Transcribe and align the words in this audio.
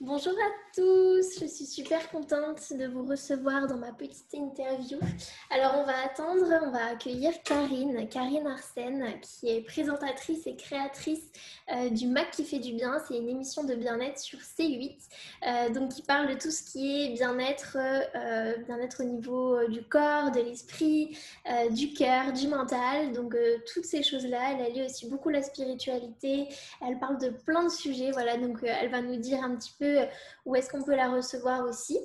Bonjour 0.00 0.32
à 0.32 0.50
tous, 0.74 1.38
je 1.40 1.46
suis 1.46 1.66
super 1.66 2.10
contente 2.10 2.72
de 2.72 2.86
vous 2.88 3.06
recevoir 3.06 3.68
dans 3.68 3.76
ma 3.76 3.92
petite 3.92 4.34
interview. 4.34 4.98
Alors 5.50 5.76
on 5.78 5.84
va 5.84 5.94
attendre, 6.04 6.46
on 6.66 6.70
va 6.72 6.86
accueillir 6.86 7.32
Karine, 7.44 8.08
Karine 8.08 8.46
Arsène, 8.46 9.20
qui 9.20 9.48
est 9.48 9.60
présentatrice 9.62 10.48
et 10.48 10.56
créatrice 10.56 11.22
euh, 11.72 11.90
du 11.90 12.08
MAC 12.08 12.32
qui 12.32 12.44
fait 12.44 12.58
du 12.58 12.72
bien. 12.72 12.98
C'est 13.06 13.16
une 13.16 13.28
émission 13.28 13.62
de 13.62 13.74
bien-être 13.74 14.18
sur 14.18 14.40
C8, 14.40 14.96
euh, 15.46 15.68
donc 15.70 15.92
qui 15.92 16.02
parle 16.02 16.28
de 16.28 16.34
tout 16.34 16.50
ce 16.50 16.64
qui 16.64 17.04
est 17.04 17.14
bien-être, 17.14 17.76
euh, 17.78 18.56
bien-être 18.66 19.04
au 19.04 19.06
niveau 19.06 19.64
du 19.68 19.84
corps, 19.84 20.32
de 20.32 20.40
l'esprit, 20.40 21.16
du 21.70 21.92
cœur, 21.92 22.32
du 22.32 22.48
mental. 22.48 23.12
Donc 23.12 23.36
toutes 23.72 23.84
ces 23.84 24.02
choses-là, 24.02 24.54
elle 24.54 24.66
allie 24.66 24.84
aussi 24.84 25.08
beaucoup 25.08 25.28
la 25.28 25.42
spiritualité. 25.42 26.48
Elle 26.86 26.98
parle 26.98 27.18
de 27.18 27.28
plein 27.30 27.62
de 27.62 27.70
sujets, 27.70 28.10
voilà. 28.10 28.36
Donc 28.36 28.58
elle 28.64 28.90
va 28.90 29.00
nous 29.00 29.16
dire 29.16 29.42
un 29.42 29.54
petit 29.54 29.72
peu 29.78 29.83
où 30.44 30.54
est-ce 30.54 30.70
qu'on 30.70 30.82
peut 30.82 30.94
la 30.94 31.10
recevoir 31.10 31.64
aussi. 31.64 31.98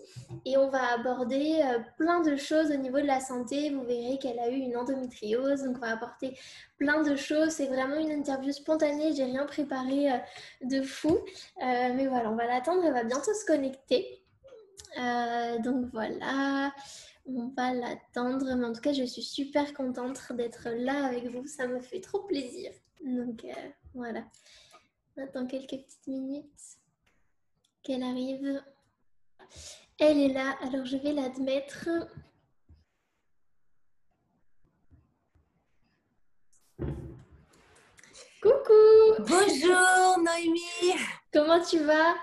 Et 0.46 0.58
on 0.58 0.70
va 0.70 0.94
aborder 0.94 1.62
euh, 1.64 1.80
plein 1.98 2.22
de 2.22 2.36
choses 2.36 2.72
au 2.72 2.78
niveau 2.78 3.00
de 3.00 3.06
la 3.06 3.20
santé. 3.20 3.70
Vous 3.72 3.84
verrez 3.84 4.18
qu'elle 4.20 4.40
a 4.40 4.50
eu 4.50 4.58
une 4.58 4.78
endométriose, 4.78 5.64
donc 5.64 5.78
on 5.78 5.82
va 5.82 5.94
apporter 5.94 6.38
plein 6.78 7.02
de 7.02 7.16
choses. 7.16 7.52
C'est 7.52 7.68
vraiment 7.68 7.96
une 7.96 8.12
interview 8.12 8.52
spontanée, 8.52 9.14
j'ai 9.14 9.26
rien 9.26 9.46
préparé 9.46 10.12
euh, 10.12 10.18
de 10.64 10.82
fou. 10.82 11.10
Euh, 11.10 11.94
mais 11.96 12.08
voilà, 12.08 12.32
on 12.32 12.36
va 12.36 12.46
l'attendre, 12.46 12.84
elle 12.86 12.94
va 12.94 13.04
bientôt 13.04 13.34
se 13.34 13.46
connecter. 13.46 14.24
donc 15.64 15.86
voilà, 15.92 16.74
on 17.26 17.48
va 17.56 17.74
l'attendre. 17.74 18.56
Mais 18.56 18.66
en 18.66 18.74
tout 18.74 18.82
cas, 18.82 18.94
je 18.94 19.04
suis 19.04 19.24
super 19.24 19.74
contente 19.74 20.20
d'être 20.34 20.70
là 20.70 21.06
avec 21.06 21.26
vous. 21.28 21.46
Ça 21.48 21.68
me 21.68 21.80
fait 21.80 22.02
trop 22.02 22.20
plaisir. 22.20 22.72
Donc 23.06 23.46
voilà. 23.94 24.24
On 25.18 25.24
attend 25.24 25.46
quelques 25.46 25.72
petites 25.72 26.08
minutes 26.08 26.79
qu'elle 27.84 28.04
arrive. 28.04 28.64
Elle 29.98 30.20
est 30.20 30.34
là, 30.34 30.58
alors 30.62 30.86
je 30.86 30.98
vais 30.98 31.14
l'admettre. 31.14 31.90
Coucou 38.42 39.24
Bonjour 39.28 40.18
Noémie 40.24 40.96
Comment 41.34 41.62
tu 41.62 41.80
vas? 41.80 42.16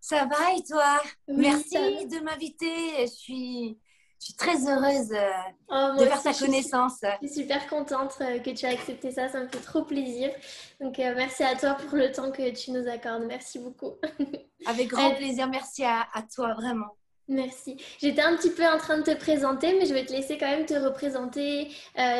Ça 0.00 0.26
va 0.26 0.52
et 0.52 0.62
toi? 0.62 1.00
Merci 1.28 2.06
de 2.06 2.22
m'inviter. 2.22 3.06
Je 3.06 3.12
suis 3.12 3.78
je 4.20 4.26
suis 4.26 4.34
très 4.34 4.68
heureuse 4.68 5.12
euh, 5.12 5.30
oh, 5.70 5.98
de 5.98 6.04
faire 6.04 6.22
ta 6.22 6.34
connaissance. 6.34 6.98
Je 7.22 7.26
suis 7.26 7.42
super 7.42 7.66
contente 7.68 8.18
euh, 8.20 8.38
que 8.38 8.50
tu 8.50 8.66
aies 8.66 8.74
accepté 8.74 9.12
ça, 9.12 9.30
ça 9.30 9.40
me 9.40 9.48
fait 9.48 9.60
trop 9.60 9.82
plaisir. 9.82 10.30
Donc 10.78 10.98
euh, 10.98 11.14
merci 11.16 11.42
à 11.42 11.56
toi 11.56 11.74
pour 11.74 11.96
le 11.96 12.12
temps 12.12 12.30
que 12.30 12.50
tu 12.50 12.70
nous 12.72 12.86
accordes. 12.86 13.24
Merci 13.24 13.58
beaucoup. 13.58 13.94
Avec 14.66 14.88
grand 14.88 15.14
plaisir, 15.14 15.48
merci 15.48 15.84
à, 15.84 16.04
toi, 16.34 16.52
vraiment. 16.52 16.96
Merci. 17.28 17.78
J'étais 17.98 18.20
un 18.20 18.36
petit 18.36 18.50
peu 18.50 18.66
en 18.66 18.76
train 18.76 18.98
de 18.98 19.04
te 19.04 19.16
présenter, 19.16 19.78
mais 19.78 19.86
je 19.86 19.94
vais 19.94 20.04
te 20.04 20.12
laisser 20.12 20.36
quand 20.36 20.50
même 20.50 20.66
te 20.66 20.74
représenter, 20.74 21.68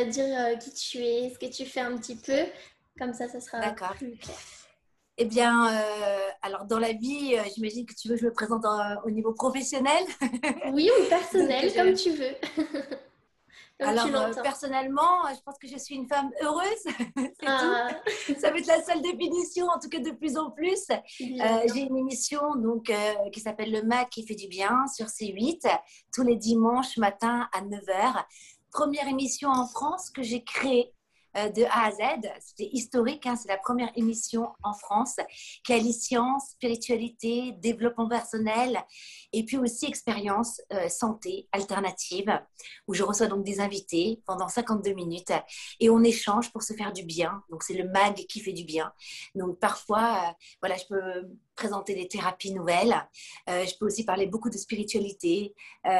dire 0.08 0.58
qui 0.58 0.72
tu 0.72 0.98
es, 0.98 1.30
ce 1.34 1.38
que 1.38 1.52
tu 1.52 1.66
fais 1.66 1.80
un 1.80 1.98
petit 1.98 2.16
peu. 2.16 2.46
Comme 2.98 3.12
ça, 3.12 3.28
ça 3.28 3.40
sera 3.40 3.60
plus 3.98 4.16
clair. 4.16 4.36
Eh 5.22 5.26
bien, 5.26 5.70
euh, 5.70 6.28
alors 6.40 6.64
dans 6.64 6.78
la 6.78 6.94
vie, 6.94 7.34
euh, 7.36 7.42
j'imagine 7.54 7.84
que 7.84 7.92
tu 7.92 8.08
veux 8.08 8.14
que 8.14 8.22
je 8.22 8.26
me 8.26 8.32
présente 8.32 8.64
au 9.04 9.10
niveau 9.10 9.34
professionnel. 9.34 10.02
oui, 10.72 10.90
ou 10.98 11.08
personnel, 11.10 11.70
comme 11.74 11.92
tu 11.92 12.12
veux. 12.12 12.34
alors, 13.80 14.06
euh, 14.06 14.32
personnellement, 14.42 15.28
je 15.28 15.42
pense 15.44 15.58
que 15.58 15.68
je 15.68 15.76
suis 15.76 15.94
une 15.94 16.08
femme 16.08 16.30
heureuse. 16.40 17.28
Ah. 17.46 17.88
Ça 18.38 18.50
va 18.50 18.58
être 18.58 18.66
la 18.66 18.82
seule 18.82 19.02
définition, 19.02 19.66
en 19.66 19.78
tout 19.78 19.88
cas 19.90 19.98
de 19.98 20.10
plus 20.10 20.38
en 20.38 20.50
plus. 20.50 20.86
J'ai 21.18 21.80
une 21.80 21.98
émission 21.98 22.54
donc, 22.56 22.92
qui 23.32 23.40
s'appelle 23.40 23.72
Le 23.72 23.82
MAC 23.82 24.08
qui 24.10 24.26
fait 24.26 24.34
du 24.34 24.46
bien 24.48 24.86
sur 24.94 25.06
C8, 25.06 25.66
tous 26.14 26.22
les 26.22 26.36
dimanches 26.36 26.96
matin 26.96 27.48
à 27.52 27.60
9h. 27.60 28.24
Première 28.70 29.08
émission 29.08 29.50
en 29.50 29.66
France 29.66 30.10
que 30.10 30.22
j'ai 30.22 30.44
créée 30.44 30.92
euh, 30.92 30.99
de 31.34 31.64
A 31.64 31.86
à 31.86 31.90
Z. 31.92 31.98
C'était 32.40 32.70
historique, 32.72 33.26
hein, 33.26 33.36
c'est 33.36 33.48
la 33.48 33.58
première 33.58 33.90
émission 33.96 34.48
en 34.62 34.72
France 34.72 35.16
qui 35.64 35.72
allie 35.72 35.92
science, 35.92 36.50
spiritualité, 36.50 37.52
développement 37.58 38.08
personnel 38.08 38.80
et 39.32 39.44
puis 39.44 39.56
aussi 39.58 39.86
expérience 39.86 40.60
euh, 40.72 40.88
santé 40.88 41.48
alternative 41.52 42.40
où 42.86 42.94
je 42.94 43.02
reçois 43.02 43.26
donc 43.26 43.44
des 43.44 43.60
invités 43.60 44.22
pendant 44.26 44.48
52 44.48 44.92
minutes 44.92 45.32
et 45.78 45.90
on 45.90 46.02
échange 46.02 46.52
pour 46.52 46.62
se 46.62 46.72
faire 46.74 46.92
du 46.92 47.04
bien. 47.04 47.42
Donc 47.50 47.62
c'est 47.62 47.74
le 47.74 47.88
MAG 47.88 48.26
qui 48.28 48.40
fait 48.40 48.52
du 48.52 48.64
bien. 48.64 48.92
Donc 49.34 49.58
parfois, 49.58 50.28
euh, 50.28 50.32
voilà, 50.60 50.76
je 50.76 50.84
peux 50.88 51.28
présenter 51.54 51.94
des 51.94 52.08
thérapies 52.08 52.52
nouvelles. 52.52 52.94
Euh, 53.48 53.64
je 53.66 53.76
peux 53.78 53.86
aussi 53.86 54.04
parler 54.04 54.26
beaucoup 54.26 54.50
de 54.50 54.56
spiritualité. 54.56 55.54
Euh, 55.86 55.90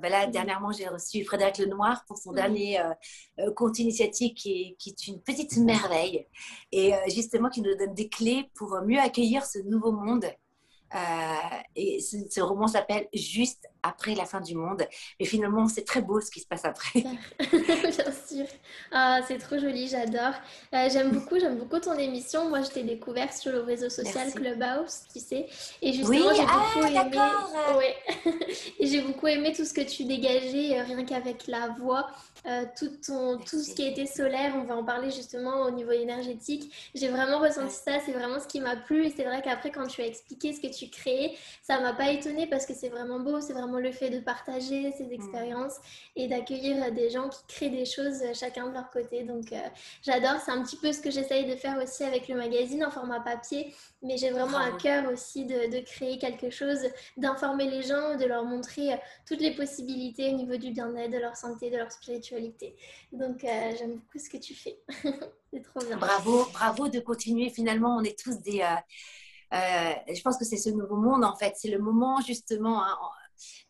ben 0.00 0.10
là, 0.10 0.26
dernièrement, 0.26 0.72
j'ai 0.72 0.88
reçu 0.88 1.24
Frédéric 1.24 1.58
Lenoir 1.58 2.04
pour 2.06 2.18
son 2.18 2.32
dernier 2.32 2.80
euh, 2.80 3.52
compte 3.54 3.78
initiatique 3.78 4.36
qui 4.36 4.50
est, 4.50 4.76
qui 4.78 4.90
est, 4.90 5.06
une 5.08 5.20
petite 5.22 5.56
merveille. 5.58 6.26
Et 6.72 6.92
justement 7.08 7.48
qui 7.48 7.62
nous 7.62 7.74
donne 7.76 7.94
des 7.94 8.08
clés 8.08 8.50
pour 8.54 8.80
mieux 8.82 8.98
accueillir 8.98 9.44
ce 9.44 9.58
nouveau 9.60 9.92
monde. 9.92 10.26
Euh, 10.94 11.58
et 11.74 12.00
ce, 12.00 12.40
roman 12.40 12.68
s'appelle 12.68 13.08
Juste 13.12 13.66
après 13.86 14.14
la 14.14 14.24
fin 14.24 14.40
du 14.40 14.54
monde. 14.54 14.86
Mais 15.20 15.26
finalement, 15.26 15.68
c'est 15.68 15.84
très 15.84 16.02
beau 16.02 16.20
ce 16.20 16.30
qui 16.30 16.40
se 16.40 16.46
passe 16.46 16.64
après. 16.64 17.00
Bien 17.40 18.12
sûr. 18.26 18.46
Ah, 18.92 19.20
c'est 19.26 19.38
trop 19.38 19.58
joli, 19.58 19.88
j'adore. 19.88 20.34
Euh, 20.74 20.88
j'aime 20.90 21.10
beaucoup, 21.10 21.38
j'aime 21.38 21.58
beaucoup 21.58 21.78
ton 21.78 21.98
émission. 21.98 22.48
Moi, 22.48 22.62
je 22.62 22.70
t'ai 22.70 22.82
découvert 22.82 23.32
sur 23.32 23.52
le 23.52 23.60
réseau 23.60 23.90
social 23.90 24.32
Clubhouse, 24.32 25.02
tu 25.12 25.20
sais. 25.20 25.46
Et 25.82 25.92
justement, 25.92 26.34
j'ai 26.34 26.44
ah, 26.48 26.64
beaucoup 26.74 26.86
aimé. 26.86 27.18
Ouais. 27.76 27.96
et 28.78 28.86
j'ai 28.86 29.02
beaucoup 29.02 29.26
aimé 29.26 29.52
tout 29.54 29.64
ce 29.64 29.74
que 29.74 29.82
tu 29.82 30.04
dégageais, 30.04 30.78
euh, 30.78 30.84
rien 30.84 31.04
qu'avec 31.04 31.46
la 31.46 31.68
voix. 31.68 32.08
tout, 32.78 32.90
ton, 33.04 33.38
tout 33.38 33.58
ce 33.58 33.74
qui 33.74 33.84
a 33.84 33.88
été 33.88 34.06
solaire, 34.06 34.54
on 34.56 34.64
va 34.64 34.76
en 34.76 34.84
parler 34.84 35.10
justement 35.10 35.62
au 35.62 35.70
niveau 35.70 35.90
énergétique. 35.90 36.72
J'ai 36.94 37.08
vraiment 37.08 37.40
ressenti 37.40 37.74
ça, 37.74 37.98
c'est 38.04 38.12
vraiment 38.12 38.38
ce 38.38 38.46
qui 38.46 38.60
m'a 38.60 38.76
plu. 38.76 39.06
Et 39.06 39.10
c'est 39.10 39.24
vrai 39.24 39.42
qu'après, 39.42 39.70
quand 39.70 39.86
tu 39.86 40.00
as 40.00 40.06
expliqué 40.06 40.52
ce 40.52 40.60
que 40.60 40.72
tu 40.72 40.86
créer. 40.96 41.36
Ça 41.62 41.80
m'a 41.80 41.92
pas 41.92 42.10
étonnée 42.10 42.46
parce 42.46 42.66
que 42.66 42.74
c'est 42.74 42.88
vraiment 42.88 43.20
beau, 43.20 43.40
c'est 43.40 43.52
vraiment 43.52 43.75
le 43.78 43.92
fait 43.92 44.10
de 44.10 44.20
partager 44.20 44.92
ces 44.92 45.12
expériences 45.12 45.76
et 46.14 46.28
d'accueillir 46.28 46.92
des 46.92 47.10
gens 47.10 47.28
qui 47.28 47.38
créent 47.48 47.70
des 47.70 47.84
choses 47.84 48.22
euh, 48.22 48.34
chacun 48.34 48.68
de 48.68 48.74
leur 48.74 48.90
côté. 48.90 49.22
Donc 49.22 49.52
euh, 49.52 49.58
j'adore, 50.02 50.40
c'est 50.44 50.50
un 50.50 50.62
petit 50.62 50.76
peu 50.76 50.92
ce 50.92 51.00
que 51.00 51.10
j'essaye 51.10 51.46
de 51.46 51.56
faire 51.56 51.80
aussi 51.82 52.04
avec 52.04 52.28
le 52.28 52.36
magazine 52.36 52.84
en 52.84 52.90
format 52.90 53.20
papier, 53.20 53.74
mais 54.02 54.16
j'ai 54.16 54.30
vraiment 54.30 54.58
à 54.58 54.72
cœur 54.72 55.10
aussi 55.12 55.44
de, 55.44 55.80
créer 55.84 56.18
quelque 56.18 56.50
chose, 56.50 56.80
d'informer 57.16 57.68
les 57.68 57.82
gens, 57.82 58.16
de 58.16 58.24
leur 58.24 58.44
montrer 58.44 58.94
euh, 58.94 58.96
toutes 59.26 59.40
les 59.40 59.54
possibilités 59.54 60.32
au 60.32 60.36
niveau 60.36 60.56
du 60.56 60.70
bien-être, 60.70 61.12
de 61.12 61.18
leur 61.18 61.36
santé, 61.36 61.70
de 61.70 61.76
leur 61.76 61.90
spiritualité. 61.90 62.76
Donc 63.12 63.40
j'aime 63.42 63.96
beaucoup 63.96 64.18
ce 64.18 64.28
que 64.28 64.38
tu 64.38 64.54
fais. 64.54 64.78
c'est 65.52 65.62
trop 65.62 65.80
bien. 65.86 65.96
Bravo, 65.96 66.46
bravo 66.52 66.88
de 66.88 67.00
continuer. 67.00 67.50
Finalement, 67.50 67.96
on 67.96 68.02
est 68.02 68.18
tous 68.18 68.40
des 68.40 68.62
euh, 69.52 69.94
je 70.12 70.20
pense 70.22 70.36
que 70.38 70.44
c'est 70.44 70.56
ce 70.56 70.70
nouveau 70.70 70.96
monde, 70.96 71.24
en 71.24 71.36
fait. 71.36 71.54
C'est 71.56 71.70
le 71.70 71.78
moment, 71.78 72.20
justement, 72.20 72.82
hein, 72.84 72.96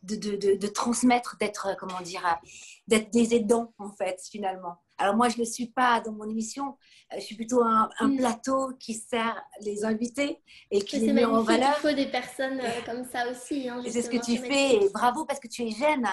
de, 0.03 0.15
de, 0.15 0.55
de, 0.55 0.67
transmettre, 0.67 1.37
d'être, 1.39 1.67
euh, 1.67 1.75
comment 1.79 2.01
dire, 2.01 2.25
euh, 2.25 2.47
d'être 2.87 3.11
des 3.11 3.35
aidants, 3.35 3.73
en 3.77 3.91
fait, 3.91 4.21
finalement. 4.29 4.77
Alors, 4.97 5.15
moi, 5.15 5.29
je 5.29 5.35
ne 5.35 5.39
le 5.39 5.45
suis 5.45 5.67
pas 5.67 6.01
dans 6.01 6.11
mon 6.11 6.29
émission. 6.29 6.77
Je 7.13 7.21
suis 7.21 7.35
plutôt 7.35 7.61
un, 7.63 7.89
mm. 8.01 8.17
plateau 8.17 8.73
qui 8.79 8.95
sert 8.95 9.41
les 9.61 9.85
invités 9.85 10.41
et 10.71 10.81
qui 10.81 10.99
les 10.99 11.13
met 11.13 11.25
en 11.25 11.41
valeur. 11.41 11.75
Il 11.77 11.89
faut 11.89 11.95
des 11.95 12.07
personnes 12.07 12.61
comme 12.85 13.05
ça 13.05 13.29
aussi. 13.29 13.69
Hein, 13.69 13.83
c'est 13.87 14.01
ce 14.01 14.09
que 14.09 14.17
tu 14.17 14.37
fais. 14.37 14.75
Et 14.75 14.89
bravo 14.89 15.25
parce 15.25 15.39
que 15.39 15.47
tu 15.47 15.63
es 15.63 15.71
jeune. 15.71 16.07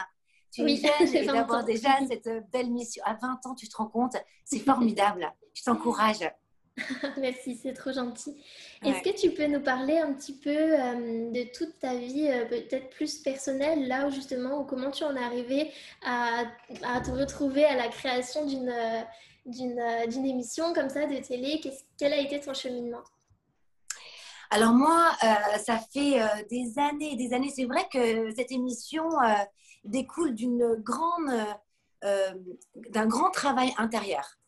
Tu 0.53 0.63
es 0.63 0.77
jeune 0.77 1.15
et 1.15 1.25
d'avoir 1.25 1.65
déjà 1.65 1.91
cette 2.07 2.29
belle 2.53 2.71
mission. 2.71 3.03
À 3.07 3.15
20 3.15 3.47
ans, 3.47 3.55
tu 3.55 3.69
te 3.69 3.77
rends 3.77 3.89
compte, 3.89 4.17
c'est 4.45 4.59
formidable. 4.65 5.33
Je 5.55 5.63
t'encourage. 5.63 6.31
Merci, 7.19 7.59
c'est 7.63 7.73
trop 7.73 7.93
gentil. 7.93 8.37
Est-ce 8.83 9.03
que 9.03 9.17
tu 9.17 9.31
peux 9.31 9.47
nous 9.47 9.61
parler 9.61 9.99
un 9.99 10.13
petit 10.13 10.35
peu 10.35 10.51
euh, 10.51 11.31
de 11.31 11.53
toute 11.57 11.79
ta 11.79 11.95
vie, 11.95 12.29
euh, 12.29 12.47
peut-être 12.47 12.91
plus 12.91 13.19
personnelle, 13.19 13.87
là 13.87 14.07
où 14.07 14.11
justement, 14.11 14.65
comment 14.65 14.91
tu 14.91 15.05
en 15.05 15.15
es 15.15 15.23
arrivé 15.23 15.71
à, 16.05 16.45
te 17.01 17.11
retrouver 17.11 17.65
à 17.65 17.77
la 17.77 17.89
création 17.89 18.45
d'une 18.47 18.69
euh, 18.69 20.11
émission 20.25 20.73
comme 20.75 20.89
ça 20.89 21.07
de 21.07 21.17
télé? 21.19 21.61
Quel 21.97 22.13
a 22.13 22.19
été 22.19 22.41
ton 22.41 22.55
cheminement? 22.55 23.03
Alors 24.51 24.73
moi, 24.73 25.13
ça 25.65 25.79
fait 25.93 26.21
des 26.49 26.79
années 26.79 27.15
et 27.15 27.17
des 27.17 27.35
années. 27.35 27.51
C'est 27.51 27.65
vrai 27.65 27.89
que 27.93 28.33
cette 28.37 28.53
émission 28.53 29.09
découle 29.83 30.33
d'une 30.35 30.77
grande, 30.77 31.33
d'un 32.03 33.07
grand 33.07 33.31
travail 33.31 33.75
intérieur. 33.77 34.39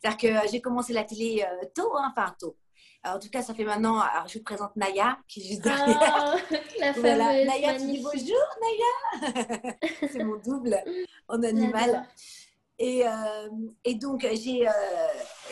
C'est-à-dire 0.00 0.42
que 0.42 0.48
j'ai 0.50 0.60
commencé 0.60 0.92
la 0.92 1.04
télé 1.04 1.44
euh, 1.44 1.66
tôt, 1.74 1.96
hein, 1.96 2.12
enfin 2.14 2.34
tôt. 2.38 2.56
en 3.04 3.18
tout 3.18 3.30
cas, 3.30 3.42
ça 3.42 3.54
fait 3.54 3.64
maintenant. 3.64 4.00
Alors, 4.00 4.28
je 4.28 4.38
vous 4.38 4.44
présente 4.44 4.74
Naya, 4.76 5.18
qui 5.28 5.40
est 5.40 5.44
juste 5.44 5.62
derrière. 5.62 5.98
Ah, 6.02 6.36
la 6.80 6.92
voilà. 6.92 7.44
Naya, 7.44 7.74
tu 7.78 7.86
dis 7.86 8.02
bonjour, 8.02 8.44
Naya. 8.60 9.74
c'est 10.12 10.24
mon 10.24 10.36
double 10.36 10.76
en 11.28 11.42
animal. 11.42 12.06
Et, 12.78 13.06
euh, 13.06 13.48
et, 13.84 13.94
donc, 13.94 14.26
j'ai. 14.32 14.68
Euh, 14.68 14.72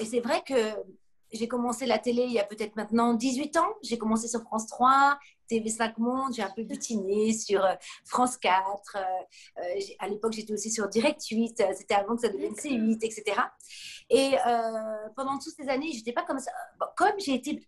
et 0.00 0.04
c'est 0.04 0.20
vrai 0.20 0.42
que 0.46 0.54
j'ai 1.32 1.48
commencé 1.48 1.86
la 1.86 1.98
télé 1.98 2.24
il 2.24 2.32
y 2.32 2.38
a 2.38 2.44
peut-être 2.44 2.76
maintenant 2.76 3.14
18 3.14 3.56
ans. 3.56 3.68
J'ai 3.82 3.98
commencé 3.98 4.28
sur 4.28 4.42
France 4.42 4.66
3, 4.66 5.18
TV5 5.52 5.94
Monde, 5.98 6.32
j'ai 6.34 6.42
un 6.42 6.50
peu 6.50 6.62
butiné 6.62 7.32
sur 7.32 7.64
euh, 7.64 7.74
France 8.04 8.36
4. 8.38 8.96
Euh, 8.96 9.60
à 9.98 10.08
l'époque, 10.08 10.32
j'étais 10.32 10.52
aussi 10.52 10.70
sur 10.70 10.88
Direct 10.88 11.24
8. 11.24 11.62
C'était 11.74 11.94
avant 11.94 12.16
que 12.16 12.22
ça 12.22 12.28
devienne 12.28 12.54
C8, 12.54 13.04
etc. 13.04 13.40
Et 14.10 14.32
pendant 15.16 15.38
toutes 15.38 15.54
ces 15.54 15.68
années, 15.68 15.90
j'étais 15.92 16.12
pas 16.12 16.22
comme 16.22 16.38
ça. 16.38 16.50
comme 16.96 17.18
j'ai 17.18 17.34
été 17.34 17.66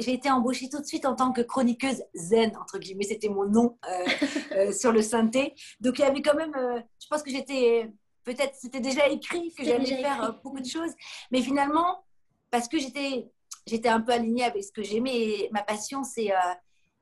j'ai 0.00 0.14
été 0.14 0.28
embauchée 0.28 0.68
tout 0.68 0.80
de 0.80 0.84
suite 0.86 1.06
en 1.06 1.14
tant 1.14 1.30
que 1.30 1.40
chroniqueuse 1.40 2.02
zen, 2.14 2.56
entre 2.56 2.78
guillemets, 2.78 3.04
c'était 3.04 3.28
mon 3.28 3.46
nom 3.46 3.78
sur 4.72 4.90
le 4.90 5.02
synthé. 5.02 5.54
Donc 5.78 5.98
il 5.98 6.02
y 6.02 6.04
avait 6.04 6.20
quand 6.20 6.34
même, 6.34 6.52
je 7.00 7.06
pense 7.08 7.22
que 7.22 7.30
j'étais, 7.30 7.92
peut-être 8.24 8.56
c'était 8.56 8.80
déjà 8.80 9.06
écrit 9.06 9.54
que 9.54 9.64
j'allais 9.64 9.86
faire 9.86 10.40
beaucoup 10.42 10.58
de 10.58 10.66
choses, 10.66 10.90
mais 11.30 11.42
finalement, 11.42 12.04
parce 12.50 12.68
que 12.68 12.78
j'étais, 12.78 13.28
j'étais 13.66 13.88
un 13.88 14.00
peu 14.00 14.12
alignée 14.12 14.44
avec 14.44 14.62
ce 14.62 14.72
que 14.72 14.82
j'aimais. 14.82 15.48
Ma 15.52 15.62
passion, 15.62 16.04
c'est, 16.04 16.32
euh, 16.32 16.54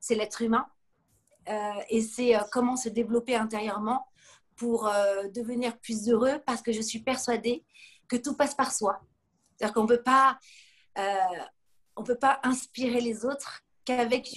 c'est 0.03 0.15
l'être 0.15 0.41
humain 0.41 0.65
euh, 1.49 1.81
et 1.89 2.01
c'est 2.01 2.35
euh, 2.35 2.41
comment 2.51 2.75
se 2.75 2.89
développer 2.89 3.35
intérieurement 3.35 4.07
pour 4.55 4.87
devenir 5.33 5.75
plus 5.79 6.07
heureux 6.09 6.39
parce 6.45 6.61
que 6.61 6.71
je 6.71 6.81
suis 6.81 6.99
persuadée 6.99 7.65
que 8.07 8.15
tout 8.15 8.35
passe 8.35 8.53
par 8.53 8.71
soi. 8.71 9.01
C'est-à-dire 9.57 9.73
qu'on 9.73 9.87
peut 9.87 10.03
pas, 10.03 10.37
on 11.95 12.03
peut 12.03 12.19
pas 12.19 12.39
inspirer 12.43 13.01
les 13.01 13.25
autres 13.25 13.63
qu'avec, 13.83 14.29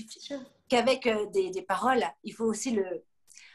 qu'avec 0.70 1.06
des, 1.32 1.50
des, 1.50 1.62
paroles. 1.62 2.02
Il 2.24 2.32
faut 2.32 2.46
aussi 2.46 2.70
le, 2.70 3.04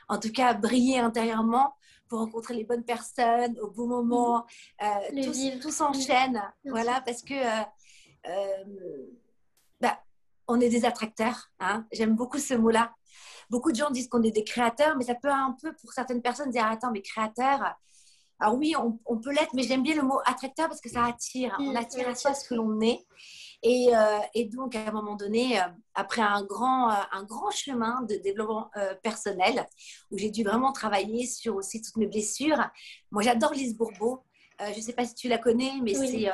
en 0.08 0.20
tout 0.20 0.32
cas, 0.32 0.54
briller 0.54 1.00
intérieurement 1.00 1.74
pour 2.12 2.20
rencontrer 2.20 2.56
les 2.56 2.66
bonnes 2.66 2.84
personnes 2.84 3.58
au 3.62 3.70
bon 3.70 3.88
moment. 3.88 4.46
Mm. 4.82 5.18
Euh, 5.18 5.60
tout, 5.62 5.72
s'enchaîne. 5.72 6.44
Voilà, 6.66 7.00
parce 7.06 7.22
que 7.22 7.34
euh, 7.34 7.64
euh, 8.28 9.06
bah, 9.80 9.98
on 10.48 10.60
est 10.60 10.70
des 10.70 10.86
attracteurs. 10.86 11.50
Hein. 11.60 11.86
J'aime 11.92 12.16
beaucoup 12.16 12.40
ce 12.40 12.54
mot-là. 12.54 12.94
Beaucoup 13.50 13.72
de 13.72 13.78
gens 13.78 13.90
disent 13.90 14.08
qu'on 14.08 14.24
est 14.24 14.32
des 14.32 14.44
créateurs, 14.44 14.96
mais 14.98 15.04
ça 15.04 15.16
peut 15.16 15.30
un 15.30 15.56
peu, 15.62 15.74
pour 15.74 15.94
certaines 15.94 16.22
personnes, 16.22 16.52
dire 16.52 16.66
Attends, 16.66 16.92
mais 16.92 17.02
créateurs. 17.02 17.76
Alors 18.40 18.56
oui, 18.56 18.74
on, 18.76 19.18
peut 19.18 19.32
l'être, 19.32 19.54
mais 19.54 19.62
j'aime 19.62 19.84
bien 19.84 19.94
le 19.94 20.02
mot 20.02 20.20
attracteur 20.26 20.68
parce 20.68 20.82
que 20.82 20.90
ça 20.90 21.06
attire. 21.06 21.56
On 21.60 21.76
attire 21.76 22.10
à 22.10 22.16
soi 22.16 22.34
ce 22.34 22.48
que 22.48 22.56
l'on 22.56 22.82
est. 22.82 23.06
Euh, 23.64 24.20
et, 24.34 24.46
donc, 24.46 24.76
à 24.76 24.88
un 24.88 24.92
moment 24.92 25.16
donné, 25.16 25.60
euh, 25.60 25.66
après 25.94 26.22
un 26.22 26.44
grand, 26.44 26.90
euh, 26.90 26.96
un 27.12 27.24
grand 27.24 27.52
chemin 27.52 28.02
de 28.04 28.16
développement 28.16 28.72
personnel, 29.04 29.68
où 30.10 30.18
j'ai 30.18 30.32
dû 30.32 30.44
vraiment 30.44 30.72
travailler 30.72 31.28
sur 31.28 31.56
aussi 31.56 31.82
toutes 31.82 31.98
mes 31.98 32.08
blessures, 32.08 32.70
moi 33.12 33.22
j'adore 33.22 33.54
Lise 33.54 33.76
Bourbeau. 33.76 34.24
je 34.60 34.76
ne 34.76 34.82
sais 34.82 34.94
pas 34.94 35.06
si 35.06 35.14
tu 35.14 35.28
la 35.28 35.38
connais, 35.38 35.74
mais 35.82 35.94
c'est 35.94 36.32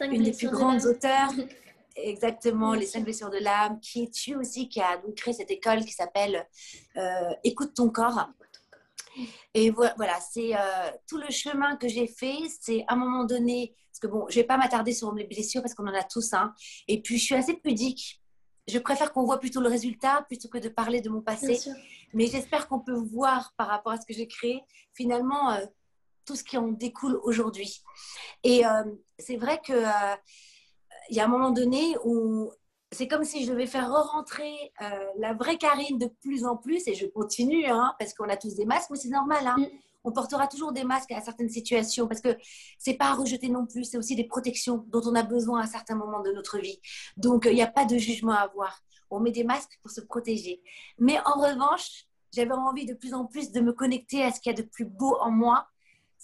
une 0.00 0.22
des 0.22 0.32
plus 0.32 0.48
grandes 0.48 0.84
auteurs. 0.86 1.30
Exactement, 1.96 2.74
Les 2.74 2.86
cinq 2.86 3.04
blessures 3.04 3.30
de 3.30 3.38
l'âme, 3.38 3.78
qui 3.80 4.04
est 4.04 4.12
tu 4.12 4.34
aussi, 4.34 4.68
qui 4.68 4.80
a 4.80 4.96
donc 4.98 5.14
créé 5.14 5.32
cette 5.32 5.50
école 5.50 5.84
qui 5.84 5.92
s'appelle 5.92 6.46
Écoute 7.44 7.74
ton 7.74 7.90
corps. 7.90 8.28
Et 9.54 9.70
voilà, 9.70 10.18
c'est 10.20 10.52
tout 11.08 11.18
le 11.18 11.30
chemin 11.30 11.76
que 11.76 11.86
j'ai 11.86 12.08
fait. 12.08 12.36
C'est 12.60 12.84
à 12.88 12.94
un 12.94 12.96
moment 12.96 13.24
donné 13.24 13.74
parce 13.94 14.00
que 14.00 14.06
bon, 14.08 14.26
je 14.28 14.34
vais 14.34 14.44
pas 14.44 14.56
m'attarder 14.56 14.92
sur 14.92 15.12
mes 15.12 15.22
blessures 15.22 15.62
parce 15.62 15.72
qu'on 15.72 15.86
en 15.86 15.94
a 15.94 16.02
tous. 16.02 16.32
Hein. 16.32 16.52
Et 16.88 17.00
puis, 17.00 17.16
je 17.16 17.24
suis 17.26 17.34
assez 17.36 17.54
pudique. 17.54 18.20
Je 18.66 18.80
préfère 18.80 19.12
qu'on 19.12 19.24
voit 19.24 19.38
plutôt 19.38 19.60
le 19.60 19.68
résultat 19.68 20.24
plutôt 20.26 20.48
que 20.48 20.58
de 20.58 20.68
parler 20.68 21.00
de 21.00 21.08
mon 21.08 21.20
passé. 21.20 21.60
Mais 22.12 22.26
j'espère 22.26 22.66
qu'on 22.66 22.80
peut 22.80 22.98
voir 22.98 23.54
par 23.56 23.68
rapport 23.68 23.92
à 23.92 24.00
ce 24.00 24.04
que 24.04 24.12
j'ai 24.12 24.26
créé, 24.26 24.62
finalement, 24.94 25.52
euh, 25.52 25.64
tout 26.24 26.34
ce 26.34 26.42
qui 26.42 26.56
en 26.56 26.72
découle 26.72 27.20
aujourd'hui. 27.22 27.84
Et 28.42 28.66
euh, 28.66 28.82
c'est 29.16 29.36
vrai 29.36 29.60
euh, 29.70 30.16
il 31.10 31.16
y 31.16 31.20
a 31.20 31.24
un 31.24 31.28
moment 31.28 31.50
donné 31.50 31.96
où 32.04 32.50
c'est 32.92 33.08
comme 33.08 33.24
si 33.24 33.44
je 33.44 33.50
devais 33.50 33.66
faire 33.66 33.90
re-rentrer 33.90 34.72
la 35.18 35.34
vraie 35.34 35.58
Karine 35.58 35.98
de 35.98 36.06
plus 36.22 36.44
en 36.44 36.56
plus, 36.56 36.86
et 36.86 36.94
je 36.94 37.06
continue, 37.06 37.66
hein, 37.66 37.94
parce 37.98 38.14
qu'on 38.14 38.28
a 38.28 38.36
tous 38.36 38.54
des 38.54 38.66
masques, 38.66 38.90
mais 38.90 38.98
c'est 38.98 39.08
normal. 39.08 39.46
Hein. 39.46 39.56
Mm 39.58 39.68
on 40.04 40.12
portera 40.12 40.46
toujours 40.46 40.72
des 40.72 40.84
masques 40.84 41.12
à 41.12 41.20
certaines 41.20 41.48
situations 41.48 42.06
parce 42.06 42.20
que 42.20 42.36
c'est 42.78 42.94
pas 42.94 43.06
à 43.06 43.14
rejeter 43.14 43.48
non 43.48 43.66
plus, 43.66 43.84
c'est 43.84 43.96
aussi 43.96 44.14
des 44.14 44.24
protections 44.24 44.84
dont 44.88 45.00
on 45.06 45.14
a 45.14 45.22
besoin 45.22 45.62
à 45.62 45.66
certains 45.66 45.96
moments 45.96 46.20
de 46.20 46.30
notre 46.30 46.58
vie. 46.58 46.78
Donc, 47.16 47.46
il 47.46 47.54
n'y 47.54 47.62
a 47.62 47.66
pas 47.66 47.86
de 47.86 47.96
jugement 47.96 48.32
à 48.32 48.40
avoir. 48.40 48.82
On 49.10 49.18
met 49.18 49.32
des 49.32 49.44
masques 49.44 49.78
pour 49.82 49.90
se 49.90 50.02
protéger. 50.02 50.62
Mais 50.98 51.18
en 51.24 51.40
revanche, 51.40 52.04
j'avais 52.32 52.52
envie 52.52 52.84
de 52.84 52.94
plus 52.94 53.14
en 53.14 53.24
plus 53.24 53.50
de 53.50 53.60
me 53.60 53.72
connecter 53.72 54.22
à 54.22 54.30
ce 54.30 54.40
qu'il 54.40 54.52
y 54.52 54.54
a 54.54 54.62
de 54.62 54.68
plus 54.68 54.84
beau 54.84 55.16
en 55.20 55.30
moi. 55.30 55.66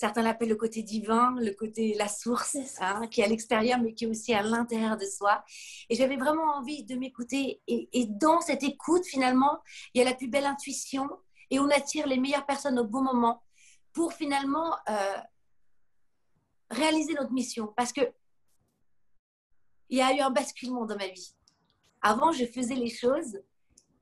Certains 0.00 0.23
l'appellent 0.23 0.49
le 0.49 0.56
côté 0.56 0.82
divin, 0.82 1.35
le 1.38 1.52
côté 1.52 1.93
la 1.93 2.08
source, 2.08 2.56
hein, 2.81 3.06
qui 3.08 3.20
est 3.20 3.25
à 3.25 3.26
l'extérieur, 3.26 3.79
mais 3.82 3.93
qui 3.93 4.05
est 4.05 4.06
aussi 4.06 4.32
à 4.32 4.41
l'intérieur 4.41 4.97
de 4.97 5.05
soi. 5.05 5.44
Et 5.91 5.94
j'avais 5.94 6.17
vraiment 6.17 6.56
envie 6.56 6.85
de 6.85 6.94
m'écouter. 6.94 7.61
Et, 7.67 7.91
et 7.93 8.06
dans 8.06 8.41
cette 8.41 8.62
écoute, 8.62 9.05
finalement, 9.05 9.58
il 9.93 9.99
y 9.99 10.00
a 10.00 10.08
la 10.08 10.14
plus 10.14 10.29
belle 10.29 10.47
intuition 10.47 11.06
et 11.50 11.61
on 11.61 11.69
attire 11.69 12.06
les 12.06 12.17
meilleures 12.17 12.47
personnes 12.47 12.79
au 12.79 12.85
bon 12.85 13.02
moment 13.02 13.43
pour 13.93 14.14
finalement 14.14 14.75
euh, 14.88 15.19
réaliser 16.70 17.12
notre 17.12 17.32
mission. 17.32 17.70
Parce 17.76 17.93
que 17.93 18.00
il 19.91 19.99
y 19.99 20.00
a 20.00 20.17
eu 20.17 20.20
un 20.20 20.31
basculement 20.31 20.87
dans 20.87 20.97
ma 20.97 21.08
vie. 21.08 21.35
Avant, 22.00 22.32
je 22.32 22.47
faisais 22.47 22.75
les 22.75 22.88
choses 22.88 23.38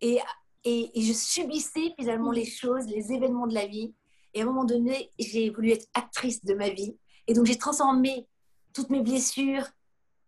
et, 0.01 0.21
et, 0.63 0.93
je 0.95 1.13
subissais 1.13 1.93
finalement 1.99 2.31
les 2.31 2.45
choses, 2.45 2.87
les 2.87 3.13
événements 3.13 3.49
de 3.49 3.55
la 3.55 3.67
vie. 3.67 3.93
Et 4.39 4.41
à 4.41 4.45
un 4.45 4.47
moment 4.47 4.65
donné, 4.65 5.11
j'ai 5.19 5.51
voulu 5.51 5.73
être 5.73 5.89
actrice 5.95 6.45
de 6.45 6.55
ma 6.55 6.69
vie. 6.69 6.97
Et 7.27 7.35
donc, 7.35 7.47
j'ai 7.47 7.59
transformé 7.59 8.29
toutes 8.73 8.89
mes 8.89 9.01
blessures, 9.01 9.67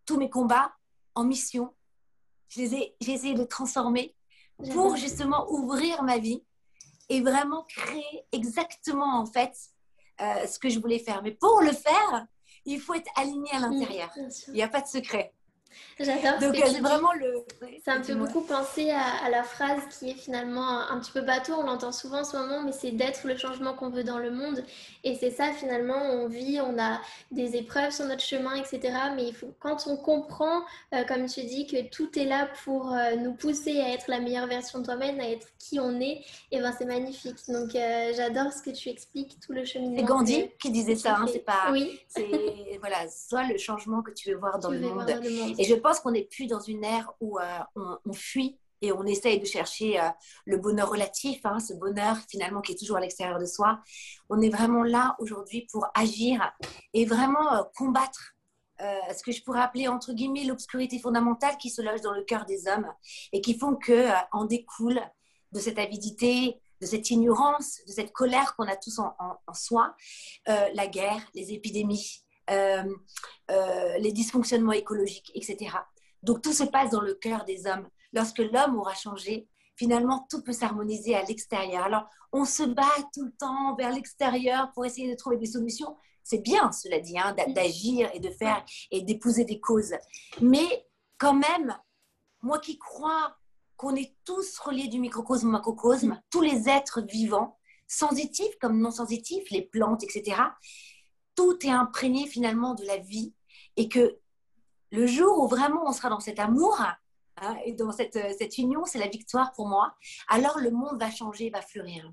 tous 0.04 0.18
mes 0.18 0.28
combats 0.28 0.72
en 1.14 1.22
mission. 1.22 1.72
J'ai 2.48 2.92
essayé 3.00 3.34
de 3.34 3.38
les 3.38 3.46
transformer 3.46 4.16
pour 4.72 4.96
justement 4.96 5.48
ouvrir 5.52 6.02
ma 6.02 6.18
vie 6.18 6.42
et 7.08 7.20
vraiment 7.20 7.62
créer 7.68 8.24
exactement 8.32 9.20
en 9.20 9.26
fait 9.26 9.56
euh, 10.20 10.44
ce 10.44 10.58
que 10.58 10.70
je 10.70 10.80
voulais 10.80 10.98
faire. 10.98 11.22
Mais 11.22 11.30
pour 11.30 11.60
le 11.60 11.70
faire, 11.70 12.26
il 12.64 12.80
faut 12.80 12.94
être 12.94 13.12
aligné 13.14 13.52
à 13.52 13.60
l'intérieur. 13.60 14.10
il 14.48 14.54
n'y 14.54 14.62
a 14.62 14.68
pas 14.68 14.80
de 14.80 14.88
secret. 14.88 15.32
J'adore. 15.98 16.38
Donc, 16.40 16.56
c'est 16.56 16.80
vraiment 16.80 17.12
le. 17.12 17.44
ça 17.84 17.98
me 17.98 18.02
fait 18.02 18.14
beaucoup 18.14 18.40
penser 18.42 18.90
à, 18.90 19.28
la 19.30 19.42
phrase 19.42 19.80
qui 19.98 20.10
est 20.10 20.14
finalement 20.14 20.90
un, 20.90 20.98
petit 21.00 21.12
peu 21.12 21.20
bateau, 21.20 21.54
on 21.58 21.64
l'entend 21.64 21.92
souvent 21.92 22.20
en 22.20 22.24
ce 22.24 22.36
moment, 22.36 22.62
mais 22.62 22.72
c'est 22.72 22.92
d'être 22.92 23.26
le 23.26 23.36
changement 23.36 23.74
qu'on 23.74 23.90
veut 23.90 24.04
dans 24.04 24.18
le 24.18 24.30
monde. 24.30 24.64
Et 25.04 25.14
c'est 25.14 25.30
ça, 25.30 25.52
finalement, 25.52 26.00
on 26.00 26.28
vit, 26.28 26.60
on 26.60 26.78
a 26.78 27.00
des 27.30 27.56
épreuves 27.56 27.90
sur 27.90 28.06
notre 28.06 28.22
chemin, 28.22 28.54
etc. 28.54 28.80
Mais 29.14 29.28
il 29.28 29.34
faut, 29.34 29.54
quand 29.60 29.86
on 29.86 29.96
comprend, 29.96 30.62
euh, 30.94 31.04
comme 31.04 31.26
tu 31.26 31.42
dis, 31.44 31.66
que 31.66 31.88
tout 31.88 32.18
est 32.18 32.24
là 32.24 32.48
pour 32.64 32.92
euh, 32.92 33.16
nous 33.16 33.32
pousser 33.32 33.80
à 33.80 33.92
être 33.92 34.06
la 34.08 34.20
meilleure 34.20 34.46
version 34.46 34.80
de 34.80 34.84
toi-même, 34.84 35.20
à 35.20 35.28
être 35.28 35.48
qui 35.58 35.80
on 35.80 36.00
est, 36.00 36.22
et 36.50 36.60
ben 36.60 36.74
c'est 36.76 36.84
magnifique. 36.84 37.36
Donc, 37.48 37.74
euh, 37.74 38.12
j'adore 38.14 38.52
ce 38.52 38.62
que 38.62 38.70
tu 38.70 38.88
expliques, 38.88 39.38
tout 39.44 39.52
le 39.52 39.64
cheminement. 39.64 39.98
C'est 39.98 40.04
Gandhi 40.04 40.50
qui 40.60 40.70
disait 40.70 40.96
ça, 40.96 41.16
hein, 41.16 41.26
c'est 41.30 41.44
pas. 41.44 41.70
Oui. 41.72 42.00
Voilà, 42.80 43.08
soit 43.08 43.44
le 43.44 43.58
changement 43.58 44.02
que 44.02 44.10
tu 44.12 44.30
veux 44.30 44.36
voir 44.36 44.58
dans, 44.60 44.70
le, 44.70 44.80
monde. 44.80 45.06
Dans 45.06 45.22
le 45.22 45.30
monde. 45.30 45.59
Et 45.60 45.64
je 45.64 45.74
pense 45.74 46.00
qu'on 46.00 46.12
n'est 46.12 46.24
plus 46.24 46.46
dans 46.46 46.58
une 46.58 46.82
ère 46.82 47.12
où 47.20 47.38
euh, 47.38 47.58
on, 48.06 48.14
fuit 48.14 48.58
et 48.80 48.92
on 48.92 49.04
essaye 49.04 49.38
de 49.38 49.44
chercher 49.44 50.00
euh, 50.00 50.08
le 50.46 50.56
bonheur 50.56 50.88
relatif, 50.88 51.44
hein, 51.44 51.60
ce 51.60 51.74
bonheur 51.74 52.16
finalement 52.30 52.62
qui 52.62 52.72
est 52.72 52.78
toujours 52.78 52.96
à 52.96 53.00
l'extérieur 53.00 53.38
de 53.38 53.44
soi. 53.44 53.78
On 54.30 54.40
est 54.40 54.48
vraiment 54.48 54.82
là 54.82 55.16
aujourd'hui 55.18 55.68
pour 55.70 55.86
agir 55.94 56.50
et 56.94 57.04
vraiment 57.04 57.52
euh, 57.52 57.62
combattre 57.76 58.34
ce 59.14 59.22
que 59.22 59.30
je 59.30 59.42
pourrais 59.42 59.60
appeler 59.60 59.88
entre 59.88 60.14
guillemets 60.14 60.44
l'obscurité 60.44 60.98
fondamentale 60.98 61.58
qui 61.58 61.68
se 61.68 61.82
loge 61.82 62.00
dans 62.00 62.14
le 62.14 62.24
cœur 62.24 62.46
des 62.46 62.66
hommes 62.66 62.90
et 63.30 63.42
qui 63.42 63.58
font 63.58 63.76
que 63.76 64.08
en 64.32 64.46
découle 64.46 65.02
de 65.52 65.58
cette 65.58 65.78
avidité, 65.78 66.58
de 66.80 66.86
cette 66.86 67.10
ignorance, 67.10 67.80
de 67.86 67.92
cette 67.92 68.10
colère 68.10 68.56
qu'on 68.56 68.66
a 68.66 68.76
tous 68.76 68.98
en, 68.98 69.12
soi, 69.52 69.94
la 70.46 70.86
guerre, 70.86 71.20
les 71.34 71.52
épidémies, 71.52 72.24
les 72.48 74.12
dysfonctionnements 74.12 74.72
écologiques, 74.72 75.30
etc. 75.34 75.76
Donc 76.22 76.42
tout 76.42 76.52
se 76.52 76.64
passe 76.64 76.90
dans 76.90 77.00
le 77.00 77.14
cœur 77.14 77.44
des 77.44 77.66
hommes. 77.66 77.88
Lorsque 78.12 78.38
l'homme 78.38 78.76
aura 78.76 78.94
changé, 78.94 79.48
finalement, 79.76 80.26
tout 80.28 80.42
peut 80.42 80.52
s'harmoniser 80.52 81.14
à 81.14 81.22
l'extérieur. 81.24 81.84
Alors, 81.84 82.06
on 82.32 82.44
se 82.44 82.62
bat 82.62 82.84
tout 83.14 83.24
le 83.24 83.32
temps 83.32 83.74
vers 83.76 83.92
l'extérieur 83.92 84.70
pour 84.72 84.84
essayer 84.84 85.10
de 85.10 85.16
trouver 85.16 85.38
des 85.38 85.46
solutions. 85.46 85.96
C'est 86.22 86.42
bien, 86.42 86.70
cela 86.70 87.00
dit, 87.00 87.18
hein, 87.18 87.34
d'agir 87.48 88.10
et 88.12 88.20
de 88.20 88.30
faire 88.30 88.62
et 88.90 89.02
d'épouser 89.02 89.44
des 89.44 89.58
causes. 89.58 89.94
Mais 90.42 90.86
quand 91.18 91.34
même, 91.34 91.76
moi 92.42 92.58
qui 92.58 92.78
crois 92.78 93.36
qu'on 93.76 93.96
est 93.96 94.14
tous 94.24 94.58
reliés 94.58 94.88
du 94.88 95.00
microcosme 95.00 95.48
au 95.48 95.52
macrocosme, 95.52 96.20
tous 96.30 96.42
les 96.42 96.68
êtres 96.68 97.00
vivants, 97.00 97.56
sensitifs 97.86 98.56
comme 98.60 98.78
non 98.78 98.90
sensitifs, 98.90 99.50
les 99.50 99.62
plantes, 99.62 100.04
etc., 100.04 100.36
tout 101.34 101.58
est 101.66 101.70
imprégné 101.70 102.26
finalement 102.26 102.74
de 102.74 102.84
la 102.84 102.98
vie 102.98 103.34
et 103.76 103.88
que 103.88 104.18
le 104.90 105.06
jour 105.06 105.38
où 105.38 105.48
vraiment 105.48 105.84
on 105.86 105.92
sera 105.92 106.08
dans 106.08 106.20
cet 106.20 106.38
amour 106.38 106.80
hein, 107.36 107.56
et 107.64 107.72
dans 107.72 107.92
cette, 107.92 108.18
cette 108.36 108.58
union, 108.58 108.84
c'est 108.84 108.98
la 108.98 109.08
victoire 109.08 109.52
pour 109.52 109.68
moi, 109.68 109.94
alors 110.28 110.58
le 110.58 110.70
monde 110.70 110.98
va 110.98 111.10
changer, 111.10 111.50
va 111.50 111.62
fleurir. 111.62 112.12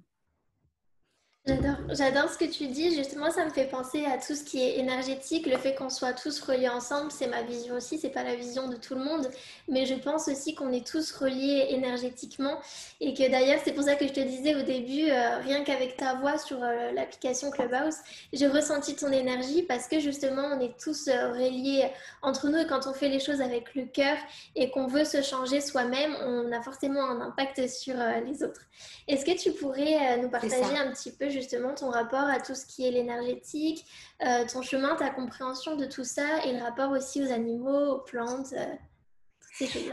J'adore, 1.47 2.29
ce 2.29 2.37
que 2.37 2.45
tu 2.45 2.67
dis. 2.67 2.93
Justement, 2.93 3.31
ça 3.31 3.45
me 3.45 3.49
fait 3.49 3.67
penser 3.67 4.03
à 4.05 4.17
tout 4.17 4.35
ce 4.35 4.43
qui 4.43 4.61
est 4.61 4.79
énergétique, 4.79 5.45
le 5.45 5.57
fait 5.57 5.75
qu'on 5.75 5.89
soit 5.89 6.11
tous 6.11 6.41
reliés 6.41 6.67
ensemble. 6.67 7.09
C'est 7.09 7.27
ma 7.27 7.41
vision 7.41 7.75
aussi. 7.75 7.97
C'est 7.97 8.09
pas 8.09 8.23
la 8.23 8.35
vision 8.35 8.67
de 8.67 8.75
tout 8.75 8.95
le 8.95 9.03
monde, 9.03 9.29
mais 9.69 9.85
je 9.85 9.93
pense 9.93 10.27
aussi 10.27 10.55
qu'on 10.55 10.73
est 10.73 10.85
tous 10.85 11.09
reliés 11.13 11.67
énergétiquement 11.69 12.59
et 12.99 13.13
que 13.13 13.29
d'ailleurs, 13.31 13.61
c'est 13.63 13.71
pour 13.71 13.83
ça 13.83 13.95
que 13.95 14.05
je 14.05 14.11
te 14.11 14.19
disais 14.19 14.55
au 14.55 14.63
début, 14.63 15.09
euh, 15.09 15.37
rien 15.37 15.63
qu'avec 15.63 15.95
ta 15.95 16.15
voix 16.15 16.37
sur 16.37 16.61
euh, 16.61 16.91
l'application 16.91 17.49
Clubhouse, 17.49 17.95
j'ai 18.33 18.47
ressenti 18.47 18.95
ton 18.95 19.11
énergie 19.11 19.63
parce 19.63 19.87
que 19.87 19.99
justement, 19.99 20.49
on 20.53 20.59
est 20.59 20.77
tous 20.77 21.07
euh, 21.07 21.31
reliés 21.31 21.89
entre 22.23 22.49
nous 22.49 22.57
et 22.57 22.67
quand 22.67 22.87
on 22.87 22.93
fait 22.93 23.09
les 23.09 23.19
choses 23.21 23.39
avec 23.39 23.73
le 23.75 23.85
cœur 23.85 24.17
et 24.55 24.69
qu'on 24.69 24.87
veut 24.87 25.05
se 25.05 25.21
changer 25.21 25.61
soi-même, 25.61 26.13
on 26.25 26.51
a 26.51 26.61
forcément 26.61 27.03
un 27.03 27.21
impact 27.21 27.69
sur 27.69 27.95
les 28.25 28.43
autres. 28.43 28.61
Est-ce 29.07 29.23
que 29.23 29.37
tu 29.37 29.51
pourrais 29.51 30.17
nous 30.17 30.29
partager 30.29 30.77
un 30.77 30.91
petit 30.91 31.11
peu 31.11 31.29
justement 31.37 31.73
ton 31.73 31.89
rapport 31.89 32.25
à 32.25 32.39
tout 32.39 32.55
ce 32.55 32.65
qui 32.65 32.87
est 32.87 32.91
l'énergétique, 32.91 33.85
euh, 34.25 34.45
ton 34.51 34.61
chemin, 34.61 34.95
ta 34.95 35.09
compréhension 35.09 35.75
de 35.75 35.85
tout 35.85 36.03
ça 36.03 36.43
et 36.45 36.53
le 36.53 36.63
rapport 36.63 36.91
aussi 36.91 37.23
aux 37.23 37.31
animaux, 37.31 37.95
aux 37.95 37.99
plantes. 37.99 38.53
Euh, 38.53 38.65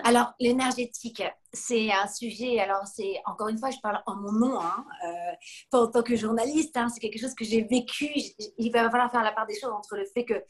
alors, 0.02 0.34
l'énergétique, 0.40 1.22
c'est 1.52 1.90
un 1.90 2.06
sujet, 2.06 2.58
alors 2.58 2.86
c'est, 2.86 3.14
encore 3.24 3.48
une 3.48 3.58
fois, 3.58 3.70
je 3.70 3.78
parle 3.82 4.02
en 4.06 4.16
mon 4.16 4.32
nom, 4.32 4.60
hein, 4.60 4.84
euh, 5.06 5.78
en 5.78 5.86
tant 5.86 6.02
que 6.02 6.16
journaliste, 6.16 6.76
hein, 6.76 6.88
c'est 6.88 7.00
quelque 7.00 7.18
chose 7.18 7.34
que 7.34 7.44
j'ai 7.44 7.62
vécu. 7.62 8.10
Il 8.58 8.70
va 8.72 8.90
falloir 8.90 9.10
faire 9.10 9.22
la 9.22 9.32
part 9.32 9.46
des 9.46 9.58
choses 9.58 9.72
entre 9.72 9.96
le 9.96 10.04
fait 10.04 10.24
que 10.24 10.42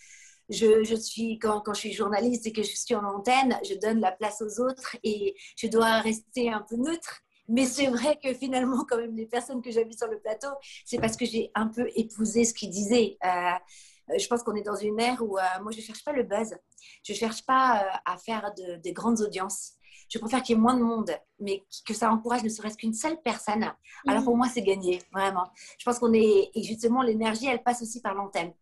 je, 0.48 0.84
je, 0.84 0.94
suis, 0.94 1.38
quand, 1.38 1.60
quand, 1.60 1.74
je 1.74 1.80
suis 1.80 1.92
journaliste 1.92 2.46
et 2.46 2.52
que 2.52 2.62
je 2.62 2.74
suis 2.74 2.94
en 2.94 3.04
antenne, 3.04 3.58
je 3.68 3.74
donne 3.74 4.00
la 4.00 4.12
place 4.12 4.42
aux 4.42 4.60
autres 4.60 4.96
et 5.02 5.34
je 5.56 5.68
dois 5.68 6.00
rester 6.00 6.50
un 6.50 6.64
peu 6.68 6.76
neutre. 6.76 7.20
Mais 7.48 7.66
c'est 7.66 7.86
vrai 7.86 8.18
que 8.22 8.32
finalement, 8.34 8.84
quand 8.88 8.96
même, 8.96 9.14
les 9.16 9.26
personnes 9.26 9.62
que 9.62 9.70
j'ai 9.70 9.84
vues 9.84 9.96
sur 9.96 10.08
le 10.08 10.18
plateau, 10.18 10.48
c'est 10.84 10.98
parce 10.98 11.16
que 11.16 11.26
j'ai 11.26 11.50
un 11.54 11.68
peu 11.68 11.88
épousé 11.94 12.44
ce 12.44 12.54
qu'ils 12.54 12.70
disaient. 12.70 13.18
Euh, 13.24 14.18
je 14.18 14.26
pense 14.26 14.42
qu'on 14.42 14.54
est 14.54 14.62
dans 14.62 14.76
une 14.76 15.00
ère 15.00 15.22
où 15.22 15.38
euh, 15.38 15.42
moi, 15.62 15.72
je 15.72 15.78
ne 15.78 15.82
cherche 15.82 16.04
pas 16.04 16.12
le 16.12 16.22
buzz. 16.22 16.54
Je 17.02 17.12
ne 17.12 17.16
cherche 17.16 17.44
pas 17.44 17.82
euh, 17.82 18.12
à 18.12 18.16
faire 18.18 18.52
de, 18.56 18.76
des 18.76 18.92
grandes 18.92 19.20
audiences. 19.20 19.72
Je 20.10 20.18
préfère 20.18 20.42
qu'il 20.42 20.54
y 20.54 20.58
ait 20.58 20.60
moins 20.60 20.76
de 20.76 20.82
monde, 20.82 21.10
mais 21.40 21.64
que 21.86 21.94
ça 21.94 22.10
encourage 22.10 22.42
ne 22.42 22.48
serait-ce 22.48 22.76
qu'une 22.76 22.92
seule 22.92 23.20
personne. 23.22 23.72
Alors 24.06 24.22
pour 24.22 24.36
moi, 24.36 24.48
c'est 24.52 24.62
gagné, 24.62 25.00
vraiment. 25.12 25.44
Je 25.78 25.84
pense 25.84 25.98
qu'on 25.98 26.12
est, 26.12 26.50
et 26.54 26.62
justement, 26.62 27.02
l'énergie, 27.02 27.46
elle 27.46 27.62
passe 27.62 27.80
aussi 27.80 28.02
par 28.02 28.14
l'antenne. 28.14 28.52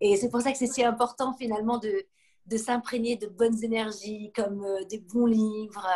Et 0.00 0.16
c'est 0.16 0.30
pour 0.30 0.40
ça 0.40 0.52
que 0.52 0.58
c'est 0.58 0.66
si 0.66 0.82
important 0.82 1.34
finalement 1.34 1.78
de, 1.78 2.06
de 2.46 2.56
s'imprégner 2.56 3.16
de 3.16 3.26
bonnes 3.26 3.62
énergies, 3.64 4.32
comme 4.34 4.64
euh, 4.64 4.84
des 4.84 4.98
bons 4.98 5.26
livres, 5.26 5.86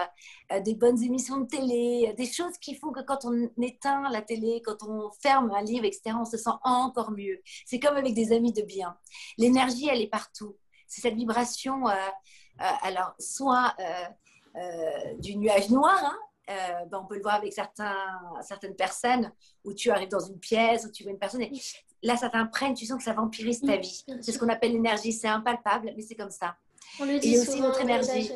euh, 0.52 0.60
des 0.60 0.74
bonnes 0.74 1.02
émissions 1.02 1.38
de 1.38 1.46
télé, 1.46 2.12
des 2.16 2.26
choses 2.26 2.58
qui 2.58 2.74
font 2.74 2.90
que 2.92 3.00
quand 3.00 3.24
on 3.24 3.50
éteint 3.62 4.08
la 4.10 4.22
télé, 4.22 4.60
quand 4.64 4.82
on 4.82 5.10
ferme 5.22 5.52
un 5.52 5.62
livre, 5.62 5.84
etc., 5.84 6.16
on 6.18 6.24
se 6.24 6.36
sent 6.36 6.50
encore 6.64 7.12
mieux. 7.12 7.40
C'est 7.66 7.78
comme 7.78 7.96
avec 7.96 8.14
des 8.14 8.32
amis 8.32 8.52
de 8.52 8.62
bien. 8.62 8.96
L'énergie, 9.38 9.88
elle 9.88 10.00
est 10.00 10.10
partout. 10.10 10.56
C'est 10.88 11.02
cette 11.02 11.14
vibration, 11.14 11.88
euh, 11.88 11.94
alors, 12.82 13.14
soit 13.18 13.74
du 15.20 15.36
nuage 15.36 15.70
noir, 15.70 15.96
hein, 16.02 16.84
ben, 16.90 17.00
on 17.00 17.06
peut 17.06 17.14
le 17.14 17.22
voir 17.22 17.36
avec 17.36 17.52
certains, 17.52 17.96
certaines 18.42 18.74
personnes 18.74 19.32
où 19.64 19.72
tu 19.72 19.90
arrives 19.90 20.08
dans 20.08 20.18
une 20.20 20.40
pièce, 20.40 20.84
où 20.84 20.90
tu 20.90 21.04
vois 21.04 21.12
une 21.12 21.18
personne 21.18 21.42
là, 22.02 22.16
ça 22.16 22.28
t'imprègne, 22.28 22.74
tu 22.74 22.86
sens 22.86 22.98
que 22.98 23.04
ça 23.04 23.12
vampirise 23.12 23.60
ta 23.60 23.76
vie. 23.76 24.04
C'est 24.20 24.32
ce 24.32 24.38
qu'on 24.38 24.48
appelle 24.48 24.72
l'énergie, 24.72 25.12
c'est 25.12 25.28
impalpable, 25.28 25.92
mais 25.96 26.02
c'est 26.02 26.14
comme 26.14 26.30
ça. 26.30 26.56
On 27.00 27.04
le 27.04 27.18
dit 27.18 27.38
aussi 27.38 27.60
notre 27.60 27.80
énergie. 27.80 28.32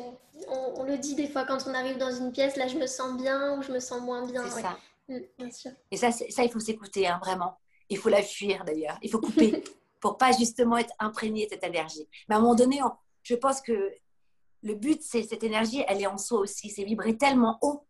On, 0.49 0.83
le 0.83 0.97
dit 0.97 1.15
des 1.15 1.27
fois 1.27 1.45
quand 1.45 1.65
on 1.67 1.73
arrive 1.73 1.97
dans 1.97 2.11
une 2.11 2.31
pièce, 2.31 2.55
là, 2.55 2.67
je 2.67 2.77
me 2.77 2.87
sens 2.87 3.19
bien 3.19 3.57
ou 3.57 3.63
je 3.63 3.71
me 3.71 3.79
sens 3.79 4.01
moins 4.01 4.25
bien. 4.25 4.43
C'est 4.49 4.61
ça. 4.61 4.77
Mm, 5.07 5.19
bien 5.37 5.51
sûr. 5.51 5.71
Et 5.91 5.97
ça, 5.97 6.11
ça, 6.11 6.43
il 6.43 6.51
faut 6.51 6.59
s'écouter, 6.59 7.07
hein, 7.07 7.19
vraiment. 7.21 7.57
Il 7.89 7.97
faut 7.97 8.09
la 8.09 8.21
fuir 8.21 8.65
d'ailleurs. 8.65 8.97
Il 9.01 9.09
faut 9.09 9.19
couper 9.19 9.63
pour 9.99 10.17
pas 10.17 10.31
justement 10.33 10.77
être 10.77 10.93
imprégné 10.99 11.45
de 11.45 11.51
cette 11.51 11.63
énergie. 11.63 12.07
Mais 12.27 12.35
à 12.35 12.37
un 12.37 12.41
moment 12.41 12.55
donné, 12.55 12.79
je 13.23 13.35
pense 13.35 13.61
que 13.61 13.91
le 14.61 14.75
but, 14.75 15.01
c'est 15.01 15.23
cette 15.23 15.43
énergie, 15.43 15.83
elle 15.87 16.01
est 16.01 16.07
en 16.07 16.17
soi 16.17 16.39
aussi. 16.39 16.69
C'est 16.69 16.83
vibrer 16.83 17.17
tellement 17.17 17.57
haut 17.61 17.85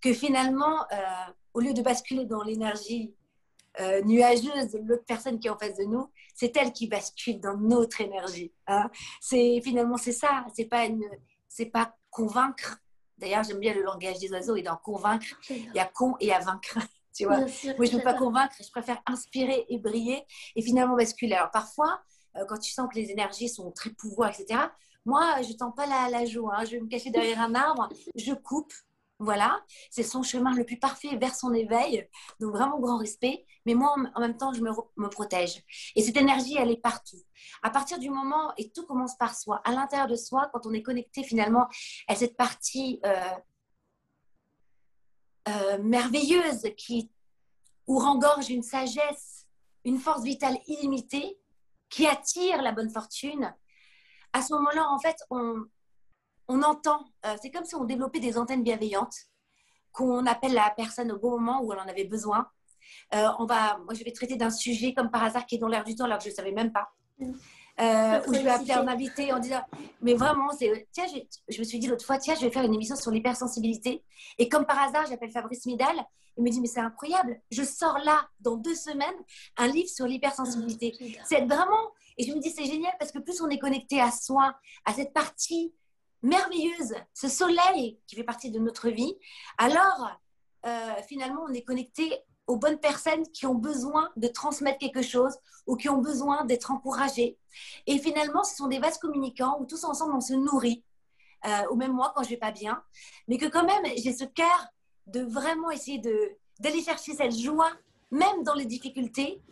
que 0.00 0.12
finalement, 0.12 0.84
euh, 0.92 0.96
au 1.54 1.60
lieu 1.60 1.74
de 1.74 1.82
basculer 1.82 2.26
dans 2.26 2.42
l'énergie 2.42 3.14
euh, 3.80 4.02
nuageuse 4.02 4.72
de 4.72 4.78
l'autre 4.78 5.04
personne 5.06 5.38
qui 5.38 5.48
est 5.48 5.50
en 5.50 5.58
face 5.58 5.76
de 5.76 5.84
nous, 5.84 6.10
c'est 6.34 6.56
elle 6.56 6.72
qui 6.72 6.86
bascule 6.86 7.40
dans 7.40 7.56
notre 7.56 8.00
énergie. 8.00 8.52
Hein. 8.66 8.90
C'est 9.20 9.60
finalement 9.62 9.96
c'est 9.96 10.12
ça. 10.12 10.46
C'est 10.54 10.66
pas 10.66 10.84
une, 10.86 11.04
c'est 11.48 11.66
pas 11.66 11.94
convaincre. 12.10 12.78
D'ailleurs, 13.18 13.44
j'aime 13.44 13.60
bien 13.60 13.74
le 13.74 13.82
langage 13.82 14.18
des 14.18 14.30
oiseaux 14.30 14.56
et 14.56 14.62
dans 14.62 14.76
convaincre, 14.76 15.26
il 15.48 15.72
y 15.74 15.78
a 15.78 15.86
con 15.86 16.14
et 16.20 16.32
à 16.32 16.40
vaincre. 16.40 16.78
Tu 17.14 17.24
vois 17.24 17.38
Moi, 17.38 17.46
je 17.48 17.70
ne 17.70 17.96
veux 17.96 18.02
pas 18.02 18.12
convaincre, 18.12 18.54
je 18.62 18.70
préfère 18.70 19.00
inspirer 19.06 19.64
et 19.70 19.78
briller 19.78 20.22
et 20.54 20.60
finalement 20.60 20.96
basculer. 20.96 21.32
Alors 21.32 21.50
parfois, 21.50 22.02
euh, 22.36 22.44
quand 22.46 22.58
tu 22.58 22.70
sens 22.70 22.90
que 22.92 22.98
les 22.98 23.10
énergies 23.10 23.48
sont 23.48 23.70
très 23.70 23.88
pouvoir, 23.88 24.28
etc., 24.28 24.60
moi, 25.06 25.40
je 25.40 25.48
ne 25.48 25.56
tends 25.56 25.70
pas 25.70 25.86
la, 25.86 26.10
la 26.10 26.26
joue. 26.26 26.50
Hein. 26.50 26.66
Je 26.66 26.72
vais 26.72 26.80
me 26.80 26.88
cacher 26.88 27.08
derrière 27.08 27.40
un 27.40 27.54
arbre, 27.54 27.88
je 28.16 28.34
coupe, 28.34 28.74
voilà, 29.18 29.64
c'est 29.90 30.02
son 30.02 30.22
chemin 30.22 30.54
le 30.54 30.64
plus 30.64 30.78
parfait 30.78 31.16
vers 31.16 31.34
son 31.34 31.54
éveil. 31.54 32.06
Donc 32.38 32.52
vraiment 32.52 32.78
grand 32.78 32.98
respect. 32.98 33.46
Mais 33.64 33.74
moi, 33.74 33.96
en 34.14 34.20
même 34.20 34.36
temps, 34.36 34.52
je 34.52 34.60
me, 34.60 35.08
protège. 35.08 35.62
Et 35.94 36.02
cette 36.02 36.16
énergie, 36.16 36.56
elle 36.58 36.70
est 36.70 36.80
partout. 36.80 37.20
À 37.62 37.70
partir 37.70 37.98
du 37.98 38.10
moment, 38.10 38.52
et 38.58 38.70
tout 38.70 38.84
commence 38.84 39.16
par 39.16 39.34
soi, 39.34 39.62
à 39.64 39.72
l'intérieur 39.72 40.06
de 40.06 40.16
soi, 40.16 40.50
quand 40.52 40.66
on 40.66 40.72
est 40.72 40.82
connecté 40.82 41.22
finalement 41.22 41.66
à 42.08 42.14
cette 42.14 42.36
partie 42.36 43.00
euh, 43.06 43.30
euh, 45.48 45.78
merveilleuse 45.82 46.68
qui, 46.76 47.10
où 47.86 47.98
rengorge 47.98 48.50
une 48.50 48.62
sagesse, 48.62 49.46
une 49.84 49.98
force 49.98 50.24
vitale 50.24 50.58
illimitée, 50.66 51.38
qui 51.88 52.06
attire 52.06 52.60
la 52.60 52.72
bonne 52.72 52.90
fortune, 52.90 53.54
à 54.32 54.42
ce 54.42 54.52
moment-là, 54.52 54.90
en 54.90 54.98
fait, 54.98 55.16
on, 55.30 55.64
on 56.48 56.62
entend, 56.62 57.04
euh, 57.24 57.36
c'est 57.42 57.50
comme 57.50 57.64
si 57.64 57.74
on 57.74 57.84
développait 57.84 58.20
des 58.20 58.38
antennes 58.38 58.62
bienveillantes, 58.62 59.16
qu'on 59.92 60.26
appelle 60.26 60.52
la 60.52 60.72
personne 60.76 61.10
au 61.12 61.18
bon 61.18 61.30
moment 61.30 61.62
où 61.62 61.72
elle 61.72 61.78
en 61.78 61.88
avait 61.88 62.04
besoin. 62.04 62.48
Euh, 63.14 63.28
on 63.38 63.46
va, 63.46 63.78
moi, 63.78 63.94
je 63.94 64.04
vais 64.04 64.12
traiter 64.12 64.36
d'un 64.36 64.50
sujet 64.50 64.92
comme 64.92 65.10
par 65.10 65.24
hasard 65.24 65.46
qui 65.46 65.56
est 65.56 65.58
dans 65.58 65.68
l'air 65.68 65.84
du 65.84 65.94
temps 65.94 66.04
alors 66.04 66.18
que 66.18 66.24
je 66.24 66.30
ne 66.30 66.34
savais 66.34 66.52
même 66.52 66.72
pas. 66.72 66.88
Mm. 67.18 67.32
Euh, 67.78 68.22
où 68.26 68.32
je 68.32 68.40
vais 68.40 68.50
appeler 68.50 68.72
un 68.72 68.88
invité 68.88 69.34
en 69.34 69.38
disant, 69.38 69.60
mais 70.00 70.14
vraiment, 70.14 70.50
c'est, 70.58 70.88
tiens, 70.92 71.04
je, 71.48 71.58
me 71.58 71.64
suis 71.64 71.78
dit 71.78 71.88
l'autre 71.88 72.06
fois, 72.06 72.16
tiens, 72.16 72.34
je 72.34 72.40
vais 72.40 72.50
faire 72.50 72.64
une 72.64 72.72
émission 72.72 72.96
sur 72.96 73.10
l'hypersensibilité. 73.10 74.02
Et 74.38 74.48
comme 74.48 74.64
par 74.64 74.78
hasard, 74.82 75.04
j'appelle 75.08 75.30
Fabrice 75.30 75.66
Midal. 75.66 75.94
Il 76.38 76.44
me 76.44 76.50
dit, 76.50 76.60
mais 76.60 76.68
c'est 76.68 76.80
incroyable, 76.80 77.40
je 77.50 77.62
sors 77.62 77.98
là, 78.04 78.28
dans 78.40 78.56
deux 78.56 78.74
semaines, 78.74 79.14
un 79.56 79.68
livre 79.68 79.88
sur 79.88 80.06
l'hypersensibilité. 80.06 80.92
Ah, 81.00 81.22
c'est 81.26 81.46
vraiment, 81.46 81.92
et 82.18 82.24
je 82.24 82.32
me 82.34 82.40
dis, 82.40 82.50
c'est 82.50 82.66
génial 82.66 82.92
parce 82.98 83.10
que 83.10 83.18
plus 83.18 83.40
on 83.40 83.48
est 83.48 83.58
connecté 83.58 84.00
à 84.02 84.10
soi, 84.10 84.54
à 84.84 84.92
cette 84.92 85.14
partie 85.14 85.74
merveilleuse, 86.26 86.94
ce 87.14 87.28
soleil 87.28 87.98
qui 88.06 88.16
fait 88.16 88.24
partie 88.24 88.50
de 88.50 88.58
notre 88.58 88.88
vie, 88.88 89.16
alors 89.58 90.10
euh, 90.66 90.94
finalement 91.08 91.42
on 91.48 91.52
est 91.52 91.62
connecté 91.62 92.12
aux 92.46 92.56
bonnes 92.56 92.78
personnes 92.78 93.26
qui 93.32 93.46
ont 93.46 93.54
besoin 93.54 94.10
de 94.16 94.28
transmettre 94.28 94.78
quelque 94.78 95.02
chose 95.02 95.36
ou 95.66 95.76
qui 95.76 95.88
ont 95.88 95.98
besoin 95.98 96.44
d'être 96.44 96.70
encouragées. 96.70 97.36
Et 97.86 97.98
finalement, 97.98 98.44
ce 98.44 98.54
sont 98.54 98.68
des 98.68 98.78
vases 98.78 98.98
communicants 98.98 99.58
où 99.60 99.66
tous 99.66 99.82
ensemble 99.82 100.14
on 100.14 100.20
se 100.20 100.34
nourrit, 100.34 100.84
euh, 101.44 101.62
ou 101.70 101.76
même 101.76 101.92
moi 101.92 102.12
quand 102.14 102.22
je 102.22 102.30
vais 102.30 102.36
pas 102.36 102.52
bien, 102.52 102.82
mais 103.28 103.38
que 103.38 103.46
quand 103.46 103.64
même 103.64 103.84
j'ai 103.96 104.12
ce 104.12 104.24
cœur 104.24 104.66
de 105.06 105.20
vraiment 105.22 105.70
essayer 105.70 105.98
de 105.98 106.36
d'aller 106.58 106.82
chercher 106.82 107.12
cette 107.14 107.36
joie, 107.36 107.70
même 108.10 108.42
dans 108.42 108.54
les 108.54 108.64
difficultés. 108.64 109.42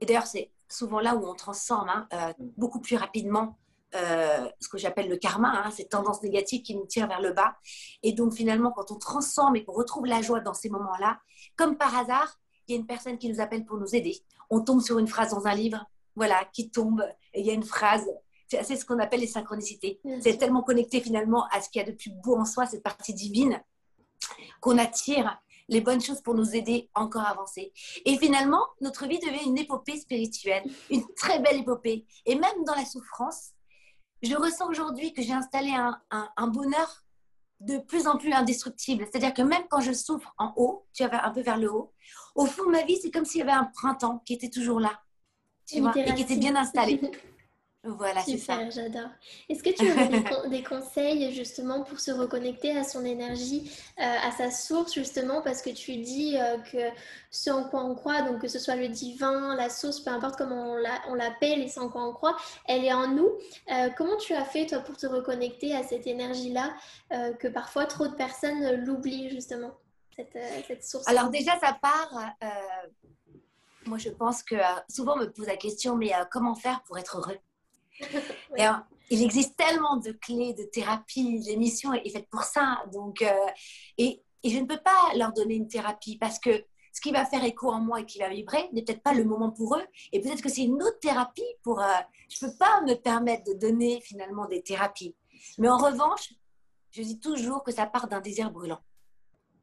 Et 0.00 0.06
d'ailleurs, 0.06 0.26
c'est 0.26 0.50
souvent 0.68 1.00
là 1.00 1.16
où 1.16 1.26
on 1.26 1.34
transforme 1.34 1.88
hein, 1.88 2.06
euh, 2.12 2.32
beaucoup 2.58 2.80
plus 2.80 2.96
rapidement 2.96 3.56
euh, 3.94 4.48
ce 4.60 4.68
que 4.68 4.78
j'appelle 4.78 5.08
le 5.08 5.16
karma, 5.16 5.64
hein, 5.64 5.70
cette 5.70 5.90
tendance 5.90 6.22
négative 6.22 6.62
qui 6.62 6.74
nous 6.74 6.86
tire 6.86 7.06
vers 7.06 7.20
le 7.20 7.32
bas. 7.32 7.56
Et 8.02 8.12
donc 8.12 8.34
finalement, 8.34 8.70
quand 8.70 8.90
on 8.90 8.96
transforme 8.96 9.56
et 9.56 9.64
qu'on 9.64 9.72
retrouve 9.72 10.06
la 10.06 10.20
joie 10.20 10.40
dans 10.40 10.54
ces 10.54 10.68
moments-là, 10.68 11.20
comme 11.56 11.76
par 11.76 11.96
hasard, 11.96 12.38
il 12.66 12.72
y 12.72 12.74
a 12.76 12.80
une 12.80 12.86
personne 12.86 13.16
qui 13.16 13.30
nous 13.30 13.40
appelle 13.40 13.64
pour 13.64 13.78
nous 13.78 13.94
aider. 13.94 14.20
On 14.50 14.60
tombe 14.60 14.82
sur 14.82 14.98
une 14.98 15.08
phrase 15.08 15.30
dans 15.30 15.46
un 15.46 15.54
livre, 15.54 15.86
voilà, 16.16 16.44
qui 16.52 16.70
tombe, 16.70 17.02
et 17.32 17.40
il 17.40 17.46
y 17.46 17.50
a 17.50 17.54
une 17.54 17.64
phrase. 17.64 18.06
C'est 18.48 18.76
ce 18.76 18.84
qu'on 18.84 18.98
appelle 18.98 19.20
les 19.20 19.26
synchronicités. 19.26 20.00
C'est 20.20 20.38
tellement 20.38 20.62
connecté 20.62 21.00
finalement 21.00 21.46
à 21.50 21.60
ce 21.60 21.68
qu'il 21.68 21.80
y 21.80 21.84
a 21.84 21.90
de 21.90 21.96
plus 21.96 22.10
beau 22.10 22.36
en 22.36 22.44
soi, 22.44 22.66
cette 22.66 22.82
partie 22.82 23.14
divine, 23.14 23.62
qu'on 24.60 24.78
attire 24.78 25.38
les 25.68 25.80
bonnes 25.80 26.00
choses 26.00 26.22
pour 26.22 26.34
nous 26.34 26.56
aider 26.56 26.90
encore 26.94 27.22
à 27.22 27.30
avancer. 27.30 27.72
Et 28.04 28.18
finalement, 28.18 28.64
notre 28.80 29.06
vie 29.06 29.18
devient 29.18 29.44
une 29.46 29.58
épopée 29.58 29.98
spirituelle, 29.98 30.64
une 30.90 31.04
très 31.14 31.40
belle 31.40 31.60
épopée. 31.60 32.06
Et 32.24 32.34
même 32.34 32.64
dans 32.66 32.74
la 32.74 32.86
souffrance, 32.86 33.50
je 34.22 34.34
ressens 34.34 34.68
aujourd'hui 34.68 35.12
que 35.12 35.22
j'ai 35.22 35.32
installé 35.32 35.70
un, 35.70 36.46
bonheur 36.48 37.04
de 37.60 37.78
plus 37.78 38.06
en 38.06 38.16
plus 38.16 38.32
indestructible. 38.32 39.04
C'est-à-dire 39.10 39.34
que 39.34 39.42
même 39.42 39.62
quand 39.68 39.80
je 39.80 39.92
souffre 39.92 40.32
en 40.38 40.52
haut, 40.56 40.86
tu 40.92 41.06
vois, 41.06 41.24
un 41.24 41.30
peu 41.30 41.40
vers 41.40 41.56
le 41.56 41.72
haut, 41.72 41.92
au 42.34 42.46
fond 42.46 42.66
de 42.66 42.70
ma 42.70 42.82
vie, 42.84 42.98
c'est 43.00 43.10
comme 43.10 43.24
s'il 43.24 43.40
y 43.40 43.42
avait 43.42 43.52
un 43.52 43.64
printemps 43.64 44.22
qui 44.24 44.34
était 44.34 44.50
toujours 44.50 44.80
là, 44.80 45.00
tu 45.66 45.80
vois, 45.80 45.92
et 45.96 46.14
qui 46.14 46.22
était 46.22 46.36
bien 46.36 46.56
installé. 46.56 47.00
Voilà, 47.96 48.22
c'est 48.22 48.36
ça. 48.36 48.68
j'adore. 48.68 49.08
Est-ce 49.48 49.62
que 49.62 49.70
tu 49.70 49.90
aurais 49.90 50.48
des, 50.50 50.62
conseils 50.62 51.32
justement 51.32 51.82
pour 51.82 52.00
se 52.00 52.10
reconnecter 52.10 52.76
à 52.76 52.84
son 52.84 53.04
énergie, 53.04 53.72
euh, 53.98 54.02
à 54.02 54.30
sa 54.32 54.50
source 54.50 54.94
justement, 54.94 55.40
parce 55.40 55.62
que 55.62 55.70
tu 55.70 55.96
dis 55.96 56.36
euh, 56.36 56.58
que 56.58 56.78
ce 57.30 57.50
en 57.50 57.64
quoi 57.64 57.84
on 57.84 57.94
croit, 57.94 58.22
donc 58.22 58.40
que 58.40 58.48
ce 58.48 58.58
soit 58.58 58.76
le 58.76 58.88
divin, 58.88 59.56
la 59.56 59.70
source, 59.70 60.00
peu 60.00 60.10
importe 60.10 60.36
comment 60.36 60.76
on 61.08 61.14
l'appelle 61.14 61.62
et 61.62 61.68
ce 61.68 61.80
en 61.80 61.88
quoi 61.88 62.06
on 62.06 62.12
croit, 62.12 62.36
elle 62.66 62.84
est 62.84 62.92
en 62.92 63.08
nous. 63.08 63.30
Euh, 63.72 63.88
comment 63.96 64.16
tu 64.16 64.34
as 64.34 64.44
fait 64.44 64.66
toi 64.66 64.80
pour 64.80 64.96
te 64.96 65.06
reconnecter 65.06 65.74
à 65.74 65.82
cette 65.82 66.06
énergie-là, 66.06 66.74
que 67.38 67.48
parfois 67.48 67.86
trop 67.86 68.06
de 68.06 68.14
personnes 68.14 68.84
l'oublient 68.84 69.30
justement, 69.30 69.72
cette, 70.14 70.38
cette, 70.66 70.84
source 70.84 71.08
Alors 71.08 71.30
déjà, 71.30 71.58
ça 71.58 71.76
part 71.80 72.34
moi, 73.86 73.96
je 73.96 74.10
pense 74.10 74.42
que 74.42 74.56
souvent 74.90 75.14
on 75.14 75.20
me 75.20 75.32
pose 75.32 75.46
la 75.46 75.56
question, 75.56 75.96
mais 75.96 76.12
comment 76.30 76.54
faire 76.54 76.82
pour 76.82 76.98
être 76.98 77.16
heureux? 77.16 77.38
il 79.10 79.22
existe 79.22 79.56
tellement 79.56 79.96
de 79.96 80.12
clés 80.12 80.54
de 80.54 80.64
thérapie. 80.64 81.42
L'émission 81.46 81.92
est 81.92 82.10
faite 82.10 82.28
pour 82.30 82.42
ça. 82.42 82.82
Donc, 82.92 83.22
euh, 83.22 83.32
et, 83.96 84.22
et, 84.42 84.50
je 84.50 84.58
ne 84.58 84.66
peux 84.66 84.78
pas 84.78 85.12
leur 85.16 85.32
donner 85.32 85.54
une 85.54 85.68
thérapie 85.68 86.16
parce 86.16 86.38
que 86.38 86.64
ce 86.92 87.00
qui 87.00 87.12
va 87.12 87.24
faire 87.24 87.44
écho 87.44 87.70
en 87.70 87.80
moi 87.80 88.00
et 88.00 88.06
qui 88.06 88.18
va 88.18 88.28
vibrer 88.28 88.68
n'est 88.72 88.82
peut-être 88.82 89.02
pas 89.02 89.14
le 89.14 89.24
moment 89.24 89.50
pour 89.50 89.76
eux. 89.76 89.84
Et 90.12 90.20
peut-être 90.20 90.42
que 90.42 90.48
c'est 90.48 90.64
une 90.64 90.82
autre 90.82 90.98
thérapie 91.00 91.42
pour. 91.62 91.80
Euh, 91.80 91.86
je 92.28 92.44
ne 92.44 92.50
peux 92.50 92.56
pas 92.56 92.80
me 92.82 92.94
permettre 92.94 93.44
de 93.44 93.54
donner 93.54 94.00
finalement 94.00 94.46
des 94.46 94.62
thérapies. 94.62 95.14
Mais 95.58 95.68
en 95.68 95.78
revanche, 95.78 96.34
je 96.90 97.02
dis 97.02 97.20
toujours 97.20 97.62
que 97.62 97.72
ça 97.72 97.86
part 97.86 98.08
d'un 98.08 98.20
désir 98.20 98.50
brûlant 98.50 98.80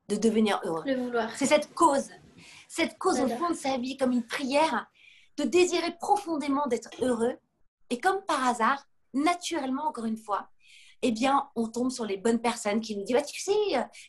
de 0.08 0.16
devenir 0.16 0.60
heureux. 0.64 0.84
Le 0.86 0.96
vouloir. 0.96 1.36
C'est 1.36 1.46
cette 1.46 1.74
cause, 1.74 2.10
cette 2.68 2.98
cause 2.98 3.20
au 3.20 3.28
fond 3.28 3.50
de 3.50 3.56
sa 3.56 3.78
vie, 3.78 3.98
comme 3.98 4.12
une 4.12 4.26
prière, 4.26 4.88
de 5.38 5.44
désirer 5.44 5.96
profondément 6.00 6.68
d'être 6.68 6.90
heureux 7.02 7.38
et 7.90 8.00
comme 8.00 8.24
par 8.26 8.48
hasard, 8.48 8.86
naturellement, 9.14 9.88
encore 9.88 10.06
une 10.06 10.18
fois, 10.18 10.50
eh 11.02 11.12
bien, 11.12 11.50
on 11.56 11.68
tombe 11.68 11.92
sur 11.92 12.06
les 12.06 12.18
bonnes 12.18 12.42
personnes 12.42 12.82
qui 12.82 12.98
nous 12.98 13.04
disent, 13.04 13.16
bah, 13.16 13.22
tu 13.22 13.40
sais, 13.40 13.54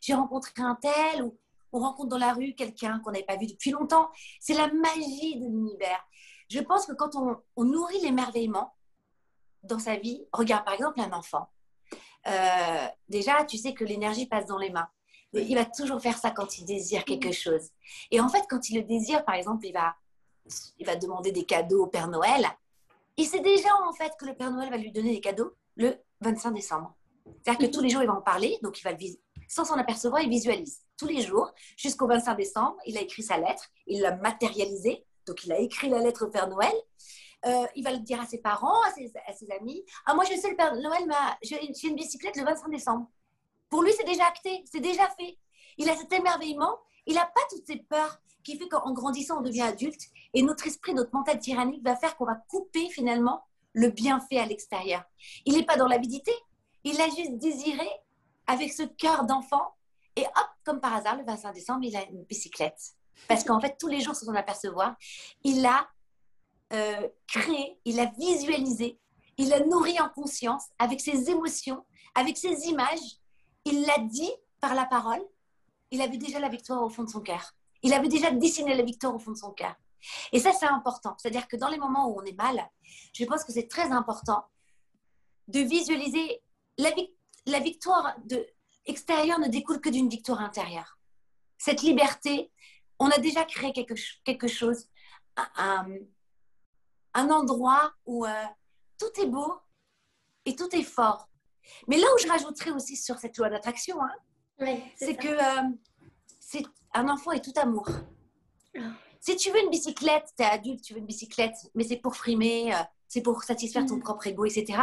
j'ai 0.01 0.15
rencontré 0.15 0.53
un 0.59 0.77
tel, 0.77 1.23
ou 1.23 1.39
on 1.73 1.81
rencontre 1.81 2.09
dans 2.09 2.19
la 2.19 2.33
rue 2.33 2.55
quelqu'un 2.55 3.01
qu'on 3.01 3.11
n'avait 3.11 3.25
pas 3.25 3.37
vu 3.37 3.47
depuis 3.47 3.71
longtemps. 3.71 4.11
C'est 4.41 4.55
la 4.55 4.69
magie 4.73 5.37
de 5.39 5.47
l'univers. 5.47 6.03
Je 6.49 6.61
pense 6.61 6.87
que 6.87 6.93
quand 6.93 7.17
on, 7.17 7.65
nourrit 7.65 8.01
l'émerveillement 8.01 8.75
dans 9.63 9.79
sa 9.79 9.97
vie, 9.97 10.25
regarde 10.33 10.65
par 10.65 10.75
exemple 10.75 11.01
un 11.01 11.13
enfant. 11.13 11.51
Euh, 12.29 12.87
déjà, 13.09 13.45
tu 13.45 13.59
sais 13.59 13.75
que 13.75 13.85
l'énergie 13.85 14.27
passe 14.27 14.47
dans 14.47 14.59
les 14.59 14.71
mains. 14.71 14.89
Il 15.33 15.55
va 15.55 15.65
toujours 15.65 16.01
faire 16.01 16.17
ça 16.17 16.31
quand 16.31 16.59
il 16.59 16.65
désire 16.65 17.05
quelque 17.05 17.33
chose. 17.33 17.71
Et 18.11 18.21
en 18.21 18.29
fait, 18.29 18.45
quand 18.49 18.71
il 18.71 18.77
le 18.77 18.85
désire, 18.85 19.25
par 19.25 19.35
exemple, 19.35 19.67
il 19.67 19.73
va, 19.73 19.95
il 20.79 20.87
va 20.87 20.97
demander 20.97 21.33
des 21.33 21.45
cadeaux 21.45 21.85
au 21.85 21.87
Père 21.89 22.09
Noël. 22.09 22.47
Il 23.17 23.27
sait 23.27 23.41
déjà 23.41 23.75
en 23.87 23.93
fait 23.93 24.13
que 24.19 24.27
le 24.27 24.35
Père 24.35 24.51
Noël 24.51 24.71
va 24.71 24.77
lui 24.77 24.93
donner 24.93 25.13
des 25.13 25.21
cadeaux 25.21 25.55
le 25.77 25.95
25 26.21 26.53
décembre. 26.53 26.95
C'est-à-dire 27.43 27.69
que 27.69 27.73
tous 27.73 27.81
les 27.83 27.89
jours, 27.89 28.03
il 28.03 28.07
va 28.07 28.15
en 28.15 28.23
parler, 28.23 28.59
donc 28.63 28.79
il 28.79 28.83
va 28.83 28.93
le 28.93 28.99
sans 29.49 29.65
s'en 29.65 29.77
apercevoir, 29.77 30.23
il 30.23 30.29
visualise. 30.29 30.81
Tous 30.99 31.07
les 31.07 31.23
jours, 31.23 31.53
jusqu'au 31.77 32.07
25 32.07 32.35
décembre, 32.35 32.77
il 32.87 32.97
a 32.99 33.01
écrit 33.01 33.23
sa 33.23 33.39
lettre, 33.39 33.69
il 33.87 34.01
l'a 34.01 34.17
matérialisée, 34.17 35.05
donc 35.27 35.45
il 35.45 35.53
a 35.53 35.59
écrit 35.59 35.89
la 35.89 36.01
lettre 36.01 36.27
au 36.27 36.31
Père 36.31 36.49
Noël. 36.49 36.73
Euh, 37.45 37.67
il 37.77 37.85
va 37.85 37.93
le 37.93 37.99
dire 37.99 38.21
à 38.21 38.27
ses 38.27 38.39
parents, 38.39 38.83
à 38.83 38.93
ses, 38.93 39.53
amis. 39.53 39.85
Ah, 40.05 40.15
moi, 40.15 40.25
je 40.25 40.35
sais, 40.37 40.51
le 40.51 40.57
Père 40.57 40.75
Noël 40.75 41.07
m'a. 41.07 41.37
J'ai 41.43 41.61
une 41.87 41.95
bicyclette 41.95 42.37
le 42.37 42.45
25 42.45 42.71
décembre. 42.71 43.09
Pour 43.69 43.83
lui, 43.83 43.93
c'est 43.93 44.07
déjà 44.07 44.25
acté, 44.27 44.65
c'est 44.71 44.81
déjà 44.81 45.09
fait. 45.19 45.39
Il 45.79 45.89
a 45.91 45.97
cet 45.97 46.13
émerveillement, 46.13 46.79
il 47.07 47.15
n'a 47.15 47.27
pas 47.27 47.41
toutes 47.51 47.67
ces 47.67 47.77
peurs 47.77 48.21
qui 48.43 48.59
fait 48.59 48.69
qu'en 48.69 48.93
grandissant, 48.93 49.39
on 49.39 49.43
devient 49.43 49.63
adulte 49.63 50.03
et 50.35 50.43
notre 50.43 50.67
esprit, 50.67 50.95
notre 50.95 51.15
mental 51.15 51.39
tyrannique 51.39 51.83
va 51.83 51.97
faire 51.97 52.17
qu'on 52.17 52.27
va 52.27 52.37
couper 52.49 52.89
finalement 52.91 53.43
le 53.73 53.91
bienfait 53.91 54.39
à 54.39 54.47
l'extérieur. 54.47 55.03
Il 55.45 55.55
n'est 55.55 55.65
pas 55.65 55.77
dans 55.77 55.87
l'avidité, 55.87 56.33
il 56.85 57.01
a 57.01 57.09
juste 57.09 57.37
désiré 57.39 57.89
avec 58.47 58.73
ce 58.73 58.85
cœur 58.85 59.25
d'enfant 59.25 59.75
et 60.17 60.23
hop, 60.23 60.49
comme 60.65 60.81
par 60.81 60.95
hasard, 60.95 61.17
le 61.17 61.25
25 61.25 61.53
décembre, 61.53 61.85
il 61.85 61.97
a 61.97 62.05
une 62.05 62.25
bicyclette. 62.25 62.95
Parce 63.29 63.45
qu'en 63.45 63.61
fait, 63.61 63.77
tous 63.79 63.89
les 63.89 64.01
jours, 64.01 64.15
sans 64.15 64.27
s'en 64.27 64.35
apercevoir, 64.35 64.97
il 65.45 65.65
a 65.67 65.89
euh, 66.73 67.09
créé, 67.29 67.79
il 67.85 68.01
a 68.01 68.07
visualisé, 68.07 68.99
il 69.37 69.53
a 69.53 69.61
nourri 69.61 69.99
en 70.01 70.09
conscience 70.09 70.65
avec 70.79 71.01
ses 71.01 71.31
émotions, 71.31 71.85
avec 72.15 72.37
ses 72.37 72.67
images. 72.67 73.21
Il 73.65 73.83
l'a 73.83 73.99
dit 73.99 74.33
par 74.61 74.75
la 74.75 74.87
parole. 74.87 75.23
Il 75.91 76.03
avait 76.03 76.19
déjà 76.19 76.39
la 76.39 76.49
victoire 76.49 76.83
au 76.83 76.89
fond 76.89 77.05
de 77.05 77.11
son 77.11 77.21
cœur. 77.21 77.53
Il 77.83 77.93
avait 77.93 78.09
déjà 78.09 78.31
dessiné 78.31 78.75
la 78.75 78.83
victoire 78.83 79.15
au 79.15 79.19
fond 79.19 79.33
de 79.33 79.37
son 79.37 79.53
cœur. 79.53 79.75
Et 80.33 80.39
ça, 80.39 80.53
c'est 80.53 80.67
important. 80.67 81.15
C'est-à-dire 81.19 81.49
que 81.49 81.57
dans 81.57 81.69
les 81.69 81.79
moments 81.79 82.09
où 82.09 82.21
on 82.21 82.25
est 82.25 82.37
mal, 82.37 82.69
je 83.13 83.25
pense 83.25 83.45
que 83.45 83.53
c'est 83.53 83.69
très 83.69 83.93
important 83.93 84.45
de 85.49 85.61
visualiser 85.61 86.43
la, 86.79 86.91
la 87.47 87.61
victoire 87.61 88.17
de, 88.25 88.47
extérieure 88.87 89.39
ne 89.39 89.49
découle 89.49 89.81
que 89.81 89.89
d'une 89.89 90.09
victoire 90.09 90.41
intérieure. 90.41 90.99
Cette 91.59 91.83
liberté, 91.83 92.51
on 92.99 93.09
a 93.11 93.19
déjà 93.19 93.45
créé 93.45 93.73
quelque, 93.73 93.95
quelque 94.25 94.49
chose, 94.49 94.89
un, 95.37 95.87
un, 97.15 97.31
endroit 97.31 97.93
où 98.07 98.25
euh, 98.25 98.45
tout 98.99 99.21
est 99.21 99.27
beau 99.27 99.59
et 100.45 100.57
tout 100.57 100.75
est 100.75 100.83
fort. 100.83 101.29
Mais 101.89 101.99
là 101.99 102.07
où 102.15 102.19
je 102.19 102.29
rajouterais 102.29 102.71
aussi 102.71 102.97
sur 102.97 103.19
cette 103.19 103.37
loi 103.37 103.51
d'attraction, 103.51 104.01
hein, 104.03 104.13
c'est 104.97 105.17
que 105.17 105.29
euh, 105.29 105.69
c'est 106.41 106.63
un 106.95 107.09
enfant 107.09 107.33
est 107.33 107.45
tout 107.45 107.53
amour. 107.57 107.89
Ah. 108.79 108.81
Si 109.21 109.37
tu 109.37 109.51
veux 109.51 109.61
une 109.61 109.71
bicyclette, 109.71 110.33
tu 110.37 110.43
es 110.43 110.47
adulte, 110.47 110.83
tu 110.83 110.95
veux 110.95 111.01
une 111.01 111.07
bicyclette, 111.07 111.57
mais 111.75 111.85
c'est 111.85 111.97
pour 111.97 112.17
frimer, 112.17 112.73
euh, 112.75 112.79
c'est 113.09 113.23
pour 113.23 113.43
satisfaire 113.43 113.85
ton 113.85 113.97
mm. 113.97 114.03
propre 114.03 114.27
ego, 114.29 114.45
etc. 114.45 114.79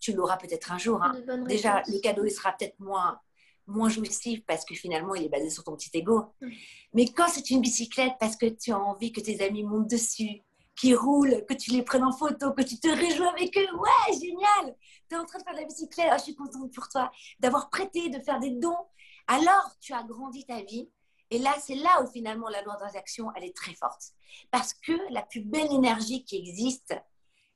Tu 0.00 0.12
l'auras 0.12 0.36
peut-être 0.36 0.72
un 0.72 0.78
jour. 0.78 1.02
Hein. 1.02 1.14
Déjà, 1.46 1.82
le 1.86 2.00
cadeau, 2.00 2.24
il 2.24 2.30
sera 2.30 2.52
peut-être 2.52 2.78
moins, 2.80 3.20
moins 3.66 3.88
jouissif 3.88 4.44
parce 4.46 4.64
que 4.64 4.74
finalement, 4.74 5.14
il 5.14 5.24
est 5.24 5.28
basé 5.28 5.50
sur 5.50 5.62
ton 5.62 5.76
petit 5.76 5.90
ego. 5.94 6.24
Mm. 6.40 6.48
Mais 6.94 7.06
quand 7.06 7.28
c'est 7.28 7.50
une 7.50 7.60
bicyclette 7.60 8.14
parce 8.18 8.36
que 8.36 8.46
tu 8.46 8.72
as 8.72 8.78
envie 8.78 9.12
que 9.12 9.20
tes 9.20 9.44
amis 9.44 9.62
montent 9.62 9.90
dessus, 9.90 10.42
qui 10.80 10.94
roulent, 10.94 11.44
que 11.46 11.54
tu 11.54 11.72
les 11.72 11.82
prennes 11.82 12.04
en 12.04 12.12
photo, 12.12 12.52
que 12.52 12.62
tu 12.62 12.80
te 12.80 12.88
réjouis 12.88 13.26
avec 13.26 13.56
eux, 13.58 13.76
ouais, 13.76 14.18
génial 14.18 14.76
Tu 15.08 15.14
es 15.14 15.18
en 15.18 15.26
train 15.26 15.38
de 15.38 15.44
faire 15.44 15.52
de 15.52 15.60
la 15.60 15.66
bicyclette, 15.66 16.08
ah, 16.10 16.16
je 16.16 16.24
suis 16.24 16.34
contente 16.34 16.72
pour 16.72 16.88
toi, 16.88 17.12
d'avoir 17.38 17.68
prêté, 17.68 18.08
de 18.08 18.18
faire 18.20 18.40
des 18.40 18.52
dons. 18.52 18.86
Alors, 19.26 19.76
tu 19.80 19.92
as 19.92 20.02
grandi 20.02 20.46
ta 20.46 20.62
vie 20.62 20.88
et 21.30 21.38
là, 21.38 21.54
c'est 21.60 21.74
là 21.74 22.02
où 22.02 22.10
finalement 22.10 22.48
la 22.48 22.62
loi 22.62 22.76
d'attraction, 22.76 23.30
elle 23.36 23.44
est 23.44 23.56
très 23.56 23.74
forte. 23.74 24.12
Parce 24.50 24.74
que 24.74 24.92
la 25.12 25.22
plus 25.22 25.42
belle 25.42 25.72
énergie 25.72 26.24
qui 26.24 26.36
existe, 26.36 26.94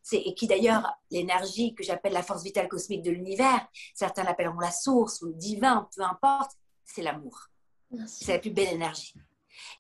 c'est, 0.03 0.19
et 0.19 0.35
qui 0.35 0.47
d'ailleurs, 0.47 0.87
l'énergie 1.11 1.75
que 1.75 1.83
j'appelle 1.83 2.13
la 2.13 2.23
force 2.23 2.45
vitale 2.45 2.69
cosmique 2.69 3.03
de 3.03 3.11
l'univers, 3.11 3.67
certains 3.95 4.23
l'appelleront 4.23 4.61
la 4.61 4.71
source 4.71 5.23
ou 5.23 5.27
le 5.27 5.35
divin, 5.35 5.89
peu 5.97 6.03
importe, 6.03 6.53
c'est 6.85 7.03
l'amour. 7.03 7.49
C'est 8.07 8.35
la 8.35 8.39
plus 8.39 8.51
belle 8.51 8.75
énergie. 8.75 9.15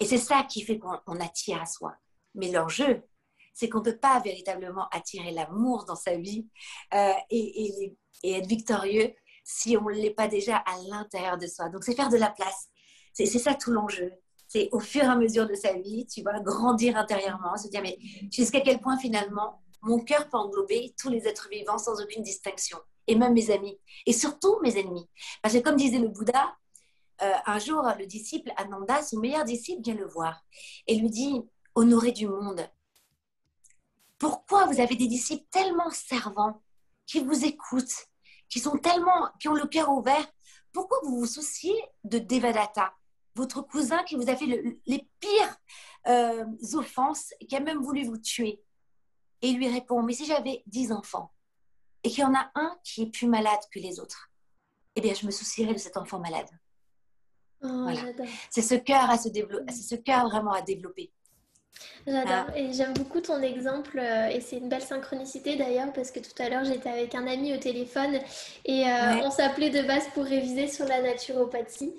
Et 0.00 0.06
c'est 0.06 0.18
ça 0.18 0.44
qui 0.44 0.62
fait 0.62 0.78
qu'on 0.78 1.20
attire 1.20 1.60
à 1.60 1.66
soi. 1.66 1.94
Mais 2.34 2.50
l'enjeu, 2.50 3.02
c'est 3.54 3.68
qu'on 3.68 3.78
ne 3.78 3.84
peut 3.84 3.96
pas 3.96 4.20
véritablement 4.20 4.88
attirer 4.90 5.30
l'amour 5.30 5.84
dans 5.86 5.96
sa 5.96 6.16
vie 6.16 6.46
euh, 6.92 7.12
et, 7.30 7.96
être 8.24 8.46
victorieux 8.46 9.12
si 9.44 9.76
on 9.76 9.84
ne 9.84 9.94
l'est 9.94 10.10
pas 10.10 10.28
déjà 10.28 10.56
à 10.56 10.76
l'intérieur 10.88 11.38
de 11.38 11.46
soi. 11.46 11.68
Donc, 11.68 11.84
c'est 11.84 11.94
faire 11.94 12.08
de 12.08 12.16
la 12.16 12.30
place 12.30 12.68
c'est 13.14 13.26
ça 13.38 13.54
tout 13.54 13.70
l'enjeu. 13.70 14.12
C'est 14.48 14.68
au 14.72 14.80
fur 14.80 15.02
et 15.04 15.06
à 15.06 15.16
mesure 15.16 15.48
de 15.48 15.54
sa 15.54 15.72
vie, 15.72 16.06
tu 16.06 16.22
vas 16.22 16.38
grandir 16.40 16.96
intérieurement, 16.96 17.56
se 17.56 17.68
dire, 17.68 17.82
mais 17.82 17.98
jusqu'à 18.30 18.60
quel 18.60 18.80
point 18.80 18.98
finalement 18.98 19.62
mon 19.82 20.00
cœur 20.00 20.28
peut 20.28 20.36
englober 20.36 20.94
tous 20.98 21.10
les 21.10 21.26
êtres 21.26 21.48
vivants 21.50 21.78
sans 21.78 22.00
aucune 22.00 22.22
distinction, 22.22 22.78
et 23.06 23.16
même 23.16 23.34
mes 23.34 23.50
amis, 23.50 23.78
et 24.06 24.12
surtout 24.12 24.58
mes 24.62 24.78
ennemis. 24.78 25.08
Parce 25.42 25.54
que 25.54 25.60
comme 25.60 25.76
disait 25.76 25.98
le 25.98 26.08
Bouddha, 26.08 26.56
euh, 27.22 27.32
un 27.46 27.58
jour, 27.58 27.82
le 27.98 28.06
disciple 28.06 28.52
Ananda, 28.56 29.02
son 29.02 29.20
meilleur 29.20 29.44
disciple, 29.44 29.82
vient 29.82 29.94
le 29.94 30.06
voir 30.06 30.40
et 30.86 30.96
lui 30.96 31.10
dit, 31.10 31.42
honoré 31.74 32.12
du 32.12 32.26
monde, 32.26 32.66
pourquoi 34.24 34.64
vous 34.64 34.80
avez 34.80 34.96
des 34.96 35.06
disciples 35.06 35.44
tellement 35.50 35.90
servants, 35.90 36.62
qui 37.04 37.20
vous 37.20 37.44
écoutent, 37.44 38.06
qui 38.48 38.58
sont 38.58 38.78
tellement, 38.78 39.28
qui 39.38 39.48
ont 39.48 39.52
le 39.54 39.66
cœur 39.66 39.90
ouvert, 39.90 40.26
pourquoi 40.72 40.96
vous 41.02 41.18
vous 41.18 41.26
souciez 41.26 41.74
de 42.04 42.18
Devadatta 42.18 42.94
votre 43.34 43.60
cousin 43.60 44.02
qui 44.04 44.14
vous 44.14 44.30
a 44.30 44.34
fait 44.34 44.46
les 44.86 45.08
pires 45.20 45.56
euh, 46.06 46.46
offenses 46.72 47.34
qui 47.46 47.54
a 47.54 47.60
même 47.60 47.82
voulu 47.82 48.04
vous 48.04 48.16
tuer? 48.16 48.62
Et 49.42 49.48
il 49.48 49.58
lui 49.58 49.68
répond, 49.68 50.02
mais 50.02 50.14
si 50.14 50.24
j'avais 50.24 50.62
dix 50.64 50.90
enfants 50.90 51.30
et 52.02 52.08
qu'il 52.08 52.20
y 52.20 52.24
en 52.24 52.34
a 52.34 52.50
un 52.54 52.78
qui 52.82 53.02
est 53.02 53.10
plus 53.10 53.26
malade 53.26 53.60
que 53.70 53.78
les 53.78 54.00
autres, 54.00 54.30
eh 54.94 55.02
bien, 55.02 55.12
je 55.12 55.26
me 55.26 55.32
soucierais 55.32 55.74
de 55.74 55.78
cet 55.78 55.98
enfant 55.98 56.18
malade. 56.18 56.48
Oh, 57.60 57.90
c'est 58.48 58.62
ce 58.62 58.76
cœur 58.76 59.10
à 59.10 59.18
se 59.18 59.28
développer, 59.28 59.70
c'est 59.70 59.96
ce 59.96 60.00
cœur 60.00 60.30
vraiment 60.30 60.52
à 60.52 60.62
développer. 60.62 61.12
J'adore 62.06 62.54
et 62.54 62.72
j'aime 62.72 62.92
beaucoup 62.92 63.20
ton 63.20 63.40
exemple 63.40 63.98
euh, 63.98 64.28
et 64.28 64.40
c'est 64.40 64.58
une 64.58 64.68
belle 64.68 64.82
synchronicité 64.82 65.56
d'ailleurs 65.56 65.90
parce 65.94 66.10
que 66.10 66.20
tout 66.20 66.42
à 66.42 66.50
l'heure 66.50 66.64
j'étais 66.64 66.90
avec 66.90 67.14
un 67.14 67.26
ami 67.26 67.54
au 67.54 67.56
téléphone 67.56 68.18
et 68.66 68.84
euh, 68.84 69.22
on 69.22 69.30
s'appelait 69.30 69.70
de 69.70 69.80
base 69.82 70.04
pour 70.12 70.24
réviser 70.24 70.68
sur 70.68 70.86
la 70.86 71.00
naturopathie 71.00 71.94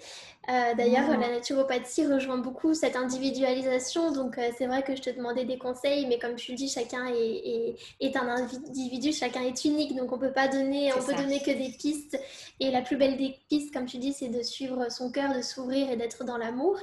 euh, 0.48 0.76
d'ailleurs, 0.76 1.10
la 1.10 1.30
naturopathie 1.30 2.06
rejoint 2.06 2.38
beaucoup 2.38 2.74
cette 2.74 2.96
individualisation. 2.96 4.12
Donc, 4.12 4.38
euh, 4.38 4.52
c'est 4.58 4.68
vrai 4.68 4.84
que 4.84 4.96
je 4.96 5.02
te 5.02 5.10
demandais 5.10 5.44
des 5.44 5.58
conseils, 5.58 6.06
mais 6.06 6.20
comme 6.20 6.36
tu 6.36 6.52
le 6.52 6.58
dis, 6.58 6.70
chacun 6.70 7.08
est, 7.08 7.76
est, 8.00 8.16
un 8.16 8.28
individu, 8.28 9.12
chacun 9.12 9.42
est 9.42 9.66
unique. 9.66 9.96
Donc, 9.96 10.12
on 10.12 10.20
peut 10.20 10.32
pas 10.32 10.48
donner, 10.48 10.92
on 10.94 11.04
peut 11.04 11.16
donner 11.16 11.40
que 11.40 11.52
des 11.52 11.70
pistes. 11.70 12.20
Et 12.60 12.70
la 12.70 12.82
plus 12.82 12.96
belle 12.96 13.18
des 13.18 13.36
pistes, 13.50 13.74
comme 13.74 13.86
tu 13.86 13.98
dis, 13.98 14.14
c'est 14.14 14.28
de 14.28 14.44
suivre 14.44 14.92
son 14.92 15.12
cœur, 15.12 15.34
de 15.34 15.42
s'ouvrir 15.42 15.90
et 15.90 15.96
d'être 15.96 16.24
dans 16.26 16.38
l'amour. 16.38 16.78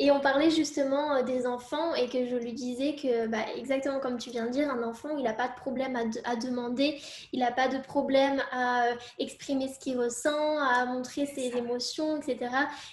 Et 0.00 0.10
on 0.10 0.18
parlait 0.18 0.50
justement 0.50 1.22
des 1.22 1.46
enfants 1.46 1.94
et 1.94 2.08
que 2.08 2.26
je 2.26 2.33
lui 2.38 2.52
disais 2.52 2.94
que, 2.94 3.26
bah, 3.26 3.44
exactement 3.56 4.00
comme 4.00 4.18
tu 4.18 4.30
viens 4.30 4.46
de 4.46 4.50
dire, 4.50 4.70
un 4.70 4.82
enfant, 4.82 5.16
il 5.16 5.24
n'a 5.24 5.32
pas 5.32 5.48
de 5.48 5.54
problème 5.54 5.96
à, 5.96 6.30
à 6.30 6.36
demander, 6.36 7.00
il 7.32 7.40
n'a 7.40 7.52
pas 7.52 7.68
de 7.68 7.78
problème 7.78 8.42
à 8.52 8.86
exprimer 9.18 9.68
ce 9.68 9.78
qu'il 9.78 9.98
ressent, 9.98 10.58
à 10.58 10.84
montrer 10.86 11.26
ses 11.26 11.56
émotions, 11.56 12.20
etc. 12.20 12.50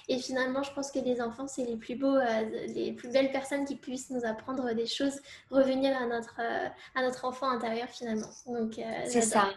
Et 0.08 0.18
finalement, 0.18 0.64
je 0.64 0.74
pense 0.74 0.92
que 0.92 1.00
les 1.00 1.22
enfants, 1.22 1.48
c'est 1.48 1.64
les 1.64 1.78
plus 1.78 1.96
beaux, 1.96 2.16
euh, 2.16 2.42
les 2.68 2.94
plus 2.94 3.10
belles 3.10 3.32
personnes 3.32 3.66
qui 3.66 3.76
puissent 3.76 4.10
nous 4.10 4.26
apprendre 4.26 4.74
des 4.74 4.86
choses, 4.88 5.20
revenir 5.50 5.96
à 5.98 6.06
notre, 6.06 6.36
euh, 6.40 6.68
à 6.96 7.02
notre 7.02 7.26
enfant 7.26 7.50
intérieur 7.50 7.90
finalement. 7.90 8.30
Donc, 8.48 8.78
euh, 8.80 8.84
c'est 9.06 9.22
ça. 9.22 9.50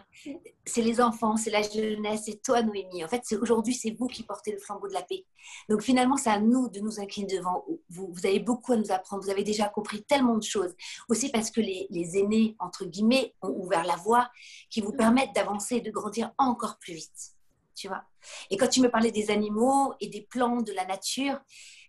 C'est 0.65 0.81
les 0.81 0.99
enfants, 0.99 1.37
c'est 1.37 1.51
la 1.51 1.61
jeunesse, 1.61 2.23
c'est 2.25 2.41
toi, 2.41 2.61
Noémie. 2.61 3.03
En 3.03 3.07
fait, 3.07 3.21
aujourd'hui, 3.39 3.73
c'est 3.73 3.91
vous 3.91 4.07
qui 4.07 4.23
portez 4.23 4.51
le 4.51 4.57
flambeau 4.57 4.87
de 4.87 4.93
la 4.93 5.03
paix. 5.03 5.25
Donc 5.69 5.81
finalement, 5.81 6.17
c'est 6.17 6.29
à 6.29 6.39
nous 6.39 6.69
de 6.69 6.79
nous 6.79 6.99
incliner 6.99 7.37
devant 7.37 7.63
vous. 7.89 8.09
Vous 8.11 8.25
avez 8.25 8.39
beaucoup 8.39 8.73
à 8.73 8.77
nous 8.77 8.91
apprendre. 8.91 9.23
Vous 9.23 9.29
avez 9.29 9.43
déjà 9.43 9.69
compris 9.75 10.03
tellement 10.03 10.37
de 10.37 10.43
choses. 10.43 10.73
Aussi 11.09 11.29
parce 11.29 11.51
que 11.51 11.61
les, 11.61 11.85
les 11.89 12.17
aînés, 12.17 12.55
entre 12.59 12.85
guillemets, 12.85 13.35
ont 13.41 13.49
ouvert 13.49 13.83
la 13.83 13.97
voie 13.97 14.31
qui 14.69 14.81
vous 14.81 14.93
permettent 14.93 15.35
d'avancer 15.35 15.75
et 15.75 15.81
de 15.81 15.91
grandir 15.91 16.31
encore 16.37 16.79
plus 16.79 16.93
vite 16.93 17.35
tu 17.75 17.87
vois? 17.87 18.03
Et 18.49 18.57
quand 18.57 18.67
tu 18.67 18.81
me 18.81 18.89
parlais 18.89 19.11
des 19.11 19.29
animaux 19.29 19.93
et 19.99 20.07
des 20.07 20.21
plantes, 20.21 20.65
de 20.65 20.73
la 20.73 20.85
nature, 20.85 21.39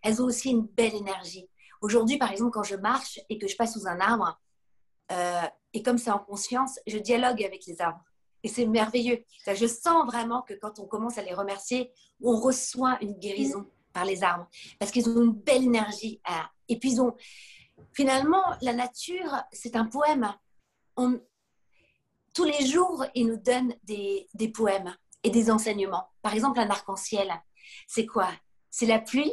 elles 0.03 0.21
ont 0.21 0.27
aussi 0.27 0.51
une 0.51 0.67
belle 0.67 0.95
énergie. 0.95 1.49
Aujourd'hui, 1.81 2.19
par 2.19 2.33
exemple, 2.33 2.51
quand 2.51 2.63
je 2.63 2.77
marche 2.77 3.21
et 3.29 3.39
que 3.39 3.47
je 3.47 3.57
passe 3.57 3.75
sous 3.75 3.87
un 3.87 4.01
arbre, 4.01 4.39
euh, 5.13 5.43
et 5.73 5.83
comme 5.83 5.99
c'est 5.99 6.11
en 6.11 6.19
conscience, 6.19 6.79
je 6.87 6.99
dialogue 6.99 7.43
avec 7.45 7.65
les 7.67 7.81
arbres. 7.81 8.03
Et 8.43 8.49
c'est 8.49 8.67
merveilleux. 8.67 9.25
Je 9.47 9.67
sens 9.67 10.07
vraiment 10.07 10.43
que 10.43 10.55
quand 10.55 10.79
on 10.79 10.87
commence 10.87 11.19
à 11.19 11.23
les 11.23 11.35
remercier, 11.35 11.91
on 12.23 12.39
reçoit 12.39 12.99
une 13.01 13.15
guérison 13.15 13.67
par 13.93 14.05
les 14.05 14.23
arbres. 14.23 14.49
Parce 14.79 14.91
qu'ils 14.91 15.09
ont 15.09 15.23
une 15.23 15.33
belle 15.33 15.65
énergie. 15.65 16.21
Et 16.69 16.79
puis, 16.79 16.93
ils 16.93 17.01
ont... 17.01 17.15
finalement, 17.97 18.45
la 18.61 18.75
nature, 18.75 19.43
c'est 19.53 19.75
un 19.75 19.87
poème. 19.87 20.33
Tous 22.35 22.45
les 22.45 22.67
jours, 22.67 23.07
ils 23.15 23.27
nous 23.27 23.39
donnent 23.39 23.75
des, 23.85 24.29
des 24.35 24.49
poèmes 24.49 24.95
et 25.23 25.31
des 25.31 25.51
enseignements. 25.51 26.07
Par 26.21 26.35
exemple, 26.35 26.61
un 26.61 26.69
arc-en-ciel, 26.69 27.33
c'est 27.89 28.05
quoi? 28.05 28.29
C'est 28.71 28.85
la 28.85 28.99
pluie 28.99 29.33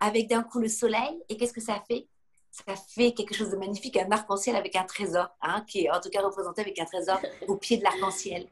avec 0.00 0.28
d'un 0.28 0.42
coup 0.42 0.60
le 0.60 0.68
soleil. 0.68 1.18
Et 1.30 1.38
qu'est-ce 1.38 1.54
que 1.54 1.62
ça 1.62 1.82
fait? 1.88 2.06
Ça 2.50 2.76
fait 2.76 3.14
quelque 3.14 3.34
chose 3.34 3.50
de 3.50 3.56
magnifique, 3.56 3.96
un 3.96 4.10
arc-en-ciel 4.10 4.56
avec 4.56 4.76
un 4.76 4.84
trésor, 4.84 5.28
hein, 5.40 5.64
qui 5.66 5.84
est 5.84 5.90
en 5.90 6.00
tout 6.00 6.10
cas 6.10 6.22
représenté 6.22 6.60
avec 6.60 6.78
un 6.78 6.84
trésor 6.84 7.20
au 7.46 7.56
pied 7.56 7.78
de 7.78 7.84
l'arc-en-ciel. 7.84 8.48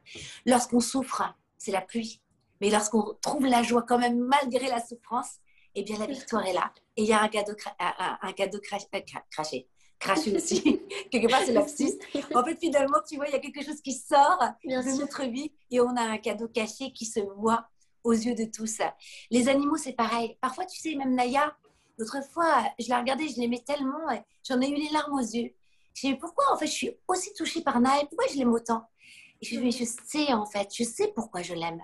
Lorsqu'on 0.46 0.80
souffre, 0.80 1.22
c'est 1.58 1.72
la 1.72 1.82
pluie. 1.82 2.22
Mais 2.62 2.70
lorsqu'on 2.70 3.14
trouve 3.20 3.44
la 3.44 3.62
joie 3.62 3.82
quand 3.82 3.98
même 3.98 4.18
malgré 4.18 4.68
la 4.68 4.80
souffrance, 4.84 5.40
eh 5.76 5.82
bien 5.82 5.98
la 5.98 6.06
victoire 6.06 6.44
est 6.46 6.52
là. 6.52 6.72
Et 6.96 7.02
il 7.02 7.08
y 7.08 7.12
a 7.12 7.22
un 7.22 7.28
cadeau, 7.28 7.52
un, 7.78 8.18
un 8.22 8.32
cadeau 8.32 8.58
euh, 8.58 9.00
craché 9.30 9.68
cracher 9.98 10.34
aussi. 10.36 10.62
quelque 11.10 11.28
part, 11.30 11.42
c'est 11.44 11.52
lapsus. 11.52 11.92
En 12.34 12.44
fait, 12.44 12.58
finalement, 12.58 12.98
tu 13.08 13.16
vois, 13.16 13.28
il 13.28 13.32
y 13.32 13.36
a 13.36 13.38
quelque 13.38 13.62
chose 13.64 13.80
qui 13.80 13.92
sort 13.92 14.38
de 14.64 14.98
notre 14.98 15.24
vie 15.24 15.52
et 15.70 15.80
on 15.80 15.96
a 15.96 16.02
un 16.02 16.18
cadeau 16.18 16.48
caché 16.48 16.92
qui 16.92 17.06
se 17.06 17.20
voit 17.20 17.66
aux 18.04 18.12
yeux 18.12 18.34
de 18.34 18.44
tous. 18.44 18.78
Les 19.30 19.48
animaux, 19.48 19.76
c'est 19.76 19.94
pareil. 19.94 20.36
Parfois, 20.40 20.64
tu 20.66 20.78
sais, 20.78 20.94
même 20.94 21.14
Naya, 21.14 21.56
l'autre 21.98 22.18
fois, 22.32 22.64
je 22.78 22.88
la 22.88 23.00
regardais, 23.00 23.28
je 23.28 23.40
l'aimais 23.40 23.62
tellement, 23.66 24.06
j'en 24.48 24.60
ai 24.60 24.68
eu 24.68 24.74
les 24.74 24.90
larmes 24.90 25.14
aux 25.14 25.18
yeux. 25.18 25.54
Je 25.94 26.08
me 26.08 26.12
dit, 26.12 26.18
pourquoi 26.18 26.52
en 26.52 26.58
fait 26.58 26.66
je 26.66 26.72
suis 26.72 26.90
aussi 27.08 27.32
touchée 27.32 27.62
par 27.62 27.80
Naya? 27.80 28.04
Pourquoi 28.06 28.26
je 28.30 28.36
l'aime 28.36 28.52
autant? 28.52 28.82
Et 29.40 29.46
je 29.46 29.58
me 29.58 29.70
je 29.70 29.84
sais 29.84 30.32
en 30.32 30.46
fait, 30.46 30.68
je 30.74 30.84
sais 30.84 31.08
pourquoi 31.14 31.42
je 31.42 31.54
l'aime. 31.54 31.80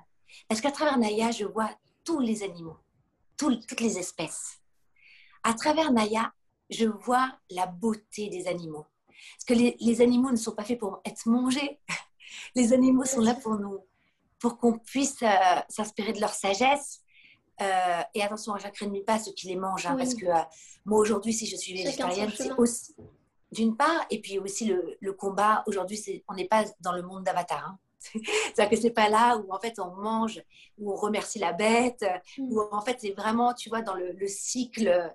Parce 0.48 0.60
qu'à 0.60 0.70
travers 0.70 0.98
Naya, 0.98 1.30
je 1.30 1.44
vois 1.44 1.70
tous 2.04 2.20
les 2.20 2.42
animaux, 2.42 2.76
toutes 3.50 3.80
les 3.80 3.98
espèces. 3.98 4.58
À 5.42 5.54
travers 5.54 5.92
Naya, 5.92 6.32
je 6.70 6.86
vois 6.86 7.32
la 7.50 7.66
beauté 7.66 8.28
des 8.28 8.46
animaux. 8.46 8.86
Parce 9.34 9.44
que 9.44 9.54
les, 9.54 10.00
animaux 10.00 10.30
ne 10.30 10.36
sont 10.36 10.52
pas 10.52 10.64
faits 10.64 10.78
pour 10.78 11.00
être 11.04 11.26
mangés. 11.26 11.80
Les 12.54 12.72
animaux 12.72 13.04
sont 13.04 13.20
là 13.20 13.34
pour 13.34 13.56
nous, 13.56 13.80
pour 14.38 14.58
qu'on 14.58 14.78
puisse 14.78 15.22
euh, 15.22 15.60
s'inspirer 15.68 16.12
de 16.12 16.20
leur 16.20 16.32
sagesse. 16.32 17.00
Euh, 17.60 18.02
et 18.14 18.22
attention, 18.22 18.56
je 18.56 18.64
n'accrédite 18.64 19.04
pas 19.04 19.18
ceux 19.18 19.32
qui 19.32 19.48
les 19.48 19.56
mangent, 19.56 19.86
hein, 19.86 19.96
parce 19.96 20.14
que 20.14 20.26
euh, 20.26 20.42
moi 20.86 20.98
aujourd'hui, 20.98 21.34
si 21.34 21.46
je 21.46 21.56
suis 21.56 21.74
végétarienne, 21.74 22.32
c'est 22.34 22.52
aussi 22.52 22.94
d'une 23.52 23.76
part, 23.76 24.06
et 24.10 24.20
puis 24.20 24.38
aussi 24.38 24.64
le, 24.64 25.12
combat. 25.12 25.62
Aujourd'hui, 25.66 26.24
on 26.26 26.34
n'est 26.34 26.48
pas 26.48 26.64
dans 26.80 26.92
le 26.92 27.02
monde 27.02 27.24
d'Avatar. 27.24 27.64
Hein. 27.64 27.78
C'est-à-dire 28.54 28.70
que 28.70 28.76
c'est 28.76 28.90
pas 28.90 29.08
là 29.08 29.36
où 29.36 29.52
en 29.52 29.58
fait 29.58 29.78
on 29.78 29.94
mange, 29.96 30.42
où 30.78 30.92
on 30.92 30.96
remercie 30.96 31.38
la 31.38 31.52
bête, 31.52 32.04
mm. 32.38 32.52
où 32.52 32.60
en 32.70 32.80
fait 32.80 32.98
c'est 33.00 33.12
vraiment, 33.12 33.54
tu 33.54 33.68
vois, 33.68 33.82
dans 33.82 33.94
le, 33.94 34.12
le 34.12 34.26
cycle 34.26 35.12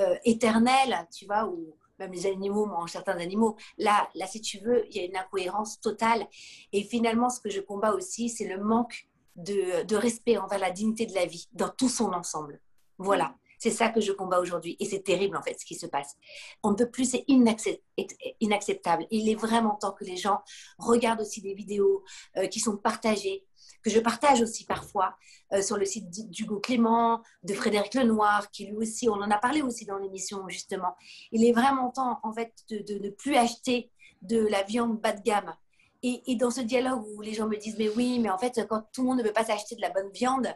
euh, 0.00 0.16
éternel, 0.24 1.06
tu 1.12 1.26
vois, 1.26 1.46
où 1.46 1.74
même 1.98 2.12
les 2.12 2.26
animaux 2.26 2.66
mangent 2.66 2.92
certains 2.92 3.18
animaux. 3.18 3.56
Là, 3.78 4.08
là, 4.14 4.26
si 4.26 4.40
tu 4.40 4.58
veux, 4.58 4.86
il 4.88 4.96
y 4.96 5.00
a 5.00 5.04
une 5.04 5.16
incohérence 5.16 5.80
totale. 5.80 6.26
Et 6.72 6.82
finalement, 6.82 7.28
ce 7.28 7.40
que 7.40 7.50
je 7.50 7.60
combats 7.60 7.92
aussi, 7.92 8.28
c'est 8.28 8.48
le 8.48 8.62
manque 8.62 9.06
de, 9.36 9.84
de, 9.84 9.96
respect 9.96 10.38
envers 10.38 10.58
la 10.58 10.70
dignité 10.70 11.06
de 11.06 11.14
la 11.14 11.26
vie 11.26 11.48
dans 11.52 11.68
tout 11.68 11.88
son 11.88 12.12
ensemble. 12.12 12.60
Voilà. 12.98 13.34
C'est 13.60 13.70
ça 13.70 13.90
que 13.90 14.00
je 14.00 14.10
combats 14.10 14.40
aujourd'hui. 14.40 14.76
Et 14.80 14.86
c'est 14.86 15.02
terrible, 15.02 15.36
en 15.36 15.42
fait, 15.42 15.54
ce 15.60 15.66
qui 15.66 15.74
se 15.74 15.86
passe. 15.86 16.16
On 16.62 16.70
ne 16.70 16.76
peut 16.76 16.90
plus, 16.90 17.04
c'est 17.04 17.24
inacceptable. 17.28 19.06
Il 19.10 19.28
est 19.28 19.34
vraiment 19.34 19.74
temps 19.74 19.92
que 19.92 20.04
les 20.04 20.16
gens 20.16 20.40
regardent 20.78 21.20
aussi 21.20 21.42
des 21.42 21.52
vidéos 21.52 22.02
euh, 22.38 22.46
qui 22.46 22.58
sont 22.58 22.78
partagées, 22.78 23.46
que 23.82 23.90
je 23.90 24.00
partage 24.00 24.40
aussi 24.40 24.64
parfois 24.64 25.14
euh, 25.52 25.60
sur 25.60 25.76
le 25.76 25.84
site 25.84 26.10
d'Hugo 26.30 26.58
Clément, 26.58 27.22
de 27.42 27.52
Frédéric 27.52 27.92
Lenoir, 27.94 28.50
qui 28.50 28.66
lui 28.66 28.76
aussi, 28.76 29.10
on 29.10 29.14
en 29.14 29.30
a 29.30 29.38
parlé 29.38 29.60
aussi 29.60 29.84
dans 29.84 29.98
l'émission 29.98 30.48
justement. 30.48 30.96
Il 31.30 31.44
est 31.44 31.52
vraiment 31.52 31.90
temps 31.90 32.18
en 32.22 32.32
fait 32.32 32.52
de, 32.70 32.98
ne 32.98 33.10
plus 33.10 33.36
acheter 33.36 33.90
de 34.22 34.38
la 34.38 34.62
viande 34.62 34.98
bas 35.00 35.12
de 35.12 35.22
gamme. 35.22 35.54
Et, 36.02 36.34
dans 36.36 36.50
ce 36.50 36.62
dialogue 36.62 37.04
où 37.14 37.20
les 37.20 37.34
gens 37.34 37.46
me 37.46 37.56
disent, 37.56 37.76
mais 37.78 37.90
oui, 37.90 38.18
mais 38.20 38.30
en 38.30 38.38
fait, 38.38 38.66
quand 38.68 38.82
tout 38.92 39.02
le 39.02 39.08
monde 39.08 39.18
ne 39.18 39.22
veut 39.22 39.34
pas 39.34 39.44
s'acheter 39.44 39.76
de 39.76 39.82
la 39.82 39.90
bonne 39.90 40.10
viande 40.12 40.48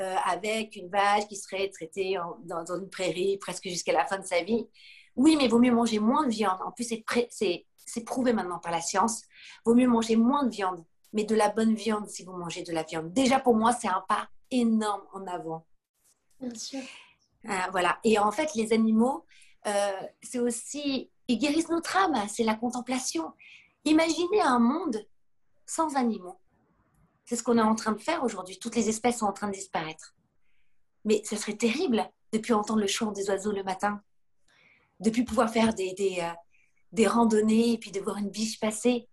euh, 0.00 0.16
avec 0.24 0.74
une 0.74 0.88
vache 0.88 1.28
qui 1.28 1.36
serait 1.36 1.68
traitée 1.68 2.18
dans, 2.44 2.64
une 2.74 2.90
prairie 2.90 3.38
presque 3.38 3.68
jusqu'à 3.68 3.92
la 3.92 4.04
fin 4.06 4.18
de 4.18 4.26
sa 4.26 4.42
vie, 4.42 4.66
oui, 5.14 5.36
mais 5.36 5.46
vaut 5.46 5.60
mieux 5.60 5.72
manger 5.72 6.00
moins 6.00 6.26
de 6.26 6.32
viande. 6.32 6.58
En 6.64 6.72
plus, 6.72 6.88
c'est 6.88 8.04
prouvé 8.04 8.32
maintenant 8.32 8.58
par 8.58 8.72
la 8.72 8.80
science. 8.80 9.22
Vaut 9.64 9.74
mieux 9.74 9.86
manger 9.86 10.16
moins 10.16 10.44
de 10.44 10.50
viande 10.50 10.84
mais 11.12 11.24
de 11.24 11.34
la 11.34 11.48
bonne 11.48 11.74
viande 11.74 12.08
si 12.08 12.24
vous 12.24 12.32
mangez 12.32 12.62
de 12.62 12.72
la 12.72 12.82
viande. 12.82 13.12
Déjà 13.12 13.40
pour 13.40 13.54
moi, 13.54 13.72
c'est 13.72 13.88
un 13.88 14.04
pas 14.08 14.28
énorme 14.50 15.02
en 15.12 15.26
avant. 15.26 15.66
Bien 16.40 16.54
sûr. 16.54 16.80
Euh, 17.46 17.52
voilà. 17.70 17.98
Et 18.04 18.18
en 18.18 18.30
fait, 18.30 18.54
les 18.54 18.72
animaux, 18.72 19.24
euh, 19.66 20.00
c'est 20.22 20.38
aussi, 20.38 21.10
ils 21.28 21.38
guérissent 21.38 21.70
notre 21.70 21.96
âme, 21.96 22.16
c'est 22.28 22.44
la 22.44 22.54
contemplation. 22.54 23.32
Imaginez 23.84 24.40
un 24.42 24.58
monde 24.58 25.06
sans 25.66 25.96
animaux. 25.96 26.38
C'est 27.24 27.36
ce 27.36 27.42
qu'on 27.42 27.58
est 27.58 27.62
en 27.62 27.74
train 27.74 27.92
de 27.92 28.00
faire 28.00 28.24
aujourd'hui. 28.24 28.58
Toutes 28.58 28.76
les 28.76 28.88
espèces 28.88 29.18
sont 29.18 29.26
en 29.26 29.32
train 29.32 29.48
de 29.48 29.52
disparaître. 29.52 30.14
Mais 31.04 31.22
ce 31.24 31.36
serait 31.36 31.56
terrible 31.56 32.08
depuis 32.32 32.52
entendre 32.52 32.80
le 32.80 32.86
chant 32.86 33.12
des 33.12 33.28
oiseaux 33.30 33.52
le 33.52 33.62
matin, 33.62 34.02
depuis 35.00 35.24
pouvoir 35.24 35.50
faire 35.50 35.74
des, 35.74 35.92
des, 35.94 36.18
euh, 36.20 36.32
des 36.92 37.06
randonnées 37.06 37.72
et 37.72 37.78
puis 37.78 37.90
de 37.90 38.00
voir 38.00 38.16
une 38.18 38.30
biche 38.30 38.58
passer 38.58 39.08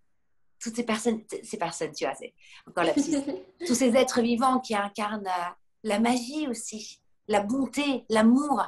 toutes 0.60 0.76
ces 0.76 0.84
personnes, 0.84 1.22
ces 1.44 1.58
personnes, 1.58 1.94
tu 1.94 2.06
vois, 2.06 2.16
c'est 2.16 2.34
encore 2.68 2.84
la 2.84 2.94
tous 3.68 3.76
ces 3.76 3.96
êtres 3.96 4.22
vivants 4.22 4.60
qui 4.60 4.76
incarnent 4.76 5.28
euh, 5.28 5.52
la 5.84 6.00
magie 6.00 6.48
aussi, 6.48 7.02
la 7.28 7.42
bonté, 7.42 8.06
l'amour, 8.10 8.64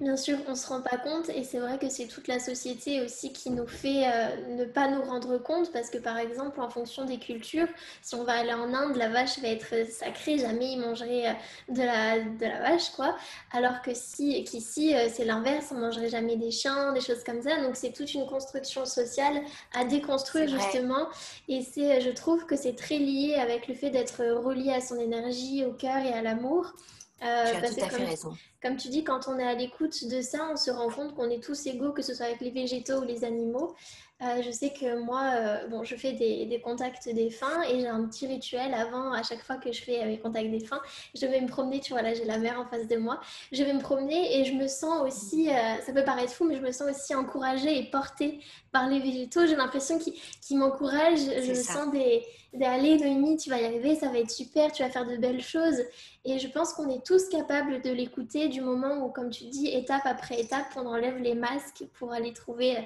Bien 0.00 0.16
sûr, 0.16 0.38
on 0.46 0.50
ne 0.50 0.56
se 0.56 0.66
rend 0.68 0.80
pas 0.80 0.96
compte 0.96 1.28
et 1.28 1.42
c'est 1.44 1.58
vrai 1.58 1.78
que 1.78 1.88
c'est 1.90 2.06
toute 2.06 2.28
la 2.28 2.38
société 2.38 3.02
aussi 3.02 3.32
qui 3.32 3.50
nous 3.50 3.66
fait 3.66 4.06
euh, 4.06 4.56
ne 4.56 4.64
pas 4.64 4.88
nous 4.88 5.02
rendre 5.02 5.36
compte 5.38 5.70
parce 5.72 5.90
que 5.90 5.98
par 5.98 6.18
exemple 6.18 6.60
en 6.60 6.70
fonction 6.70 7.04
des 7.04 7.18
cultures, 7.18 7.68
si 8.02 8.14
on 8.14 8.24
va 8.24 8.34
aller 8.34 8.54
en 8.54 8.72
Inde, 8.72 8.96
la 8.96 9.08
vache 9.08 9.38
va 9.38 9.48
être 9.48 9.86
sacrée, 9.90 10.38
jamais 10.38 10.72
ils 10.72 10.80
mangeraient 10.80 11.28
euh, 11.28 11.72
de 11.74 11.82
la, 11.82 12.20
de 12.20 12.44
la 12.44 12.60
vache 12.60 12.90
quoi. 12.90 13.16
Alors 13.52 13.82
que 13.82 13.92
si 13.94 14.44
qu'ici 14.44 14.94
euh, 14.94 15.08
c'est 15.12 15.24
l'inverse, 15.24 15.68
on 15.70 15.78
mangerait 15.78 16.10
jamais 16.10 16.36
des 16.36 16.50
chiens, 16.50 16.92
des 16.92 17.02
choses 17.02 17.22
comme 17.24 17.42
ça. 17.42 17.60
Donc 17.62 17.76
c'est 17.76 17.92
toute 17.92 18.12
une 18.14 18.26
construction 18.26 18.86
sociale 18.86 19.42
à 19.74 19.84
déconstruire 19.84 20.48
justement 20.48 21.08
et 21.48 21.62
c'est 21.62 22.00
je 22.00 22.10
trouve 22.10 22.46
que 22.46 22.56
c'est 22.56 22.76
très 22.76 22.98
lié 22.98 23.34
avec 23.34 23.68
le 23.68 23.74
fait 23.74 23.90
d'être 23.90 24.24
relié 24.24 24.72
à 24.72 24.80
son 24.80 24.98
énergie, 24.98 25.64
au 25.66 25.72
cœur 25.72 25.98
et 25.98 26.12
à 26.12 26.22
l'amour. 26.22 26.74
Euh, 27.22 27.50
tu 27.50 27.56
as 27.56 27.74
tout 27.74 27.84
à 27.84 27.88
fait 27.88 28.04
raison. 28.04 28.36
Comme 28.62 28.76
tu 28.76 28.88
dis, 28.88 29.04
quand 29.04 29.28
on 29.28 29.38
est 29.38 29.46
à 29.46 29.54
l'écoute 29.54 30.06
de 30.06 30.20
ça, 30.20 30.48
on 30.52 30.56
se 30.56 30.70
rend 30.70 30.90
compte 30.90 31.14
qu'on 31.14 31.30
est 31.30 31.42
tous 31.42 31.66
égaux, 31.66 31.92
que 31.92 32.02
ce 32.02 32.14
soit 32.14 32.26
avec 32.26 32.40
les 32.40 32.50
végétaux 32.50 33.00
ou 33.00 33.04
les 33.04 33.24
animaux. 33.24 33.74
Euh, 34.22 34.40
je 34.40 34.50
sais 34.50 34.70
que 34.70 34.98
moi, 34.98 35.30
euh, 35.34 35.66
bon, 35.68 35.84
je 35.84 35.94
fais 35.94 36.12
des, 36.12 36.60
contacts 36.64 37.06
des 37.06 37.28
fins 37.28 37.62
et 37.68 37.80
j'ai 37.80 37.86
un 37.86 38.06
petit 38.06 38.26
rituel 38.26 38.72
avant, 38.72 39.12
à 39.12 39.22
chaque 39.22 39.42
fois 39.42 39.56
que 39.56 39.70
je 39.72 39.82
fais 39.82 40.06
mes 40.06 40.18
contacts 40.18 40.50
des 40.50 40.64
fins, 40.64 40.80
je 41.14 41.26
vais 41.26 41.38
me 41.38 41.46
promener, 41.46 41.80
tu 41.80 41.92
vois, 41.92 42.00
là 42.00 42.14
j'ai 42.14 42.24
la 42.24 42.38
mer 42.38 42.58
en 42.58 42.64
face 42.64 42.88
de 42.88 42.96
moi, 42.96 43.20
je 43.52 43.62
vais 43.62 43.74
me 43.74 43.80
promener 43.80 44.38
et 44.38 44.46
je 44.46 44.54
me 44.54 44.68
sens 44.68 45.02
aussi, 45.06 45.50
euh, 45.50 45.82
ça 45.84 45.92
peut 45.92 46.02
paraître 46.02 46.32
fou, 46.32 46.44
mais 46.44 46.56
je 46.56 46.62
me 46.62 46.72
sens 46.72 46.96
aussi 46.96 47.14
encouragée 47.14 47.78
et 47.78 47.90
portée 47.90 48.40
par 48.72 48.88
les 48.88 49.00
végétaux. 49.00 49.46
J'ai 49.46 49.56
l'impression 49.56 49.98
qu'ils 49.98 50.58
m'encouragent, 50.58 51.18
je 51.18 51.50
me 51.50 51.54
sens 51.54 51.92
des, 51.92 52.24
des 52.54 52.64
allez 52.64 52.96
Noémie, 52.96 53.36
tu 53.36 53.50
vas 53.50 53.60
y 53.60 53.66
arriver, 53.66 53.96
ça 53.96 54.08
va 54.08 54.18
être 54.18 54.30
super, 54.30 54.72
tu 54.72 54.82
vas 54.82 54.88
faire 54.88 55.06
de 55.06 55.18
belles 55.18 55.42
choses. 55.42 55.82
Et 56.24 56.38
je 56.38 56.48
pense 56.48 56.72
qu'on 56.72 56.88
est 56.88 57.04
tous 57.04 57.28
capables 57.28 57.82
de 57.82 57.90
l'écouter 57.90 58.48
du 58.48 58.62
moment 58.62 59.04
où, 59.04 59.10
comme 59.10 59.28
tu 59.28 59.44
dis, 59.44 59.68
étape 59.68 60.06
après 60.06 60.40
étape, 60.40 60.66
on 60.76 60.86
enlève 60.86 61.18
les 61.18 61.34
masques 61.34 61.84
pour 61.98 62.12
aller 62.12 62.32
trouver 62.32 62.78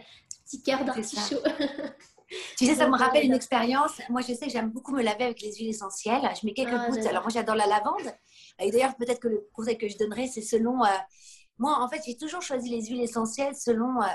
petit 0.50 0.62
cœur 0.62 0.84
d'artichaut. 0.84 1.40
Tu 2.56 2.64
sais, 2.64 2.76
ça 2.76 2.88
me 2.88 2.96
rappelle 2.96 3.24
une 3.24 3.34
expérience. 3.34 4.00
Moi, 4.08 4.20
je 4.20 4.32
sais 4.34 4.46
que 4.46 4.52
j'aime 4.52 4.70
beaucoup 4.70 4.92
me 4.92 5.02
laver 5.02 5.24
avec 5.24 5.40
les 5.40 5.52
huiles 5.52 5.70
essentielles. 5.70 6.22
Je 6.40 6.46
mets 6.46 6.52
quelques 6.52 6.72
ah, 6.72 6.88
gouttes. 6.88 7.04
Alors, 7.06 7.22
moi, 7.22 7.30
j'adore 7.34 7.56
la 7.56 7.66
lavande. 7.66 8.14
Et 8.60 8.70
d'ailleurs, 8.70 8.94
peut-être 8.96 9.18
que 9.18 9.26
le 9.26 9.48
conseil 9.52 9.76
que 9.76 9.88
je 9.88 9.98
donnerais, 9.98 10.28
c'est 10.28 10.40
selon. 10.40 10.84
Euh, 10.84 10.88
moi, 11.58 11.80
en 11.80 11.88
fait, 11.88 12.00
j'ai 12.06 12.16
toujours 12.16 12.40
choisi 12.40 12.70
les 12.70 12.86
huiles 12.86 13.02
essentielles 13.02 13.56
selon. 13.56 14.00
Euh, 14.00 14.06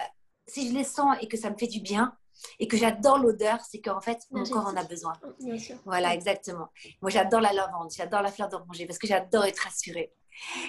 si 0.48 0.70
je 0.70 0.74
les 0.74 0.86
sens 0.86 1.18
et 1.20 1.28
que 1.28 1.36
ça 1.36 1.50
me 1.50 1.58
fait 1.58 1.68
du 1.68 1.82
bien 1.82 2.16
et 2.60 2.68
que 2.70 2.78
j'adore 2.78 3.18
l'odeur, 3.18 3.60
c'est 3.70 3.82
qu'en 3.82 4.00
fait, 4.00 4.20
mon 4.32 4.46
corps 4.46 4.68
en 4.68 4.78
a 4.78 4.84
besoin. 4.86 5.14
Bien 5.40 5.58
sûr. 5.58 5.76
Voilà, 5.84 6.14
exactement. 6.14 6.70
Moi, 7.02 7.12
j'adore 7.12 7.42
la 7.42 7.52
lavande, 7.52 7.92
j'adore 7.92 8.22
la 8.22 8.32
fleur 8.32 8.48
d'oranger 8.48 8.86
parce 8.86 9.00
que 9.00 9.08
j'adore 9.08 9.44
être 9.44 9.60
rassurée. 9.60 10.14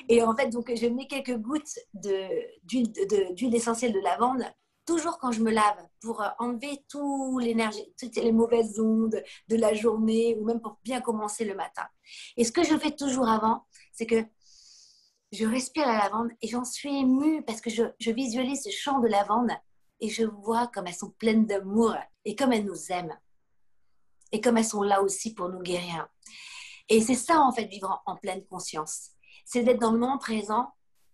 Et 0.08 0.22
en 0.22 0.34
fait, 0.34 0.48
donc, 0.48 0.72
je 0.74 0.86
mets 0.86 1.06
quelques 1.06 1.36
gouttes 1.36 1.78
d'huile 1.94 2.90
de, 2.92 3.54
essentielle 3.54 3.92
de 3.92 4.00
lavande 4.00 4.44
toujours 4.86 5.18
quand 5.18 5.32
je 5.32 5.42
me 5.42 5.50
lave 5.50 5.86
pour 6.00 6.22
euh, 6.22 6.28
enlever 6.38 6.84
toutes 6.88 8.16
les 8.16 8.32
mauvaises 8.32 8.80
ondes 8.80 9.22
de 9.48 9.56
la 9.56 9.74
journée 9.74 10.36
ou 10.38 10.44
même 10.44 10.60
pour 10.60 10.78
bien 10.84 11.00
commencer 11.00 11.44
le 11.44 11.54
matin. 11.54 11.86
Et 12.36 12.44
ce 12.44 12.52
que 12.52 12.64
je 12.64 12.76
fais 12.78 12.92
toujours 12.92 13.28
avant, 13.28 13.66
c'est 13.92 14.06
que 14.06 14.24
je 15.32 15.44
respire 15.44 15.86
la 15.86 15.98
lavande 15.98 16.30
et 16.40 16.48
j'en 16.48 16.64
suis 16.64 16.96
émue 16.96 17.42
parce 17.42 17.60
que 17.60 17.68
je, 17.68 18.10
visualise 18.10 18.62
ce 18.62 18.70
champ 18.70 19.00
de 19.00 19.08
lavande 19.08 19.50
et 20.00 20.08
je 20.08 20.24
vois 20.24 20.68
comme 20.68 20.86
elles 20.86 20.94
sont 20.94 21.10
pleines 21.10 21.46
d'amour 21.46 21.94
et 22.24 22.36
comme 22.36 22.52
elles 22.52 22.64
nous 22.64 22.92
aiment 22.92 23.18
et 24.32 24.40
comme 24.40 24.56
elles 24.56 24.64
sont 24.64 24.82
là 24.82 25.02
aussi 25.02 25.34
pour 25.34 25.48
nous 25.48 25.60
guérir. 25.60 26.08
Et 26.88 27.00
c'est 27.00 27.14
ça 27.14 27.40
en 27.40 27.52
fait 27.52 27.64
vivre 27.64 28.02
en 28.06 28.16
pleine 28.16 28.44
conscience. 28.46 29.10
C'est 29.44 29.62
d'être 29.62 29.80
dans 29.80 29.92
le 29.92 29.98
moment 29.98 30.18
présent 30.18 30.72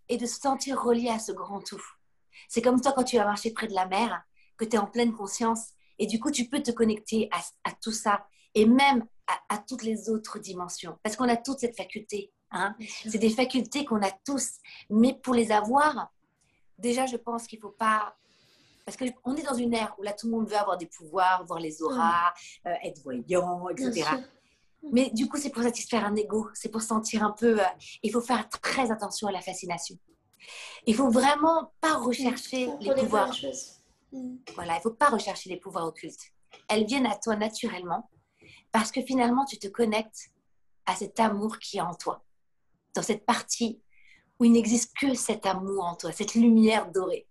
et 0.09 0.19
de 0.19 0.27
se 0.27 0.39
sentir 0.39 0.83
relié 0.83 1.09
à 1.09 1.19
ce 1.19 1.33
grand 1.33 1.61
tout. 1.61 1.83
C'est 2.49 2.63
comme 2.63 2.81
toi 2.81 2.93
quand 2.93 3.05
tu 3.05 3.17
vas 3.17 3.25
marcher 3.25 3.53
près 3.53 3.67
de 3.67 3.75
la 3.75 3.87
mer, 3.87 4.23
que 4.57 4.65
tu 4.65 4.77
es 4.77 4.79
en 4.79 4.87
pleine 4.87 5.13
conscience 5.13 5.71
et 5.99 6.07
du 6.07 6.21
coup 6.21 6.31
tu 6.31 6.49
peux 6.49 6.63
te 6.63 6.71
connecter 6.71 7.29
à, 7.65 7.73
tout 7.81 7.93
ça 7.93 8.27
et 8.55 8.67
même 8.67 9.05
à, 9.49 9.59
toutes 9.59 9.83
les 9.83 10.09
autres 10.11 10.39
dimensions 10.39 10.99
parce 11.03 11.17
qu'on 11.17 11.29
a 11.29 11.37
toute 11.37 11.59
cette 11.59 11.77
faculté. 11.77 12.33
Hein. 12.51 12.75
C'est 13.09 13.19
des 13.19 13.31
facultés 13.31 13.85
qu'on 13.85 14.03
a 14.03 14.11
tous, 14.25 14.59
mais 14.91 15.15
pour 15.15 15.35
les 15.35 15.53
avoir, 15.53 16.13
déjà 16.79 17.07
je 17.07 17.17
pense 17.17 17.47
qu'il 17.47 17.59
ne 17.59 17.63
faut 17.63 17.77
pas 17.77 18.17
parce 18.85 18.97
qu'on 18.97 19.37
est 19.37 19.43
dans 19.43 19.55
une 19.55 19.75
ère 19.75 19.95
où 19.99 20.03
là 20.03 20.13
tout 20.13 20.27
le 20.27 20.33
monde 20.33 20.49
veut 20.49 20.57
avoir 20.57 20.77
des 20.77 20.87
pouvoirs, 20.87 21.45
voir 21.47 21.61
les 21.61 21.83
auras, 21.83 22.33
euh, 22.67 22.75
être 22.83 23.01
voyant, 23.03 23.69
etc. 23.69 24.05
Mais 24.91 25.11
du 25.11 25.29
coup, 25.29 25.37
c'est 25.37 25.51
pour 25.51 25.63
satisfaire 25.63 26.05
un 26.05 26.17
ego, 26.17 26.49
c'est 26.55 26.69
pour 26.69 26.83
sentir 26.83 27.23
un 27.23 27.31
peu. 27.31 27.61
Euh, 27.61 27.65
il 28.03 28.11
faut 28.11 28.21
faire 28.21 28.49
très 28.49 28.91
attention 28.91 29.29
à 29.29 29.33
la 29.33 29.41
fascination. 29.41 29.97
Il 30.87 30.95
faut 30.95 31.11
vraiment 31.11 31.73
pas 31.81 31.97
rechercher 31.97 32.69
les 32.81 32.95
pouvoirs. 32.95 33.35
Mm. 34.13 34.37
Voilà, 34.55 34.77
il 34.77 34.81
faut 34.81 34.93
pas 34.93 35.09
rechercher 35.09 35.51
les 35.51 35.59
pouvoirs 35.59 35.87
occultes. 35.87 36.33
Elles 36.69 36.85
viennent 36.85 37.07
à 37.07 37.17
toi 37.17 37.37
naturellement 37.37 38.11
parce 38.73 38.91
que 38.91 39.03
finalement, 39.03 39.45
tu 39.45 39.59
te 39.59 39.69
connectes 39.69 40.31
à 40.87 40.97
cet 40.97 41.21
amour 41.21 41.59
qui 41.59 41.79
est 41.79 41.83
en 41.83 41.95
toi, 41.95 42.25
dans 42.95 43.03
cette 43.03 43.25
partie 43.25 43.81
où 44.39 44.45
il 44.45 44.53
n'existe 44.53 44.97
que 44.99 45.15
cet 45.15 45.47
amour 45.47 45.85
en 45.85 45.95
toi, 45.95 46.13
cette 46.13 46.35
lumière 46.35 46.91
dorée. 46.91 47.29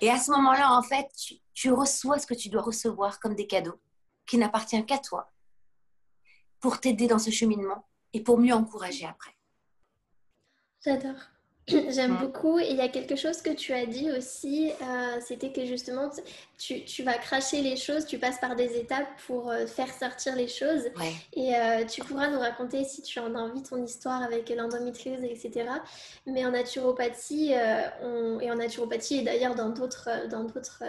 Et 0.00 0.10
à 0.10 0.18
ce 0.18 0.30
moment-là, 0.32 0.72
en 0.72 0.82
fait, 0.82 1.08
tu, 1.16 1.36
tu 1.54 1.72
reçois 1.72 2.18
ce 2.18 2.26
que 2.26 2.34
tu 2.34 2.48
dois 2.48 2.62
recevoir 2.62 3.20
comme 3.20 3.34
des 3.34 3.46
cadeaux 3.46 3.80
qui 4.26 4.36
n'appartiennent 4.36 4.86
qu'à 4.86 4.98
toi 4.98 5.32
pour 6.60 6.80
t'aider 6.80 7.06
dans 7.06 7.18
ce 7.18 7.30
cheminement 7.30 7.88
et 8.12 8.22
pour 8.22 8.38
mieux 8.38 8.54
encourager 8.54 9.06
après. 9.06 9.34
J'adore. 10.84 11.20
J'aime 11.88 12.16
beaucoup. 12.16 12.58
Et 12.58 12.70
il 12.70 12.76
y 12.76 12.80
a 12.80 12.88
quelque 12.88 13.16
chose 13.16 13.42
que 13.42 13.50
tu 13.50 13.72
as 13.72 13.86
dit 13.86 14.10
aussi, 14.10 14.70
euh, 14.82 15.20
c'était 15.20 15.52
que 15.52 15.64
justement, 15.64 16.10
tu, 16.58 16.84
tu, 16.84 17.02
vas 17.02 17.14
cracher 17.14 17.62
les 17.62 17.76
choses, 17.76 18.06
tu 18.06 18.18
passes 18.18 18.38
par 18.38 18.56
des 18.56 18.76
étapes 18.76 19.08
pour 19.26 19.50
euh, 19.50 19.66
faire 19.66 19.92
sortir 19.92 20.36
les 20.36 20.48
choses. 20.48 20.84
Et 21.34 21.54
euh, 21.54 21.84
tu 21.84 22.02
pourras 22.02 22.28
nous 22.28 22.38
raconter, 22.38 22.84
si 22.84 23.02
tu 23.02 23.18
en 23.18 23.34
as 23.34 23.38
envie, 23.38 23.62
ton 23.62 23.82
histoire 23.82 24.22
avec 24.22 24.48
l'endométriose, 24.50 25.22
etc. 25.24 25.66
Mais 26.26 26.44
en 26.44 26.50
naturopathie, 26.50 27.54
on, 28.02 28.40
et 28.40 28.50
en 28.50 28.56
naturopathie, 28.56 29.18
et 29.18 29.22
d'ailleurs 29.22 29.54
dans 29.54 29.70
d'autres, 29.70 30.28
dans 30.28 30.44
d'autres 30.44 30.82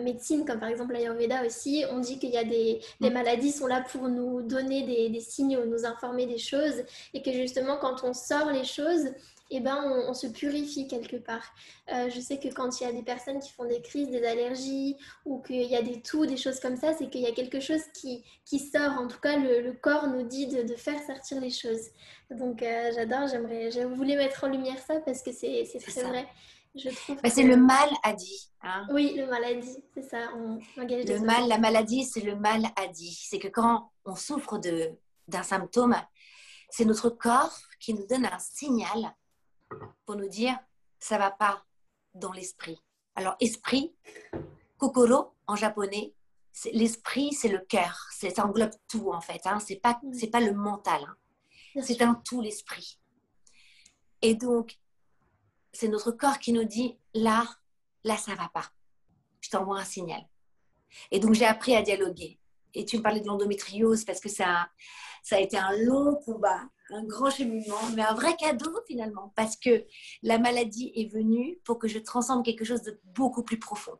médecines, 0.00 0.44
comme 0.44 0.60
par 0.60 0.68
exemple 0.68 0.92
l'Ayurveda 0.92 1.44
aussi, 1.44 1.84
on 1.90 1.98
dit 1.98 2.18
qu'il 2.18 2.30
y 2.30 2.38
a 2.38 2.44
des 2.44 2.80
les 3.00 3.10
maladies 3.10 3.52
sont 3.52 3.66
là 3.66 3.84
pour 3.90 4.08
nous 4.08 4.42
donner 4.42 4.82
des, 4.82 5.08
des 5.08 5.20
signaux, 5.20 5.64
nous 5.66 5.84
informer 5.84 6.26
des 6.26 6.38
choses. 6.38 6.82
Et 7.12 7.22
que 7.22 7.32
justement, 7.32 7.76
quand 7.76 8.04
on 8.04 8.12
sort 8.12 8.50
les 8.50 8.64
choses, 8.64 9.10
eh 9.56 9.60
ben, 9.60 9.78
on, 10.08 10.14
se 10.14 10.26
purifie 10.26 10.88
quelque 10.88 11.16
part. 11.16 11.54
Euh, 11.92 12.10
je 12.10 12.20
sais 12.20 12.38
que 12.38 12.48
quand 12.48 12.80
il 12.80 12.84
y 12.84 12.86
a 12.86 12.92
des 12.92 13.02
personnes 13.02 13.38
qui 13.38 13.52
font 13.52 13.64
des 13.64 13.80
crises, 13.80 14.08
des 14.08 14.24
allergies, 14.24 14.96
ou 15.24 15.40
qu'il 15.42 15.62
y 15.62 15.76
a 15.76 15.82
des 15.82 16.00
toux, 16.00 16.26
des 16.26 16.36
choses 16.36 16.58
comme 16.58 16.76
ça, 16.76 16.92
c'est 16.92 17.08
qu'il 17.08 17.20
y 17.20 17.26
a 17.26 17.32
quelque 17.32 17.60
chose 17.60 17.82
qui, 17.94 18.24
qui 18.44 18.58
sort. 18.58 18.92
En 18.92 19.06
tout 19.06 19.20
cas, 19.20 19.36
le, 19.36 19.72
corps 19.72 20.08
nous 20.08 20.24
dit 20.24 20.46
de, 20.46 20.74
faire 20.76 21.00
sortir 21.02 21.40
les 21.40 21.50
choses. 21.50 21.88
Donc, 22.30 22.62
euh, 22.62 22.90
j'adore, 22.94 23.28
j'aimerais, 23.28 23.70
je 23.70 23.80
voulais 23.82 24.16
mettre 24.16 24.42
en 24.44 24.48
lumière 24.48 24.78
ça 24.78 25.00
parce 25.00 25.22
que 25.22 25.32
c'est, 25.32 25.64
très 25.80 26.02
vrai. 26.02 26.26
Je 26.74 26.90
trouve 26.90 27.16
bah, 27.22 27.30
C'est 27.30 27.44
le 27.44 27.56
mal 27.56 27.88
à 28.02 28.12
dit. 28.12 28.50
Hein. 28.62 28.86
Oui, 28.90 29.14
le 29.16 29.26
mal 29.26 29.44
à 29.44 29.54
dit, 29.54 29.84
c'est 29.94 30.02
ça. 30.02 30.30
On 30.36 30.58
le 30.76 31.18
mal, 31.20 31.46
la 31.48 31.58
maladie, 31.58 32.04
c'est 32.04 32.22
le 32.22 32.34
mal 32.34 32.64
à 32.74 32.88
dit. 32.88 33.16
C'est 33.22 33.38
que 33.38 33.48
quand 33.48 33.92
on 34.04 34.16
souffre 34.16 34.58
de, 34.58 34.90
d'un 35.28 35.44
symptôme, 35.44 35.94
c'est 36.70 36.84
notre 36.84 37.10
corps 37.10 37.56
qui 37.78 37.94
nous 37.94 38.06
donne 38.06 38.26
un 38.26 38.38
signal 38.40 39.14
pour 40.04 40.16
nous 40.16 40.28
dire 40.28 40.58
ça 40.98 41.18
va 41.18 41.30
pas 41.30 41.64
dans 42.14 42.32
l'esprit. 42.32 42.80
Alors 43.14 43.36
esprit, 43.40 43.94
kokoro 44.78 45.34
en 45.46 45.56
japonais, 45.56 46.14
l'esprit 46.72 47.32
c'est 47.32 47.48
le 47.48 47.58
cœur, 47.58 48.08
ça 48.10 48.44
englobe 48.44 48.74
tout 48.88 49.10
en 49.12 49.20
fait. 49.20 49.46
Hein. 49.46 49.60
C'est 49.60 49.76
pas 49.76 50.00
c'est 50.12 50.30
pas 50.30 50.40
le 50.40 50.52
mental, 50.52 51.02
hein. 51.02 51.82
c'est 51.82 52.02
un 52.02 52.14
tout 52.14 52.40
l'esprit. 52.40 52.98
Et 54.22 54.34
donc 54.34 54.78
c'est 55.72 55.88
notre 55.88 56.12
corps 56.12 56.38
qui 56.38 56.52
nous 56.52 56.64
dit 56.64 56.98
là 57.12 57.44
là 58.04 58.16
ça 58.16 58.34
va 58.34 58.48
pas. 58.48 58.70
Je 59.40 59.50
t'envoie 59.50 59.78
un 59.78 59.84
signal. 59.84 60.26
Et 61.10 61.20
donc 61.20 61.34
j'ai 61.34 61.46
appris 61.46 61.76
à 61.76 61.82
dialoguer. 61.82 62.38
Et 62.74 62.84
tu 62.84 62.98
me 62.98 63.02
parlais 63.02 63.20
de 63.20 63.26
l'endométriose 63.26 64.04
parce 64.04 64.20
que 64.20 64.28
ça 64.28 64.68
ça 65.22 65.36
a 65.36 65.40
été 65.40 65.56
un 65.56 65.72
long 65.78 66.16
combat 66.16 66.60
un 66.90 67.04
grand 67.04 67.30
cheminement, 67.30 67.80
mais 67.94 68.02
un 68.02 68.14
vrai 68.14 68.36
cadeau 68.36 68.72
finalement, 68.86 69.32
parce 69.36 69.56
que 69.56 69.84
la 70.22 70.38
maladie 70.38 70.92
est 70.94 71.12
venue 71.12 71.58
pour 71.64 71.78
que 71.78 71.88
je 71.88 71.98
transforme 71.98 72.42
quelque 72.42 72.64
chose 72.64 72.82
de 72.82 73.00
beaucoup 73.04 73.42
plus 73.42 73.58
profond. 73.58 73.98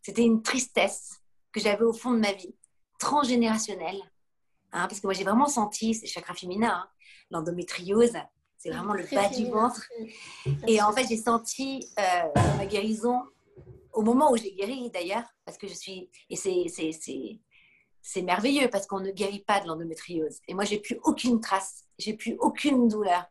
C'était 0.00 0.24
une 0.24 0.42
tristesse 0.42 1.20
que 1.52 1.60
j'avais 1.60 1.84
au 1.84 1.92
fond 1.92 2.12
de 2.12 2.18
ma 2.18 2.32
vie, 2.32 2.54
transgénérationnelle, 2.98 4.00
hein, 4.72 4.88
parce 4.88 5.00
que 5.00 5.06
moi 5.06 5.14
j'ai 5.14 5.24
vraiment 5.24 5.46
senti, 5.46 5.94
c'est 5.94 6.06
chakra 6.06 6.34
féminin, 6.34 6.72
hein, 6.72 6.88
l'endométriose, 7.30 8.12
c'est 8.56 8.70
vraiment 8.70 8.94
le 8.94 9.04
bas 9.12 9.28
du 9.28 9.46
ventre. 9.46 9.86
Et 10.66 10.80
en 10.80 10.92
fait, 10.92 11.06
j'ai 11.08 11.16
senti 11.16 11.88
euh, 11.98 12.42
ma 12.56 12.64
guérison 12.64 13.22
au 13.92 14.02
moment 14.02 14.30
où 14.30 14.36
j'ai 14.36 14.52
guéri 14.52 14.90
d'ailleurs, 14.90 15.24
parce 15.44 15.58
que 15.58 15.66
je 15.66 15.74
suis, 15.74 16.08
et 16.30 16.36
c'est 16.36 17.40
c'est 18.02 18.22
merveilleux 18.22 18.68
parce 18.68 18.86
qu'on 18.86 19.00
ne 19.00 19.12
guérit 19.12 19.44
pas 19.44 19.60
de 19.60 19.68
l'endométriose. 19.68 20.40
Et 20.48 20.54
moi, 20.54 20.64
j'ai 20.64 20.80
plus 20.80 20.98
aucune 21.04 21.40
trace, 21.40 21.84
j'ai 21.98 22.14
plus 22.14 22.36
aucune 22.40 22.88
douleur. 22.88 23.24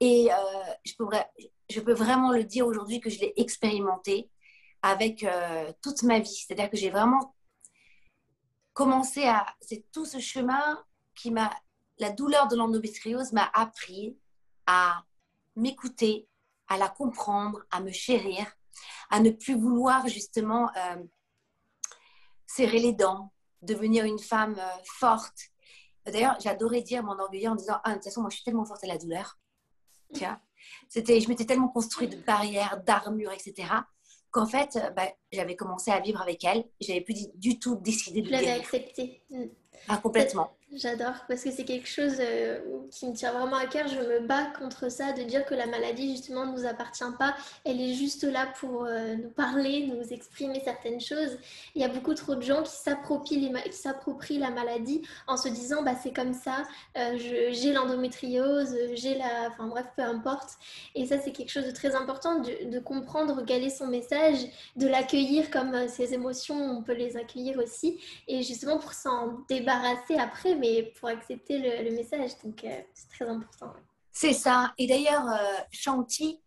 Et 0.00 0.28
euh, 0.30 0.36
je, 0.84 1.80
peux 1.80 1.92
vraiment 1.92 2.32
le 2.32 2.44
dire 2.44 2.66
aujourd'hui 2.66 3.00
que 3.00 3.08
je 3.08 3.20
l'ai 3.20 3.32
expérimenté 3.36 4.28
avec 4.82 5.22
euh, 5.22 5.72
toute 5.82 6.02
ma 6.02 6.18
vie. 6.18 6.44
C'est-à-dire 6.46 6.68
que 6.68 6.76
j'ai 6.76 6.90
vraiment 6.90 7.34
commencé 8.74 9.24
à... 9.24 9.46
C'est 9.60 9.90
tout 9.92 10.04
ce 10.04 10.18
chemin 10.18 10.84
qui 11.14 11.30
m'a... 11.30 11.50
La 11.98 12.10
douleur 12.10 12.48
de 12.48 12.56
l'endométriose 12.56 13.32
m'a 13.32 13.48
appris 13.54 14.18
à 14.66 15.04
m'écouter, 15.54 16.28
à 16.68 16.76
la 16.76 16.88
comprendre, 16.88 17.64
à 17.70 17.80
me 17.80 17.90
chérir, 17.90 18.46
à 19.10 19.20
ne 19.20 19.30
plus 19.30 19.58
vouloir 19.58 20.06
justement 20.08 20.68
euh, 20.76 21.02
serrer 22.46 22.80
les 22.80 22.92
dents, 22.92 23.32
devenir 23.66 24.04
une 24.04 24.18
femme 24.18 24.56
euh, 24.58 24.82
forte 24.84 25.50
D'ailleurs, 26.12 26.36
j'adorais 26.40 26.82
dire 26.82 27.02
mon 27.02 27.18
orgueil 27.18 27.48
en 27.48 27.56
disant 27.56 27.78
Ah, 27.84 27.90
de 27.90 27.94
toute 27.94 28.04
façon, 28.04 28.20
moi, 28.20 28.30
je 28.30 28.36
suis 28.36 28.44
tellement 28.44 28.64
forte 28.64 28.84
à 28.84 28.86
la 28.86 28.98
douleur. 28.98 29.38
Tiens, 30.12 30.40
c'était, 30.88 31.20
je 31.20 31.28
m'étais 31.28 31.44
tellement 31.44 31.68
construite 31.68 32.12
de 32.12 32.22
barrières, 32.22 32.80
d'armures, 32.86 33.32
etc. 33.32 33.68
qu'en 34.30 34.46
fait, 34.46 34.78
bah, 34.94 35.08
j'avais 35.32 35.56
commencé 35.56 35.90
à 35.90 36.00
vivre 36.00 36.22
avec 36.22 36.44
elle. 36.44 36.64
J'avais 36.80 37.00
plus 37.00 37.28
du 37.34 37.58
tout 37.58 37.76
décidé 37.76 38.22
de. 38.22 38.26
Je 38.26 38.32
l'avais 38.32 38.50
accepté. 38.50 39.24
Mm. 39.30 39.44
Ah, 39.88 39.98
complètement. 39.98 40.56
J'adore 40.76 41.24
parce 41.26 41.42
que 41.42 41.50
c'est 41.50 41.64
quelque 41.64 41.88
chose 41.88 42.16
euh, 42.20 42.58
qui 42.90 43.08
me 43.08 43.14
tient 43.14 43.32
vraiment 43.32 43.56
à 43.56 43.64
cœur. 43.66 43.88
Je 43.88 43.98
me 43.98 44.20
bats 44.26 44.52
contre 44.58 44.90
ça, 44.90 45.12
de 45.14 45.22
dire 45.22 45.46
que 45.46 45.54
la 45.54 45.64
maladie 45.66 46.10
justement 46.10 46.44
ne 46.44 46.52
nous 46.52 46.66
appartient 46.66 47.02
pas. 47.18 47.34
Elle 47.64 47.80
est 47.80 47.94
juste 47.94 48.24
là 48.24 48.46
pour 48.60 48.84
euh, 48.84 49.14
nous 49.14 49.30
parler, 49.30 49.86
nous 49.86 50.12
exprimer 50.12 50.60
certaines 50.62 51.00
choses. 51.00 51.38
Il 51.74 51.80
y 51.80 51.84
a 51.84 51.88
beaucoup 51.88 52.12
trop 52.12 52.34
de 52.34 52.42
gens 52.42 52.62
qui 52.62 52.72
s'approprient 52.72 54.38
la 54.38 54.50
maladie 54.50 55.00
en 55.26 55.38
se 55.38 55.48
disant 55.48 55.82
bah 55.82 55.94
c'est 56.02 56.12
comme 56.12 56.34
ça, 56.34 56.64
euh, 56.98 57.16
j'ai 57.16 57.72
l'endométriose, 57.72 58.76
j'ai 58.92 59.14
la, 59.16 59.48
enfin 59.48 59.68
bref 59.68 59.86
peu 59.96 60.02
importe. 60.02 60.58
Et 60.94 61.06
ça 61.06 61.18
c'est 61.18 61.32
quelque 61.32 61.50
chose 61.50 61.64
de 61.66 61.70
très 61.70 61.94
important 61.94 62.40
de, 62.40 62.78
comprendre 62.80 63.42
quel 63.46 63.64
est 63.64 63.70
son 63.70 63.86
message, 63.86 64.46
de 64.76 64.86
l'accueillir 64.86 65.50
comme 65.50 65.88
ses 65.88 66.12
émotions, 66.12 66.56
on 66.56 66.82
peut 66.82 66.92
les 66.92 67.16
accueillir 67.16 67.58
aussi, 67.58 67.98
et 68.28 68.42
justement 68.42 68.78
pour 68.78 68.92
s'en 68.92 69.38
débarrasser 69.48 70.16
après 70.18 70.54
mais 70.54 70.65
pour 70.98 71.08
accepter 71.08 71.58
le, 71.58 71.90
message. 71.90 72.32
Donc, 72.42 72.64
euh, 72.64 72.80
c'est 72.94 73.08
très 73.08 73.28
important. 73.28 73.72
C'est 74.12 74.32
ça. 74.32 74.74
Et 74.78 74.86
d'ailleurs, 74.86 75.28
euh, 75.28 75.58
chanti, 75.70 76.42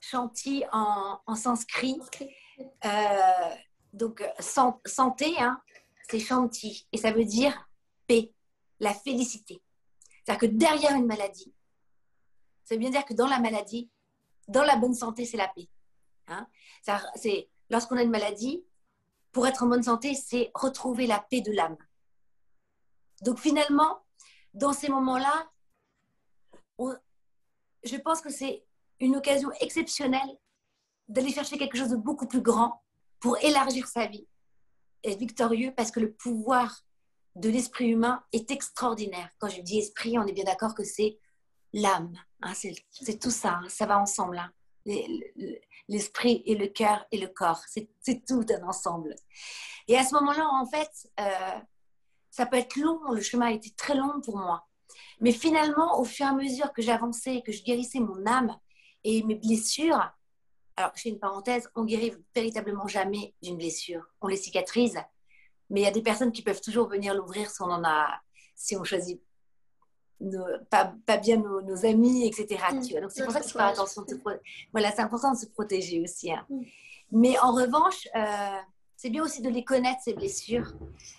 chanti 0.00 0.64
en, 0.72 1.18
en 1.26 1.34
sanskrit, 1.34 1.98
euh, 2.84 3.54
donc 3.92 4.22
santé, 4.40 5.34
hein, 5.38 5.60
c'est 6.08 6.20
chanti. 6.20 6.86
Et 6.92 6.98
ça 6.98 7.12
veut 7.12 7.24
dire 7.24 7.68
paix, 8.06 8.32
la 8.80 8.92
félicité. 8.92 9.62
C'est-à-dire 10.24 10.48
que 10.48 10.54
derrière 10.54 10.94
une 10.94 11.06
maladie, 11.06 11.54
ça 12.64 12.74
veut 12.74 12.78
bien 12.78 12.90
dire 12.90 13.04
que 13.04 13.14
dans 13.14 13.26
la 13.26 13.38
maladie, 13.38 13.90
dans 14.48 14.62
la 14.62 14.76
bonne 14.76 14.94
santé, 14.94 15.24
c'est 15.24 15.36
la 15.36 15.48
paix. 15.48 15.68
Hein. 16.28 16.46
C'est 17.16 17.48
lorsqu'on 17.70 17.96
a 17.96 18.02
une 18.02 18.10
maladie, 18.10 18.64
pour 19.32 19.46
être 19.46 19.64
en 19.64 19.66
bonne 19.66 19.82
santé, 19.82 20.14
c'est 20.14 20.50
retrouver 20.54 21.06
la 21.06 21.18
paix 21.18 21.40
de 21.40 21.52
l'âme. 21.52 21.76
Donc 23.22 23.38
finalement, 23.38 24.04
dans 24.52 24.72
ces 24.72 24.88
moments-là, 24.88 25.50
je 26.78 27.96
pense 27.96 28.20
que 28.20 28.30
c'est 28.30 28.64
une 29.00 29.16
occasion 29.16 29.50
exceptionnelle 29.60 30.38
d'aller 31.08 31.32
chercher 31.32 31.58
quelque 31.58 31.76
chose 31.76 31.90
de 31.90 31.96
beaucoup 31.96 32.26
plus 32.26 32.40
grand 32.40 32.82
pour 33.20 33.36
élargir 33.42 33.86
sa 33.86 34.06
vie 34.06 34.26
être 35.04 35.18
victorieux 35.18 35.72
parce 35.76 35.90
que 35.90 36.00
le 36.00 36.12
pouvoir 36.12 36.80
de 37.36 37.48
l'esprit 37.48 37.88
humain 37.88 38.22
est 38.32 38.50
extraordinaire. 38.50 39.28
Quand 39.38 39.48
je 39.48 39.60
dis 39.60 39.78
esprit, 39.78 40.18
on 40.18 40.26
est 40.26 40.32
bien 40.32 40.44
d'accord 40.44 40.74
que 40.74 40.84
c'est 40.84 41.18
l'âme. 41.72 42.12
Hein, 42.42 42.52
c'est 42.54 43.18
tout 43.18 43.30
ça, 43.30 43.60
hein, 43.62 43.68
ça 43.68 43.86
va 43.86 43.98
ensemble. 43.98 44.38
Hein. 44.38 44.52
L'esprit 45.88 46.42
et 46.46 46.54
le 46.54 46.68
cœur 46.68 47.04
et 47.10 47.18
le 47.18 47.28
corps, 47.28 47.62
c'est 47.68 47.88
tout 48.26 48.46
un 48.50 48.62
ensemble. 48.66 49.14
Et 49.88 49.96
à 49.96 50.04
ce 50.04 50.14
moment-là, 50.14 50.46
en 50.52 50.66
fait, 50.66 50.90
euh, 51.20 51.60
ça 52.34 52.46
peut 52.46 52.56
être 52.56 52.74
long, 52.74 53.12
le 53.12 53.20
chemin 53.20 53.46
a 53.46 53.52
été 53.52 53.70
très 53.70 53.94
long 53.94 54.20
pour 54.20 54.36
moi. 54.36 54.66
Mais 55.20 55.30
finalement, 55.30 56.00
au 56.00 56.04
fur 56.04 56.26
et 56.26 56.28
à 56.28 56.32
mesure 56.32 56.72
que 56.72 56.82
j'avançais, 56.82 57.42
que 57.46 57.52
je 57.52 57.62
guérissais 57.62 58.00
mon 58.00 58.26
âme 58.26 58.58
et 59.04 59.22
mes 59.22 59.36
blessures, 59.36 60.02
alors 60.76 60.90
je 60.96 61.02
fais 61.02 61.10
une 61.10 61.20
parenthèse, 61.20 61.68
on 61.76 61.84
guérit 61.84 62.12
véritablement 62.34 62.88
jamais 62.88 63.36
d'une 63.40 63.56
blessure, 63.56 64.04
on 64.20 64.26
les 64.26 64.36
cicatrise, 64.36 64.98
mais 65.70 65.82
il 65.82 65.84
y 65.84 65.86
a 65.86 65.92
des 65.92 66.02
personnes 66.02 66.32
qui 66.32 66.42
peuvent 66.42 66.60
toujours 66.60 66.88
venir 66.88 67.14
l'ouvrir 67.14 67.48
si 67.48 67.62
on 67.62 67.66
en 67.66 67.84
a, 67.84 68.20
si 68.56 68.76
on 68.76 68.82
choisit 68.82 69.22
pas, 70.70 70.92
pas, 71.06 71.18
bien 71.18 71.36
nos, 71.36 71.86
amis, 71.86 72.26
etc. 72.26 72.60
Mm. 72.72 73.00
Donc 73.00 73.12
c'est 73.12 73.22
pour 73.22 73.32
ça 73.32 73.40
qu'il 73.42 73.52
faut 73.52 73.58
faire 73.58 73.68
attention. 73.68 74.04
voilà, 74.72 74.90
c'est 74.90 75.02
important 75.02 75.34
de 75.34 75.38
se 75.38 75.46
protéger 75.46 76.00
aussi. 76.00 76.32
Hein. 76.32 76.44
Mm. 76.50 76.62
Mais 77.12 77.38
en 77.38 77.52
revanche, 77.52 78.08
euh, 78.16 78.58
c'est 79.04 79.10
bien 79.10 79.22
aussi 79.22 79.42
de 79.42 79.50
les 79.50 79.64
connaître, 79.64 80.00
ces 80.02 80.14
blessures, 80.14 80.72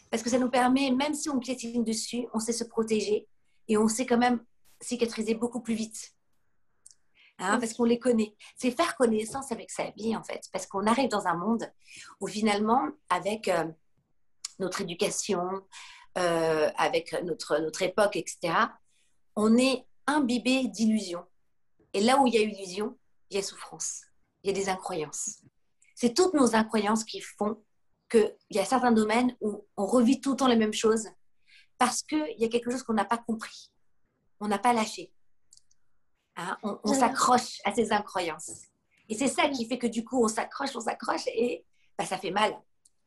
parce 0.09 0.23
que 0.23 0.29
ça 0.31 0.39
nous 0.39 0.49
permet, 0.49 0.89
même 0.89 1.13
si 1.13 1.29
on 1.29 1.37
piétine 1.37 1.83
dessus, 1.83 2.25
on 2.33 2.39
sait 2.39 2.51
se 2.51 2.63
protéger 2.63 3.27
et 3.67 3.77
on 3.77 3.87
sait 3.87 4.07
quand 4.07 4.17
même 4.17 4.43
cicatriser 4.81 5.35
beaucoup 5.35 5.61
plus 5.61 5.75
vite. 5.75 6.15
Hein, 7.37 7.59
parce 7.59 7.75
qu'on 7.75 7.83
les 7.83 7.99
connaît. 7.99 8.35
C'est 8.57 8.71
faire 8.71 8.97
connaissance 8.97 9.51
avec 9.51 9.69
sa 9.69 9.91
vie, 9.91 10.15
en 10.15 10.23
fait, 10.23 10.49
parce 10.51 10.65
qu'on 10.65 10.87
arrive 10.87 11.09
dans 11.09 11.27
un 11.27 11.35
monde 11.35 11.71
où 12.19 12.25
finalement, 12.25 12.89
avec 13.09 13.49
euh, 13.49 13.65
notre 14.57 14.81
éducation, 14.81 15.47
euh, 16.17 16.71
avec 16.77 17.15
notre, 17.21 17.59
notre 17.59 17.83
époque, 17.83 18.15
etc., 18.15 18.51
on 19.35 19.59
est 19.59 19.85
imbibé 20.07 20.69
d'illusions. 20.69 21.25
Et 21.93 22.01
là 22.01 22.19
où 22.19 22.25
il 22.25 22.33
y 22.33 22.39
a 22.39 22.41
illusion, 22.41 22.97
il 23.29 23.35
y 23.35 23.39
a 23.39 23.43
souffrance, 23.43 24.05
il 24.41 24.47
y 24.47 24.49
a 24.49 24.55
des 24.55 24.69
incroyances. 24.69 25.43
C'est 25.93 26.15
toutes 26.15 26.33
nos 26.33 26.55
incroyances 26.55 27.03
qui 27.03 27.21
font 27.21 27.61
qu'il 28.15 28.57
y 28.57 28.59
a 28.59 28.65
certains 28.65 28.91
domaines 28.91 29.35
où 29.41 29.65
on 29.77 29.85
revit 29.85 30.21
tout 30.21 30.31
le 30.31 30.37
temps 30.37 30.47
les 30.47 30.55
mêmes 30.55 30.73
choses 30.73 31.07
parce 31.77 32.03
qu'il 32.03 32.35
y 32.37 32.45
a 32.45 32.47
quelque 32.47 32.71
chose 32.71 32.83
qu'on 32.83 32.93
n'a 32.93 33.05
pas 33.05 33.17
compris. 33.17 33.71
On 34.39 34.47
n'a 34.47 34.59
pas 34.59 34.73
lâché. 34.73 35.11
Hein, 36.37 36.57
on, 36.63 36.93
s'accroche 36.93 37.59
à 37.63 37.73
ces 37.73 37.93
incroyances. 37.93 38.63
Et 39.07 39.15
c'est 39.15 39.27
ça 39.29 39.47
qui 39.47 39.65
fait 39.65 39.77
que 39.77 39.87
du 39.87 40.03
coup, 40.03 40.23
on 40.23 40.27
s'accroche, 40.27 40.75
on 40.75 40.81
s'accroche 40.81 41.27
et 41.27 41.65
bah, 41.97 42.05
ça 42.05 42.17
fait 42.17 42.31
mal. 42.31 42.59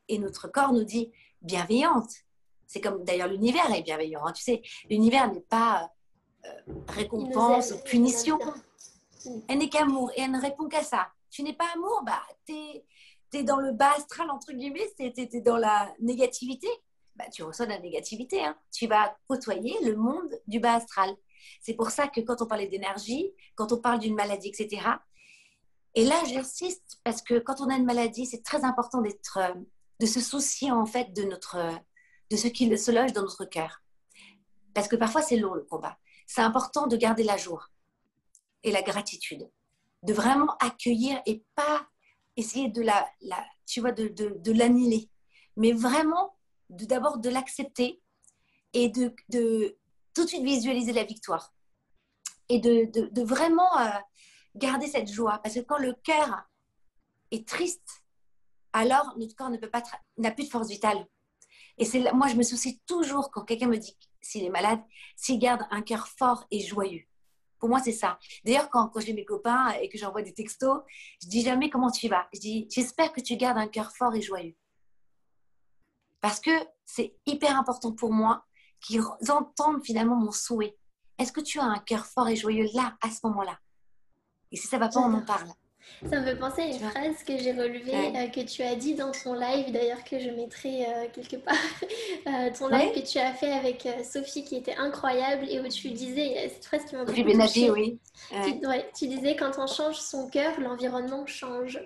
Et 0.09 0.19
notre 0.19 0.49
corps 0.49 0.73
nous 0.73 0.85
dit 0.85 1.13
bienveillante. 1.43 2.11
C'est 2.67 2.81
comme 2.81 3.05
d'ailleurs 3.05 3.29
l'univers 3.29 3.71
est 3.75 3.83
bienveillant. 3.83 4.27
Hein. 4.27 4.33
Tu 4.33 4.43
sais, 4.43 4.63
l'univers 4.89 5.31
n'est 5.33 5.41
pas 5.41 5.91
euh, 6.47 6.73
récompense 6.89 7.73
ou 7.73 7.79
punition. 7.85 8.39
Elle 9.49 9.59
n'est 9.59 9.69
qu'amour 9.69 10.11
et 10.17 10.23
elle 10.23 10.31
ne 10.31 10.41
répond 10.41 10.69
qu'à 10.69 10.83
ça. 10.83 11.09
Tu 11.31 11.43
n'es 11.43 11.53
pas 11.53 11.71
amour, 11.75 12.03
bah, 12.07 12.23
es 12.49 12.85
tu 13.31 13.39
es 13.39 13.43
dans 13.43 13.59
le 13.59 13.73
bas 13.73 13.93
astral, 13.97 14.31
entre 14.31 14.53
guillemets, 14.53 14.93
tu 14.97 15.05
es, 15.05 15.41
dans 15.41 15.57
la 15.57 15.93
négativité, 16.01 16.69
bah, 17.17 17.27
tu 17.33 17.43
reçois 17.43 17.67
de 17.67 17.73
la 17.73 17.81
négativité. 17.81 18.45
Hein. 18.45 18.57
Tu 18.73 18.87
vas 18.87 19.17
côtoyer 19.29 19.75
le 19.85 19.97
monde 19.97 20.31
du 20.47 20.61
bas 20.61 20.75
astral. 20.75 21.15
C'est 21.61 21.75
pour 21.75 21.91
ça 21.91 22.09
que 22.09 22.21
quand 22.21 22.43
on 22.43 22.47
parlait 22.47 22.69
d'énergie, 22.69 23.33
quand 23.55 23.73
on 23.73 23.79
parle 23.79 23.99
d'une 23.99 24.15
maladie, 24.15 24.49
etc., 24.49 24.83
et 25.95 26.05
là, 26.05 26.23
j'insiste 26.27 27.01
parce 27.03 27.23
que 27.23 27.39
quand 27.39 27.61
on 27.61 27.69
a 27.71 27.75
une 27.75 27.85
maladie, 27.85 28.27
c'est 28.27 28.45
très 28.45 28.65
important 28.65 29.01
d'être, 29.01 29.39
euh, 29.39 29.55
de 30.01 30.07
se 30.07 30.21
soucier 30.21 30.71
en 30.71 30.87
fait 30.87 31.13
de 31.13 31.23
notre, 31.23 31.57
de 32.31 32.37
ce 32.37 32.47
qui 32.47 32.77
se 32.79 32.91
loge 32.91 33.13
dans 33.13 33.23
notre 33.23 33.45
cœur. 33.45 33.83
Parce 34.75 34.87
que 34.87 34.97
parfois, 34.97 35.23
c'est 35.23 35.37
long 35.37 35.55
le 35.55 35.65
combat. 35.65 35.99
C'est 36.27 36.43
important 36.43 36.87
de 36.87 36.97
garder 36.97 37.25
la 37.25 37.37
joie 37.37 37.67
et 38.63 38.71
la 38.71 38.83
gratitude, 38.83 39.51
de 40.03 40.13
vraiment 40.13 40.57
accueillir 40.61 41.21
et 41.27 41.43
pas 41.55 41.89
essayer 42.39 42.69
de 42.69 42.83
la, 42.83 43.09
mais 45.57 45.73
vraiment 45.73 46.37
d'abord 46.71 47.19
de, 47.19 47.29
l'accepter 47.29 48.01
et 48.73 48.89
de, 48.89 49.15
tout 50.15 50.25
de 50.25 50.29
suite 50.29 50.45
visualiser 50.45 50.93
la 50.93 51.05
victoire 51.05 51.53
et 52.49 52.61
de, 52.61 52.91
de 53.11 53.23
vraiment 53.23 53.79
euh, 53.79 53.89
garder 54.55 54.87
cette 54.87 55.11
joie. 55.11 55.41
Parce 55.43 55.57
que 55.57 55.61
quand 55.61 55.79
le 55.79 55.93
cœur 55.93 56.49
est 57.31 57.47
triste, 57.47 58.05
alors 58.73 59.15
notre 59.19 59.35
corps 59.35 59.51
ne 59.51 59.59
peut 59.59 59.71
pas 59.71 59.83
n'a 60.17 60.31
plus 60.31 60.45
de 60.45 60.51
force 60.51 60.69
vitale. 60.69 61.07
Et 61.79 61.85
c'est 61.85 62.13
moi 62.13 62.29
je 62.29 62.37
me 62.37 62.43
soucie 62.43 62.81
toujours 62.87 63.31
quand 63.31 63.45
quelqu'un 63.45 63.69
me 63.69 63.77
dit 63.77 63.97
s'il 64.21 64.45
est 64.45 64.51
malade, 64.51 64.81
s'il 65.17 65.39
garde 65.39 65.67
un 65.71 65.83
cœur 65.83 66.07
fort 66.09 66.47
et 66.51 66.61
joyeux. 66.61 67.08
Pour 67.59 67.69
moi, 67.69 67.81
c'est 67.81 67.93
ça. 67.93 68.19
D'ailleurs, 68.45 68.71
quand, 68.71 68.89
quand 68.89 69.01
j'ai 69.01 69.13
mes 69.13 69.25
copains 69.25 69.71
et 69.81 69.89
que 69.89 69.99
j'envoie 69.99 70.23
des 70.23 70.35
textos, 70.35 70.81
je 71.23 71.29
dis 71.29 71.43
jamais 71.43 71.71
comment 71.71 71.91
tu 71.91 72.09
vas. 72.09 72.29
Je 72.33 72.41
dis 72.41 72.67
j'espère 72.71 73.13
que 73.13 73.21
tu 73.21 73.37
gardes 73.37 73.59
un 73.59 73.69
cœur 73.69 73.91
fort 73.93 74.15
et 74.15 74.23
joyeux. 74.23 74.57
Parce 76.21 76.41
que 76.41 76.51
c'est 76.85 77.17
hyper 77.27 77.57
important 77.59 77.93
pour 77.93 78.13
moi 78.13 78.45
qu'ils 78.81 79.03
entendent 79.29 79.85
finalement 79.85 80.17
mon 80.17 80.33
souhait. 80.33 80.77
Est-ce 81.19 81.33
que 81.33 81.41
tu 81.41 81.59
as 81.59 81.65
un 81.65 81.79
cœur 81.79 82.07
fort 82.07 82.29
et 82.29 82.37
joyeux 82.37 82.69
là, 82.75 82.97
à 83.01 83.11
ce 83.11 83.21
moment-là? 83.25 83.59
Et 84.51 84.57
si 84.57 84.67
ça 84.67 84.79
va 84.79 84.89
pas, 84.89 85.01
on 85.01 85.13
en 85.15 85.25
parle. 85.25 85.49
Ça 86.09 86.21
me 86.21 86.25
fait 86.25 86.37
penser 86.37 86.63
à 86.63 86.67
une 86.67 86.79
phrase 86.79 87.25
que 87.27 87.37
j'ai 87.39 87.53
relevée, 87.53 87.93
euh, 87.93 88.29
que 88.29 88.41
tu 88.41 88.63
as 88.63 88.77
dit 88.77 88.95
dans 88.95 89.11
ton 89.11 89.35
live, 89.35 89.73
d'ailleurs 89.73 90.05
que 90.05 90.19
je 90.19 90.31
mettrai 90.31 90.87
euh, 90.87 91.07
quelque 91.13 91.37
part, 91.37 91.55
euh, 92.29 92.51
ton 92.57 92.69
live 92.69 92.93
que 92.93 93.01
tu 93.01 93.19
as 93.19 93.33
fait 93.33 93.51
avec 93.51 93.87
Sophie 94.05 94.45
qui 94.45 94.57
était 94.57 94.77
incroyable 94.77 95.47
et 95.51 95.61
où 95.61 95.69
tu 95.69 95.91
disais, 95.91 96.49
cette 96.53 96.65
phrase 96.65 96.85
qui 96.85 96.95
m'a 96.95 97.05
beaucoup 97.05 97.21
touchée, 97.21 97.71
oui. 97.71 97.99
Tu, 98.45 98.61
tu, 98.97 99.09
disais 99.09 99.35
quand 99.35 99.59
on 99.59 99.67
change 99.67 99.97
son 99.97 100.29
cœur, 100.29 100.61
l'environnement 100.61 101.27
change. 101.27 101.81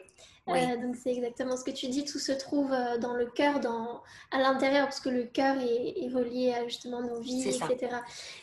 Euh, 0.49 0.77
donc 0.77 0.97
c'est 0.97 1.13
exactement 1.13 1.57
ce 1.57 1.63
que 1.63 1.71
tu 1.71 1.87
dis, 1.87 2.05
tout 2.05 2.19
se 2.19 2.33
trouve 2.33 2.73
euh, 2.73 2.99
dans 2.99 3.15
le 3.15 3.27
cœur, 3.27 3.61
dans, 3.61 4.03
à 4.33 4.39
l'intérieur, 4.39 4.87
parce 4.87 4.99
que 4.99 5.09
le 5.09 5.23
cœur 5.23 5.57
est, 5.61 6.09
relié 6.13 6.53
à 6.53 6.67
justement 6.67 7.01
nos 7.01 7.21
vies, 7.21 7.49
etc. 7.49 7.97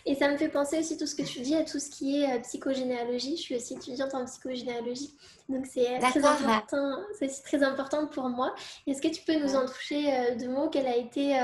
Et 0.06 0.16
ça 0.16 0.32
me 0.32 0.38
fait 0.38 0.48
penser 0.48 0.80
aussi 0.80 0.98
tout 0.98 1.06
ce 1.06 1.14
que 1.14 1.24
tu 1.24 1.42
dis 1.42 1.56
à 1.56 1.64
tout 1.64 1.78
ce 1.78 1.90
qui 1.90 2.24
est 2.24 2.40
psychogénéalogie. 2.42 3.36
Je 3.36 3.42
suis 3.42 3.56
aussi 3.56 3.74
étudiante 3.74 4.16
en 4.16 4.24
psychogénéalogie, 4.24 5.14
donc 5.50 5.66
c'est 5.66 6.00
très 6.00 6.24
important, 6.24 6.96
c'est 7.20 7.44
très 7.44 7.64
important 7.64 8.08
pour 8.08 8.30
moi. 8.30 8.56
Est-ce 8.88 9.02
que 9.02 9.10
tu 9.10 9.22
peux 9.24 9.38
nous 9.38 9.56
en 9.56 9.66
toucher 9.66 10.36
de 10.36 10.48
mots? 10.48 10.70
Quelle 10.70 10.88
a 10.88 10.96
été 10.96 11.38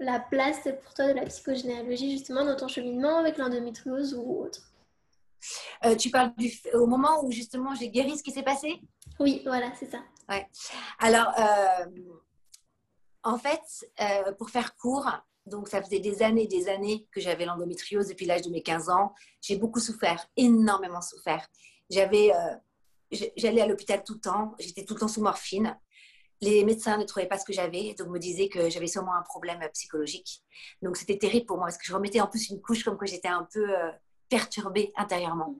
la 0.00 0.20
place 0.20 0.68
pour 0.82 0.94
toi 0.94 1.08
de 1.08 1.12
la 1.12 1.26
psychogénéalogie 1.26 2.12
justement 2.12 2.46
dans 2.46 2.56
ton 2.56 2.68
cheminement 2.68 3.18
avec 3.18 3.36
l'endométriose 3.36 4.14
ou 4.14 4.42
autre? 4.42 4.68
Euh, 5.84 5.94
tu 5.94 6.10
parles 6.10 6.32
du, 6.36 6.50
au 6.74 6.86
moment 6.86 7.24
où 7.24 7.30
justement 7.30 7.74
j'ai 7.74 7.88
guéri 7.90 8.16
ce 8.16 8.22
qui 8.22 8.32
s'est 8.32 8.42
passé? 8.42 8.80
Oui, 9.20 9.42
voilà, 9.44 9.72
c'est 9.78 9.90
ça. 9.90 10.02
Ouais. 10.28 10.46
Alors, 10.98 11.32
euh, 11.38 11.86
en 13.22 13.38
fait, 13.38 13.60
euh, 14.00 14.32
pour 14.32 14.50
faire 14.50 14.76
court, 14.76 15.08
donc 15.46 15.68
ça 15.68 15.82
faisait 15.82 16.00
des 16.00 16.22
années 16.22 16.44
et 16.44 16.48
des 16.48 16.68
années 16.68 17.08
que 17.10 17.20
j'avais 17.20 17.44
l'endométriose 17.44 18.08
depuis 18.08 18.26
l'âge 18.26 18.42
de 18.42 18.50
mes 18.50 18.62
15 18.62 18.90
ans. 18.90 19.14
J'ai 19.40 19.56
beaucoup 19.56 19.80
souffert, 19.80 20.26
énormément 20.36 21.00
souffert. 21.00 21.46
J'avais, 21.90 22.30
j'allais 23.10 23.62
à 23.62 23.66
l'hôpital 23.66 24.04
tout 24.04 24.14
le 24.14 24.20
temps, 24.20 24.54
j'étais 24.58 24.84
tout 24.84 24.92
le 24.92 25.00
temps 25.00 25.08
sous 25.08 25.22
morphine. 25.22 25.78
Les 26.42 26.64
médecins 26.64 26.98
ne 26.98 27.04
trouvaient 27.04 27.26
pas 27.26 27.38
ce 27.38 27.46
que 27.46 27.54
j'avais, 27.54 27.94
donc 27.94 28.08
me 28.08 28.18
disaient 28.18 28.50
que 28.50 28.68
j'avais 28.68 28.86
sûrement 28.86 29.14
un 29.14 29.22
problème 29.22 29.66
psychologique. 29.72 30.44
Donc 30.82 30.98
c'était 30.98 31.16
terrible 31.16 31.46
pour 31.46 31.56
moi 31.56 31.66
parce 31.66 31.78
que 31.78 31.86
je 31.86 31.94
remettais 31.94 32.20
en 32.20 32.26
plus 32.26 32.50
une 32.50 32.60
couche 32.60 32.84
comme 32.84 32.98
que 32.98 33.06
j'étais 33.06 33.28
un 33.28 33.48
peu 33.50 33.66
perturbée 34.28 34.92
intérieurement. 34.96 35.56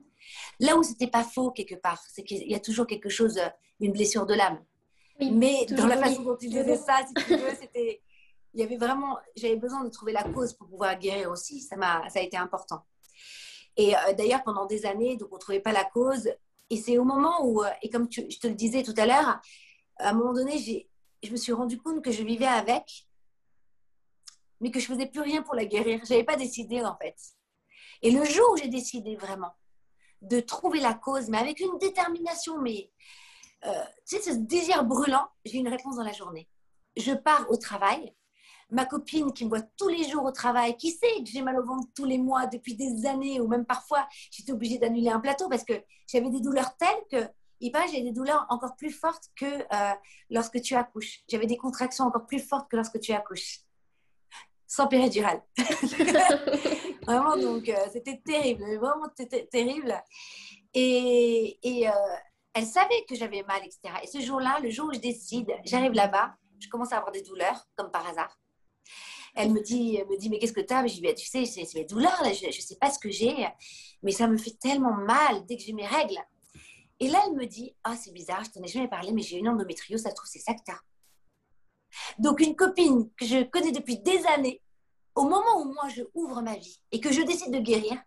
Là 0.59 0.75
où 0.77 0.83
c'était 0.83 1.07
pas 1.07 1.23
faux 1.23 1.51
quelque 1.51 1.75
part, 1.75 2.03
c'est 2.09 2.23
qu'il 2.23 2.49
y 2.49 2.55
a 2.55 2.59
toujours 2.59 2.87
quelque 2.87 3.09
chose, 3.09 3.37
euh, 3.37 3.49
une 3.79 3.91
blessure 3.91 4.25
de 4.25 4.33
l'âme. 4.33 4.63
Mais 5.19 5.65
dans 5.65 5.87
la 5.87 5.97
façon 5.97 6.23
dont 6.23 6.37
tu 6.37 6.47
disais 6.47 6.77
ça, 6.77 7.01
si 7.05 7.13
tu 7.25 7.35
veux, 7.35 7.53
c'était, 7.59 8.01
il 8.53 8.61
y 8.61 8.63
avait 8.63 8.77
vraiment, 8.77 9.17
j'avais 9.35 9.57
besoin 9.57 9.83
de 9.83 9.89
trouver 9.89 10.13
la 10.13 10.23
cause 10.23 10.53
pour 10.53 10.67
pouvoir 10.67 10.97
guérir 10.97 11.29
aussi. 11.29 11.59
Ça 11.59 11.75
m'a, 11.75 12.09
ça 12.09 12.19
a 12.19 12.21
été 12.21 12.37
important. 12.37 12.83
Et 13.75 13.95
euh, 13.95 14.13
d'ailleurs, 14.17 14.43
pendant 14.43 14.65
des 14.65 14.85
années, 14.85 15.17
donc 15.17 15.29
on 15.31 15.37
trouvait 15.37 15.59
pas 15.59 15.71
la 15.71 15.83
cause. 15.83 16.29
Et 16.69 16.77
c'est 16.77 16.97
au 16.97 17.03
moment 17.03 17.45
où, 17.45 17.63
euh, 17.63 17.69
et 17.81 17.89
comme 17.89 18.07
je 18.11 18.39
te 18.39 18.47
le 18.47 18.55
disais 18.55 18.83
tout 18.83 18.93
à 18.97 19.05
l'heure, 19.05 19.39
à 19.97 20.09
un 20.09 20.13
moment 20.13 20.33
donné, 20.33 20.57
j'ai, 20.57 20.89
je 21.23 21.31
me 21.31 21.37
suis 21.37 21.51
rendu 21.51 21.77
compte 21.77 22.03
que 22.03 22.11
je 22.11 22.23
vivais 22.23 22.45
avec, 22.45 23.07
mais 24.61 24.71
que 24.71 24.79
je 24.79 24.85
faisais 24.85 25.05
plus 25.05 25.21
rien 25.21 25.41
pour 25.41 25.55
la 25.55 25.65
guérir. 25.65 26.01
J'avais 26.05 26.23
pas 26.23 26.35
décidé 26.35 26.81
en 26.81 26.95
fait. 26.97 27.15
Et 28.01 28.11
le 28.11 28.23
jour 28.23 28.51
où 28.53 28.57
j'ai 28.57 28.69
décidé 28.69 29.15
vraiment 29.15 29.51
de 30.21 30.39
trouver 30.39 30.79
la 30.79 30.93
cause, 30.93 31.29
mais 31.29 31.37
avec 31.37 31.59
une 31.59 31.77
détermination, 31.77 32.59
mais 32.61 32.91
euh, 33.65 33.83
tu 34.07 34.17
sais, 34.17 34.31
ce 34.31 34.37
désir 34.37 34.83
brûlant, 34.83 35.27
j'ai 35.45 35.57
une 35.57 35.67
réponse 35.67 35.95
dans 35.95 36.03
la 36.03 36.13
journée. 36.13 36.47
Je 36.97 37.13
pars 37.13 37.49
au 37.49 37.57
travail. 37.57 38.13
Ma 38.71 38.85
copine 38.85 39.33
qui 39.33 39.45
me 39.45 39.49
voit 39.49 39.63
tous 39.77 39.87
les 39.87 40.07
jours 40.07 40.23
au 40.23 40.31
travail, 40.31 40.77
qui 40.77 40.91
sait 40.91 41.23
que 41.23 41.29
j'ai 41.29 41.41
mal 41.41 41.59
au 41.59 41.65
ventre 41.65 41.87
tous 41.95 42.05
les 42.05 42.19
mois 42.19 42.45
depuis 42.45 42.75
des 42.75 43.07
années, 43.07 43.41
ou 43.41 43.47
même 43.47 43.65
parfois 43.65 44.07
j'étais 44.29 44.51
obligée 44.51 44.77
d'annuler 44.77 45.09
un 45.09 45.19
plateau 45.19 45.49
parce 45.49 45.63
que 45.63 45.73
j'avais 46.07 46.29
des 46.29 46.39
douleurs 46.39 46.77
telles 46.77 47.03
que, 47.11 47.27
il 47.61 47.71
paraît, 47.71 47.87
j'ai 47.87 48.03
des 48.03 48.11
douleurs 48.11 48.45
encore 48.49 48.75
plus 48.75 48.91
fortes 48.91 49.25
que 49.35 49.45
euh, 49.45 49.93
lorsque 50.29 50.61
tu 50.61 50.75
accouches. 50.75 51.21
J'avais 51.27 51.47
des 51.47 51.57
contractions 51.57 52.05
encore 52.05 52.27
plus 52.27 52.39
fortes 52.39 52.69
que 52.69 52.75
lorsque 52.75 52.99
tu 52.99 53.11
accouches 53.11 53.61
sans 54.69 54.87
péridurale. 54.87 55.41
vraiment, 57.05 57.35
donc 57.35 57.67
euh, 57.67 57.75
c'était 57.91 58.21
terrible, 58.23 58.63
vraiment 58.77 59.09
terrible. 59.51 60.01
Et, 60.73 61.57
et 61.63 61.89
euh, 61.89 61.91
elle 62.53 62.65
savait 62.65 63.03
que 63.09 63.15
j'avais 63.15 63.43
mal, 63.43 63.61
etc. 63.65 63.95
Et 64.03 64.07
ce 64.07 64.21
jour-là, 64.21 64.59
le 64.61 64.69
jour 64.69 64.87
où 64.87 64.93
je 64.93 64.99
décide, 64.99 65.51
j'arrive 65.65 65.93
là-bas, 65.93 66.35
je 66.59 66.69
commence 66.69 66.93
à 66.93 66.97
avoir 66.97 67.11
des 67.11 67.23
douleurs, 67.23 67.67
comme 67.75 67.89
par 67.89 68.07
hasard. 68.07 68.39
Elle 69.35 69.51
me 69.51 69.61
dit, 69.61 69.99
me 70.09 70.17
dit 70.17 70.29
mais 70.29 70.37
qu'est-ce 70.37 70.53
que 70.53 70.61
tu 70.61 70.73
as 70.73 70.85
Je 70.85 70.93
dis, 70.93 71.01
bah, 71.01 71.13
tu 71.13 71.27
sais, 71.27 71.45
c'est 71.45 71.65
mes 71.73 71.85
douleurs, 71.85 72.21
là, 72.23 72.31
je 72.31 72.45
ne 72.45 72.51
sais 72.51 72.77
pas 72.77 72.91
ce 72.91 72.99
que 72.99 73.09
j'ai, 73.09 73.47
mais 74.03 74.11
ça 74.11 74.27
me 74.27 74.37
fait 74.37 74.57
tellement 74.59 74.93
mal 74.93 75.45
dès 75.47 75.57
que 75.57 75.63
j'ai 75.63 75.73
mes 75.73 75.85
règles. 75.87 76.19
Et 76.99 77.07
là, 77.07 77.23
elle 77.25 77.33
me 77.33 77.45
dit, 77.45 77.75
ah, 77.83 77.95
c'est 77.95 78.11
bizarre, 78.11 78.43
je 78.43 78.51
t'en 78.51 78.61
ai 78.61 78.67
jamais 78.67 78.89
parlé, 78.89 79.13
mais 79.13 79.21
j'ai 79.21 79.37
une 79.37 79.49
endométriose, 79.49 80.01
ça 80.01 80.09
se 80.09 80.15
trouve, 80.15 80.29
c'est 80.29 80.39
ça 80.39 80.53
que 80.53 80.61
tu 80.63 80.71
as. 80.71 80.79
Donc, 82.17 82.39
une 82.39 82.55
copine 82.55 83.09
que 83.17 83.25
je 83.25 83.43
connais 83.43 83.71
depuis 83.71 83.99
des 83.99 84.25
années, 84.27 84.61
au 85.15 85.23
moment 85.23 85.61
où 85.61 85.73
moi 85.73 85.89
je 85.89 86.03
ouvre 86.13 86.41
ma 86.41 86.55
vie 86.55 86.79
et 86.91 86.99
que 86.99 87.11
je 87.11 87.21
décide 87.21 87.53
de 87.53 87.59
guérir, 87.59 87.97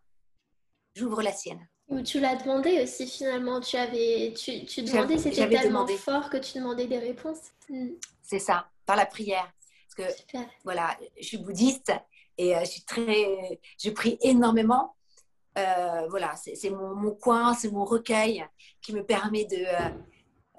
j'ouvre 0.94 1.22
la 1.22 1.32
sienne. 1.32 1.68
Tu 2.04 2.20
l'as 2.20 2.36
demandé 2.36 2.82
aussi 2.82 3.06
finalement, 3.06 3.60
tu 3.60 3.76
avais, 3.76 4.32
tu, 4.34 4.64
tu 4.64 4.82
demandais, 4.82 5.18
c'était 5.18 5.48
tellement 5.48 5.86
fort 5.86 6.30
que 6.30 6.38
tu 6.38 6.58
demandais 6.58 6.86
des 6.86 6.98
réponses. 6.98 7.50
Hmm. 7.68 7.90
C'est 8.22 8.38
ça, 8.38 8.68
par 8.86 8.96
la 8.96 9.04
prière. 9.04 9.52
Parce 9.96 10.14
que 10.14 10.38
voilà, 10.64 10.96
je 11.20 11.26
suis 11.26 11.36
bouddhiste 11.36 11.92
et 12.38 12.56
euh, 12.56 12.60
je 12.60 12.70
suis 12.70 12.84
très, 12.84 13.60
je 13.78 13.90
prie 13.90 14.16
énormément. 14.22 14.96
Euh, 15.58 16.06
voilà, 16.08 16.34
c'est 16.36 16.70
mon, 16.70 16.94
mon, 16.94 17.14
coin, 17.14 17.52
c'est 17.52 17.70
mon 17.70 17.84
recueil 17.84 18.42
qui 18.80 18.94
me 18.94 19.04
permet 19.04 19.44
de, 19.44 19.66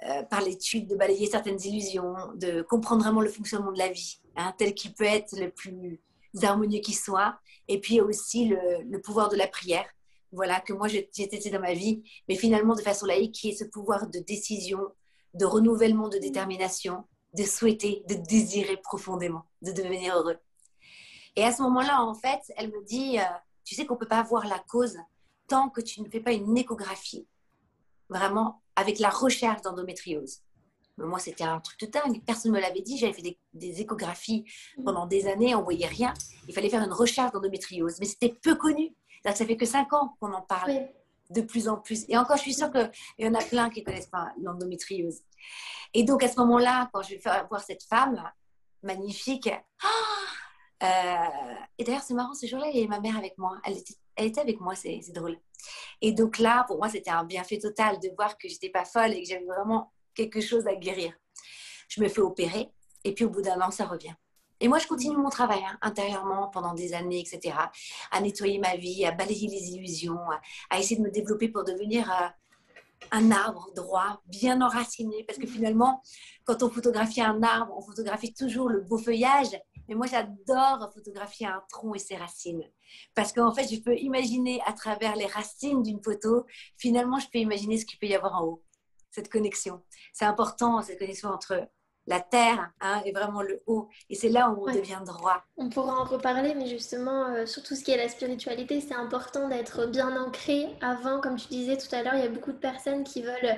euh, 0.05 0.23
par 0.23 0.41
l'étude, 0.41 0.87
de 0.87 0.95
balayer 0.95 1.27
certaines 1.27 1.61
illusions, 1.61 2.15
de 2.35 2.61
comprendre 2.61 3.03
vraiment 3.03 3.21
le 3.21 3.29
fonctionnement 3.29 3.71
de 3.71 3.77
la 3.77 3.89
vie, 3.89 4.19
hein, 4.35 4.53
tel 4.57 4.73
qu'il 4.73 4.93
peut 4.93 5.03
être 5.05 5.37
le 5.39 5.49
plus 5.49 6.01
harmonieux 6.41 6.81
qui 6.81 6.93
soit, 6.93 7.37
et 7.67 7.79
puis 7.79 8.01
aussi 8.01 8.45
le, 8.45 8.97
pouvoir 8.99 9.29
de 9.29 9.37
la 9.37 9.47
prière. 9.47 9.85
Voilà, 10.31 10.59
que 10.59 10.73
moi 10.73 10.87
j'ai 10.87 11.07
testé 11.07 11.49
dans 11.51 11.59
ma 11.59 11.73
vie, 11.73 12.03
mais 12.27 12.35
finalement 12.35 12.75
de 12.75 12.81
façon 12.81 13.05
laïque, 13.05 13.33
qui 13.33 13.49
est 13.49 13.55
ce 13.55 13.65
pouvoir 13.65 14.07
de 14.07 14.19
décision, 14.19 14.81
de 15.35 15.45
renouvellement, 15.45 16.09
de 16.09 16.17
détermination, 16.17 17.05
de 17.37 17.43
souhaiter, 17.43 18.03
de 18.09 18.15
désirer 18.15 18.77
profondément, 18.77 19.43
de 19.61 19.71
devenir 19.71 20.15
heureux. 20.15 20.37
Et 21.35 21.43
à 21.43 21.51
ce 21.51 21.61
moment-là, 21.61 22.01
en 22.01 22.13
fait, 22.13 22.41
elle 22.57 22.71
me 22.71 22.83
dit, 22.83 23.19
euh, 23.19 23.23
tu 23.63 23.75
sais 23.75 23.85
qu'on 23.85 23.93
ne 23.95 23.99
peut 23.99 24.07
pas 24.07 24.23
voir 24.23 24.47
la 24.47 24.59
cause 24.59 24.97
tant 25.47 25.69
que 25.69 25.81
tu 25.81 26.01
ne 26.01 26.09
fais 26.09 26.19
pas 26.19 26.33
une 26.33 26.57
échographie, 26.57 27.27
vraiment 28.09 28.62
avec 28.76 28.99
la 28.99 29.09
recherche 29.09 29.61
d'endométriose. 29.61 30.39
Moi, 30.97 31.17
c'était 31.17 31.43
un 31.43 31.59
truc 31.59 31.80
de 31.80 31.86
dingue. 31.88 32.21
Personne 32.26 32.51
ne 32.51 32.57
me 32.57 32.61
l'avait 32.61 32.82
dit. 32.82 32.97
J'avais 32.97 33.13
fait 33.13 33.38
des, 33.53 33.82
échographies 33.82 34.45
mm. 34.78 34.84
pendant 34.84 35.07
des 35.07 35.28
années, 35.28 35.55
on 35.55 35.59
ne 35.59 35.63
voyait 35.63 35.88
rien. 35.88 36.13
Il 36.47 36.53
fallait 36.53 36.69
faire 36.69 36.84
une 36.84 36.93
recherche 36.93 37.32
d'endométriose. 37.32 37.95
Mais 37.99 38.05
c'était 38.05 38.30
peu 38.30 38.55
connu. 38.55 38.93
Ça 39.26 39.34
fait 39.34 39.57
que 39.57 39.65
cinq 39.65 39.93
ans 39.93 40.15
qu'on 40.19 40.34
en 40.34 40.41
parle 40.41 40.88
de 41.30 41.41
plus 41.41 41.67
en 41.67 41.78
plus. 41.78 42.05
Et 42.09 42.17
encore, 42.17 42.38
je 42.38 42.43
suis 42.43 42.53
sûre 42.53 42.71
qu'il 42.71 42.91
y 43.19 43.28
en 43.28 43.34
a 43.34 43.43
plein 43.43 43.69
qui 43.69 43.80
ne 43.80 43.86
connaissent 43.86 44.07
pas 44.07 44.32
l'endométriose. 44.41 45.21
Et 45.93 46.03
donc, 46.03 46.24
à 46.24 46.28
ce 46.28 46.36
moment-là, 46.41 46.89
quand 46.93 47.01
je 47.01 47.15
vais 47.15 47.21
voir 47.49 47.61
cette 47.61 47.84
femme 47.84 48.21
magnifique, 48.84 49.49
euh, 50.84 51.55
et 51.78 51.84
d'ailleurs, 51.84 52.01
c'est 52.01 52.13
marrant, 52.13 52.34
ce 52.34 52.45
jour-là, 52.45 52.67
il 52.67 52.76
y 52.76 52.80
avait 52.80 52.88
ma 52.88 52.99
mère 52.99 53.17
avec 53.17 53.38
moi. 53.38 53.57
Elle 53.63 53.78
était, 53.78 53.95
elle 54.16 54.28
était 54.28 54.41
avec 54.41 54.59
moi, 54.59 54.76
c'est 54.76 55.01
drôle. 55.14 55.38
Et 56.01 56.11
donc 56.11 56.38
là, 56.39 56.66
pour 56.68 56.78
moi, 56.78 56.89
c'était 56.89 57.09
un 57.09 57.24
bienfait 57.24 57.57
total 57.57 57.99
de 57.99 58.09
voir 58.16 58.38
que 58.38 58.47
j'étais 58.47 58.70
pas 58.70 58.86
folle 58.86 59.14
et 59.14 59.24
que 59.24 59.30
j'avais 59.30 59.45
vraiment 59.45 59.91
quelque 60.14 60.41
chose 60.41 60.68
à 60.68 60.76
guérir. 60.76 61.14
Je 61.88 62.01
me 62.01 62.09
fais 62.09 62.22
opérer 62.22 62.70
et 63.03 63.14
puis 63.14 63.26
au 63.26 63.30
bout 63.30 63.41
d'un 63.41 63.59
an, 63.61 63.72
ça 63.72 63.86
revient. 63.86 64.14
Et 64.59 64.68
moi, 64.68 64.80
je 64.80 64.88
continue 64.88 65.18
mon 65.18 65.30
travail 65.30 65.61
hein, 65.66 65.78
intérieurement 65.82 66.47
pendant 66.47 66.74
des 66.74 66.93
années, 66.93 67.20
etc. 67.20 67.55
À 68.11 68.22
nettoyer 68.22 68.59
ma 68.59 68.78
vie, 68.78 69.05
à 69.05 69.11
balayer 69.11 69.49
les 69.49 69.72
illusions, 69.72 70.20
à, 70.70 70.80
essayer 70.80 70.95
de 70.95 71.01
me 71.01 71.11
développer 71.11 71.49
pour 71.49 71.66
devenir 71.66 72.09
euh, 72.09 72.28
un 73.11 73.32
arbre 73.32 73.72
droit, 73.76 74.22
bien 74.26 74.61
enraciné. 74.61 75.26
Parce 75.26 75.38
que 75.38 75.47
finalement, 75.47 76.01
quand 76.45 76.64
on 76.64 76.70
photographie 76.70 77.22
un 77.22 77.43
arbre, 77.43 77.74
on 77.78 77.82
photographie 77.82 78.34
toujours 78.34 78.70
le 78.70 78.82
beau 78.82 78.97
feuillage. 78.97 79.59
Mais 79.88 79.95
moi, 79.95 80.07
j'adore 80.07 80.91
photographier 80.93 81.47
un 81.47 81.61
tronc 81.69 81.93
et 81.95 81.99
ses 81.99 82.15
racines. 82.15 82.63
Parce 83.15 83.34
qu'en 83.34 83.53
fait, 83.53 83.67
je 83.73 83.79
peux 83.79 83.97
imaginer 83.97 84.61
à 84.65 84.73
travers 84.73 85.15
les 85.15 85.25
racines 85.25 85.84
d'une 85.84 86.01
photo, 86.01 86.45
finalement, 86.77 87.19
je 87.19 87.27
peux 87.29 87.39
imaginer 87.39 87.77
ce 87.77 87.86
qu'il 87.86 87.99
peut 87.99 88.07
y 88.07 88.15
avoir 88.15 88.36
en 88.36 88.45
haut 88.45 88.63
cette 89.13 89.29
connexion. 89.29 89.81
C'est 90.11 90.25
important, 90.25 90.81
cette 90.81 90.99
connexion 90.99 91.29
entre 91.29 91.67
la 92.05 92.19
terre 92.19 92.71
hein, 92.81 93.01
et 93.05 93.11
vraiment 93.13 93.41
le 93.41 93.61
haut. 93.65 93.88
Et 94.09 94.15
c'est 94.15 94.29
là 94.29 94.49
où 94.49 94.67
on 94.67 94.73
devient 94.73 95.01
droit. 95.05 95.43
On 95.55 95.69
pourra 95.69 96.01
en 96.01 96.03
reparler, 96.03 96.53
mais 96.53 96.67
justement, 96.67 97.27
euh, 97.27 97.45
sur 97.45 97.63
tout 97.63 97.75
ce 97.75 97.84
qui 97.84 97.91
est 97.91 97.97
la 97.97 98.09
spiritualité, 98.09 98.81
c'est 98.81 98.95
important 98.95 99.47
d'être 99.47 99.86
bien 99.86 100.21
ancré 100.21 100.67
avant. 100.81 101.21
Comme 101.21 101.38
tu 101.38 101.47
disais 101.47 101.77
tout 101.77 101.93
à 101.95 102.03
l'heure, 102.03 102.15
il 102.15 102.21
y 102.21 102.27
a 102.27 102.29
beaucoup 102.29 102.51
de 102.51 102.57
personnes 102.57 103.03
qui 103.03 103.21
veulent 103.21 103.57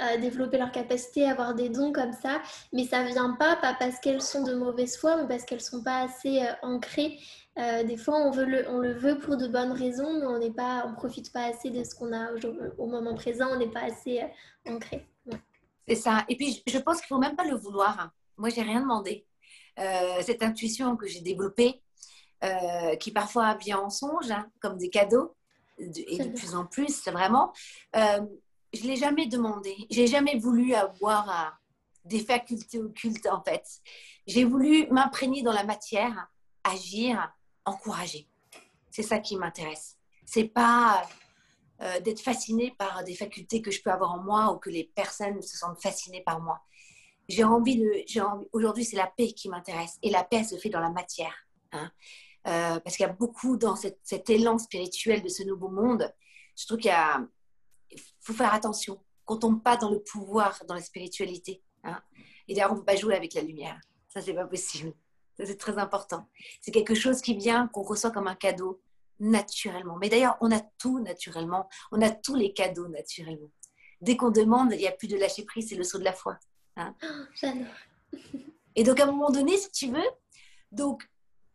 euh, 0.00 0.18
développer 0.18 0.58
leur 0.58 0.72
capacité, 0.72 1.28
avoir 1.28 1.54
des 1.54 1.68
dons 1.68 1.92
comme 1.92 2.12
ça, 2.12 2.40
mais 2.72 2.84
ça 2.84 3.04
vient 3.04 3.36
pas, 3.38 3.56
pas 3.56 3.74
parce 3.78 3.98
qu'elles 4.00 4.22
sont 4.22 4.42
de 4.42 4.54
mauvaise 4.54 4.96
foi, 4.96 5.16
mais 5.16 5.28
parce 5.28 5.44
qu'elles 5.44 5.60
sont 5.60 5.82
pas 5.82 6.02
assez 6.02 6.42
euh, 6.42 6.52
ancrées. 6.62 7.18
des 7.56 7.96
fois, 7.96 8.16
on, 8.16 8.30
veut 8.30 8.44
le, 8.44 8.68
on 8.68 8.78
le 8.78 8.92
veut 8.92 9.18
pour 9.18 9.36
de 9.36 9.48
bonnes 9.48 9.72
raisons, 9.72 10.12
mais 10.20 10.26
on 10.26 10.38
n'est 10.38 10.52
pas, 10.52 10.84
on 10.86 10.94
profite 10.94 11.32
pas 11.32 11.44
assez 11.46 11.70
de 11.70 11.82
ce 11.84 11.94
qu'on 11.94 12.12
a 12.12 12.30
au, 12.78 12.86
moment 12.86 13.14
présent, 13.14 13.48
on 13.50 13.56
n'est 13.56 13.70
pas 13.70 13.84
assez 13.84 14.22
ancré. 14.68 15.06
C'est 15.88 15.94
ça. 15.94 16.24
Et 16.28 16.36
puis, 16.36 16.62
je 16.66 16.78
pense 16.78 16.98
qu'il 16.98 17.06
faut 17.06 17.18
même 17.18 17.36
pas 17.36 17.44
le 17.44 17.56
vouloir. 17.56 17.98
Hein. 18.00 18.10
Moi, 18.36 18.50
j'ai 18.50 18.62
rien 18.62 18.80
demandé. 18.80 19.24
Euh, 19.78 20.22
cette 20.22 20.42
intuition 20.42 20.96
que 20.96 21.06
j'ai 21.06 21.20
développée, 21.20 21.82
euh, 22.44 22.96
qui 22.96 23.12
parfois 23.12 23.54
vient 23.54 23.78
en 23.78 23.90
songe, 23.90 24.30
hein, 24.30 24.46
comme 24.60 24.78
des 24.78 24.88
cadeaux, 24.88 25.34
et 25.78 26.18
de 26.18 26.28
plus 26.28 26.54
en 26.54 26.64
plus, 26.64 27.06
vraiment, 27.08 27.52
euh, 27.94 28.20
je 28.76 28.86
l'ai 28.86 28.96
jamais 28.96 29.26
demandé. 29.26 29.74
J'ai 29.90 30.06
jamais 30.06 30.38
voulu 30.38 30.74
avoir 30.74 31.60
des 32.04 32.20
facultés 32.20 32.78
occultes 32.78 33.26
en 33.26 33.42
fait. 33.42 33.64
J'ai 34.26 34.44
voulu 34.44 34.86
m'imprégner 34.88 35.42
dans 35.42 35.52
la 35.52 35.64
matière, 35.64 36.28
agir, 36.64 37.32
encourager. 37.64 38.28
C'est 38.90 39.02
ça 39.02 39.18
qui 39.18 39.36
m'intéresse. 39.36 39.96
C'est 40.24 40.48
pas 40.48 41.06
euh, 41.82 42.00
d'être 42.00 42.20
fasciné 42.20 42.74
par 42.78 43.04
des 43.04 43.14
facultés 43.14 43.60
que 43.60 43.70
je 43.70 43.82
peux 43.82 43.90
avoir 43.90 44.12
en 44.12 44.22
moi 44.22 44.52
ou 44.52 44.58
que 44.58 44.70
les 44.70 44.84
personnes 44.84 45.42
se 45.42 45.56
sentent 45.56 45.80
fascinées 45.80 46.22
par 46.22 46.40
moi. 46.40 46.60
J'ai 47.28 47.44
envie 47.44 47.76
de. 47.76 48.48
Aujourd'hui, 48.52 48.84
c'est 48.84 48.96
la 48.96 49.08
paix 49.08 49.32
qui 49.32 49.48
m'intéresse. 49.48 49.98
Et 50.02 50.10
la 50.10 50.24
paix, 50.24 50.44
se 50.44 50.56
fait 50.56 50.70
dans 50.70 50.80
la 50.80 50.90
matière. 50.90 51.34
Hein. 51.72 51.90
Euh, 52.46 52.78
parce 52.80 52.96
qu'il 52.96 53.04
y 53.04 53.08
a 53.08 53.12
beaucoup 53.12 53.56
dans 53.56 53.74
cet 53.76 54.30
élan 54.30 54.58
spirituel 54.58 55.22
de 55.22 55.28
ce 55.28 55.42
nouveau 55.42 55.68
monde. 55.68 56.12
Je 56.56 56.66
trouve 56.66 56.78
qu'il 56.78 56.90
faut 58.26 58.32
faire 58.32 58.52
attention 58.52 59.00
qu'on 59.24 59.36
tombe 59.36 59.62
pas 59.62 59.76
dans 59.76 59.90
le 59.90 60.00
pouvoir, 60.00 60.60
dans 60.66 60.74
la 60.74 60.82
spiritualité. 60.82 61.62
Hein. 61.84 62.00
Et 62.48 62.54
d'ailleurs, 62.54 62.72
on 62.72 62.74
ne 62.74 62.80
peut 62.80 62.86
pas 62.86 62.96
jouer 62.96 63.14
avec 63.14 63.34
la 63.34 63.42
lumière. 63.42 63.80
Ça, 64.08 64.20
c'est 64.20 64.34
pas 64.34 64.46
possible. 64.46 64.92
Ça, 65.36 65.46
c'est 65.46 65.58
très 65.58 65.78
important. 65.78 66.28
C'est 66.60 66.70
quelque 66.70 66.94
chose 66.94 67.20
qui 67.20 67.36
vient, 67.36 67.68
qu'on 67.68 67.82
reçoit 67.82 68.10
comme 68.10 68.28
un 68.28 68.34
cadeau 68.34 68.80
naturellement. 69.18 69.96
Mais 69.96 70.08
d'ailleurs, 70.08 70.36
on 70.40 70.50
a 70.50 70.60
tout 70.78 71.00
naturellement. 71.00 71.68
On 71.92 72.00
a 72.02 72.10
tous 72.10 72.34
les 72.34 72.52
cadeaux 72.52 72.88
naturellement. 72.88 73.50
Dès 74.00 74.16
qu'on 74.16 74.30
demande, 74.30 74.72
il 74.72 74.78
n'y 74.78 74.86
a 74.86 74.92
plus 74.92 75.08
de 75.08 75.16
lâcher 75.16 75.44
prise, 75.44 75.68
c'est 75.68 75.76
le 75.76 75.84
saut 75.84 75.98
de 75.98 76.04
la 76.04 76.12
foi. 76.12 76.38
Hein. 76.76 76.94
Oh, 77.02 77.24
j'adore. 77.34 77.64
Et 78.74 78.84
donc, 78.84 79.00
à 79.00 79.04
un 79.04 79.12
moment 79.12 79.30
donné, 79.30 79.56
si 79.56 79.70
tu 79.70 79.90
veux, 79.90 80.08
donc, 80.70 81.08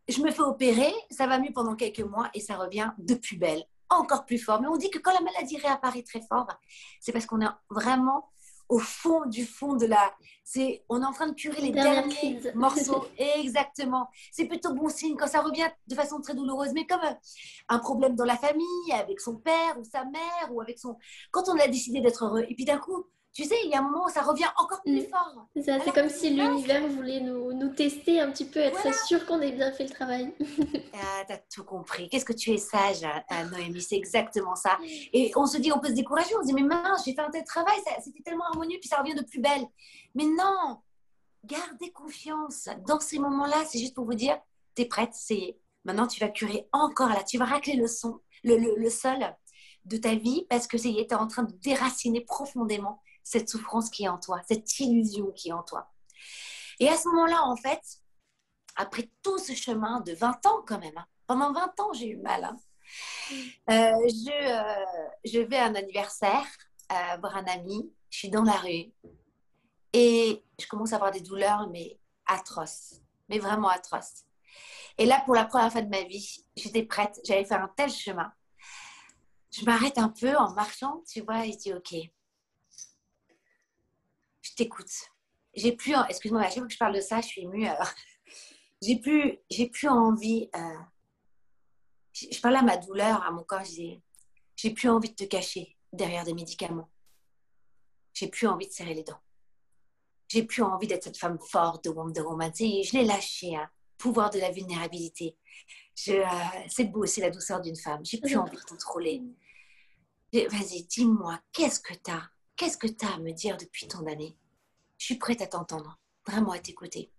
je 0.07 0.21
me 0.21 0.31
fais 0.31 0.41
opérer, 0.41 0.91
ça 1.09 1.27
va 1.27 1.39
mieux 1.39 1.53
pendant 1.53 1.75
quelques 1.75 1.99
mois 1.99 2.29
et 2.33 2.39
ça 2.39 2.57
revient 2.57 2.91
de 2.97 3.13
plus 3.15 3.37
belle, 3.37 3.63
encore 3.95 4.25
plus 4.25 4.39
fort. 4.39 4.61
Mais 4.61 4.67
on 4.67 4.77
dit 4.77 4.89
que 4.89 4.99
quand 4.99 5.13
la 5.13 5.21
maladie 5.21 5.57
réapparaît 5.57 6.03
très 6.03 6.21
fort, 6.21 6.47
c'est 6.99 7.11
parce 7.11 7.25
qu'on 7.25 7.41
est 7.41 7.49
vraiment 7.69 8.29
au 8.71 8.79
fond 8.79 9.25
du 9.25 9.45
fond 9.45 9.75
de 9.75 9.85
la. 9.85 10.13
C'est, 10.45 10.83
on 10.87 11.01
est 11.01 11.05
en 11.05 11.11
train 11.11 11.27
de 11.27 11.33
curer 11.33 11.61
les 11.61 11.71
derniers 11.71 12.41
morceaux. 12.55 13.05
Exactement. 13.17 14.07
C'est 14.31 14.45
plutôt 14.45 14.73
bon 14.73 14.89
signe 14.89 15.17
quand 15.17 15.27
ça 15.27 15.41
revient 15.41 15.69
de 15.87 15.95
façon 15.95 16.21
très 16.21 16.33
douloureuse, 16.33 16.71
mais 16.73 16.87
comme 16.87 17.01
un 17.67 17.79
problème 17.79 18.15
dans 18.15 18.25
la 18.25 18.37
famille, 18.37 18.91
avec 18.93 19.19
son 19.19 19.35
père 19.35 19.77
ou 19.77 19.83
sa 19.83 20.05
mère, 20.05 20.51
ou 20.51 20.61
avec 20.61 20.79
son. 20.79 20.97
Quand 21.31 21.49
on 21.49 21.59
a 21.59 21.67
décidé 21.67 21.99
d'être 21.99 22.25
heureux, 22.25 22.45
et 22.47 22.55
puis 22.55 22.63
d'un 22.63 22.77
coup, 22.77 23.05
tu 23.33 23.45
sais, 23.45 23.55
il 23.63 23.71
y 23.71 23.75
a 23.75 23.79
un 23.79 23.83
moment 23.83 24.05
où 24.05 24.09
ça 24.09 24.21
revient 24.21 24.49
encore 24.57 24.81
plus 24.81 25.03
mm. 25.03 25.09
fort. 25.09 25.47
C'est 25.55 25.93
comme 25.93 26.09
si 26.09 26.31
l'univers 26.31 26.85
voulait 26.87 27.21
nous, 27.21 27.53
nous, 27.53 27.69
tester 27.69 28.19
un 28.19 28.29
petit 28.29 28.45
peu, 28.45 28.59
être 28.59 28.93
sûr 29.05 29.25
qu'on 29.25 29.39
ait 29.41 29.53
bien 29.53 29.71
fait 29.71 29.85
le 29.85 29.89
travail. 29.89 30.33
ah, 30.93 31.23
t'as 31.27 31.37
tout 31.53 31.63
compris. 31.63 32.09
Qu'est-ce 32.09 32.25
que 32.25 32.33
tu 32.33 32.51
es 32.51 32.57
sage, 32.57 33.03
euh, 33.03 33.43
Noémie, 33.45 33.81
c'est 33.81 33.95
exactement 33.95 34.55
ça. 34.55 34.77
Et 35.13 35.31
on 35.35 35.45
se 35.45 35.57
dit, 35.57 35.71
on 35.71 35.79
peut 35.79 35.89
se 35.89 35.93
décourager, 35.93 36.35
on 36.35 36.41
se 36.41 36.47
dit, 36.47 36.53
mais 36.53 36.63
mince, 36.63 37.03
j'ai 37.05 37.13
fait 37.13 37.21
un 37.21 37.29
tel 37.29 37.45
travail, 37.45 37.77
c'était 38.03 38.21
tellement 38.21 38.45
harmonieux, 38.45 38.77
puis 38.79 38.89
ça 38.89 38.97
revient 38.97 39.15
de 39.15 39.23
plus 39.23 39.39
belle. 39.39 39.65
Mais 40.13 40.25
non, 40.25 40.79
gardez 41.45 41.91
confiance. 41.91 42.67
Dans 42.85 42.99
ces 42.99 43.17
moments-là, 43.19 43.63
c'est 43.69 43.79
juste 43.79 43.95
pour 43.95 44.05
vous 44.05 44.13
dire, 44.13 44.37
t'es 44.75 44.85
prête, 44.85 45.11
c'est 45.13 45.57
maintenant 45.85 46.07
tu 46.07 46.19
vas 46.19 46.29
curer 46.29 46.67
encore 46.73 47.09
là, 47.09 47.23
tu 47.23 47.37
vas 47.37 47.45
racler 47.45 47.75
le 47.75 47.87
son, 47.87 48.19
le, 48.43 48.57
le, 48.57 48.75
le 48.75 48.89
sol 48.89 49.17
de 49.85 49.97
ta 49.97 50.15
vie 50.15 50.45
parce 50.49 50.67
que 50.67 50.77
c'est 50.77 50.91
es 50.91 51.13
en 51.13 51.27
train 51.27 51.43
de 51.43 51.53
déraciner 51.53 52.21
profondément 52.21 53.01
cette 53.23 53.49
souffrance 53.49 53.89
qui 53.89 54.03
est 54.03 54.09
en 54.09 54.17
toi, 54.17 54.41
cette 54.47 54.79
illusion 54.79 55.31
qui 55.31 55.49
est 55.49 55.53
en 55.53 55.63
toi. 55.63 55.91
Et 56.79 56.89
à 56.89 56.97
ce 56.97 57.07
moment-là, 57.09 57.43
en 57.43 57.55
fait, 57.55 57.81
après 58.75 59.09
tout 59.21 59.37
ce 59.37 59.53
chemin 59.53 60.01
de 60.01 60.13
20 60.13 60.45
ans 60.45 60.63
quand 60.65 60.79
même, 60.79 60.97
hein, 60.97 61.05
pendant 61.27 61.53
20 61.53 61.79
ans, 61.79 61.93
j'ai 61.93 62.07
eu 62.09 62.17
mal. 62.17 62.43
Hein, 62.43 62.57
euh, 63.69 64.09
je, 64.09 64.31
euh, 64.31 65.09
je, 65.23 65.39
vais 65.39 65.57
à 65.57 65.65
un 65.65 65.75
anniversaire 65.75 66.45
euh, 66.91 67.17
voir 67.19 67.37
un 67.37 67.45
ami, 67.45 67.89
je 68.09 68.17
suis 68.17 68.29
dans 68.29 68.43
la 68.43 68.53
rue 68.53 68.91
et 69.93 70.43
je 70.59 70.67
commence 70.67 70.93
à 70.93 70.95
avoir 70.95 71.11
des 71.11 71.21
douleurs, 71.21 71.69
mais 71.69 71.99
atroces, 72.25 73.01
mais 73.29 73.39
vraiment 73.39 73.69
atroces. 73.69 74.25
Et 74.97 75.05
là, 75.05 75.21
pour 75.25 75.35
la 75.35 75.45
première 75.45 75.71
fois 75.71 75.81
de 75.81 75.89
ma 75.89 76.03
vie, 76.03 76.45
j'étais 76.55 76.83
prête, 76.83 77.19
j'allais 77.25 77.45
faire 77.45 77.61
un 77.61 77.71
tel 77.75 77.89
chemin. 77.89 78.31
Je 79.51 79.65
m'arrête 79.65 79.97
un 79.97 80.09
peu 80.09 80.35
en 80.35 80.53
marchant, 80.53 81.03
tu 81.07 81.21
vois, 81.21 81.45
et 81.45 81.51
je 81.53 81.57
dis, 81.57 81.73
OK, 81.73 81.93
je 84.51 84.55
t'écoute. 84.55 84.91
J'ai 85.53 85.73
plus, 85.73 85.95
excuse-moi, 86.09 86.41
à 86.41 86.45
chaque 86.45 86.59
fois 86.59 86.67
que 86.67 86.73
je 86.73 86.77
parle 86.77 86.95
de 86.95 87.01
ça, 87.01 87.21
je 87.21 87.27
suis 87.27 87.41
émue. 87.41 87.65
Alors, 87.65 87.89
j'ai 88.81 88.97
plus, 88.97 89.39
j'ai 89.49 89.69
plus 89.69 89.87
envie. 89.87 90.49
Euh, 90.55 90.77
je, 92.13 92.39
parlais 92.41 92.57
à 92.57 92.63
ma 92.63 92.77
douleur, 92.77 93.23
à 93.23 93.31
mon 93.31 93.43
corps, 93.43 93.61
disais, 93.61 94.01
j'ai 94.55 94.71
plus 94.71 94.89
envie 94.89 95.09
de 95.09 95.15
te 95.15 95.23
cacher 95.23 95.77
derrière 95.91 96.25
des 96.25 96.33
médicaments. 96.33 96.89
J'ai 98.13 98.27
plus 98.27 98.47
envie 98.47 98.67
de 98.67 98.73
serrer 98.73 98.93
les 98.93 99.03
dents. 99.03 99.21
J'ai 100.27 100.43
plus 100.43 100.63
envie 100.63 100.87
d'être 100.87 101.03
cette 101.03 101.17
femme 101.17 101.39
forte 101.39 101.85
de 101.85 101.89
Wonder 101.89 102.21
Woman. 102.21 102.51
je 102.55 102.97
l'ai 102.97 103.03
lâché, 103.03 103.55
hein. 103.55 103.69
pouvoir 103.97 104.29
de 104.29 104.39
la 104.39 104.51
vulnérabilité. 104.51 105.37
Euh, 106.09 106.23
c'est 106.67 106.85
beau, 106.85 107.05
c'est 107.05 107.21
la 107.21 107.29
douceur 107.29 107.61
d'une 107.61 107.75
femme. 107.75 108.05
J'ai 108.05 108.19
plus 108.19 108.35
envie 108.37 108.57
de 108.57 108.63
contrôler. 108.63 109.21
Vas-y, 110.33 110.83
dis-moi, 110.85 111.39
qu'est-ce 111.51 111.81
que 111.81 111.93
tu 111.93 112.11
as 112.11 112.30
Qu'est-ce 112.61 112.77
que 112.77 112.85
tu 112.85 113.03
as 113.07 113.15
à 113.15 113.17
me 113.17 113.31
dire 113.31 113.57
depuis 113.57 113.87
tant 113.87 114.03
d'années? 114.03 114.37
Je 114.99 115.05
suis 115.05 115.15
prête 115.15 115.41
à 115.41 115.47
t'entendre, 115.47 115.99
vraiment 116.27 116.51
à 116.51 116.59
t'écouter. 116.59 117.11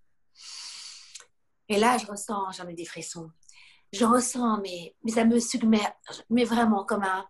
Et 1.69 1.81
là, 1.81 1.99
je 1.99 2.07
ressens, 2.07 2.53
j'en 2.53 2.69
ai 2.69 2.75
des 2.75 2.85
frissons. 2.85 3.29
Je 3.93 4.05
ressens, 4.05 4.61
mais, 4.61 4.95
mais 5.03 5.11
ça 5.11 5.25
me 5.25 5.41
submerge, 5.41 6.23
mais 6.31 6.45
vraiment 6.45 6.85
comme 6.85 7.03
un, 7.03 7.27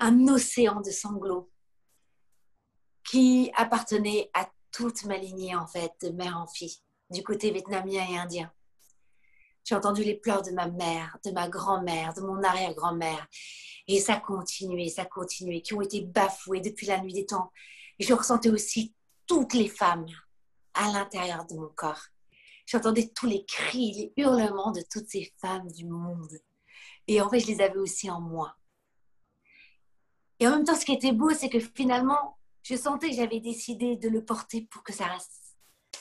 un 0.00 0.28
océan 0.28 0.82
de 0.82 0.90
sanglots 0.90 1.50
qui 3.04 3.50
appartenait 3.56 4.30
à 4.34 4.46
toute 4.70 5.04
ma 5.06 5.16
lignée, 5.16 5.56
en 5.56 5.66
fait, 5.66 5.92
de 6.02 6.10
mère 6.10 6.36
en 6.36 6.46
fille, 6.46 6.82
du 7.08 7.22
côté 7.22 7.52
vietnamien 7.52 8.06
et 8.06 8.18
indien. 8.18 8.52
J'ai 9.70 9.76
entendu 9.76 10.02
les 10.02 10.16
pleurs 10.16 10.42
de 10.42 10.50
ma 10.50 10.66
mère, 10.66 11.16
de 11.24 11.30
ma 11.30 11.48
grand-mère, 11.48 12.12
de 12.14 12.22
mon 12.22 12.42
arrière-grand-mère. 12.42 13.28
Et 13.86 14.00
ça 14.00 14.16
continuait, 14.16 14.88
ça 14.88 15.04
continuait, 15.04 15.62
qui 15.62 15.74
ont 15.74 15.80
été 15.80 16.00
bafouées 16.00 16.60
depuis 16.60 16.88
la 16.88 17.00
nuit 17.00 17.12
des 17.12 17.24
temps. 17.24 17.52
Et 18.00 18.04
je 18.04 18.12
ressentais 18.12 18.48
aussi 18.50 18.96
toutes 19.28 19.54
les 19.54 19.68
femmes 19.68 20.06
à 20.74 20.90
l'intérieur 20.90 21.46
de 21.46 21.54
mon 21.54 21.68
corps. 21.68 22.02
J'entendais 22.66 23.12
tous 23.14 23.26
les 23.26 23.44
cris, 23.44 23.92
les 23.92 24.12
hurlements 24.16 24.72
de 24.72 24.82
toutes 24.90 25.08
ces 25.08 25.32
femmes 25.40 25.70
du 25.70 25.86
monde. 25.86 26.40
Et 27.06 27.20
en 27.20 27.30
fait, 27.30 27.38
je 27.38 27.46
les 27.46 27.60
avais 27.60 27.78
aussi 27.78 28.10
en 28.10 28.20
moi. 28.20 28.56
Et 30.40 30.48
en 30.48 30.50
même 30.50 30.64
temps, 30.64 30.74
ce 30.74 30.84
qui 30.84 30.94
était 30.94 31.12
beau, 31.12 31.30
c'est 31.30 31.48
que 31.48 31.60
finalement, 31.60 32.38
je 32.64 32.74
sentais 32.74 33.10
que 33.10 33.14
j'avais 33.14 33.38
décidé 33.38 33.94
de 33.94 34.08
le 34.08 34.24
porter 34.24 34.62
pour 34.62 34.82
que 34.82 34.92
ça 34.92 35.04
reste 35.04 35.39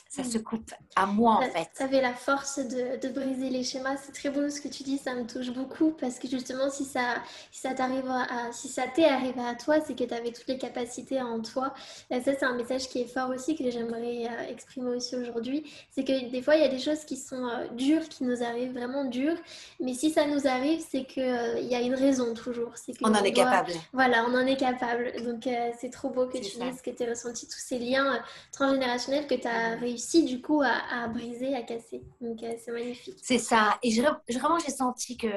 ça 0.10 0.24
se 0.24 0.40
coupe 0.40 0.72
à 0.96 1.06
moi 1.06 1.36
en 1.36 1.42
fait. 1.52 1.70
Ça 1.74 1.84
avait 1.84 2.02
la 2.02 2.16
force 2.16 2.58
de, 2.58 3.00
de, 3.00 3.10
briser 3.10 3.52
les 3.52 3.64
schémas. 3.64 3.96
C'est 3.98 4.12
très 4.12 4.32
beau 4.32 4.50
ce 4.50 4.60
que 4.60 4.68
tu 4.68 4.82
dis, 4.82 4.98
ça 4.98 5.14
me 5.14 5.24
touche 5.28 5.52
beaucoup 5.52 5.92
parce 5.92 6.18
que 6.18 6.28
justement, 6.28 6.72
si 6.72 6.84
ça, 6.84 7.22
si 7.52 7.62
ça 7.62 7.76
t'arrive 7.76 8.10
à, 8.10 8.52
si 8.52 8.70
ça 8.70 8.86
t'est 8.88 9.06
arrivé 9.06 9.40
à 9.40 9.54
toi, 9.54 9.80
c'est 9.86 9.94
que 9.94 10.04
tu 10.04 10.14
avais 10.14 10.32
toutes 10.32 10.48
les 10.48 10.58
capacités 10.58 11.22
en 11.22 11.40
toi. 11.42 11.76
Et 12.10 12.22
ça, 12.22 12.32
c'est 12.34 12.44
un 12.44 12.56
message 12.56 12.90
qui 12.90 13.02
est 13.02 13.08
fort 13.08 13.30
aussi 13.30 13.56
que 13.56 13.70
j'aimerais 13.70 14.26
euh, 14.26 14.50
exprimer 14.50 14.96
aussi 14.96 15.16
aujourd'hui. 15.16 15.72
C'est 15.92 16.04
que 16.04 16.32
des 16.32 16.42
fois, 16.42 16.56
il 16.56 16.64
y 16.64 16.66
a 16.66 16.70
des 16.70 16.80
choses 16.80 17.06
qui 17.06 17.16
sont 17.16 17.46
euh, 17.46 17.68
dures, 17.76 18.10
qui 18.10 18.24
nous 18.24 18.42
arrivent 18.44 18.74
vraiment 18.74 19.06
dures. 19.06 19.38
Mais 19.80 19.94
si 19.94 20.10
ça 20.10 20.26
nous 20.26 20.48
arrive, 20.48 20.84
c'est 20.90 21.06
qu'il 21.06 21.22
euh, 21.22 21.60
il 21.60 21.68
y 21.68 21.76
a 21.76 21.82
une 21.82 21.94
raison 21.94 22.34
toujours. 22.34 22.74
Que 22.74 22.92
on 23.04 23.14
en 23.14 23.24
est 23.24 23.32
capable. 23.32 23.74
Voilà, 23.94 24.26
on 24.28 24.34
en 24.34 24.48
est 24.48 24.58
capable. 24.58 25.12
Donc, 25.24 25.48
c'est 25.80 25.92
trop 25.92 26.10
beau 26.10 26.26
que 26.26 26.38
tu 26.38 26.58
dises 26.58 26.82
que 26.84 26.90
tu 26.90 27.04
as 27.04 27.10
ressenti 27.10 27.46
tous 27.46 27.60
ces 27.60 27.78
liens 27.78 28.20
transgénérationnels 28.52 29.28
que 29.28 29.36
tu 29.36 29.48
as 29.48 29.76
réussi 29.76 29.99
réussi 30.00 30.24
du 30.24 30.42
coup 30.42 30.62
à, 30.64 31.08
briser, 31.10 31.54
à 31.56 31.62
casser. 31.64 32.02
Donc 32.22 32.42
euh, 32.42 32.54
c'est 32.64 32.72
magnifique. 32.72 33.20
C'est 33.22 33.38
ça. 33.38 33.78
Et 33.84 33.92
je, 33.92 34.02
vraiment, 34.02 34.58
j'ai 34.60 34.72
senti 34.72 35.18
que 35.18 35.28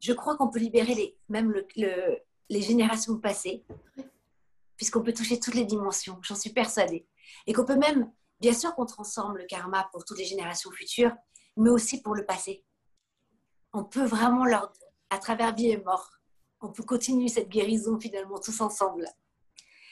je 0.00 0.12
crois 0.12 0.36
qu'on 0.36 0.48
peut 0.48 0.60
libérer 0.60 0.94
les, 0.94 1.18
même 1.28 1.52
le, 1.76 2.18
les 2.48 2.62
générations 2.62 3.18
passées, 3.18 3.64
puisqu'on 4.76 5.02
peut 5.02 5.12
toucher 5.12 5.40
toutes 5.40 5.54
les 5.54 5.64
dimensions. 5.64 6.18
J'en 6.22 6.36
suis 6.36 6.50
persuadée. 6.50 7.06
Et 7.46 7.52
qu'on 7.52 7.64
peut 7.64 7.76
même, 7.76 8.10
bien 8.40 8.52
sûr, 8.52 8.74
qu'on 8.74 8.86
transforme 8.86 9.36
le 9.36 9.46
karma 9.46 9.88
pour 9.92 10.04
toutes 10.04 10.18
les 10.18 10.24
générations 10.24 10.70
futures, 10.70 11.12
mais 11.56 11.70
aussi 11.70 12.02
pour 12.02 12.14
le 12.14 12.24
passé. 12.24 12.64
On 13.72 13.84
peut 13.84 14.04
vraiment, 14.04 14.44
leur, 14.44 14.72
à 15.10 15.18
travers 15.18 15.54
vie 15.54 15.70
et 15.70 15.78
mort, 15.78 16.10
on 16.60 16.68
peut 16.68 16.84
continuer 16.84 17.28
cette 17.28 17.48
guérison 17.48 17.98
finalement 17.98 18.38
tous 18.38 18.60
ensemble. 18.60 19.08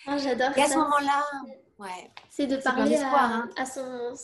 Ah, 0.06 0.16
j'adore. 0.16 0.56
Et 0.56 0.62
à 0.62 0.68
ce 0.68 0.76
moment-là, 0.76 1.24
c'est 2.28 2.46
de 2.46 2.56
parler 2.56 2.96
à, 2.96 3.24
hein. 3.24 3.48
son, 3.64 4.14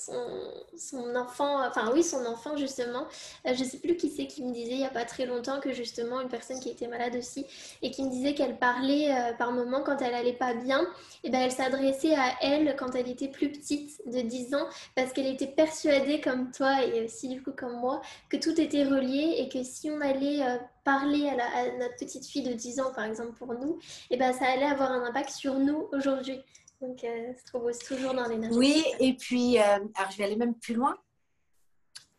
son, 0.77 1.17
enfant, 1.17 1.67
enfin 1.67 1.91
oui, 1.93 2.03
son 2.03 2.25
enfant 2.27 2.57
justement. 2.57 3.07
Euh, 3.47 3.55
je 3.55 3.65
sais 3.65 3.79
plus 3.79 3.97
qui 3.97 4.11
c'est 4.11 4.27
qui 4.27 4.43
me 4.43 4.53
disait 4.53 4.73
il 4.73 4.79
n'y 4.79 4.87
a 4.87 4.91
pas 4.91 5.05
très 5.05 5.27
longtemps 5.27 5.61
que 5.61 5.73
justement 5.73 6.21
une 6.21 6.29
personne 6.29 6.61
qui 6.61 6.71
était 6.71 6.89
malade 6.89 7.17
aussi 7.17 7.47
et 7.83 7.91
qui 7.91 8.05
me 8.05 8.11
disait 8.11 8.35
qu'elle 8.35 8.59
parlait 8.59 9.13
euh, 9.13 9.33
par 9.35 9.53
moment 9.53 9.83
quand 9.83 10.01
elle 10.03 10.15
allait 10.15 10.33
pas 10.33 10.55
bien, 10.55 10.87
et 11.25 11.31
ben 11.31 11.41
elle 11.41 11.53
s'adressait 11.53 12.15
à 12.15 12.35
elle 12.41 12.77
quand 12.77 12.95
elle 12.95 13.09
était 13.09 13.29
plus 13.29 13.51
petite 13.51 14.01
de 14.07 14.21
10 14.21 14.55
ans 14.55 14.67
parce 14.95 15.13
qu'elle 15.13 15.27
était 15.27 15.47
persuadée 15.47 16.21
comme 16.21 16.51
toi 16.51 16.85
et 16.85 17.05
aussi 17.05 17.29
du 17.29 17.43
coup 17.43 17.53
comme 17.57 17.79
moi 17.81 18.01
que 18.29 18.37
tout 18.37 18.61
était 18.61 18.85
relié 18.85 19.37
et 19.39 19.49
que 19.49 19.63
si 19.63 19.91
on 19.91 20.01
allait 20.01 20.43
euh, 20.43 20.59
parler 20.85 21.29
à, 21.29 21.59
à, 21.59 21.79
notre 21.79 21.97
petite 21.97 22.27
fille 22.27 22.43
de 22.43 22.53
10 22.53 22.81
ans 22.81 22.93
par 22.95 23.05
exemple 23.05 23.33
pour 23.33 23.55
nous, 23.55 23.79
et 24.11 24.17
ben 24.17 24.33
ça 24.33 24.47
allait 24.47 24.67
avoir 24.67 24.93
un 24.93 25.05
impact 25.05 25.31
sur 25.31 25.59
nous 25.59 25.89
aujourd'hui. 25.93 26.41
Donc, 26.81 27.05
euh, 27.05 27.33
beau, 27.55 27.73
c'est 27.73 27.87
toujours 27.87 28.15
dans 28.15 28.27
l'énergie. 28.27 28.57
Oui, 28.57 28.85
et 29.01 29.15
puis, 29.15 29.59
euh, 29.59 29.79
alors 29.95 30.11
je 30.11 30.17
vais 30.19 30.25
aller 30.25 30.37
même 30.37 30.55
plus 30.55 30.75
loin. 30.75 30.97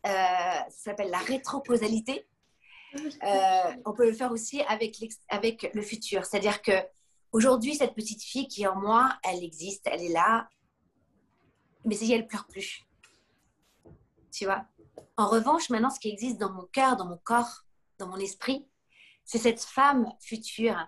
ça 0.04 0.66
s'appelle 0.70 1.10
la 1.10 1.20
rétrocausalité. 1.20 2.28
Ah 3.22 3.74
on 3.86 3.94
peut 3.94 4.06
le 4.06 4.14
faire 4.14 4.32
aussi 4.32 4.62
avec, 4.64 4.98
avec 5.30 5.70
le 5.74 5.82
futur. 5.82 6.26
C'est-à-dire 6.26 6.62
que 6.62 6.72
aujourd'hui, 7.32 7.76
cette 7.76 7.94
petite 7.94 8.24
fille 8.24 8.48
qui 8.48 8.64
est 8.64 8.68
en 8.68 8.80
moi, 8.80 9.18
elle 9.24 9.44
existe, 9.44 9.86
elle 9.86 10.02
est 10.02 10.14
là, 10.14 10.48
mais 11.86 11.96
si 11.96 12.12
elle 12.12 12.28
pleure 12.28 12.48
plus. 12.48 12.86
Tu 14.32 14.46
vois? 14.46 14.66
En 15.16 15.28
revanche, 15.28 15.70
maintenant, 15.70 15.90
ce 15.90 16.00
qui 16.00 16.10
existe 16.10 16.38
dans 16.38 16.52
mon 16.52 16.66
cœur, 16.66 16.96
dans 16.96 17.08
mon 17.08 17.18
corps, 17.18 17.64
dans 17.98 18.08
mon 18.08 18.18
esprit, 18.18 18.68
c'est 19.26 19.40
cette 19.40 19.62
femme 19.62 20.12
future 20.20 20.88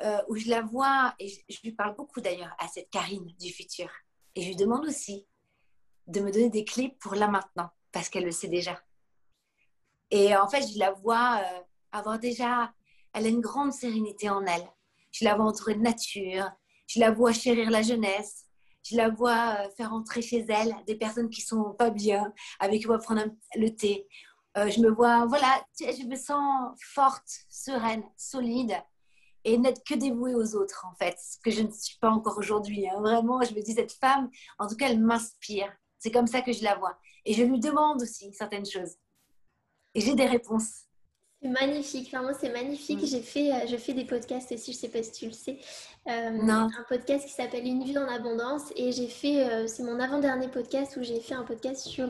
euh, 0.00 0.22
où 0.28 0.36
je 0.36 0.48
la 0.48 0.62
vois, 0.62 1.12
et 1.18 1.28
je, 1.28 1.60
lui 1.64 1.72
parle 1.72 1.96
beaucoup 1.96 2.20
d'ailleurs 2.20 2.54
à 2.60 2.68
cette 2.68 2.88
Karine 2.88 3.34
du 3.40 3.52
futur. 3.52 3.90
Et 4.36 4.42
je 4.42 4.48
lui 4.48 4.54
demande 4.54 4.86
aussi 4.86 5.26
de 6.06 6.20
me 6.20 6.30
donner 6.30 6.50
des 6.50 6.64
clés 6.64 6.96
pour 7.00 7.16
là 7.16 7.26
maintenant, 7.26 7.70
parce 7.90 8.08
qu'elle 8.08 8.24
le 8.24 8.30
sait 8.30 8.46
déjà. 8.46 8.80
Et 10.12 10.36
en 10.36 10.48
fait, 10.48 10.62
je 10.72 10.78
la 10.78 10.92
vois 10.92 11.40
euh, 11.42 11.60
avoir 11.90 12.20
déjà, 12.20 12.72
elle 13.12 13.26
a 13.26 13.28
une 13.28 13.40
grande 13.40 13.72
sérénité 13.72 14.30
en 14.30 14.46
elle. 14.46 14.70
Je 15.10 15.24
la 15.24 15.34
vois 15.34 15.46
entourée 15.46 15.74
de 15.74 15.80
nature, 15.80 16.48
je 16.86 17.00
la 17.00 17.10
vois 17.10 17.32
chérir 17.32 17.68
la 17.68 17.82
jeunesse, 17.82 18.44
je 18.84 18.96
la 18.96 19.08
vois 19.08 19.56
euh, 19.58 19.70
faire 19.76 19.92
entrer 19.92 20.22
chez 20.22 20.46
elle 20.48 20.76
des 20.86 20.94
personnes 20.94 21.28
qui 21.28 21.40
sont 21.40 21.74
pas 21.76 21.90
bien, 21.90 22.32
avec 22.60 22.82
qui 22.82 22.86
on 22.86 22.92
va 22.92 22.98
prendre 22.98 23.24
le 23.56 23.70
thé. 23.70 24.06
je 24.54 24.80
me 24.80 24.90
vois, 24.90 25.26
voilà, 25.26 25.60
je 25.80 26.06
me 26.06 26.14
sens 26.14 26.70
forte, 26.80 27.28
sereine, 27.48 28.04
solide 28.16 28.80
et 29.48 29.58
n'être 29.58 29.82
que 29.84 29.94
dévouée 29.94 30.34
aux 30.34 30.54
autres, 30.54 30.86
en 30.90 30.94
fait, 30.96 31.16
ce 31.18 31.38
que 31.42 31.50
je 31.50 31.62
ne 31.62 31.70
suis 31.70 31.96
pas 31.98 32.10
encore 32.10 32.36
aujourd'hui. 32.38 32.88
Hein. 32.88 33.00
Vraiment, 33.00 33.42
je 33.42 33.54
me 33.54 33.62
dis, 33.62 33.72
cette 33.72 33.92
femme, 33.92 34.30
en 34.58 34.68
tout 34.68 34.76
cas, 34.76 34.88
elle 34.90 35.00
m'inspire. 35.00 35.72
C'est 35.98 36.10
comme 36.10 36.26
ça 36.26 36.42
que 36.42 36.52
je 36.52 36.62
la 36.62 36.76
vois. 36.76 36.98
Et 37.24 37.32
je 37.32 37.42
lui 37.42 37.58
demande 37.58 38.02
aussi 38.02 38.32
certaines 38.34 38.66
choses. 38.66 38.96
Et 39.94 40.00
j'ai 40.00 40.14
des 40.14 40.26
réponses. 40.26 40.84
C'est 41.40 41.48
magnifique, 41.48 42.10
vraiment 42.10 42.32
c'est 42.38 42.52
magnifique. 42.52 43.02
Mm. 43.02 43.06
J'ai 43.06 43.22
fait, 43.22 43.52
euh, 43.52 43.66
je 43.68 43.76
fais 43.76 43.94
des 43.94 44.04
podcasts 44.04 44.52
aussi, 44.52 44.72
je 44.72 44.78
sais 44.78 44.88
pas 44.88 45.02
si 45.02 45.12
tu 45.12 45.26
le 45.26 45.32
sais. 45.32 45.58
Euh, 46.08 46.30
non. 46.30 46.70
Un 46.78 46.84
podcast 46.88 47.26
qui 47.26 47.32
s'appelle 47.32 47.66
Une 47.66 47.82
vie 47.84 47.98
en 47.98 48.08
abondance 48.08 48.62
et 48.76 48.92
j'ai 48.92 49.08
fait, 49.08 49.44
euh, 49.44 49.66
c'est 49.66 49.82
mon 49.82 50.00
avant-dernier 50.00 50.48
podcast 50.48 50.96
où 50.96 51.02
j'ai 51.02 51.20
fait 51.20 51.34
un 51.34 51.42
podcast 51.42 51.86
sur 51.86 52.08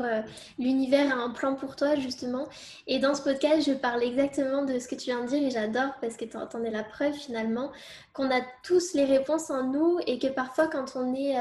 l'univers 0.59 1.13
a 1.13 1.21
un 1.21 1.31
plan 1.31 1.57
pour 1.57 1.75
toi 1.75 1.97
justement. 1.97 2.47
Et 2.87 3.01
dans 3.01 3.15
ce 3.15 3.23
podcast, 3.23 3.67
je 3.67 3.73
parle 3.73 4.05
exactement 4.05 4.65
de 4.65 4.79
ce 4.79 4.87
que 4.87 4.95
tu 4.95 5.07
viens 5.07 5.25
de 5.25 5.29
dire 5.29 5.43
et 5.43 5.51
j'adore 5.51 5.95
parce 6.01 6.17
que 6.17 6.25
tu 6.25 6.37
entendais 6.37 6.71
la 6.71 6.85
preuve 6.85 7.13
finalement 7.15 7.73
qu'on 8.13 8.31
a 8.31 8.41
tous 8.63 8.95
les 8.95 9.05
réponses 9.05 9.51
en 9.51 9.65
nous 9.65 9.99
et 10.07 10.19
que 10.19 10.29
parfois 10.29 10.69
quand 10.69 10.95
on 10.95 11.15
est, 11.15 11.37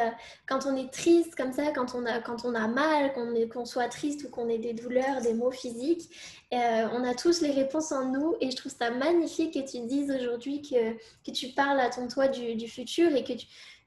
quand 0.48 0.66
on 0.66 0.76
est 0.76 0.92
triste 0.92 1.36
comme 1.36 1.54
ça, 1.54 1.72
quand 1.76 1.94
on 1.94 2.06
a, 2.06 2.20
quand 2.20 2.44
on 2.44 2.56
a 2.56 2.68
mal, 2.68 3.14
qu'on 3.14 3.34
qu'on 3.48 3.66
soit 3.66 3.88
triste 3.88 4.24
ou 4.24 4.30
qu'on 4.30 4.50
ait 4.50 4.58
des 4.58 4.74
douleurs, 4.74 5.22
des 5.22 5.34
maux 5.34 5.52
physiques, 5.52 6.10
euh, 6.54 6.88
on 6.94 7.04
a 7.04 7.14
tous 7.14 7.42
les 7.42 7.52
réponses 7.52 7.92
en 7.92 8.06
nous 8.06 8.36
et 8.40 8.50
je 8.52 8.56
trouve 8.56 8.72
ça 8.72 8.90
magnifique 8.90 9.54
que 9.54 9.70
tu 9.70 9.86
dises 9.86 10.10
aujourd'hui 10.10 10.62
que, 10.62 10.94
que 11.26 11.32
tu 11.32 11.50
parles 11.50 11.78
à 11.82 11.90
ton 11.90 12.08
toi 12.08 12.30
du, 12.30 12.47
futur 12.68 13.14
et 13.16 13.24
que 13.24 13.34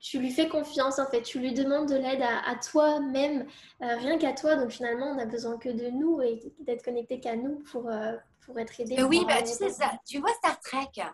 tu, 0.01 0.19
lui 0.19 0.31
fais 0.31 0.49
confiance 0.49 0.99
en 0.99 1.07
fait. 1.07 1.23
Tu 1.23 1.39
lui 1.39 1.53
demandes 1.53 1.89
de 1.89 1.97
l'aide 1.97 2.23
à, 2.23 2.55
toi-même, 2.57 3.47
euh, 3.83 3.97
rien 3.97 4.19
qu'à 4.19 4.33
toi. 4.33 4.57
Donc 4.57 4.71
finalement, 4.71 5.07
on 5.07 5.15
n'a 5.15 5.27
besoin 5.27 5.57
que 5.59 5.69
de 5.69 5.91
nous 5.91 6.21
et 6.21 6.41
d'être 6.61 6.85
connecté 6.85 7.21
qu'à 7.21 7.37
nous 7.37 7.61
pour, 7.71 7.89
euh, 7.89 8.13
pour 8.45 8.59
être 8.59 8.81
aidé. 8.81 9.03
oui, 9.05 9.25
bah, 9.27 9.43
tu 9.43 9.53
sais 9.53 9.71
ça. 9.71 9.93
Tu 10.07 10.19
vois 10.19 10.33
Star 10.35 10.59
Trek 10.61 11.05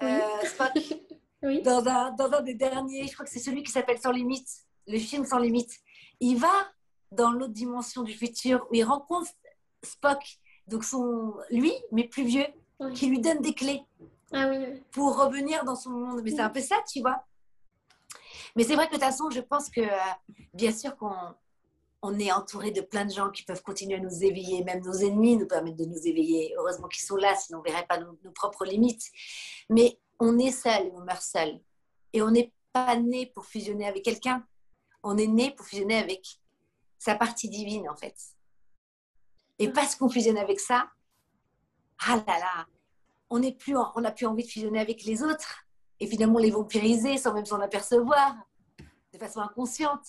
oui. 1.42 1.62
Dans, 1.62 1.84
un, 1.86 2.12
dans 2.12 2.30
un 2.32 2.40
des 2.42 2.54
derniers, 2.54 3.06
je 3.08 3.14
crois 3.14 3.24
que 3.24 3.32
c'est 3.32 3.40
celui 3.40 3.64
qui 3.64 3.72
s'appelle 3.72 3.98
Sans 3.98 4.12
limite, 4.12 4.48
le 4.86 4.98
film 4.98 5.24
Sans 5.24 5.38
limite. 5.38 5.72
Il 6.20 6.36
va 6.38 6.52
dans 7.10 7.32
l'autre 7.32 7.52
dimension 7.52 8.02
du 8.02 8.12
futur 8.12 8.66
où 8.70 8.74
il 8.74 8.84
rencontre 8.84 9.30
Spock 9.82 10.38
donc 10.68 10.84
son, 10.84 11.34
lui, 11.50 11.72
mais 11.92 12.04
plus 12.04 12.24
vieux, 12.24 12.46
qui 12.94 13.06
lui 13.06 13.20
donne 13.20 13.40
des 13.40 13.54
clés 13.54 13.82
ah 14.32 14.48
oui, 14.48 14.82
pour 14.90 15.16
revenir 15.16 15.64
dans 15.64 15.76
son 15.76 15.90
monde. 15.90 16.20
Mais 16.22 16.30
c'est 16.30 16.40
un 16.40 16.50
peu 16.50 16.60
ça, 16.60 16.76
tu 16.90 17.00
vois. 17.00 17.24
Mais 18.56 18.64
c'est 18.64 18.74
vrai 18.74 18.86
que 18.86 18.92
de 18.92 18.96
toute 18.96 19.04
façon, 19.04 19.30
je 19.30 19.40
pense 19.40 19.70
que, 19.70 19.80
euh, 19.80 20.36
bien 20.54 20.72
sûr 20.72 20.96
qu'on 20.96 21.14
on 22.02 22.18
est 22.18 22.30
entouré 22.30 22.70
de 22.70 22.80
plein 22.80 23.04
de 23.04 23.10
gens 23.10 23.30
qui 23.30 23.42
peuvent 23.42 23.62
continuer 23.62 23.96
à 23.96 24.00
nous 24.00 24.22
éveiller, 24.22 24.62
même 24.62 24.84
nos 24.84 24.94
ennemis 24.94 25.36
nous 25.36 25.48
permettent 25.48 25.78
de 25.78 25.84
nous 25.84 26.06
éveiller. 26.06 26.54
Heureusement 26.56 26.88
qu'ils 26.88 27.02
sont 27.02 27.16
là, 27.16 27.34
sinon 27.34 27.58
on 27.58 27.62
ne 27.62 27.68
verrait 27.68 27.86
pas 27.86 27.98
nos, 27.98 28.16
nos, 28.22 28.30
propres 28.30 28.64
limites. 28.64 29.10
Mais 29.68 29.98
on 30.20 30.38
est 30.38 30.52
seul, 30.52 30.90
on 30.94 31.00
meurt 31.00 31.22
seul. 31.22 31.60
Et 32.12 32.22
on 32.22 32.30
n'est 32.30 32.52
pas 32.72 32.96
né 32.96 33.26
pour 33.26 33.46
fusionner 33.46 33.86
avec 33.86 34.04
quelqu'un. 34.04 34.46
On 35.02 35.16
est 35.16 35.26
né 35.26 35.50
pour 35.50 35.66
fusionner 35.66 35.98
avec 35.98 36.24
sa 36.98 37.14
partie 37.14 37.48
divine, 37.48 37.88
en 37.88 37.96
fait. 37.96 38.16
Et 39.58 39.68
parce 39.68 39.96
qu'on 39.96 40.08
fusionne 40.08 40.38
avec 40.38 40.60
ça, 40.60 40.88
ah 42.06 42.16
là 42.26 42.38
là, 42.38 42.66
on 43.30 43.40
n'a 43.40 43.52
plus, 43.52 43.76
on 43.76 44.12
plus 44.12 44.26
envie 44.26 44.44
de 44.44 44.48
fusionner 44.48 44.80
avec 44.80 45.04
les 45.04 45.22
autres. 45.22 45.64
Et 46.00 46.06
finalement, 46.06 46.38
les 46.38 46.50
vampiriser 46.50 47.18
sans 47.18 47.34
même 47.34 47.44
s'en 47.44 47.60
apercevoir, 47.60 48.36
de 49.12 49.18
façon 49.18 49.40
inconsciente. 49.40 50.06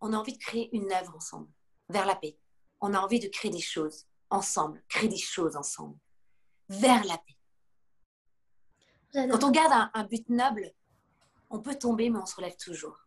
On 0.00 0.12
a 0.12 0.16
envie 0.16 0.32
de 0.32 0.42
créer 0.42 0.74
une 0.74 0.92
œuvre 0.92 1.14
ensemble, 1.16 1.48
vers 1.88 2.04
la 2.04 2.16
paix. 2.16 2.36
On 2.80 2.92
a 2.94 2.98
envie 2.98 3.20
de 3.20 3.28
créer 3.28 3.50
des 3.50 3.60
choses 3.60 4.06
ensemble, 4.28 4.82
créer 4.88 5.08
des 5.08 5.16
choses 5.16 5.56
ensemble, 5.56 5.96
vers 6.68 7.04
la 7.04 7.16
paix. 7.18 7.34
Quand 9.30 9.44
on 9.44 9.50
garde 9.50 9.90
un, 9.94 10.04
but 10.04 10.28
noble, 10.28 10.72
on 11.48 11.60
peut 11.60 11.76
tomber, 11.76 12.10
mais 12.10 12.18
on 12.18 12.26
se 12.26 12.34
relève 12.34 12.56
toujours. 12.56 12.98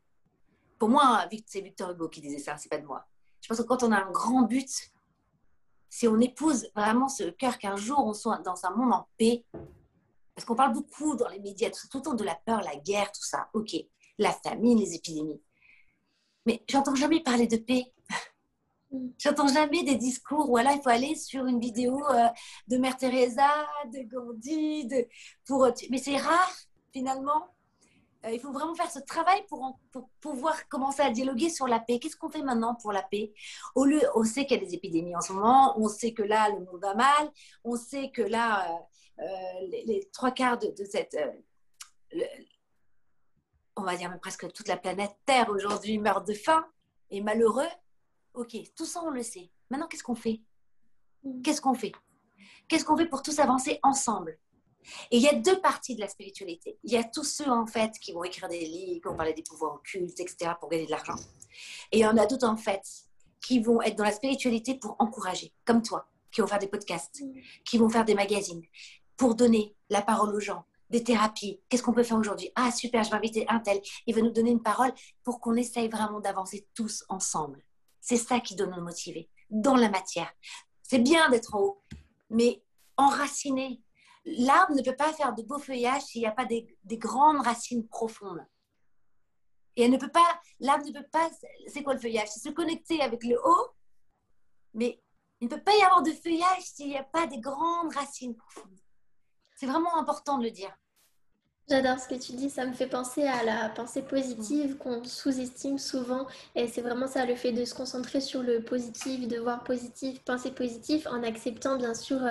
Pour 0.80 0.88
moi, 0.88 1.28
c'est 1.46 1.60
Victor 1.60 1.92
Hugo 1.92 2.08
qui 2.08 2.22
disait 2.22 2.40
ça, 2.40 2.58
c'est 2.58 2.70
pas 2.70 2.78
de 2.78 2.86
moi. 2.86 3.06
Je 3.42 3.50
pense 3.50 3.58
que 3.58 3.64
quand 3.64 3.84
on 3.84 3.92
a 3.92 3.98
un 3.98 4.12
grand 4.12 4.44
but, 4.44 4.70
si 5.90 6.08
on 6.08 6.20
épouse 6.20 6.68
vraiment 6.76 7.08
ce 7.08 7.24
cœur 7.24 7.58
qu'un 7.58 7.76
jour 7.76 8.06
on 8.06 8.14
soit 8.14 8.40
dans 8.40 8.66
un 8.66 8.72
monde 8.72 8.94
en 8.94 9.08
paix, 9.18 9.46
parce 10.36 10.46
qu'on 10.46 10.56
parle 10.56 10.74
beaucoup 10.74 11.16
dans 11.16 11.30
les 11.30 11.40
médias 11.40 11.70
tout, 11.70 11.98
le 11.98 12.02
temps 12.02 12.14
de 12.14 12.24
la 12.24 12.36
peur, 12.36 12.62
la 12.62 12.76
guerre, 12.76 13.12
tout 13.12 13.24
ça, 13.24 13.50
ok, 13.54 13.76
la 14.20 14.32
famine, 14.32 14.78
les 14.78 14.94
épidémies. 14.94 15.42
Mais 16.46 16.64
j'entends 16.70 16.96
jamais 16.96 17.22
parler 17.22 17.48
de 17.48 17.58
paix. 17.58 17.86
J'entends 19.18 19.48
jamais 19.48 19.84
des 19.84 19.96
discours 19.96 20.50
où 20.50 20.58
là, 20.58 20.74
il 20.74 20.82
faut 20.82 20.90
aller 20.90 21.16
sur 21.16 21.46
une 21.46 21.60
vidéo 21.60 22.02
euh, 22.10 22.28
de 22.68 22.78
Mère 22.78 22.96
Teresa, 22.96 23.50
de 23.92 24.00
Gandhi, 24.04 24.86
de, 24.86 25.08
pour, 25.46 25.68
mais 25.90 25.98
c'est 25.98 26.16
rare 26.16 26.54
finalement 26.94 27.57
il 28.26 28.40
faut 28.40 28.52
vraiment 28.52 28.76
faire 28.76 28.90
ce 28.90 29.00
travail 29.00 29.46
pour, 29.48 29.80
pouvoir 30.20 30.68
commencer 30.68 31.02
à 31.02 31.12
dialoguer 31.12 31.50
sur 31.50 31.68
la 31.68 31.80
paix. 31.80 32.00
Qu'est-ce 32.00 32.18
qu'on 32.18 32.30
fait 32.30 32.42
maintenant 32.42 32.76
pour 32.76 32.92
la 32.92 33.04
paix? 33.04 33.34
Au 33.76 33.86
lieu, 33.86 34.02
on 34.16 34.24
sait 34.24 34.46
qu'il 34.46 34.58
y 34.58 34.62
a 34.62 34.66
des 34.66 34.74
épidémies 34.74 35.16
en 35.16 35.22
ce 35.22 35.34
moment, 35.34 35.80
on 35.80 35.88
sait 35.88 36.14
que 36.14 36.24
là, 36.24 36.50
le 36.50 36.66
monde 36.66 36.82
va 36.82 36.96
mal, 36.96 37.32
on 37.64 37.76
sait 37.76 38.12
que 38.12 38.22
là, 38.22 38.72
euh, 38.72 39.24
euh, 39.24 39.68
les, 39.86 40.10
trois 40.12 40.32
quarts 40.32 40.58
de, 40.58 40.74
cette... 40.90 41.18
on 43.76 43.84
va 43.84 43.96
dire 43.96 44.10
même 44.10 44.20
presque 44.20 44.52
toute 44.52 44.68
la 44.68 44.78
planète 44.78 45.16
Terre 45.26 45.50
aujourd'hui 45.50 45.98
meurt 45.98 46.28
de 46.28 46.34
faim 46.34 46.66
et 47.10 47.22
malheureux. 47.22 47.70
Ok, 48.34 48.56
tout 48.76 48.86
ça, 48.86 49.02
on 49.04 49.10
le 49.10 49.24
sait. 49.24 49.52
Maintenant, 49.70 49.88
qu'est-ce 49.88 50.04
qu'on 50.04 50.16
fait? 50.16 50.42
Mm. 51.24 51.42
Qu'est-ce 51.42 51.62
qu'on 51.62 51.74
fait? 51.74 51.92
Qu'est-ce 52.68 52.86
qu'on 52.86 52.98
fait 52.98 53.08
pour 53.08 53.22
tous 53.22 53.40
avancer 53.40 53.80
ensemble? 53.84 54.38
Et 55.12 55.18
il 55.18 55.24
y 55.24 55.28
a 55.28 55.34
deux 55.34 55.60
parties 55.62 55.96
de 55.96 56.02
la 56.02 56.08
spiritualité. 56.08 56.78
Il 56.84 56.92
y 56.92 56.98
a 56.98 57.04
tous 57.04 57.24
ceux, 57.24 57.50
en 57.50 57.66
fait, 57.66 57.92
qui 58.00 58.14
vont 58.14 58.24
écrire 58.24 58.50
des 58.50 58.60
livres, 58.60 59.02
qui 59.02 59.08
vont 59.08 59.16
parler 59.16 59.34
des 59.34 59.44
pouvoirs 59.44 59.76
occultes, 59.76 60.20
etc., 60.20 60.52
pour 60.60 60.70
gagner 60.70 60.86
de 60.86 60.92
l'argent. 60.92 61.16
Et 61.92 62.00
il 62.00 62.02
y 62.02 62.06
en 62.06 62.18
a 62.18 62.26
d'autres, 62.26 62.48
en 62.48 62.58
fait, 62.58 62.84
qui 63.42 63.60
vont 63.60 63.82
être 63.82 63.96
dans 63.96 64.04
la 64.04 64.12
spiritualité 64.12 64.76
pour 64.76 64.96
encourager, 65.00 65.54
comme 65.66 65.82
toi, 65.82 66.08
qui 66.32 66.42
vont 66.42 66.48
faire 66.48 66.60
des 66.60 66.68
podcasts, 66.68 67.22
mm. 67.22 67.34
qui 67.66 67.78
vont 67.78 67.90
faire 67.90 68.06
des 68.06 68.16
magazines, 68.16 68.64
pour 69.16 69.36
donner 69.36 69.76
la 69.90 70.02
parole 70.02 70.36
aux 70.36 70.40
gens, 70.40 70.66
des 70.90 71.04
thérapies. 71.04 71.60
Qu'est-ce 71.70 71.84
qu'on 71.84 71.94
peut 71.94 72.04
faire 72.04 72.18
aujourd'hui? 72.18 72.52
Ah, 72.56 72.72
super, 72.72 73.04
je 73.04 73.10
vais 73.10 73.18
inviter 73.18 73.46
un 73.50 73.60
tel. 73.60 73.82
Il 74.06 74.16
va 74.16 74.22
nous 74.22 74.32
donner 74.32 74.52
une 74.52 74.62
parole 74.62 74.94
pour 75.24 75.40
qu'on 75.40 75.56
essaye 75.56 75.90
vraiment 75.90 76.20
d'avancer 76.20 76.68
tous 76.74 77.04
ensemble. 77.10 77.64
C'est 78.00 78.18
ça 78.18 78.40
qui 78.40 78.56
doit 78.56 78.68
nous 78.68 78.82
motiver, 78.82 79.30
dans 79.50 79.76
la 79.76 79.90
matière. 79.90 80.32
C'est 80.84 81.00
bien 81.00 81.30
d'être 81.30 81.56
en 81.56 81.62
haut, 81.62 81.84
mais 82.30 82.64
enraciné 82.96 83.82
l'arbre 84.28 84.76
ne 84.76 84.82
peut 84.82 84.96
pas 84.96 85.14
faire 85.14 85.34
de 85.34 85.42
beaux 85.42 85.60
feuillages 85.60 86.04
s'il 86.04 86.22
n'y 86.22 86.28
a 86.28 86.32
pas 86.32 86.46
des, 86.46 86.78
grandes 86.92 87.42
racines 87.42 87.88
profondes. 87.88 88.46
Et 89.76 89.84
elle 89.84 89.92
ne 89.92 89.98
peut 89.98 90.12
pas, 90.12 90.42
l'arbre 90.60 90.86
ne 90.86 90.92
peut 90.92 91.08
pas, 91.12 91.30
c'est 91.68 91.84
quoi 91.84 91.94
le 91.94 92.00
feuillage? 92.00 92.30
C'est 92.30 92.50
se 92.50 92.50
connecter 92.50 93.02
avec 93.02 93.24
le 93.24 93.40
haut, 93.44 93.68
mais 94.74 95.02
il 95.40 95.48
ne 95.48 95.56
peut 95.56 95.64
pas 95.64 95.76
y 95.76 95.82
avoir 95.82 96.02
de 96.02 96.12
feuillage 96.12 96.64
s'il 96.64 96.90
n'y 96.90 96.98
a 96.98 97.04
pas 97.04 97.28
des 97.28 97.40
grandes 97.40 97.94
racines 97.94 98.36
profondes. 98.36 98.80
C'est 99.56 99.68
vraiment 99.68 99.96
important 99.98 100.38
de 100.40 100.44
le 100.44 100.52
dire. 100.52 100.76
J'adore 101.70 102.00
ce 102.00 102.08
que 102.08 102.16
tu 102.16 102.32
dis, 102.32 102.50
ça 102.50 102.66
me 102.66 102.72
fait 102.72 102.88
penser 102.88 103.24
à 103.24 103.44
la 103.44 103.68
pensée 103.68 104.02
positive 104.02 104.78
qu'on 104.78 105.04
sous-estime 105.04 105.78
souvent 105.78 106.26
et 106.56 106.66
c'est 106.70 106.82
vraiment 106.82 107.08
ça 107.08 107.26
le 107.26 107.36
fait 107.36 107.52
de 107.52 107.66
se 107.66 107.76
concentrer 107.76 108.22
sur 108.22 108.42
le 108.42 108.62
positif, 108.64 109.28
de 109.28 109.38
voir 109.38 109.66
positif, 109.66 110.22
penser 110.24 110.52
positif 110.52 111.06
en 111.08 111.24
acceptant 111.24 111.78
bien 111.78 111.94
sûr 111.94 112.22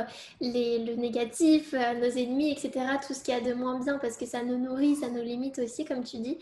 les, 0.41 0.79
le 0.79 0.95
négatif, 0.95 1.75
euh, 1.75 1.93
nos 1.95 2.17
ennemis, 2.17 2.51
etc., 2.51 2.87
tout 3.07 3.13
ce 3.13 3.23
qu'il 3.23 3.35
y 3.35 3.37
a 3.37 3.43
de 3.43 3.53
moins 3.53 3.79
bien 3.79 3.99
parce 3.99 4.17
que 4.17 4.25
ça 4.25 4.43
nous 4.43 4.57
nourrit, 4.57 4.97
ça 4.97 5.11
nous 5.11 5.23
limite 5.23 5.59
aussi 5.59 5.85
comme 5.85 6.03
tu 6.03 6.17
dis, 6.17 6.39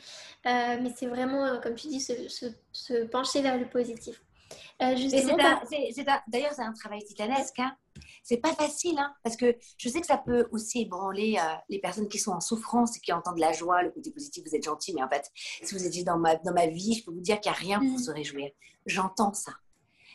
euh, 0.47 0.79
mais 0.81 0.93
c'est 0.97 1.07
vraiment 1.07 1.45
euh, 1.47 1.59
comme 1.61 1.75
tu 1.75 1.89
dis 1.89 2.01
se, 2.01 3.05
pencher 3.07 3.43
vers 3.43 3.59
le 3.59 3.67
positif. 3.69 4.24
D'ailleurs 4.79 6.53
c'est 6.53 6.63
un 6.63 6.73
travail 6.73 7.05
titanesque. 7.05 7.59
Hein 7.59 7.77
c'est 8.25 8.39
pas 8.39 8.55
facile, 8.55 8.99
hein, 8.99 9.15
parce 9.23 9.37
que 9.37 9.57
je 9.77 9.89
sais 9.89 10.01
que 10.01 10.07
ça 10.07 10.17
peut 10.17 10.49
aussi 10.51 10.83
ébranler 10.83 11.37
euh, 11.39 11.55
les 11.69 11.79
personnes 11.79 12.09
qui 12.09 12.19
sont 12.19 12.33
en 12.33 12.41
souffrance 12.41 12.97
et 12.97 13.01
qui 13.01 13.13
entendent 13.13 13.39
la 13.39 13.53
joie, 13.53 13.83
le 13.83 13.91
côté 13.91 14.11
positif, 14.11 14.43
vous 14.47 14.55
êtes 14.55 14.65
gentil, 14.65 14.95
mais 14.95 15.03
en 15.03 15.09
fait, 15.09 15.31
si 15.35 15.75
vous 15.75 15.85
étiez 15.85 16.05
dans 16.05 16.19
ma, 16.19 16.37
dans 16.37 16.55
ma 16.55 16.67
vie, 16.67 16.95
je 16.95 17.05
peux 17.05 17.13
vous 17.13 17.21
dire 17.21 17.39
qu'il 17.41 17.53
n'y 17.53 17.57
a 17.57 17.61
rien 17.61 17.79
pour 17.79 17.99
mm. 17.99 18.03
se 18.03 18.11
réjouir. 18.11 18.51
J'entends 18.87 19.35
ça. 19.35 19.53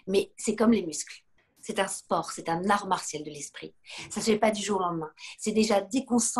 Mais 0.07 0.34
c'est 0.38 0.55
comme 0.55 0.71
les 0.71 0.86
muscles. 0.86 1.23
C'est 1.61 1.80
un 1.80 1.88
sport, 1.88 2.32
c'est 2.32 2.49
un 2.49 2.67
art 2.69 2.88
martial 2.88 3.23
de 3.23 3.30
l'esprit. 3.30 3.75
Ça 4.09 4.19
ne 4.19 4.25
se 4.25 4.32
fait 4.32 4.39
pas 4.39 4.51
du 4.51 4.61
jour 4.61 4.80
au 4.80 4.82
lendemain. 4.82 5.11
C'est 5.38 5.51
déjà 5.51 5.82
dès 5.82 6.03
qu'on 6.03 6.19
sent 6.19 6.39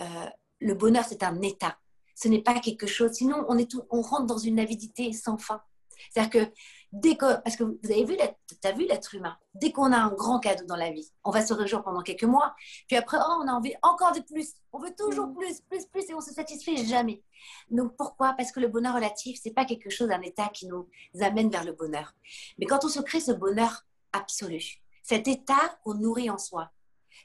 euh, 0.00 0.26
le 0.58 0.74
bonheur, 0.74 1.04
c'est 1.08 1.22
un 1.22 1.40
état. 1.42 1.78
Ce 2.16 2.26
n'est 2.26 2.42
pas 2.42 2.58
quelque 2.58 2.86
chose. 2.86 3.12
Sinon, 3.12 3.44
on, 3.48 3.56
est 3.58 3.70
on 3.90 4.02
rentre 4.02 4.26
dans 4.26 4.38
une 4.38 4.58
avidité 4.58 5.12
sans 5.12 5.38
fin. 5.38 5.62
C'est-à-dire 6.10 6.30
que 6.30 6.52
dès 6.92 7.16
que, 7.16 7.40
parce 7.42 7.56
que 7.56 7.64
vous 7.64 7.78
avez 7.84 8.04
vu, 8.04 8.16
as 8.64 8.72
vu 8.72 8.86
l'être 8.86 9.14
humain, 9.14 9.36
dès 9.54 9.72
qu'on 9.72 9.92
a 9.92 9.96
un 9.96 10.12
grand 10.12 10.40
cadeau 10.40 10.64
dans 10.66 10.76
la 10.76 10.90
vie, 10.90 11.10
on 11.24 11.30
va 11.30 11.44
se 11.44 11.52
réjouir 11.54 11.82
pendant 11.82 12.02
quelques 12.02 12.24
mois, 12.24 12.54
puis 12.88 12.96
après, 12.96 13.18
oh, 13.20 13.40
on 13.42 13.48
a 13.48 13.52
envie 13.52 13.74
encore 13.82 14.12
de 14.12 14.20
plus, 14.20 14.54
on 14.72 14.78
veut 14.78 14.94
toujours 14.96 15.28
mm. 15.28 15.34
plus, 15.34 15.60
plus, 15.62 15.86
plus, 15.86 16.10
et 16.10 16.14
on 16.14 16.20
se 16.20 16.32
satisfait 16.32 16.76
jamais. 16.76 17.22
Donc 17.70 17.96
pourquoi? 17.96 18.34
Parce 18.34 18.52
que 18.52 18.60
le 18.60 18.68
bonheur 18.68 18.94
relatif, 18.94 19.38
c'est 19.42 19.52
pas 19.52 19.64
quelque 19.64 19.90
chose, 19.90 20.10
un 20.10 20.22
état 20.22 20.48
qui 20.48 20.66
nous 20.66 20.88
amène 21.20 21.50
vers 21.50 21.64
le 21.64 21.72
bonheur. 21.72 22.14
Mais 22.58 22.66
quand 22.66 22.84
on 22.84 22.88
se 22.88 23.00
crée 23.00 23.20
ce 23.20 23.32
bonheur 23.32 23.84
absolu, 24.12 24.82
cet 25.02 25.28
état 25.28 25.78
qu'on 25.84 25.94
nourrit 25.94 26.30
en 26.30 26.38
soi, 26.38 26.70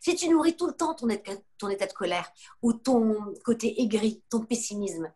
si 0.02 0.16
tu 0.16 0.30
nourris 0.30 0.56
tout 0.56 0.68
le 0.68 0.74
temps 0.74 0.94
ton 0.94 1.10
état, 1.10 1.32
ton 1.58 1.70
état 1.70 1.88
de 1.88 1.94
colère 1.94 2.32
ou 2.62 2.74
ton 2.74 3.34
côté 3.44 3.82
aigri, 3.82 4.24
ton 4.30 4.42
pessimisme, 4.42 5.12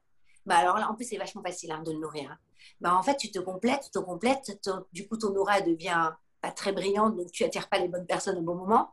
bah 0.50 0.58
alors 0.58 0.80
là, 0.80 0.90
en 0.90 0.96
plus, 0.96 1.06
c'est 1.06 1.18
vachement 1.18 1.44
facile 1.44 1.72
hein, 1.72 1.84
de 1.84 1.92
le 1.92 2.00
nourrir. 2.00 2.32
Hein. 2.32 2.38
Bah, 2.82 2.96
en 2.96 3.04
fait, 3.04 3.16
tu 3.18 3.30
te 3.30 3.38
complètes, 3.38 3.84
tu 3.84 3.92
te 3.92 4.00
complètes, 4.00 4.60
du 4.92 5.08
coup, 5.08 5.16
ton 5.16 5.36
aura 5.36 5.62
devient 5.62 6.10
pas 6.42 6.52
très 6.52 6.72
brillante, 6.72 7.16
donc 7.16 7.32
tu 7.32 7.44
attires 7.44 7.70
pas 7.70 7.78
les 7.78 7.88
bonnes 7.88 8.08
personnes 8.08 8.40
au 8.40 8.42
bon 8.42 8.56
moment. 8.56 8.90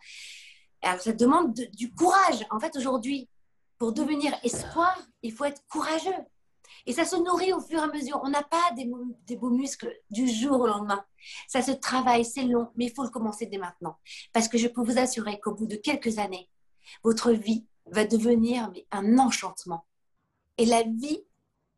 Alors, 0.83 1.01
ça 1.01 1.13
demande 1.13 1.55
du 1.55 1.95
courage. 1.95 2.45
En 2.51 2.61
fait, 2.61 2.77
aujourd'hui, 2.77 3.31
pour 3.79 3.95
devenir 3.95 4.35
espoir, 4.43 4.95
il 5.23 5.33
faut 5.33 5.47
être 5.47 5.63
courageux. 5.69 6.13
Et 6.85 6.93
ça 6.93 7.07
se 7.07 7.17
nourrit 7.17 7.55
au 7.55 7.61
fur 7.61 7.79
et 7.79 7.85
à 7.85 7.87
mesure. 7.87 8.21
On 8.23 8.29
n'a 8.29 8.43
pas 8.43 8.71
des, 8.77 8.91
des, 9.27 9.37
beaux 9.37 9.49
muscles 9.49 9.91
du 10.11 10.29
jour 10.29 10.61
au 10.61 10.67
lendemain. 10.67 11.03
Ça 11.49 11.63
se 11.63 11.73
travaille, 11.73 12.27
c'est 12.27 12.45
long, 12.45 12.69
mais 12.77 12.85
il 12.85 12.93
faut 12.93 13.03
le 13.03 13.09
commencer 13.09 13.47
dès 13.47 13.57
maintenant. 13.57 13.97
Parce 14.35 14.49
que 14.49 14.59
je 14.59 14.69
peux 14.69 14.83
vous 14.83 14.99
assurer 14.99 15.41
qu'au 15.41 15.55
bout 15.55 15.67
de 15.67 15.77
quelques 15.77 16.19
années, 16.19 16.51
votre 17.03 17.33
vie 17.33 17.67
va 17.87 18.05
devenir 18.05 18.71
un 18.91 19.19
enchantement. 19.19 19.87
Et 20.59 20.67
la 20.67 20.83
vie 20.83 21.26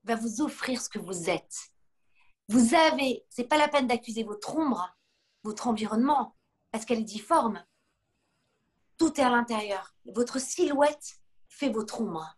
va 0.08 0.16
vous 0.16 0.40
offrir 0.40 0.80
ce 0.80 0.88
que 0.88 0.98
vous 0.98 1.30
êtes. 1.30 1.70
Vous 2.48 2.74
avez, 2.74 3.24
c'est 3.28 3.44
pas 3.44 3.58
la 3.58 3.68
peine 3.68 3.86
d'accuser 3.86 4.24
votre 4.24 4.56
ombre, 4.56 4.96
votre 5.44 5.68
environnement, 5.68 6.34
parce 6.72 6.84
qu'elle 6.84 7.00
est 7.00 7.04
difforme. 7.04 7.62
Tout 8.96 9.20
est 9.20 9.24
à 9.24 9.30
l'intérieur. 9.30 9.94
Votre 10.06 10.40
silhouette 10.40 11.20
fait 11.48 11.68
votre 11.68 12.00
ombre. 12.00 12.36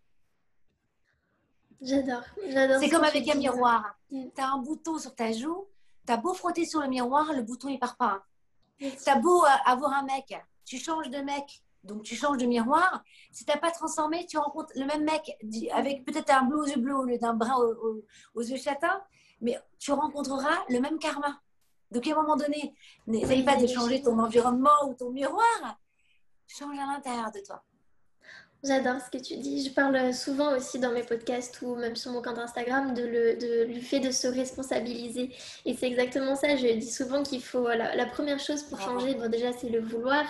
J'adore, 1.81 2.25
j'adore. 2.47 2.79
C'est 2.81 2.91
comme 2.91 3.05
avec 3.05 3.27
un 3.29 3.37
miroir. 3.37 3.95
Mm. 4.11 4.25
Tu 4.35 4.43
as 4.43 4.49
un 4.49 4.59
bouton 4.59 4.99
sur 4.99 5.15
ta 5.15 5.33
joue, 5.33 5.69
tu 6.07 6.13
as 6.13 6.17
beau 6.17 6.35
frotter 6.35 6.67
sur 6.67 6.81
le 6.81 6.89
miroir, 6.89 7.33
le 7.33 7.43
bouton 7.43 7.69
il 7.69 7.79
part 7.79 7.97
pas. 7.97 8.27
Tu 8.79 8.89
as 9.07 9.17
beau 9.17 9.45
euh, 9.45 9.49
avoir 9.65 9.93
un 9.93 10.03
mec, 10.03 10.35
tu 10.65 10.79
changes 10.79 11.09
de 11.09 11.19
mec, 11.19 11.63
donc 11.85 12.03
tu 12.03 12.15
changes 12.15 12.39
de 12.39 12.47
miroir. 12.47 13.03
Si 13.33 13.45
tu 13.45 13.51
n'as 13.51 13.59
pas 13.59 13.71
transformé, 13.71 14.27
tu 14.27 14.39
rencontres 14.39 14.73
le 14.77 14.85
même 14.85 15.05
mec 15.05 15.37
avec 15.73 16.05
peut-être 16.05 16.31
un 16.31 16.43
bleu 16.43 16.59
aux 16.59 16.67
yeux 16.67 16.81
bleus 16.81 16.97
au 16.97 17.05
lieu 17.05 17.19
d'un 17.19 17.35
brun 17.35 17.57
aux 18.35 18.43
yeux 18.43 18.57
châtains 18.57 19.03
mais 19.41 19.59
tu 19.79 19.93
rencontreras 19.93 20.65
le 20.69 20.81
même 20.81 20.99
karma. 20.99 21.41
Donc, 21.91 22.07
à 22.07 22.13
un 22.13 22.23
moment 22.23 22.37
donné, 22.37 22.75
n'essaye 23.07 23.45
pas 23.45 23.57
de 23.57 23.67
changer 23.67 24.03
ton 24.03 24.19
environnement 24.19 24.89
ou 24.89 24.95
ton 24.95 25.11
miroir. 25.11 25.79
Change 26.47 26.79
à 26.79 26.87
l'intérieur 26.87 27.33
de 27.33 27.41
toi. 27.41 27.63
J'adore 28.63 29.01
ce 29.01 29.11
que 29.11 29.23
tu 29.23 29.39
dis. 29.39 29.65
Je 29.67 29.73
parle 29.73 30.13
souvent 30.13 30.55
aussi 30.55 30.79
dans 30.79 30.93
mes 30.93 31.03
podcasts 31.03 31.63
ou 31.63 31.77
même 31.77 31.97
sur 31.97 32.13
mon 32.13 32.21
compte 32.21 32.39
Instagram 32.39 32.93
de 32.93 33.03
le, 33.03 33.37
de, 33.37 33.73
du 33.73 33.81
fait 33.81 34.01
de 34.01 34.11
se 34.11 34.27
responsabiliser. 34.27 35.31
Et 35.65 35.73
c'est 35.73 35.87
exactement 35.87 36.37
ça. 36.37 36.57
Je 36.57 36.67
dis 36.75 36.91
souvent 36.91 37.23
qu'il 37.23 37.43
faut. 37.43 37.67
La, 37.69 38.05
première 38.05 38.39
chose 38.39 38.63
pour 38.65 38.79
changer, 38.79 39.15
bon, 39.15 39.31
déjà, 39.31 39.53
c'est 39.55 39.71
le 39.71 39.81
vouloir. 39.81 40.25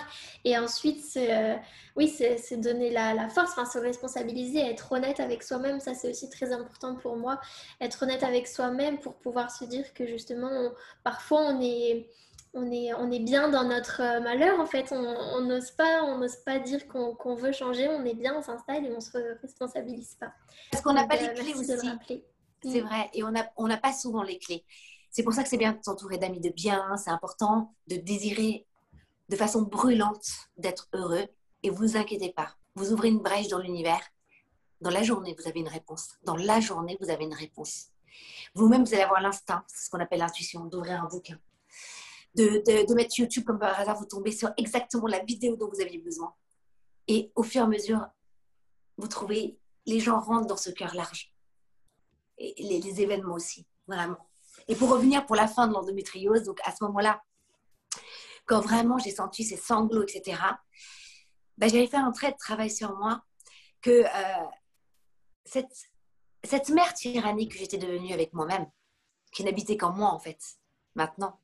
Et 0.45 0.57
ensuite, 0.57 1.03
euh, 1.17 1.57
oui, 1.97 2.07
c'est 2.07 2.55
donner 2.55 2.89
la, 2.89 3.13
la, 3.13 3.27
force, 3.27 3.51
enfin, 3.51 3.65
se 3.65 3.79
responsabiliser, 3.79 4.59
être 4.59 4.93
honnête 4.93 5.19
avec 5.19 5.43
soi-même. 5.43 5.81
Ça, 5.81 5.93
c'est 5.93 6.09
aussi 6.09 6.29
très 6.29 6.53
important 6.53 6.95
pour 6.95 7.17
moi. 7.17 7.41
Être 7.81 8.03
honnête 8.03 8.23
avec 8.23 8.47
soi-même 8.47 8.97
pour 8.99 9.15
pouvoir 9.15 9.51
se 9.51 9.65
dire 9.65 9.93
que 9.93 10.07
justement, 10.07 10.71
parfois, 11.03 11.41
on 11.41 11.59
est 11.59 12.07
on 12.53 12.69
est, 12.71 12.93
on 12.93 13.09
est 13.11 13.19
bien 13.19 13.49
dans 13.49 13.63
notre 13.63 14.01
euh, 14.01 14.19
malheur 14.19 14.59
en 14.59 14.65
fait. 14.65 14.91
On 14.91 15.41
n'ose 15.41 15.71
pas, 15.71 16.03
on 16.03 16.17
n'ose 16.17 16.35
pas 16.37 16.59
dire 16.59 16.87
qu'on 16.87 17.35
veut 17.35 17.51
changer. 17.51 17.87
On 17.87 18.03
est 18.03 18.13
bien, 18.13 18.37
on 18.37 18.41
s'installe 18.41 18.85
et 18.85 18.91
on 18.91 18.99
se 18.99 19.17
responsabilise 19.41 20.15
pas. 20.19 20.33
Parce 20.71 20.83
qu'on 20.83 20.93
n'a 20.93 21.07
pas 21.07 21.15
les 21.15 21.29
euh, 21.29 21.33
clés 21.33 21.53
aussi. 21.53 21.71
C'est 22.63 22.81
mm. 22.81 22.85
vrai. 22.85 23.09
Et 23.13 23.23
on 23.23 23.31
n'a 23.31 23.51
on 23.55 23.69
pas 23.77 23.93
souvent 23.93 24.23
les 24.23 24.37
clés. 24.37 24.65
C'est 25.09 25.23
pour 25.23 25.33
ça 25.33 25.43
que 25.43 25.49
c'est 25.49 25.57
bien 25.57 25.73
de 25.73 25.83
s'entourer 25.83 26.17
d'amis 26.17 26.41
de 26.41 26.49
bien. 26.49 26.97
C'est 26.97 27.09
important 27.09 27.73
de 27.87 27.95
désirer 27.95 28.65
de 29.29 29.35
façon 29.35 29.61
brûlante 29.61 30.27
d'être 30.57 30.89
heureux. 30.93 31.25
Et 31.63 31.69
vous 31.69 31.95
inquiétez 31.95 32.33
pas. 32.33 32.55
Vous 32.75 32.91
ouvrez 32.91 33.09
une 33.09 33.19
brèche 33.19 33.47
dans 33.47 33.59
l'univers. 33.59 34.01
Dans 34.81 34.89
la 34.89 35.03
journée, 35.03 35.35
vous 35.37 35.47
avez 35.47 35.59
une 35.59 35.67
réponse. 35.67 36.15
Dans 36.23 36.35
la 36.35 36.59
journée, 36.59 36.97
vous 36.99 37.09
avez 37.09 37.23
une 37.23 37.33
réponse. 37.33 37.87
Vous-même, 38.55 38.83
vous 38.83 38.93
allez 38.93 39.03
avoir 39.03 39.21
l'instinct, 39.21 39.63
c'est 39.67 39.85
ce 39.85 39.89
qu'on 39.89 39.99
appelle 39.99 40.19
l'intuition, 40.19 40.65
d'ouvrir 40.65 41.03
un 41.03 41.07
bouquin 41.07 41.37
de, 42.35 42.93
mettre 42.93 43.19
YouTube 43.19 43.43
comme 43.43 43.59
par 43.59 43.79
hasard, 43.79 43.97
vous 43.97 44.05
tombez 44.05 44.31
sur 44.31 44.51
exactement 44.57 45.07
la 45.07 45.19
vidéo 45.19 45.55
dont 45.55 45.69
vous 45.69 45.81
aviez 45.81 45.99
besoin. 45.99 46.33
Et 47.07 47.31
au 47.35 47.43
fur 47.43 47.61
et 47.61 47.63
à 47.63 47.67
mesure, 47.67 48.07
vous 48.97 49.07
trouvez, 49.07 49.59
les 49.85 49.99
gens 49.99 50.19
rentrent 50.19 50.47
dans 50.47 50.57
ce 50.57 50.69
cœur 50.69 50.95
large. 50.95 51.33
Et 52.37 52.55
les, 52.59 53.01
événements 53.01 53.35
aussi, 53.35 53.67
vraiment. 53.87 54.29
Et 54.67 54.75
pour 54.75 54.89
revenir 54.89 55.25
pour 55.25 55.35
la 55.35 55.47
fin 55.47 55.67
de 55.67 55.73
l'endométriose, 55.73 56.43
donc 56.43 56.59
à 56.63 56.71
ce 56.71 56.83
moment-là, 56.85 57.21
quand 58.45 58.61
vraiment 58.61 58.97
j'ai 58.97 59.11
senti 59.11 59.43
ces 59.43 59.57
sanglots, 59.57 60.03
etc., 60.03 60.41
ben, 61.57 61.69
j'avais 61.69 61.87
fait 61.87 61.97
un 61.97 62.11
trait 62.11 62.31
de 62.31 62.37
travail 62.37 62.71
sur 62.71 62.97
moi 62.97 63.23
que 63.81 64.03
euh, 64.03 64.45
cette, 65.45 65.89
cette 66.43 66.69
mère 66.69 66.93
tyrannique 66.93 67.53
que 67.53 67.59
j'étais 67.59 67.77
devenue 67.77 68.13
avec 68.13 68.33
moi-même, 68.33 68.65
qui 69.31 69.43
n'habitait 69.43 69.77
qu'en 69.77 69.91
moi 69.91 70.09
en 70.09 70.19
fait, 70.19 70.39
maintenant, 70.95 71.39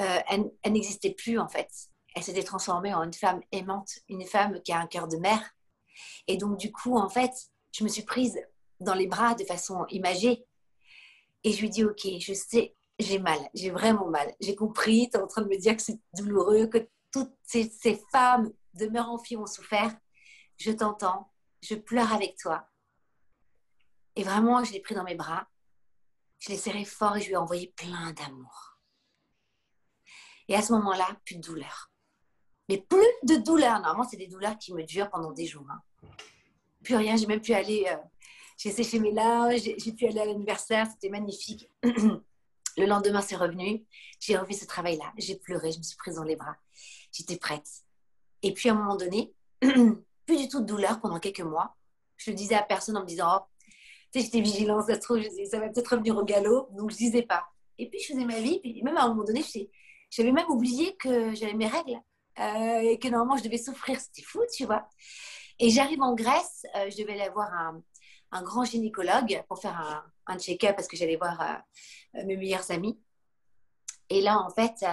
euh, 0.00 0.18
elle, 0.28 0.72
n'existait 0.72 1.14
plus 1.14 1.38
en 1.38 1.48
fait. 1.48 1.70
Elle 2.14 2.22
s'était 2.22 2.42
transformée 2.42 2.94
en 2.94 3.02
une 3.02 3.12
femme 3.12 3.40
aimante, 3.52 3.98
une 4.08 4.24
femme 4.24 4.60
qui 4.62 4.72
a 4.72 4.80
un 4.80 4.86
cœur 4.86 5.08
de 5.08 5.16
mère. 5.16 5.54
Et 6.26 6.36
donc 6.36 6.58
du 6.58 6.72
coup, 6.72 6.96
en 6.96 7.08
fait, 7.08 7.32
je 7.72 7.84
me 7.84 7.88
suis 7.88 8.02
prise 8.02 8.38
dans 8.80 8.94
les 8.94 9.06
bras 9.06 9.34
de 9.34 9.44
façon 9.44 9.86
imagée. 9.88 10.44
Et 11.44 11.52
je 11.52 11.60
lui 11.60 11.70
dis, 11.70 11.84
ok, 11.84 12.06
je 12.18 12.32
sais, 12.32 12.74
j'ai 12.98 13.18
mal, 13.18 13.38
j'ai 13.54 13.70
vraiment 13.70 14.08
mal. 14.08 14.34
J'ai 14.40 14.56
compris, 14.56 15.08
tu 15.10 15.18
es 15.18 15.22
en 15.22 15.26
train 15.26 15.42
de 15.42 15.48
me 15.48 15.56
dire 15.56 15.76
que 15.76 15.82
c'est 15.82 16.00
douloureux, 16.14 16.66
que 16.66 16.88
toutes 17.12 17.34
ces, 17.42 18.02
femmes 18.10 18.52
de 18.74 18.86
mère 18.86 19.10
en 19.10 19.18
fille 19.18 19.36
ont 19.36 19.46
souffert. 19.46 19.94
Je 20.58 20.70
t'entends, 20.72 21.32
je 21.62 21.74
pleure 21.74 22.12
avec 22.12 22.36
toi. 22.36 22.68
Et 24.16 24.22
vraiment, 24.22 24.64
je 24.64 24.72
l'ai 24.72 24.80
pris 24.80 24.94
dans 24.94 25.04
mes 25.04 25.14
bras, 25.14 25.46
je 26.38 26.50
l'ai 26.50 26.56
serré 26.56 26.84
fort 26.84 27.16
et 27.16 27.20
je 27.20 27.26
lui 27.26 27.34
ai 27.34 27.38
envoyé 27.38 27.72
plein 27.76 28.12
d'amour. 28.12 28.75
Et 30.48 30.54
à 30.54 30.62
ce 30.62 30.72
moment-là, 30.72 31.06
plus 31.24 31.36
de 31.36 31.42
douleur. 31.42 31.90
Mais 32.68 32.78
plus 32.78 33.06
de 33.24 33.36
douleur. 33.36 33.80
Normalement, 33.80 34.08
c'est 34.08 34.16
des 34.16 34.26
douleurs 34.26 34.58
qui 34.58 34.72
me 34.72 34.82
durent 34.82 35.10
pendant 35.10 35.32
des 35.32 35.46
jours. 35.46 35.66
Hein. 35.70 36.08
Plus 36.82 36.96
rien, 36.96 37.16
j'ai 37.16 37.26
même 37.26 37.40
pu 37.40 37.52
aller. 37.52 37.86
Euh, 37.88 37.96
j'ai 38.56 38.70
séché 38.70 38.98
mes 38.98 39.12
larmes, 39.12 39.52
j'ai 39.56 39.92
pu 39.92 40.06
aller 40.06 40.20
à 40.20 40.24
l'anniversaire, 40.24 40.86
c'était 40.90 41.10
magnifique. 41.10 41.70
Le 41.82 42.86
lendemain, 42.86 43.20
c'est 43.20 43.36
revenu. 43.36 43.84
J'ai 44.20 44.36
refait 44.36 44.54
ce 44.54 44.66
travail-là. 44.66 45.12
J'ai 45.18 45.36
pleuré, 45.36 45.72
je 45.72 45.78
me 45.78 45.82
suis 45.82 45.96
prise 45.96 46.16
dans 46.16 46.24
les 46.24 46.36
bras. 46.36 46.56
J'étais 47.12 47.36
prête. 47.36 47.66
Et 48.42 48.52
puis, 48.52 48.68
à 48.68 48.72
un 48.72 48.76
moment 48.76 48.96
donné, 48.96 49.34
plus 49.60 50.36
du 50.36 50.48
tout 50.48 50.60
de 50.60 50.66
douleur 50.66 51.00
pendant 51.00 51.18
quelques 51.18 51.40
mois. 51.40 51.76
Je 52.16 52.30
le 52.30 52.36
disais 52.36 52.54
à 52.54 52.62
personne 52.62 52.96
en 52.96 53.02
me 53.02 53.06
disant, 53.06 53.40
oh, 53.40 53.44
tu 54.12 54.20
sais, 54.20 54.26
j'étais 54.26 54.40
vigilante, 54.40 54.86
ça 54.86 54.94
se 54.94 55.00
trouve, 55.00 55.20
ça 55.22 55.58
va 55.58 55.68
peut-être 55.68 55.88
revenir 55.88 56.16
au 56.16 56.24
galop. 56.24 56.68
Donc, 56.72 56.90
je 56.90 56.96
disais 56.96 57.22
pas. 57.22 57.46
Et 57.78 57.88
puis, 57.88 57.98
je 58.00 58.12
faisais 58.12 58.24
ma 58.24 58.40
vie. 58.40 58.60
Puis, 58.60 58.82
même 58.82 58.96
à 58.96 59.04
un 59.04 59.08
moment 59.08 59.24
donné, 59.24 59.42
je 59.42 59.60
j'avais 60.16 60.32
même 60.32 60.48
oublié 60.48 60.96
que 60.96 61.34
j'avais 61.34 61.52
mes 61.52 61.66
règles 61.66 62.00
euh, 62.38 62.78
et 62.80 62.98
que 62.98 63.08
normalement 63.08 63.36
je 63.36 63.44
devais 63.44 63.58
souffrir. 63.58 64.00
C'était 64.00 64.22
fou, 64.22 64.40
tu 64.54 64.64
vois. 64.64 64.88
Et 65.58 65.68
j'arrive 65.68 66.00
en 66.00 66.14
Grèce, 66.14 66.64
euh, 66.74 66.88
je 66.90 66.96
devais 66.96 67.20
aller 67.20 67.30
voir 67.30 67.52
un, 67.52 67.82
un, 68.32 68.42
grand 68.42 68.64
gynécologue 68.64 69.42
pour 69.46 69.60
faire 69.60 69.78
un, 69.78 70.04
un 70.26 70.38
check-up 70.38 70.74
parce 70.74 70.88
que 70.88 70.96
j'allais 70.96 71.16
voir 71.16 71.38
euh, 71.40 72.24
mes 72.24 72.36
meilleurs 72.36 72.70
amis. 72.70 72.98
Et 74.08 74.22
là, 74.22 74.38
en 74.38 74.48
fait, 74.50 74.86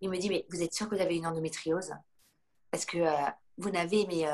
il 0.00 0.10
me 0.10 0.16
dit, 0.16 0.28
mais 0.28 0.44
vous 0.50 0.62
êtes 0.62 0.74
sûr 0.74 0.88
que 0.88 0.94
vous 0.96 1.00
avez 1.02 1.16
une 1.16 1.26
endométriose? 1.26 1.92
Parce 2.70 2.86
que 2.86 2.98
vous 3.58 3.70
n'avez 3.70 4.06
mais 4.06 4.24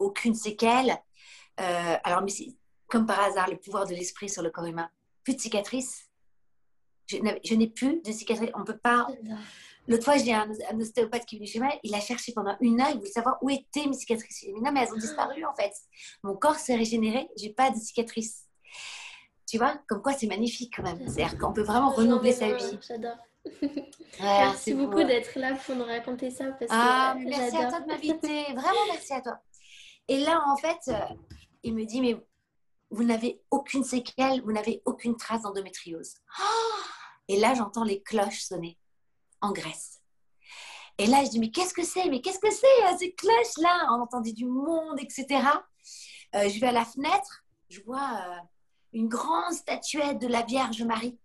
aucune 0.00 0.34
séquelle. 0.34 1.00
alors, 1.56 2.22
mais 2.22 2.32
comme 2.88 3.06
par 3.06 3.20
hasard, 3.20 3.48
le 3.48 3.58
pouvoir 3.58 3.86
de 3.86 3.94
l'esprit 3.94 4.28
sur 4.28 4.42
le 4.42 4.50
corps 4.50 4.64
humain. 4.64 4.90
Plus 5.22 5.36
de 5.36 5.40
cicatrices. 5.40 6.10
Je 7.12 7.54
n'ai 7.54 7.68
plus 7.68 8.00
de 8.02 8.12
cicatrices. 8.12 8.50
On 8.54 8.64
peut 8.64 8.78
pas 8.78 9.06
L'autre 9.88 10.04
fois, 10.04 10.16
j'ai 10.16 10.32
un, 10.32 10.48
un, 10.70 10.80
ostéopathe 10.80 11.26
qui 11.26 11.36
est 11.36 11.38
venu 11.38 11.48
chez 11.48 11.58
moi, 11.58 11.72
il 11.82 11.92
a 11.94 12.00
cherché 12.00 12.32
pendant 12.32 12.56
une 12.60 12.80
heure, 12.80 12.90
il 12.90 12.98
voulait 12.98 13.10
savoir 13.10 13.38
où 13.42 13.50
étaient 13.50 13.86
mes 13.86 13.94
cicatrices. 13.94 14.42
Il 14.42 14.54
dit, 14.54 14.60
non, 14.60 14.70
mais 14.70 14.84
elles 14.84 14.92
ont 14.92 14.98
disparu 14.98 15.44
en 15.44 15.54
fait. 15.54 15.72
Mon 16.22 16.36
corps 16.36 16.54
s'est 16.54 16.76
régénéré, 16.76 17.28
j'ai 17.36 17.50
pas 17.50 17.70
de 17.70 17.76
cicatrices. 17.76 18.46
Tu 19.46 19.58
vois, 19.58 19.76
comme 19.88 20.00
quoi 20.00 20.12
c'est 20.12 20.28
magnifique 20.28 20.72
quand 20.76 20.84
même. 20.84 21.00
C'est-à-dire 21.08 21.36
qu'on 21.36 21.52
peut 21.52 21.62
vraiment 21.62 21.90
renouveler 21.90 22.32
sa 22.32 22.52
vie. 22.52 22.78
J'adore. 22.86 23.16
merci 24.20 24.72
beaucoup 24.72 25.02
d'être 25.02 25.36
là 25.36 25.56
pour 25.56 25.74
nous 25.74 25.84
raconter 25.84 26.30
ça. 26.30 26.52
Parce 26.52 26.70
ah, 26.70 27.16
que 27.18 27.28
merci 27.28 27.56
à 27.56 27.68
toi 27.68 27.80
de 27.80 27.86
m'inviter. 27.86 28.44
Vraiment, 28.54 28.86
merci 28.88 29.12
à 29.12 29.20
toi. 29.20 29.40
Et 30.06 30.20
là, 30.20 30.42
en 30.46 30.56
fait, 30.56 30.78
euh, 30.88 31.14
il 31.64 31.74
me 31.74 31.84
dit, 31.84 32.00
mais 32.00 32.16
vous 32.90 33.04
n'avez 33.04 33.42
aucune 33.50 33.82
séquelle, 33.82 34.42
vous 34.42 34.52
n'avez 34.52 34.80
aucune 34.84 35.16
trace 35.16 35.42
d'endométriose. 35.42 36.14
Et 37.28 37.38
là, 37.38 37.54
j'entends 37.54 37.84
les 37.84 38.02
cloches 38.02 38.42
sonner 38.42 38.78
en 39.40 39.52
Grèce. 39.52 40.02
Et 40.98 41.06
là, 41.06 41.24
je 41.24 41.30
dis, 41.30 41.40
mais 41.40 41.50
qu'est-ce 41.50 41.74
que 41.74 41.84
c'est? 41.84 42.08
Mais 42.08 42.20
qu'est-ce 42.20 42.38
que 42.38 42.50
c'est 42.50 42.84
euh, 42.84 42.96
ces 42.98 43.12
cloches-là? 43.14 43.88
On 43.90 44.02
entendait 44.02 44.32
du 44.32 44.44
monde, 44.44 45.00
etc. 45.00 45.48
Euh, 46.34 46.48
je 46.48 46.60
vais 46.60 46.68
à 46.68 46.72
la 46.72 46.84
fenêtre, 46.84 47.44
je 47.68 47.80
vois 47.82 48.20
euh, 48.26 48.38
une 48.92 49.08
grande 49.08 49.52
statuette 49.52 50.18
de 50.18 50.26
la 50.26 50.42
Vierge 50.42 50.82
Marie. 50.82 51.18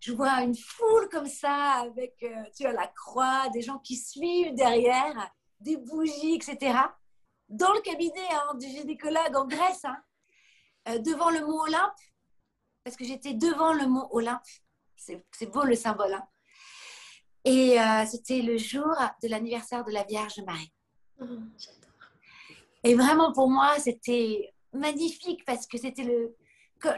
Je 0.00 0.12
vois 0.12 0.42
une 0.42 0.54
foule 0.54 1.08
comme 1.08 1.26
ça, 1.26 1.80
avec, 1.80 2.24
tu 2.56 2.62
vois, 2.62 2.72
la 2.72 2.86
croix, 2.86 3.48
des 3.48 3.62
gens 3.62 3.78
qui 3.78 3.96
suivent 3.96 4.54
derrière, 4.54 5.32
des 5.58 5.76
bougies, 5.76 6.34
etc. 6.34 6.78
Dans 7.48 7.72
le 7.72 7.80
cabinet 7.80 8.28
hein, 8.30 8.54
du 8.54 8.68
gynécologue 8.68 9.34
en 9.34 9.46
Grèce, 9.46 9.84
hein, 9.84 10.98
devant 11.00 11.30
le 11.30 11.44
mont 11.44 11.62
Olympe, 11.62 11.98
parce 12.84 12.96
que 12.96 13.04
j'étais 13.04 13.34
devant 13.34 13.72
le 13.72 13.88
mont 13.88 14.06
Olympe. 14.12 14.46
C'est 14.98 15.52
beau 15.52 15.64
le 15.64 15.74
symbole. 15.74 16.12
Hein. 16.12 16.26
Et 17.44 17.80
euh, 17.80 18.04
c'était 18.06 18.42
le 18.42 18.58
jour 18.58 18.94
de 19.22 19.28
l'anniversaire 19.28 19.84
de 19.84 19.92
la 19.92 20.04
Vierge 20.04 20.40
Marie. 20.44 20.72
Oh, 21.20 21.24
et 22.84 22.94
vraiment, 22.94 23.32
pour 23.32 23.50
moi, 23.50 23.78
c'était 23.78 24.52
magnifique 24.72 25.44
parce 25.44 25.66
que 25.66 25.78
c'était 25.78 26.04
le, 26.04 26.36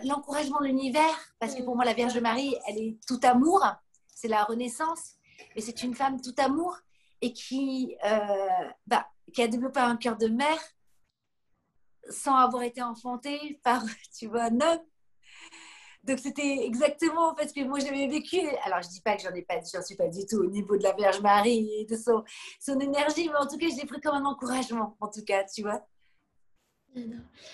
l'encouragement 0.05 0.61
de 0.61 0.67
l'univers. 0.67 1.35
Parce 1.39 1.55
que 1.55 1.63
pour 1.63 1.77
moi, 1.77 1.85
la 1.85 1.95
Vierge 1.95 2.19
Marie, 2.19 2.57
elle 2.67 2.79
est 2.79 2.99
tout 3.07 3.21
amour. 3.23 3.65
C'est 4.09 4.29
la 4.29 4.45
Renaissance. 4.45 5.15
Mais 5.55 5.63
c'est 5.63 5.83
une 5.83 5.95
femme 5.95 6.21
tout 6.21 6.35
amour 6.39 6.77
et 7.23 7.33
qui, 7.33 7.97
euh, 8.05 8.69
bah, 8.87 9.07
qui 9.33 9.43
a 9.43 9.49
développé 9.49 9.81
un 9.81 9.97
cœur 9.97 10.17
de 10.17 10.29
mère 10.29 10.61
sans 12.09 12.37
avoir 12.37 12.63
été 12.63 12.83
enfantée 12.83 13.61
par, 13.63 13.83
tu 14.19 14.27
vois, 14.27 14.45
un 14.45 14.61
homme. 14.61 14.81
Donc 16.03 16.19
c'était 16.19 16.65
exactement 16.65 17.31
en 17.31 17.37
fait 17.37 17.49
ce 17.49 17.53
que 17.55 17.63
moi 17.63 17.79
j'avais 17.79 18.07
vécu. 18.07 18.41
Alors 18.65 18.81
je 18.83 18.89
dis 18.89 19.03
pas 19.03 19.17
que 19.17 19.23
j'en 19.23 19.35
ai 19.35 19.43
pas, 19.43 19.57
j'en 19.73 19.83
suis 19.83 19.97
pas 19.97 20.09
du 20.09 20.25
tout 20.27 20.39
au 20.39 20.47
niveau 20.47 20.77
de 20.77 20.83
la 20.83 20.93
Vierge 20.95 21.21
Marie 21.21 21.71
et 21.79 21.85
de 21.85 21.97
son, 21.97 22.25
son 22.59 22.81
énergie, 22.81 23.29
mais 23.29 23.37
en 23.37 23.47
tout 23.47 23.59
cas 23.59 23.67
je 23.71 23.77
l'ai 23.77 23.87
pris 23.87 24.01
comme 24.01 24.15
un 24.15 24.25
encouragement, 24.25 24.97
en 25.01 25.09
tout 25.09 25.25
cas, 25.25 25.45
tu 25.45 25.63
vois. 25.63 25.87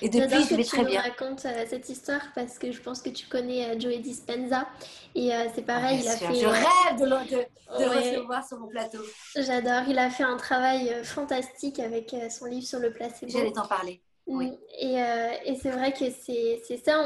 Et 0.00 0.08
depuis, 0.08 0.44
je 0.48 0.54
vais 0.54 0.64
très 0.64 0.84
bien. 0.84 1.02
Je 1.02 1.08
raconte 1.10 1.44
euh, 1.44 1.66
cette 1.68 1.88
histoire 1.90 2.22
parce 2.34 2.58
que 2.58 2.72
je 2.72 2.80
pense 2.80 3.02
que 3.02 3.10
tu 3.10 3.26
connais 3.26 3.68
euh, 3.68 3.78
Joey 3.78 3.98
Dispenza 3.98 4.66
et 5.14 5.34
euh, 5.34 5.48
c'est 5.54 5.60
pareil, 5.66 6.00
il 6.00 6.08
a 6.08 6.16
fait. 6.16 6.34
Je 6.34 6.46
rêve 6.46 6.98
de, 6.98 7.04
de, 7.04 7.78
de 7.78 7.84
recevoir 7.84 8.46
sur 8.46 8.58
mon 8.58 8.68
plateau. 8.68 9.02
J'adore. 9.34 9.82
Il 9.88 9.98
a 9.98 10.08
fait 10.08 10.22
un 10.22 10.38
travail 10.38 11.04
fantastique 11.04 11.80
avec 11.80 12.16
son 12.30 12.46
livre 12.46 12.66
sur 12.66 12.78
le 12.78 12.90
placebo. 12.90 13.30
J'allais 13.30 13.52
t'en 13.52 13.66
parler. 13.66 14.02
Oui. 14.26 14.58
Et, 14.80 15.00
euh, 15.00 15.30
et 15.44 15.54
c'est 15.54 15.70
vrai 15.70 15.92
que 15.92 16.04
c'est 16.10 16.76
ça, 16.84 17.00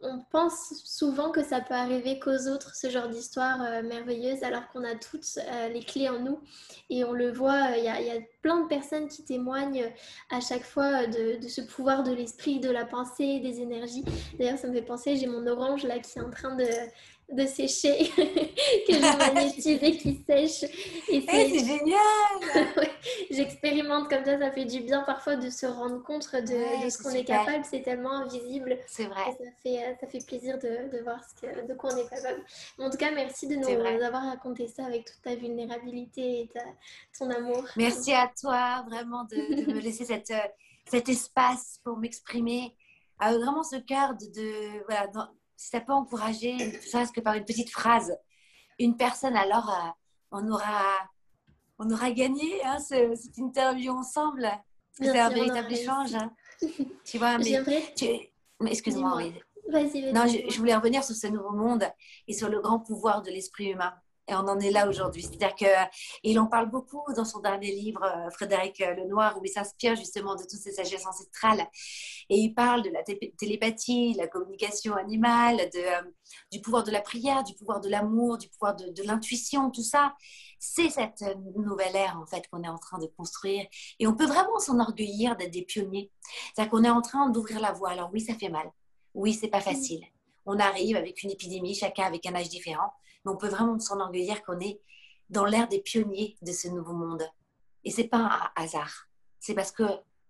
on, 0.00 0.20
pense 0.30 0.72
souvent 0.84 1.30
que 1.30 1.42
ça 1.42 1.60
peut 1.60 1.74
arriver 1.74 2.18
qu'aux 2.18 2.48
autres, 2.48 2.74
ce 2.74 2.88
genre 2.88 3.08
d'histoire 3.08 3.60
euh, 3.62 3.82
merveilleuse, 3.82 4.42
alors 4.42 4.66
qu'on 4.68 4.82
a 4.82 4.94
toutes 4.94 5.38
euh, 5.38 5.68
les 5.68 5.82
clés 5.82 6.08
en 6.08 6.20
nous. 6.20 6.40
Et 6.88 7.04
on 7.04 7.12
le 7.12 7.30
voit, 7.30 7.76
il 7.76 7.84
y, 7.84 7.88
a, 7.88 8.00
y, 8.00 8.10
a, 8.10 8.20
plein 8.40 8.62
de 8.62 8.68
personnes 8.68 9.08
qui 9.08 9.22
témoignent 9.22 9.92
à 10.30 10.40
chaque 10.40 10.64
fois 10.64 11.06
de, 11.06 11.40
de 11.42 11.48
ce 11.48 11.60
pouvoir 11.60 12.04
de 12.04 12.12
l'esprit, 12.12 12.58
de 12.58 12.70
la 12.70 12.86
pensée, 12.86 13.38
des 13.40 13.60
énergies. 13.60 14.04
D'ailleurs, 14.38 14.58
ça 14.58 14.66
me 14.66 14.72
fait 14.72 14.82
penser, 14.82 15.16
j'ai 15.16 15.26
mon 15.26 15.46
orange 15.46 15.84
là 15.84 15.98
qui 15.98 16.18
est 16.18 16.22
en 16.22 16.30
train 16.30 16.56
de, 16.56 16.64
de 17.32 17.46
sécher, 17.46 18.10
que 18.16 18.92
j'ai 18.92 19.00
magnétisé 19.00 19.96
qui 19.96 20.22
sèche. 20.26 20.64
Et 21.08 21.16
eh, 21.16 21.22
c'est 21.26 21.58
génial 21.58 21.98
J'expérimente 23.30 24.08
comme 24.08 24.24
ça, 24.24 24.38
ça 24.38 24.50
fait 24.50 24.64
du 24.64 24.80
bien 24.80 25.02
parfois 25.02 25.36
de 25.36 25.48
se 25.50 25.66
rendre 25.66 26.02
compte 26.02 26.30
de, 26.32 26.84
de 26.84 26.90
ce 26.90 27.02
qu'on 27.02 27.10
est 27.10 27.24
capable. 27.24 27.64
C'est 27.64 27.82
tellement 27.82 28.12
invisible. 28.12 28.78
C'est 28.86 29.06
vrai. 29.06 29.24
Ça 29.24 29.44
fait, 29.62 29.78
euh, 29.78 29.94
ça 30.00 30.06
fait 30.06 30.26
plaisir 30.26 30.58
de, 30.58 30.90
de 30.96 31.02
voir 31.02 31.20
ce 31.24 31.40
que, 31.40 31.66
de 31.66 31.74
quoi 31.74 31.92
on 31.92 31.96
est 31.96 32.08
capable. 32.08 32.44
en 32.78 32.90
tout 32.90 32.98
cas, 32.98 33.10
merci 33.10 33.48
de 33.48 33.56
nous 33.56 33.68
avoir 33.68 34.24
raconté 34.24 34.68
ça 34.68 34.84
avec 34.86 35.06
toute 35.06 35.22
ta 35.22 35.34
vulnérabilité 35.34 36.42
et 36.42 36.50
ta, 36.52 36.64
ton 37.18 37.30
amour. 37.30 37.64
Merci 37.76 38.12
à 38.12 38.30
toi 38.40 38.84
vraiment 38.88 39.24
de, 39.24 39.64
de 39.64 39.72
me 39.72 39.80
laisser 39.80 40.04
cette, 40.04 40.30
euh, 40.30 40.48
cet 40.86 41.08
espace 41.08 41.80
pour 41.84 41.96
m'exprimer. 41.96 42.76
Avec 43.18 43.40
vraiment 43.40 43.62
ce 43.62 43.76
cœur 43.76 44.14
de, 44.14 44.26
de 44.26 44.84
voilà, 44.86 45.06
si 45.62 45.68
ça 45.68 45.80
peut 45.80 45.92
encourager, 45.92 46.54
ne 46.54 46.80
serait-ce 46.80 47.12
que 47.12 47.20
par 47.20 47.34
une 47.34 47.44
petite 47.44 47.70
phrase, 47.70 48.16
une 48.80 48.96
personne, 48.96 49.36
alors 49.36 49.70
euh, 49.70 49.90
on, 50.32 50.50
aura, 50.50 51.08
on 51.78 51.88
aura 51.88 52.10
gagné 52.10 52.64
hein, 52.64 52.78
cette 52.80 53.38
interview 53.38 53.92
ensemble. 53.92 54.50
C'est 54.90 55.16
un 55.16 55.28
véritable 55.28 55.72
échange. 55.72 56.16
Hein. 56.16 56.34
tu 57.04 57.18
vois, 57.18 57.38
mais, 57.38 57.62
excuse-moi. 58.66 59.16
Oui. 59.16 59.34
Non, 60.12 60.26
je, 60.26 60.50
je, 60.50 60.58
voulais 60.58 60.74
revenir 60.74 61.04
sur 61.04 61.14
ce 61.14 61.28
nouveau 61.28 61.52
monde 61.52 61.84
et 62.26 62.32
sur 62.32 62.48
le 62.48 62.60
grand 62.60 62.80
pouvoir 62.80 63.22
de 63.22 63.30
l'esprit 63.30 63.70
humain. 63.70 63.94
Et 64.28 64.34
on 64.34 64.48
en 64.48 64.60
est 64.60 64.70
là 64.70 64.88
aujourd'hui. 64.88 65.22
C'est-à-dire 65.22 65.54
qu'il 65.54 66.38
en 66.38 66.46
parle 66.46 66.70
beaucoup 66.70 67.12
dans 67.14 67.24
son 67.24 67.40
dernier 67.40 67.72
livre, 67.72 68.04
euh, 68.04 68.30
Frédéric 68.30 68.80
euh, 68.80 68.94
Lenoir, 68.94 69.36
où 69.38 69.44
il 69.44 69.48
s'inspire 69.50 69.96
justement 69.96 70.36
de 70.36 70.42
toutes 70.42 70.60
ces 70.60 70.72
sagesses 70.72 71.06
ancestrales. 71.06 71.66
Et 72.28 72.36
il 72.36 72.54
parle 72.54 72.82
de 72.82 72.90
la 72.90 73.02
télépathie, 73.02 74.14
la 74.14 74.28
communication 74.28 74.94
animale, 74.94 75.56
de, 75.72 75.78
euh, 75.78 76.10
du 76.52 76.60
pouvoir 76.60 76.84
de 76.84 76.92
la 76.92 77.00
prière, 77.00 77.42
du 77.42 77.54
pouvoir 77.54 77.80
de 77.80 77.88
l'amour, 77.88 78.38
du 78.38 78.48
pouvoir 78.48 78.76
de, 78.76 78.90
de 78.90 79.02
l'intuition, 79.02 79.70
tout 79.70 79.82
ça. 79.82 80.14
C'est 80.60 80.90
cette 80.90 81.24
nouvelle 81.56 81.96
ère, 81.96 82.16
en 82.22 82.26
fait, 82.26 82.46
qu'on 82.48 82.62
est 82.62 82.68
en 82.68 82.78
train 82.78 82.98
de 82.98 83.06
construire. 83.06 83.66
Et 83.98 84.06
on 84.06 84.14
peut 84.14 84.26
vraiment 84.26 84.60
s'enorgueillir 84.60 85.34
d'être 85.36 85.50
des 85.50 85.62
pionniers. 85.62 86.12
C'est-à-dire 86.54 86.70
qu'on 86.70 86.84
est 86.84 86.90
en 86.90 87.02
train 87.02 87.28
d'ouvrir 87.30 87.58
la 87.58 87.72
voie. 87.72 87.90
Alors 87.90 88.10
oui, 88.12 88.20
ça 88.20 88.34
fait 88.34 88.48
mal. 88.48 88.70
Oui, 89.14 89.34
c'est 89.34 89.48
pas 89.48 89.60
facile. 89.60 90.04
On 90.46 90.58
arrive 90.60 90.96
avec 90.96 91.22
une 91.24 91.30
épidémie, 91.30 91.74
chacun 91.74 92.04
avec 92.04 92.24
un 92.26 92.34
âge 92.34 92.48
différent 92.48 92.92
mais 93.24 93.32
on 93.32 93.36
peut 93.36 93.48
vraiment 93.48 93.78
s'enorgueillir 93.78 94.42
qu'on 94.44 94.60
est 94.60 94.80
dans 95.30 95.44
l'ère 95.44 95.68
des 95.68 95.80
pionniers 95.80 96.36
de 96.42 96.52
ce 96.52 96.68
nouveau 96.68 96.92
monde. 96.92 97.26
Et 97.84 97.90
c'est 97.90 98.08
pas 98.08 98.52
un 98.56 98.62
hasard, 98.62 99.08
c'est 99.40 99.54
parce 99.54 99.72
que 99.72 99.84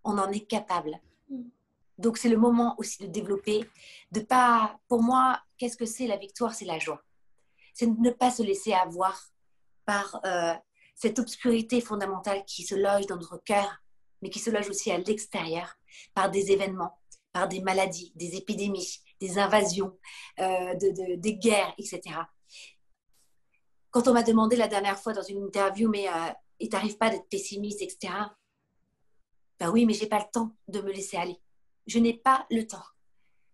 on 0.04 0.18
en 0.18 0.30
est 0.30 0.46
capable. 0.46 1.00
Mm. 1.28 1.42
Donc 1.98 2.18
c'est 2.18 2.28
le 2.28 2.36
moment 2.36 2.74
aussi 2.78 3.02
de 3.02 3.06
développer, 3.06 3.68
de 4.10 4.20
pas. 4.20 4.78
Pour 4.88 5.02
moi, 5.02 5.40
qu'est-ce 5.58 5.76
que 5.76 5.86
c'est 5.86 6.06
la 6.06 6.16
victoire 6.16 6.54
C'est 6.54 6.64
la 6.64 6.78
joie. 6.78 7.02
C'est 7.74 7.86
de 7.86 8.00
ne 8.00 8.10
pas 8.10 8.30
se 8.30 8.42
laisser 8.42 8.72
avoir 8.72 9.20
par 9.84 10.20
euh, 10.24 10.54
cette 10.94 11.18
obscurité 11.18 11.80
fondamentale 11.80 12.44
qui 12.44 12.64
se 12.64 12.74
loge 12.74 13.06
dans 13.06 13.16
notre 13.16 13.38
cœur, 13.38 13.82
mais 14.20 14.30
qui 14.30 14.38
se 14.38 14.50
loge 14.50 14.68
aussi 14.68 14.90
à 14.90 14.98
l'extérieur, 14.98 15.74
par 16.14 16.30
des 16.30 16.50
événements, 16.50 16.98
par 17.32 17.48
des 17.48 17.60
maladies, 17.60 18.12
des 18.14 18.36
épidémies, 18.36 19.00
des 19.20 19.38
invasions, 19.38 19.96
euh, 20.40 20.74
de, 20.74 21.16
des 21.16 21.36
guerres, 21.36 21.74
etc 21.78 22.20
quand 23.92 24.08
on 24.08 24.14
m'a 24.14 24.22
demandé 24.22 24.56
la 24.56 24.68
dernière 24.68 24.98
fois 24.98 25.12
dans 25.12 25.22
une 25.22 25.44
interview, 25.44 25.88
mais 25.88 26.08
euh, 26.08 26.32
il 26.58 26.68
t'arrive 26.68 26.96
pas 26.96 27.10
d'être 27.10 27.28
pessimiste, 27.28 27.82
etc. 27.82 28.12
Ben 29.60 29.70
oui, 29.70 29.86
mais 29.86 29.92
j'ai 29.92 30.06
pas 30.06 30.18
le 30.18 30.24
temps 30.32 30.50
de 30.66 30.80
me 30.80 30.90
laisser 30.90 31.18
aller. 31.18 31.38
Je 31.86 31.98
n'ai 31.98 32.14
pas 32.14 32.46
le 32.50 32.66
temps. 32.66 32.82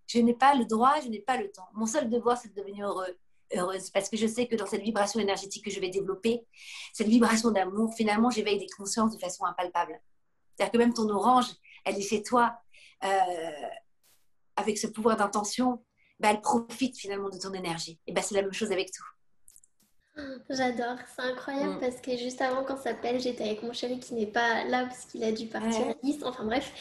Je 0.07 0.21
n'ai 0.21 0.35
pas 0.35 0.55
le 0.55 0.65
droit, 0.65 1.01
je 1.03 1.09
n'ai 1.09 1.21
pas 1.21 1.37
le 1.37 1.51
temps. 1.51 1.69
Mon 1.75 1.87
seul 1.87 2.09
devoir, 2.09 2.39
c'est 2.39 2.55
de 2.55 2.55
devenir 2.55 2.89
heureux, 2.89 3.19
heureuse, 3.55 3.91
parce 3.91 4.09
que 4.09 4.17
je 4.17 4.27
sais 4.27 4.47
que 4.47 4.55
dans 4.55 4.65
cette 4.67 4.83
vibration 4.83 5.21
énergétique 5.21 5.65
que 5.65 5.71
je 5.71 5.81
vais 5.81 5.91
développer, 5.91 6.47
cette 6.93 7.09
vibration 7.09 7.51
d'amour, 7.51 7.93
finalement, 7.95 8.31
j'éveille 8.31 8.59
des 8.59 8.69
consciences 8.69 9.13
de 9.13 9.19
façon 9.19 9.45
impalpable. 9.45 10.01
C'est-à-dire 10.55 10.73
que 10.73 10.79
même 10.79 10.95
ton 10.95 11.09
orange, 11.11 11.47
elle 11.85 11.99
est 11.99 12.09
chez 12.09 12.23
toi, 12.23 12.57
euh, 13.05 13.69
avec 14.57 14.79
ce 14.79 14.87
pouvoir 14.87 15.17
d'intention, 15.17 15.85
ben, 16.21 16.31
elle 16.31 16.41
profite 16.41 16.97
finalement 16.97 17.29
de 17.29 17.39
ton 17.39 17.53
énergie. 17.53 17.99
Et 18.07 18.13
ben, 18.13 18.23
c'est 18.23 18.35
la 18.35 18.43
même 18.43 18.53
chose 18.53 18.71
avec 18.73 18.93
tout. 18.93 19.05
J'adore, 20.51 20.97
c'est 21.15 21.23
incroyable 21.23 21.75
mm. 21.75 21.81
parce 21.81 22.01
que 22.01 22.17
juste 22.17 22.41
avant 22.41 22.65
qu'on 22.65 22.77
s'appelle, 22.77 23.21
j'étais 23.21 23.45
avec 23.45 23.63
mon 23.63 23.73
chéri 23.73 24.01
qui 24.01 24.15
n'est 24.15 24.27
pas 24.27 24.65
là 24.65 24.87
parce 24.87 25.05
qu'il 25.05 25.23
a 25.23 25.31
dû 25.31 25.47
partir 25.47 25.89
à 25.89 25.95
Nice, 26.03 26.21
enfin 26.25 26.45
bref. 26.45 26.73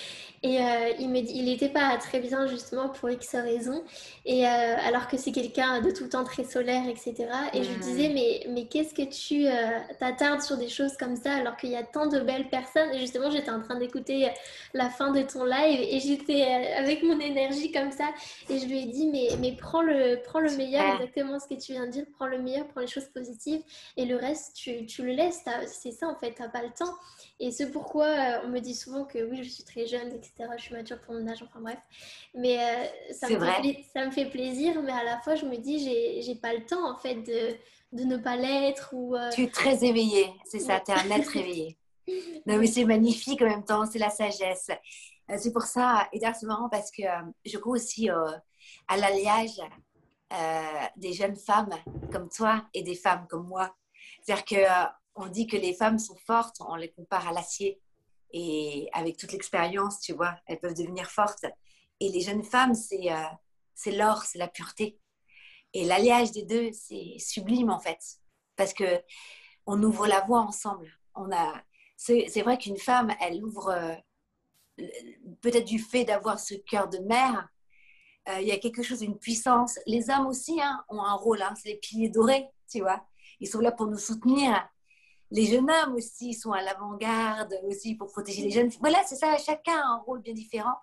Et 0.43 0.59
euh, 0.59 0.93
il 0.99 1.09
me 1.09 1.21
dit, 1.21 1.33
il 1.35 1.45
n'était 1.45 1.69
pas 1.69 1.97
très 1.97 2.19
bien 2.19 2.47
justement 2.47 2.89
pour 2.89 3.09
X 3.09 3.35
raisons. 3.35 3.83
Et 4.25 4.47
euh, 4.47 4.75
alors 4.87 5.07
que 5.07 5.17
c'est 5.17 5.31
quelqu'un 5.31 5.81
de 5.81 5.91
tout 5.91 6.05
le 6.05 6.09
temps 6.09 6.23
très 6.23 6.43
solaire, 6.43 6.87
etc. 6.87 7.27
Et 7.53 7.63
je 7.63 7.71
lui 7.71 7.79
disais, 7.79 8.09
mais, 8.09 8.45
mais 8.49 8.65
qu'est-ce 8.65 8.93
que 8.93 9.03
tu 9.03 9.47
euh, 9.47 9.79
t'attardes 9.99 10.41
sur 10.41 10.57
des 10.57 10.69
choses 10.69 10.95
comme 10.97 11.15
ça 11.15 11.33
alors 11.33 11.57
qu'il 11.57 11.71
y 11.71 11.75
a 11.75 11.83
tant 11.83 12.07
de 12.07 12.19
belles 12.19 12.49
personnes? 12.49 12.89
Et 12.93 12.99
justement, 12.99 13.29
j'étais 13.29 13.51
en 13.51 13.61
train 13.61 13.77
d'écouter 13.77 14.29
la 14.73 14.89
fin 14.89 15.11
de 15.11 15.21
ton 15.23 15.43
live 15.43 15.79
et 15.81 15.99
j'étais 15.99 16.43
avec 16.77 17.03
mon 17.03 17.19
énergie 17.19 17.71
comme 17.71 17.91
ça. 17.91 18.05
Et 18.49 18.59
je 18.59 18.65
lui 18.65 18.79
ai 18.79 18.85
dit, 18.85 19.07
mais, 19.07 19.29
mais 19.41 19.55
prends, 19.55 19.81
le, 19.81 20.21
prends 20.23 20.39
le 20.39 20.55
meilleur, 20.55 20.95
exactement 20.95 21.39
ce 21.39 21.47
que 21.47 21.59
tu 21.59 21.73
viens 21.73 21.87
de 21.87 21.91
dire, 21.91 22.05
prends 22.17 22.27
le 22.27 22.39
meilleur, 22.39 22.67
prends 22.67 22.81
les 22.81 22.87
choses 22.87 23.05
positives. 23.05 23.26
Et 23.97 24.05
le 24.05 24.15
reste, 24.15 24.55
tu, 24.55 24.85
tu 24.85 25.03
le 25.03 25.13
laisses. 25.13 25.43
C'est 25.67 25.91
ça 25.91 26.07
en 26.07 26.15
fait, 26.15 26.33
tu 26.33 26.41
n'as 26.41 26.49
pas 26.49 26.63
le 26.63 26.69
temps. 26.69 26.93
Et 27.39 27.51
c'est 27.51 27.71
pourquoi 27.71 28.07
euh, 28.07 28.41
on 28.45 28.47
me 28.49 28.59
dit 28.59 28.73
souvent 28.73 29.05
que 29.05 29.19
oui, 29.29 29.43
je 29.43 29.49
suis 29.49 29.63
très 29.63 29.85
jeune, 29.85 30.11
etc. 30.11 30.49
Je 30.57 30.63
suis 30.63 30.73
mature 30.73 30.99
pour 31.01 31.13
mon 31.13 31.27
âge, 31.27 31.43
enfin 31.43 31.61
bref. 31.61 31.77
Mais 32.33 32.57
euh, 32.59 33.13
ça, 33.13 33.29
me 33.29 33.39
fait, 33.39 33.85
ça 33.93 34.05
me 34.05 34.11
fait 34.11 34.25
plaisir, 34.25 34.81
mais 34.81 34.91
à 34.91 35.03
la 35.03 35.19
fois, 35.19 35.35
je 35.35 35.45
me 35.45 35.57
dis, 35.57 35.79
j'ai, 36.23 36.35
pas 36.35 36.53
le 36.53 36.65
temps 36.65 36.89
en 36.89 36.97
fait 36.97 37.15
de, 37.15 37.55
de 37.91 38.03
ne 38.03 38.17
pas 38.17 38.35
l'être. 38.35 38.89
Ou, 38.93 39.15
euh, 39.15 39.29
Tu 39.31 39.43
es 39.43 39.49
très 39.49 39.85
éveillée, 39.85 40.33
c'est 40.45 40.59
ça, 40.59 40.79
tu 40.79 40.91
es 40.91 40.95
un 40.95 41.11
être 41.11 41.35
éveillé. 41.35 41.77
non, 42.47 42.57
mais 42.57 42.67
c'est 42.67 42.85
magnifique 42.85 43.41
en 43.43 43.49
même 43.49 43.65
temps, 43.65 43.85
c'est 43.85 43.99
la 43.99 44.09
sagesse. 44.09 44.71
c'est 45.37 45.53
pour 45.53 45.63
ça, 45.63 46.07
et 46.13 46.19
d'ailleurs, 46.19 46.35
c'est 46.35 46.47
marrant 46.47 46.69
parce 46.69 46.89
que 46.89 47.03
je 47.45 47.57
crois 47.59 47.73
aussi 47.73 48.09
à 48.09 48.97
l'alliage 48.97 49.61
des 50.97 51.13
jeunes 51.13 51.37
femmes 51.37 51.73
comme 52.11 52.29
toi 52.29 52.65
et 52.73 52.83
des 52.83 52.95
femmes 52.95 53.27
comme 53.29 53.47
moi. 53.47 53.75
C'est-à-dire 54.21 54.45
que 54.45 54.87
on 55.15 55.27
dit 55.27 55.47
que 55.47 55.57
les 55.57 55.73
femmes 55.73 55.99
sont 55.99 56.15
fortes, 56.15 56.57
on 56.59 56.75
les 56.75 56.91
compare 56.91 57.27
à 57.27 57.33
l'acier. 57.33 57.81
Et 58.31 58.89
avec 58.93 59.17
toute 59.17 59.31
l'expérience, 59.31 59.99
tu 59.99 60.13
vois, 60.13 60.35
elles 60.45 60.59
peuvent 60.59 60.75
devenir 60.75 61.09
fortes. 61.09 61.45
Et 61.99 62.09
les 62.09 62.21
jeunes 62.21 62.43
femmes, 62.43 62.75
c'est 62.75 63.11
euh, 63.11 63.91
l'or, 63.91 64.23
c'est 64.23 64.37
la 64.37 64.47
pureté. 64.47 64.99
Et 65.73 65.85
l'alliage 65.85 66.31
des 66.31 66.43
deux, 66.43 66.71
c'est 66.71 67.17
sublime 67.19 67.69
en 67.69 67.79
fait. 67.79 67.99
Parce 68.55 68.73
que 68.73 69.01
on 69.65 69.81
ouvre 69.83 70.07
la 70.07 70.21
voie 70.21 70.41
ensemble. 70.41 70.89
On 71.15 71.31
a, 71.31 71.61
c'est 71.97 72.41
vrai 72.41 72.57
qu'une 72.57 72.77
femme, 72.77 73.13
elle 73.19 73.43
ouvre 73.43 73.69
euh, 73.69 73.95
peut-être 75.41 75.65
du 75.65 75.79
fait 75.79 76.05
d'avoir 76.05 76.39
ce 76.39 76.53
cœur 76.53 76.87
de 76.87 76.99
mère. 76.99 77.49
Euh, 78.29 78.41
il 78.41 78.47
y 78.47 78.51
a 78.51 78.57
quelque 78.57 78.83
chose, 78.83 79.01
une 79.01 79.17
puissance. 79.17 79.79
Les 79.85 80.09
hommes 80.09 80.27
aussi 80.27 80.59
hein, 80.61 80.83
ont 80.89 81.01
un 81.01 81.13
rôle. 81.13 81.41
Hein, 81.41 81.53
c'est 81.61 81.69
les 81.69 81.75
piliers 81.75 82.09
dorés, 82.09 82.47
tu 82.69 82.81
vois. 82.81 83.05
Ils 83.39 83.47
sont 83.47 83.59
là 83.59 83.71
pour 83.71 83.87
nous 83.87 83.97
soutenir 83.97 84.67
les 85.31 85.45
jeunes 85.45 85.69
hommes 85.69 85.95
aussi 85.95 86.33
sont 86.33 86.51
à 86.51 86.61
l'avant-garde 86.61 87.53
aussi 87.65 87.95
pour 87.95 88.11
protéger 88.11 88.43
les 88.43 88.51
jeunes. 88.51 88.69
Voilà, 88.79 89.03
c'est 89.05 89.15
ça, 89.15 89.37
chacun 89.37 89.75
a 89.75 89.85
un 89.85 89.97
rôle 89.97 90.21
bien 90.21 90.33
différent. 90.33 90.75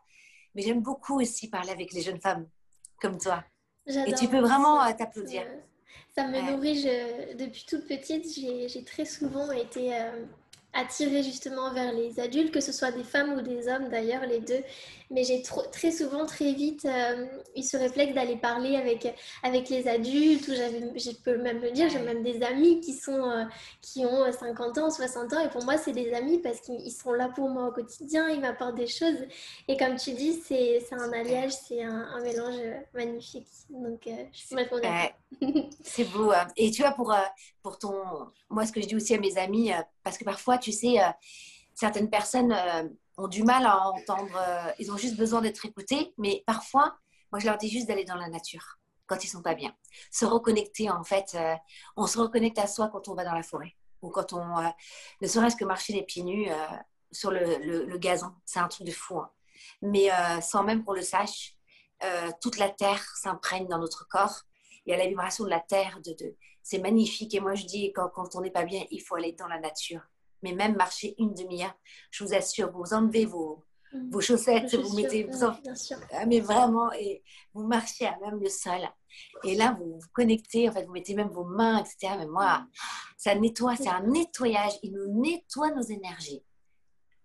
Mais 0.55 0.63
j'aime 0.63 0.81
beaucoup 0.81 1.21
aussi 1.21 1.49
parler 1.49 1.71
avec 1.71 1.93
les 1.93 2.03
jeunes 2.03 2.21
femmes 2.21 2.47
comme 3.01 3.19
toi. 3.19 3.43
Et 3.87 4.15
tu 4.15 4.29
peux 4.29 4.41
vraiment 4.41 4.83
euh, 4.83 4.93
t'applaudir. 4.97 5.43
Ça 6.15 6.29
me 6.29 6.41
nourrit. 6.41 6.85
depuis 7.37 7.65
toute 7.69 7.87
petite, 7.87 8.27
j'ai 8.35 8.85
très 8.85 9.05
souvent 9.05 9.51
été 9.51 9.95
euh, 9.95 10.25
attirée 10.73 11.23
justement 11.23 11.73
vers 11.73 11.93
les 11.93 12.21
adultes, 12.21 12.53
que 12.53 12.61
ce 12.61 12.71
soit 12.71 12.93
des 12.93 13.03
femmes 13.03 13.33
ou 13.33 13.43
des 13.43 13.67
hommes 13.69 13.89
d'ailleurs, 13.89 14.25
les 14.27 14.41
deux 14.41 14.63
mais 15.11 15.25
j'ai 15.25 15.43
très 15.43 15.91
souvent, 15.91 16.27
très 16.27 16.53
vite, 16.53 16.85
euh, 16.85 17.27
eu 17.57 17.63
ce 17.63 17.77
réflexe 17.77 18.15
d'aller 18.15 18.37
parler 18.37 18.77
avec, 18.77 19.15
avec 19.43 19.69
les 19.69 19.87
adultes, 19.87 20.49
ou 20.49 20.53
je 20.53 21.11
peux 21.23 21.37
même 21.39 21.61
le 21.61 21.71
dire, 21.71 21.89
j'ai 21.89 21.99
même 21.99 22.23
des 22.23 22.43
amis 22.43 22.81
qui, 22.81 22.95
sont, 22.95 23.31
euh, 23.31 23.45
qui 23.83 24.05
ont 24.05 24.31
50 24.31 24.79
ans, 24.79 24.91
60 24.91 25.33
ans, 25.35 25.41
et 25.41 25.51
pour 25.51 25.65
moi, 25.65 25.77
c'est 25.77 25.93
des 25.93 26.13
amis 26.15 26.39
parce 26.39 26.61
qu'ils 26.61 26.93
sont 26.93 27.13
là 27.13 27.29
pour 27.29 27.49
moi 27.49 27.69
au 27.69 27.73
quotidien, 27.73 28.29
ils 28.29 28.41
m'apportent 28.41 28.77
des 28.77 28.87
choses, 28.87 29.19
et 29.69 29.77
comme 29.77 29.97
tu 29.97 30.13
dis, 30.13 30.41
c'est 30.47 30.81
un 30.93 31.13
alliage, 31.13 31.53
c'est 31.53 31.83
un, 31.83 32.21
mélange 32.23 32.61
magnifique, 32.95 33.47
donc 33.69 34.07
euh, 34.07 34.13
je 34.33 34.39
suis 34.39 34.49
complètement 34.49 34.81
d'accord. 34.81 35.11
C'est 35.83 36.05
beau, 36.05 36.31
hein. 36.31 36.47
et 36.57 36.71
tu 36.71 36.83
vois, 36.83 36.93
pour, 36.93 37.15
pour 37.63 37.79
ton... 37.79 37.93
Moi, 38.49 38.65
ce 38.65 38.73
que 38.73 38.81
je 38.81 38.87
dis 38.87 38.97
aussi 38.97 39.15
à 39.15 39.19
mes 39.19 39.37
amis, 39.37 39.73
parce 40.03 40.17
que 40.17 40.25
parfois, 40.25 40.59
tu 40.59 40.73
sais, 40.73 40.97
certaines 41.75 42.09
personnes 42.09 42.55
ont 43.17 43.29
du 43.29 43.43
mal 43.43 43.67
à 43.67 43.89
entendre, 43.89 44.37
euh, 44.37 44.73
ils 44.79 44.91
ont 44.91 44.97
juste 44.97 45.17
besoin 45.17 45.41
d'être 45.41 45.65
écoutés, 45.65 46.13
mais 46.19 46.43
parfois, 46.47 46.97
moi 47.33 47.39
je 47.39 47.47
leur 47.47 47.57
dis 47.57 47.69
juste 47.69 47.87
d'aller 47.87 48.05
dans 48.05 48.17
la 48.17 48.29
nature 48.29 48.79
quand 49.07 49.23
ils 49.23 49.29
sont 49.29 49.43
pas 49.43 49.55
bien. 49.55 49.75
Se 50.11 50.25
reconnecter 50.25 50.91
en 50.91 51.05
fait, 51.05 51.35
euh, 51.35 51.55
on 51.97 52.07
se 52.07 52.19
reconnecte 52.19 52.59
à 52.59 52.67
soi 52.67 52.89
quand 52.89 53.09
on 53.09 53.15
va 53.15 53.25
dans 53.25 53.35
la 53.35 53.43
forêt 53.43 53.77
ou 54.03 54.11
quand 54.11 54.33
on, 54.33 54.59
euh, 54.59 54.69
ne 55.21 55.27
serait-ce 55.27 55.57
que 55.57 55.65
marcher 55.65 55.93
les 55.93 56.03
pieds 56.03 56.25
nus 56.25 56.49
sur 57.11 57.31
le, 57.31 57.97
gazon, 57.97 58.33
c'est 58.45 58.59
un 58.59 58.69
truc 58.69 58.87
de 58.87 58.93
fou. 58.93 59.19
Hein. 59.19 59.31
Mais 59.83 60.11
sans 60.43 60.65
même 60.65 60.85
qu'on 60.85 60.93
le 60.93 61.03
sache, 61.03 61.55
toute 62.43 62.59
la 62.59 62.69
terre 62.69 63.03
s'imprègne 63.17 63.67
dans 63.67 63.79
notre 63.79 64.07
corps. 64.09 64.43
Il 64.85 64.91
y 64.91 64.95
a 64.95 64.99
la 64.99 65.07
vibration 65.07 65.45
de 65.45 65.51
la 65.51 65.61
terre, 65.61 66.01
de, 66.05 66.37
c'est 66.63 66.79
magnifique. 66.79 67.35
Et 67.35 67.41
moi 67.41 67.55
je 67.55 67.65
dis, 67.65 67.93
quand 67.95 68.35
on 68.35 68.41
n'est 68.43 68.51
pas 68.51 68.65
bien, 68.65 68.85
il 68.91 69.01
faut 69.01 69.15
aller 69.15 69.33
dans 69.33 69.47
la 69.47 69.59
nature 69.59 70.03
mais 70.45 70.53
même 70.53 70.77
marcher 70.77 71.15
une 71.19 71.35
demi-heure, 71.35 71.75
je 72.11 72.23
vous 72.23 72.35
assure, 72.35 72.71
vous 72.71 72.93
enlevez 72.93 73.25
vos, 73.25 73.65
mm. 73.93 74.11
vos 74.11 74.21
chaussettes, 74.21 74.75
vous 74.75 74.95
mettez, 74.95 75.25
vous 75.25 75.45
ah, 75.45 76.27
mais 76.27 76.41
vraiment, 76.41 76.93
et 76.93 77.25
vous 77.55 77.67
marchez 77.67 78.07
à 78.07 78.17
même 78.21 78.39
le 78.39 78.49
sol. 78.49 78.81
Et 79.45 79.55
là, 79.55 79.77
vous 79.79 79.99
vous 79.99 80.09
connectez, 80.13 80.69
en 80.69 80.73
fait, 80.73 80.85
vous 80.85 80.93
mettez 80.93 81.15
même 81.15 81.29
vos 81.29 81.45
mains, 81.45 81.79
etc. 81.79 82.15
Mais 82.19 82.27
moi, 82.27 82.59
mm. 82.59 82.69
ça 83.17 83.35
nettoie, 83.35 83.77
c'est 83.77 83.89
un 83.89 84.03
nettoyage. 84.03 84.75
Il 84.83 84.93
nous 84.93 85.21
nettoie 85.21 85.71
nos 85.71 85.83
énergies. 85.83 86.43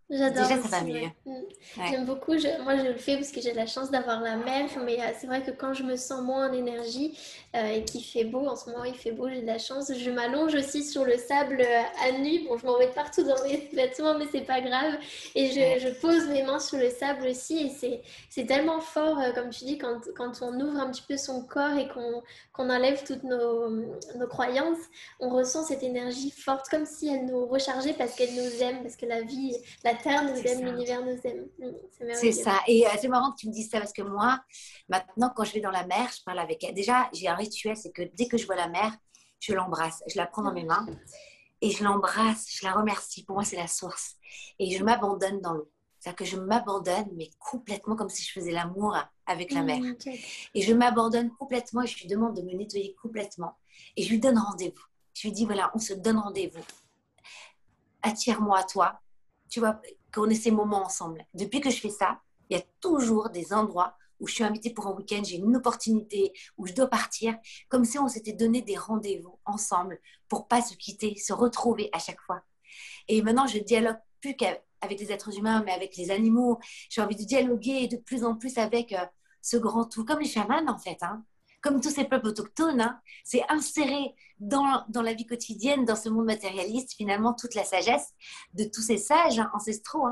J'adore. 0.09 0.47
Déjà, 0.47 0.61
ça 0.61 0.67
va 0.67 0.83
mieux. 0.83 1.07
Mm. 1.25 1.41
J'aime 1.89 2.05
beaucoup. 2.05 2.31
moi, 2.63 2.77
je 2.77 2.91
le 2.91 2.97
fais 2.97 3.15
parce 3.15 3.31
que 3.31 3.41
j'ai 3.41 3.53
la 3.53 3.67
chance 3.67 3.91
d'avoir 3.91 4.21
la 4.21 4.37
mer. 4.37 4.69
Mais 4.83 4.99
euh, 4.99 5.11
c'est 5.19 5.27
vrai 5.27 5.43
que 5.43 5.51
quand 5.51 5.73
je 5.73 5.83
me 5.83 5.95
sens 5.95 6.23
moins 6.23 6.49
en 6.49 6.53
énergie 6.53 7.17
et 7.53 7.83
qu'il 7.83 8.03
fait 8.03 8.25
beau, 8.25 8.45
en 8.45 8.55
ce 8.55 8.69
moment, 8.69 8.83
il 8.83 8.93
fait 8.93 9.11
beau, 9.11 9.27
j'ai 9.27 9.41
de 9.41 9.47
la 9.47 9.57
chance. 9.57 9.91
Je 9.91 10.11
m'allonge 10.11 10.53
aussi 10.53 10.83
sur 10.83 11.03
le 11.03 11.17
sable 11.17 11.61
euh, 11.61 11.81
à 12.07 12.11
nu. 12.11 12.47
Bon, 12.47 12.57
je 12.57 12.65
m'en 12.65 12.77
mets 12.77 12.91
partout 12.91 13.23
dans 13.23 13.41
mes 13.43 13.57
vêtements, 13.73 14.17
mais 14.17 14.25
c'est 14.31 14.45
pas 14.45 14.61
grave. 14.61 14.95
Et 15.33 15.47
je, 15.47 15.87
je, 15.87 15.89
pose 15.99 16.27
mes 16.27 16.43
mains 16.43 16.59
sur 16.59 16.77
le 16.77 16.89
sable 16.91 17.27
aussi. 17.27 17.71
Et 17.81 18.01
c'est 18.29 18.45
tellement 18.45 18.79
fort, 18.81 19.19
comme 19.33 19.49
tu 19.49 19.65
dis, 19.65 19.77
quand, 19.77 19.99
quand, 20.15 20.41
on 20.41 20.59
ouvre 20.59 20.79
un 20.79 20.91
petit 20.91 21.03
peu 21.07 21.17
son 21.17 21.43
corps 21.43 21.77
et 21.77 21.87
qu'on 21.87 22.21
qu'on 22.59 22.69
enlève 22.69 23.05
toutes 23.05 23.23
nos, 23.23 23.69
nos 23.69 24.27
croyances, 24.27 24.79
on 25.21 25.29
ressent 25.29 25.63
cette 25.63 25.81
énergie 25.81 26.29
forte, 26.29 26.67
comme 26.67 26.85
si 26.85 27.07
elle 27.07 27.25
nous 27.25 27.45
rechargeait 27.45 27.93
parce 27.93 28.15
qu'elle 28.15 28.35
nous 28.35 28.61
aime, 28.61 28.83
parce 28.83 28.97
que 28.97 29.05
la 29.05 29.21
vie, 29.21 29.55
la 29.85 29.95
terre 29.95 30.23
nous 30.23 30.37
aime, 30.45 30.65
l'univers 30.65 31.01
nous 31.01 31.17
aime. 31.23 31.47
Mm, 31.57 32.13
c'est 32.15 32.33
ça. 32.33 32.59
Et 32.67 32.85
euh, 32.85 32.89
c'est 32.99 33.07
marrant 33.07 33.31
que 33.31 33.37
tu 33.37 33.47
me 33.47 33.53
dises 33.53 33.69
ça 33.69 33.79
parce 33.79 33.93
que 33.93 34.01
moi, 34.01 34.41
maintenant, 34.89 35.31
quand 35.33 35.45
je 35.45 35.53
vais 35.53 35.61
dans 35.61 35.71
la 35.71 35.85
mer, 35.85 36.09
je 36.13 36.21
parle 36.21 36.39
avec 36.39 36.61
elle. 36.65 36.73
Déjà, 36.73 37.09
j'ai 37.13 37.29
un 37.29 37.38
rituel, 37.39 37.75
c'est 37.75 37.91
que 37.91 38.03
dès 38.13 38.27
que 38.27 38.37
je 38.37 38.45
vois 38.45 38.55
la 38.55 38.67
mer, 38.67 38.95
je 39.39 39.53
l'embrasse. 39.53 40.03
Je 40.07 40.17
la 40.17 40.27
prends 40.27 40.43
dans 40.43 40.53
mes 40.53 40.63
mains 40.63 40.85
et 41.61 41.71
je 41.71 41.83
l'embrasse, 41.83 42.47
je 42.49 42.65
la 42.65 42.73
remercie. 42.73 43.23
Pour 43.25 43.35
moi, 43.35 43.43
c'est 43.43 43.55
la 43.55 43.67
source. 43.67 44.15
Et 44.59 44.71
je 44.77 44.83
m'abandonne 44.83 45.41
dans 45.41 45.53
l'eau. 45.53 45.71
C'est-à-dire 45.99 46.17
que 46.17 46.25
je 46.25 46.37
m'abandonne, 46.37 47.09
mais 47.15 47.29
complètement 47.39 47.95
comme 47.95 48.09
si 48.09 48.23
je 48.23 48.31
faisais 48.31 48.51
l'amour 48.51 48.95
avec 49.25 49.51
la 49.51 49.63
mer. 49.63 49.79
Mm, 49.79 49.95
et 50.53 50.61
je 50.61 50.73
m'abandonne 50.73 51.29
complètement 51.31 51.81
et 51.81 51.87
je 51.87 51.99
lui 51.99 52.07
demande 52.07 52.35
de 52.37 52.41
me 52.41 52.53
nettoyer 52.53 52.95
complètement. 53.01 53.57
Et 53.97 54.03
je 54.03 54.09
lui 54.09 54.19
donne 54.19 54.37
rendez-vous. 54.37 54.85
Je 55.13 55.27
lui 55.27 55.33
dis, 55.33 55.45
voilà, 55.45 55.71
on 55.73 55.79
se 55.79 55.93
donne 55.93 56.17
rendez-vous. 56.17 56.63
Attire-moi 58.01 58.59
à 58.59 58.63
toi 58.63 59.01
tu 59.49 59.59
vois, 59.59 59.81
qu'on 60.13 60.29
ait 60.29 60.35
ces 60.35 60.51
moments 60.51 60.85
ensemble. 60.85 61.25
Depuis 61.33 61.59
que 61.59 61.69
je 61.69 61.79
fais 61.79 61.89
ça, 61.89 62.19
il 62.49 62.57
y 62.57 62.59
a 62.59 62.63
toujours 62.79 63.29
des 63.29 63.51
endroits 63.51 63.95
où 64.19 64.27
je 64.27 64.35
suis 64.35 64.43
invitée 64.43 64.71
pour 64.71 64.87
un 64.87 64.93
week-end, 64.93 65.21
j'ai 65.23 65.37
une 65.37 65.55
opportunité, 65.55 66.33
où 66.57 66.67
je 66.67 66.73
dois 66.73 66.87
partir, 66.87 67.37
comme 67.69 67.85
si 67.85 67.97
on 67.99 68.07
s'était 68.07 68.33
donné 68.33 68.61
des 68.61 68.75
rendez-vous 68.75 69.39
ensemble 69.45 69.99
pour 70.27 70.47
pas 70.47 70.61
se 70.61 70.75
quitter, 70.75 71.15
se 71.15 71.33
retrouver 71.33 71.89
à 71.93 71.99
chaque 71.99 72.21
fois. 72.21 72.41
Et 73.07 73.21
maintenant, 73.21 73.47
je 73.47 73.59
dialogue 73.59 73.97
plus 74.21 74.35
qu'avec 74.35 74.99
les 74.99 75.11
êtres 75.11 75.37
humains, 75.37 75.63
mais 75.65 75.71
avec 75.71 75.95
les 75.97 76.11
animaux. 76.11 76.59
J'ai 76.89 77.01
envie 77.01 77.15
de 77.15 77.23
dialoguer 77.23 77.87
de 77.87 77.97
plus 77.97 78.23
en 78.23 78.35
plus 78.35 78.57
avec 78.57 78.93
euh, 78.93 79.05
ce 79.41 79.57
grand 79.57 79.85
tout, 79.85 80.05
comme 80.05 80.19
les 80.19 80.27
chamans 80.27 80.67
en 80.67 80.77
fait. 80.77 80.97
Hein 81.01 81.23
comme 81.61 81.81
tous 81.81 81.89
ces 81.89 82.05
peuples 82.05 82.27
autochtones, 82.27 82.81
hein, 82.81 82.99
c'est 83.23 83.43
inséré 83.49 84.15
dans, 84.39 84.85
dans, 84.89 85.01
la 85.01 85.13
vie 85.13 85.25
quotidienne, 85.25 85.85
dans 85.85 85.95
ce 85.95 86.09
monde 86.09 86.25
matérialiste, 86.25 86.93
finalement, 86.93 87.33
toute 87.33 87.55
la 87.55 87.63
sagesse 87.63 88.13
de 88.53 88.63
tous 88.63 88.81
ces 88.81 88.97
sages 88.97 89.39
hein, 89.39 89.51
ancestraux. 89.53 90.07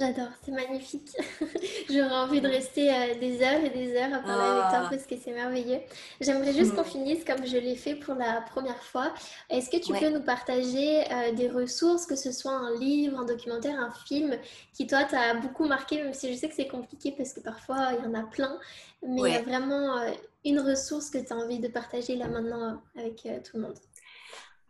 J'adore, 0.00 0.28
c'est 0.44 0.52
magnifique. 0.52 1.10
J'aurais 1.90 2.14
envie 2.14 2.40
de 2.40 2.46
rester 2.46 2.88
euh, 2.88 3.18
des 3.18 3.42
heures 3.42 3.64
et 3.64 3.70
des 3.70 3.96
heures 3.96 4.14
à 4.14 4.20
parler 4.20 4.48
avec 4.48 4.70
toi 4.70 4.82
ah. 4.84 4.88
parce 4.88 5.06
que 5.06 5.16
c'est 5.16 5.32
merveilleux. 5.32 5.80
J'aimerais 6.20 6.52
juste 6.52 6.76
qu'on 6.76 6.82
mm. 6.82 6.92
finisse 6.92 7.24
comme 7.24 7.44
je 7.44 7.56
l'ai 7.56 7.74
fait 7.74 7.96
pour 7.96 8.14
la 8.14 8.40
première 8.42 8.80
fois. 8.84 9.12
Est-ce 9.50 9.68
que 9.68 9.76
tu 9.76 9.92
peux 9.92 10.10
nous 10.10 10.22
partager 10.22 11.02
euh, 11.12 11.32
des 11.32 11.48
ressources, 11.48 12.06
que 12.06 12.14
ce 12.14 12.30
soit 12.30 12.52
un 12.52 12.78
livre, 12.78 13.18
un 13.18 13.24
documentaire, 13.24 13.76
un 13.80 13.90
film, 13.90 14.38
qui 14.72 14.86
toi 14.86 15.02
t'a 15.02 15.34
beaucoup 15.34 15.66
marqué, 15.66 16.00
même 16.00 16.14
si 16.14 16.32
je 16.32 16.38
sais 16.38 16.48
que 16.48 16.54
c'est 16.54 16.68
compliqué 16.68 17.12
parce 17.18 17.32
que 17.32 17.40
parfois 17.40 17.88
il 17.98 18.04
y 18.04 18.06
en 18.06 18.14
a 18.14 18.22
plein, 18.22 18.56
mais 19.02 19.20
il 19.22 19.32
y 19.32 19.36
a 19.36 19.42
vraiment 19.42 19.98
euh, 19.98 20.12
une 20.44 20.60
ressource 20.60 21.10
que 21.10 21.18
tu 21.18 21.32
as 21.32 21.36
envie 21.36 21.58
de 21.58 21.68
partager 21.68 22.14
là 22.14 22.28
maintenant 22.28 22.80
avec 22.96 23.22
tout 23.22 23.56
le 23.56 23.62
monde? 23.62 23.78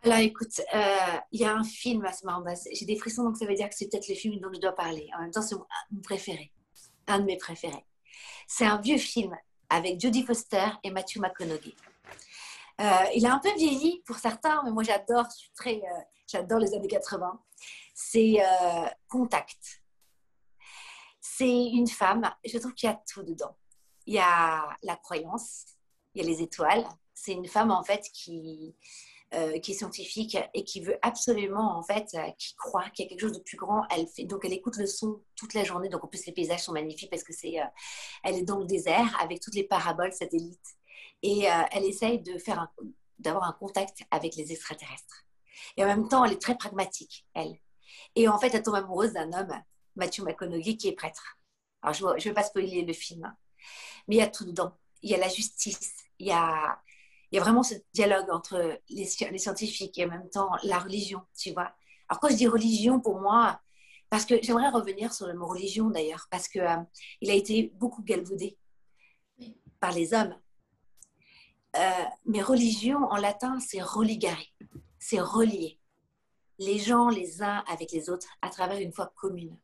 Alors 0.04 0.18
écoute, 0.18 0.60
euh, 0.74 1.18
il 1.32 1.40
y 1.40 1.44
a 1.44 1.52
un 1.52 1.64
film 1.64 2.04
à 2.04 2.12
ce 2.12 2.24
moment 2.24 2.44
J'ai 2.72 2.86
des 2.86 2.96
frissons, 2.96 3.24
donc 3.24 3.36
ça 3.36 3.46
veut 3.46 3.54
dire 3.54 3.68
que 3.68 3.74
c'est 3.74 3.88
peut-être 3.88 4.08
le 4.08 4.14
film 4.14 4.38
dont 4.38 4.50
je 4.52 4.60
dois 4.60 4.72
parler. 4.72 5.08
En 5.16 5.22
même 5.22 5.32
temps, 5.32 5.42
c'est 5.42 5.56
mon 5.56 6.00
préféré, 6.02 6.52
un 7.08 7.18
de 7.18 7.24
mes 7.24 7.36
préférés. 7.36 7.84
C'est 8.46 8.64
un 8.64 8.80
vieux 8.80 8.98
film 8.98 9.36
avec 9.68 10.00
Jodie 10.00 10.22
Foster 10.22 10.66
et 10.84 10.90
Matthew 10.90 11.18
McConaughey. 11.18 11.74
Euh, 12.80 13.04
il 13.16 13.26
a 13.26 13.34
un 13.34 13.40
peu 13.40 13.52
vieilli 13.56 14.02
pour 14.06 14.16
certains, 14.16 14.62
mais 14.64 14.70
moi 14.70 14.84
j'adore. 14.84 15.26
Très, 15.56 15.76
euh, 15.76 16.00
j'adore 16.28 16.60
les 16.60 16.74
années 16.74 16.86
80. 16.86 17.40
C'est 17.92 18.36
Contact. 19.08 19.82
C'est 21.20 21.66
une 21.66 21.88
femme. 21.88 22.30
Je 22.44 22.56
trouve 22.58 22.72
qu'il 22.74 22.88
y 22.88 22.92
a 22.92 23.02
tout 23.12 23.24
dedans. 23.24 23.56
Il 24.06 24.14
y 24.14 24.20
a 24.20 24.76
la 24.84 24.96
croyance, 24.96 25.64
il 26.14 26.22
y 26.22 26.24
a 26.24 26.28
les 26.28 26.40
étoiles. 26.40 26.86
C'est 27.12 27.32
une 27.32 27.48
femme 27.48 27.72
en 27.72 27.82
fait 27.82 28.08
qui 28.12 28.76
euh, 29.34 29.58
qui 29.58 29.72
est 29.72 29.74
scientifique 29.74 30.38
et 30.54 30.64
qui 30.64 30.80
veut 30.80 30.98
absolument, 31.02 31.76
en 31.78 31.82
fait, 31.82 32.08
euh, 32.14 32.30
qui 32.38 32.54
croit 32.54 32.88
qu'il 32.88 33.04
y 33.04 33.06
a 33.06 33.10
quelque 33.10 33.20
chose 33.20 33.36
de 33.36 33.42
plus 33.42 33.58
grand. 33.58 33.82
Elle 33.94 34.06
fait, 34.06 34.24
donc, 34.24 34.42
elle 34.46 34.54
écoute 34.54 34.78
le 34.78 34.86
son 34.86 35.22
toute 35.36 35.52
la 35.52 35.64
journée. 35.64 35.90
Donc, 35.90 36.02
en 36.02 36.06
plus, 36.06 36.24
les 36.24 36.32
paysages 36.32 36.62
sont 36.62 36.72
magnifiques 36.72 37.10
parce 37.10 37.24
que 37.24 37.34
c'est, 37.34 37.60
euh, 37.60 37.66
elle 38.24 38.36
est 38.36 38.42
dans 38.42 38.58
le 38.58 38.64
désert 38.64 39.14
avec 39.20 39.40
toutes 39.40 39.54
les 39.54 39.64
paraboles 39.64 40.14
satellites 40.14 40.78
et 41.22 41.46
elle 41.72 41.84
essaye 41.84 42.20
de 42.20 42.38
faire 42.38 42.68
d'avoir 43.18 43.44
un 43.44 43.52
contact 43.52 44.04
avec 44.10 44.36
les 44.36 44.52
extraterrestres. 44.52 45.26
Et 45.76 45.84
en 45.84 45.86
même 45.86 46.08
temps, 46.08 46.24
elle 46.24 46.32
est 46.32 46.40
très 46.40 46.56
pragmatique, 46.56 47.26
elle. 47.34 47.58
Et 48.14 48.28
en 48.28 48.38
fait, 48.38 48.54
elle 48.54 48.62
tombe 48.62 48.76
amoureuse 48.76 49.12
d'un 49.12 49.32
homme, 49.32 49.52
Matthew 49.96 50.20
McConaughey, 50.20 50.76
qui 50.76 50.88
est 50.88 50.92
prêtre. 50.92 51.38
Alors, 51.82 51.94
je 51.94 52.04
ne 52.04 52.30
vais 52.30 52.32
pas 52.32 52.44
spoiler 52.44 52.82
le 52.82 52.92
film, 52.92 53.24
hein. 53.24 53.36
mais 54.06 54.16
il 54.16 54.18
y 54.18 54.22
a 54.22 54.28
tout 54.28 54.44
dedans. 54.44 54.78
Il 55.02 55.10
y 55.10 55.14
a 55.14 55.18
la 55.18 55.28
justice, 55.28 55.92
il 56.18 56.28
y 56.28 56.32
a, 56.32 56.80
il 57.30 57.36
y 57.36 57.38
a 57.38 57.42
vraiment 57.42 57.62
ce 57.62 57.74
dialogue 57.92 58.30
entre 58.30 58.80
les, 58.88 59.06
scientifiques 59.06 59.98
et 59.98 60.04
en 60.04 60.08
même 60.08 60.30
temps 60.30 60.50
la 60.62 60.78
religion, 60.78 61.20
tu 61.36 61.52
vois. 61.52 61.72
Alors 62.08 62.20
quand 62.20 62.28
je 62.28 62.36
dis 62.36 62.46
religion, 62.46 63.00
pour 63.00 63.20
moi, 63.20 63.60
parce 64.08 64.24
que 64.24 64.34
j'aimerais 64.42 64.70
revenir 64.70 65.12
sur 65.12 65.26
le 65.26 65.34
mot 65.34 65.46
religion 65.46 65.90
d'ailleurs, 65.90 66.26
parce 66.30 66.48
que 66.48 66.58
euh, 66.58 66.76
il 67.20 67.30
a 67.30 67.34
été 67.34 67.72
beaucoup 67.76 68.02
galvaudé 68.02 68.56
par 69.80 69.92
les 69.92 70.14
hommes. 70.14 70.34
Euh, 71.76 72.04
mais 72.24 72.40
religion 72.40 72.98
en 73.10 73.16
latin, 73.16 73.60
c'est 73.60 73.82
religare, 73.82 74.42
c'est 74.98 75.20
relier 75.20 75.78
les 76.58 76.78
gens 76.78 77.08
les 77.08 77.42
uns 77.42 77.64
avec 77.68 77.92
les 77.92 78.10
autres 78.10 78.28
à 78.42 78.50
travers 78.50 78.80
une 78.80 78.92
foi 78.92 79.12
commune. 79.14 79.56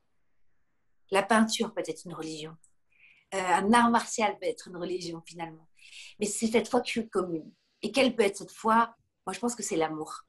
La 1.11 1.23
peinture 1.23 1.73
peut 1.75 1.83
être 1.87 2.05
une 2.07 2.15
religion. 2.15 2.57
Euh, 3.35 3.39
un 3.39 3.73
art 3.73 3.91
martial 3.91 4.39
peut 4.39 4.47
être 4.47 4.69
une 4.69 4.77
religion 4.77 5.21
finalement. 5.27 5.69
Mais 6.21 6.27
c'est 6.27 6.47
cette 6.47 6.69
foi 6.69 6.83
commune. 7.11 7.51
Et 7.83 7.93
quelle 7.93 8.15
peut 8.15 8.23
être 8.23 8.39
cette 8.39 8.53
foi? 8.53 8.95
Moi, 9.27 9.35
je 9.35 9.41
pense 9.41 9.55
que 9.55 9.63
c'est 9.63 9.77
l'amour. 9.77 10.27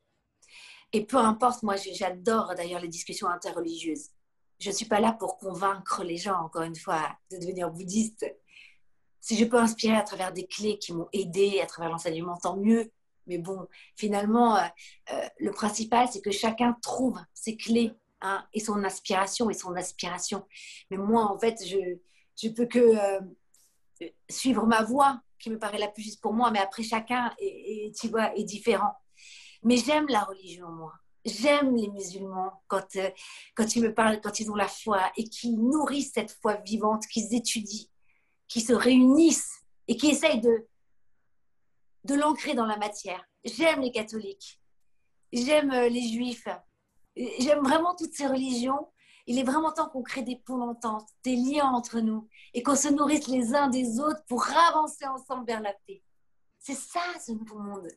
Et 0.93 1.05
peu 1.05 1.17
importe, 1.17 1.63
moi, 1.63 1.75
j'adore 1.75 2.53
d'ailleurs 2.55 2.81
les 2.81 2.87
discussions 2.87 3.27
interreligieuses. 3.27 4.09
Je 4.59 4.69
ne 4.69 4.75
suis 4.75 4.85
pas 4.85 4.99
là 4.99 5.11
pour 5.11 5.37
convaincre 5.37 6.03
les 6.03 6.17
gens, 6.17 6.39
encore 6.39 6.61
une 6.63 6.75
fois, 6.75 7.17
de 7.31 7.37
devenir 7.37 7.69
bouddhiste. 7.69 8.25
Si 9.19 9.35
je 9.37 9.45
peux 9.45 9.57
inspirer 9.57 9.95
à 9.97 10.03
travers 10.03 10.31
des 10.31 10.45
clés 10.45 10.77
qui 10.77 10.93
m'ont 10.93 11.09
aidé, 11.11 11.59
à 11.61 11.65
travers 11.65 11.91
l'enseignement, 11.91 12.37
tant 12.37 12.57
mieux. 12.57 12.91
Mais 13.27 13.37
bon, 13.37 13.67
finalement, 13.95 14.55
euh, 14.55 14.61
euh, 15.11 15.27
le 15.39 15.51
principal, 15.51 16.07
c'est 16.11 16.21
que 16.21 16.31
chacun 16.31 16.77
trouve 16.81 17.19
ses 17.33 17.57
clés 17.57 17.93
hein, 18.21 18.45
et 18.53 18.59
son 18.59 18.83
inspiration 18.83 19.49
et 19.49 19.53
son 19.53 19.75
aspiration. 19.75 20.45
Mais 20.91 20.97
moi, 20.97 21.23
en 21.25 21.39
fait, 21.39 21.57
je 21.65 22.47
ne 22.47 22.53
peux 22.53 22.67
que 22.67 22.79
euh, 22.79 23.19
suivre 24.29 24.65
ma 24.65 24.83
voie 24.83 25.21
qui 25.39 25.49
me 25.49 25.59
paraît 25.59 25.77
la 25.77 25.87
plus 25.87 26.03
juste 26.03 26.21
pour 26.21 26.33
moi, 26.33 26.51
mais 26.51 26.59
après 26.59 26.83
chacun 26.83 27.33
est, 27.39 27.95
tu 27.99 28.07
vois, 28.07 28.35
est 28.35 28.43
différent. 28.43 28.93
Mais 29.63 29.77
j'aime 29.77 30.07
la 30.07 30.21
religion, 30.23 30.69
moi. 30.69 30.93
J'aime 31.25 31.75
les 31.75 31.89
musulmans 31.89 32.61
quand, 32.67 32.95
euh, 32.97 33.09
quand 33.55 33.75
ils 33.75 33.81
me 33.81 33.93
parlent, 33.93 34.21
quand 34.21 34.39
ils 34.39 34.51
ont 34.51 34.55
la 34.55 34.67
foi 34.67 35.01
et 35.17 35.23
qui 35.23 35.51
nourrissent 35.57 36.11
cette 36.13 36.31
foi 36.39 36.55
vivante, 36.57 37.07
qu'ils 37.07 37.33
étudient, 37.33 37.87
qui 38.47 38.61
se 38.61 38.73
réunissent 38.73 39.65
et 39.87 39.97
qui 39.97 40.07
essayent 40.09 40.41
de, 40.41 40.67
de 42.03 42.15
l'ancrer 42.15 42.53
dans 42.53 42.67
la 42.67 42.77
matière. 42.77 43.23
J'aime 43.43 43.81
les 43.81 43.91
catholiques, 43.91 44.61
j'aime 45.33 45.71
euh, 45.71 45.89
les 45.89 46.07
juifs, 46.09 46.47
j'aime 47.15 47.63
vraiment 47.63 47.95
toutes 47.95 48.13
ces 48.13 48.27
religions 48.27 48.87
il 49.27 49.39
est 49.39 49.43
vraiment 49.43 49.71
temps 49.71 49.89
qu'on 49.89 50.03
crée 50.03 50.21
des 50.21 50.35
ponts 50.35 50.57
d'entente, 50.57 51.07
des 51.23 51.35
liens 51.35 51.69
entre 51.69 51.99
nous 51.99 52.27
et 52.53 52.61
qu'on 52.61 52.75
se 52.75 52.89
nourrisse 52.89 53.27
les 53.27 53.55
uns 53.55 53.67
des 53.67 53.99
autres 53.99 54.23
pour 54.27 54.45
avancer 54.69 55.05
ensemble 55.05 55.45
vers 55.45 55.61
la 55.61 55.73
paix. 55.87 56.03
C'est 56.59 56.75
ça 56.75 57.01
ce 57.25 57.31
nouveau 57.31 57.59
monde. 57.59 57.87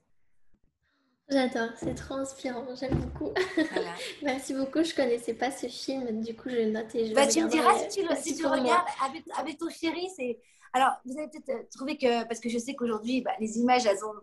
J'adore, 1.30 1.68
c'est 1.76 1.94
trop 1.94 2.14
inspirant, 2.14 2.64
j'aime 2.74 2.98
beaucoup. 2.98 3.32
Merci 4.22 4.54
beaucoup, 4.54 4.82
je 4.82 4.94
connaissais 4.94 5.34
pas 5.34 5.50
ce 5.50 5.66
film, 5.66 6.22
du 6.22 6.34
coup 6.34 6.48
je 6.48 6.56
le 6.56 6.70
note 6.70 6.94
et 6.94 7.08
je 7.08 7.14
bah, 7.14 7.26
Tu 7.26 7.44
me 7.44 7.50
diras 7.50 7.78
si 7.78 8.00
tu, 8.00 8.16
si 8.16 8.34
tu 8.34 8.46
regardes 8.46 8.86
avec, 9.04 9.24
avec, 9.36 9.58
ton 9.58 9.68
chéri, 9.68 10.08
c'est... 10.16 10.40
Alors, 10.72 10.92
vous 11.04 11.18
avez 11.18 11.28
peut-être 11.28 11.50
euh, 11.50 11.62
trouvé 11.70 11.98
que, 11.98 12.26
parce 12.26 12.40
que 12.40 12.48
je 12.48 12.58
sais 12.58 12.74
qu'aujourd'hui, 12.74 13.20
bah, 13.20 13.32
les 13.40 13.58
images, 13.58 13.84
elles 13.84 14.02
ont... 14.04 14.14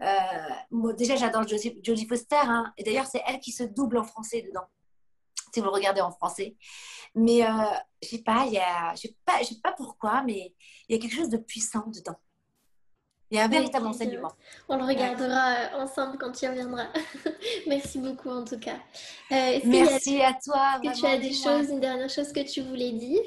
Euh, 0.00 0.92
déjà, 0.94 1.14
j'adore 1.14 1.46
Jodie 1.46 2.06
Foster, 2.08 2.34
hein, 2.36 2.72
et 2.76 2.82
d'ailleurs, 2.82 3.06
c'est 3.06 3.22
elle 3.24 3.38
qui 3.38 3.52
se 3.52 3.62
double 3.62 3.98
en 3.98 4.04
français 4.04 4.42
dedans 4.42 4.66
si 5.52 5.60
vous 5.60 5.66
le 5.66 5.72
regardez 5.72 6.00
en 6.00 6.10
français. 6.10 6.56
Mais 7.14 7.44
euh, 7.44 7.48
je 8.02 8.08
sais 8.08 8.22
pas, 8.22 8.44
il 8.46 8.54
y 8.54 8.58
a, 8.58 8.94
je 8.94 9.02
sais 9.02 9.16
pas, 9.24 9.38
je 9.40 9.48
sais 9.48 9.60
pas 9.62 9.72
pourquoi, 9.72 10.22
mais 10.22 10.54
il 10.88 10.96
y 10.96 10.98
a 10.98 11.00
quelque 11.00 11.16
chose 11.16 11.28
de 11.28 11.36
puissant 11.36 11.84
dedans. 11.88 12.18
Il 13.32 13.36
y 13.36 13.38
a 13.38 13.44
un 13.44 13.48
véritable 13.48 13.86
enseignement. 13.86 14.30
On 14.68 14.76
le 14.76 14.84
regardera 14.84 15.54
euh, 15.54 15.82
ensemble 15.82 16.18
quand 16.18 16.32
tu 16.32 16.46
reviendras. 16.46 16.88
Merci 17.66 17.98
beaucoup 17.98 18.28
en 18.28 18.44
tout 18.44 18.58
cas. 18.58 18.76
Euh, 19.32 19.58
Merci 19.64 20.20
à 20.20 20.34
toi. 20.34 20.78
Est-ce 20.82 21.00
que 21.00 21.06
tu 21.06 21.06
as 21.06 21.16
des 21.16 21.32
choses, 21.32 21.70
une 21.70 21.80
dernière 21.80 22.10
chose 22.10 22.30
que 22.30 22.40
tu 22.40 22.60
voulais 22.60 22.92
dire? 22.92 23.22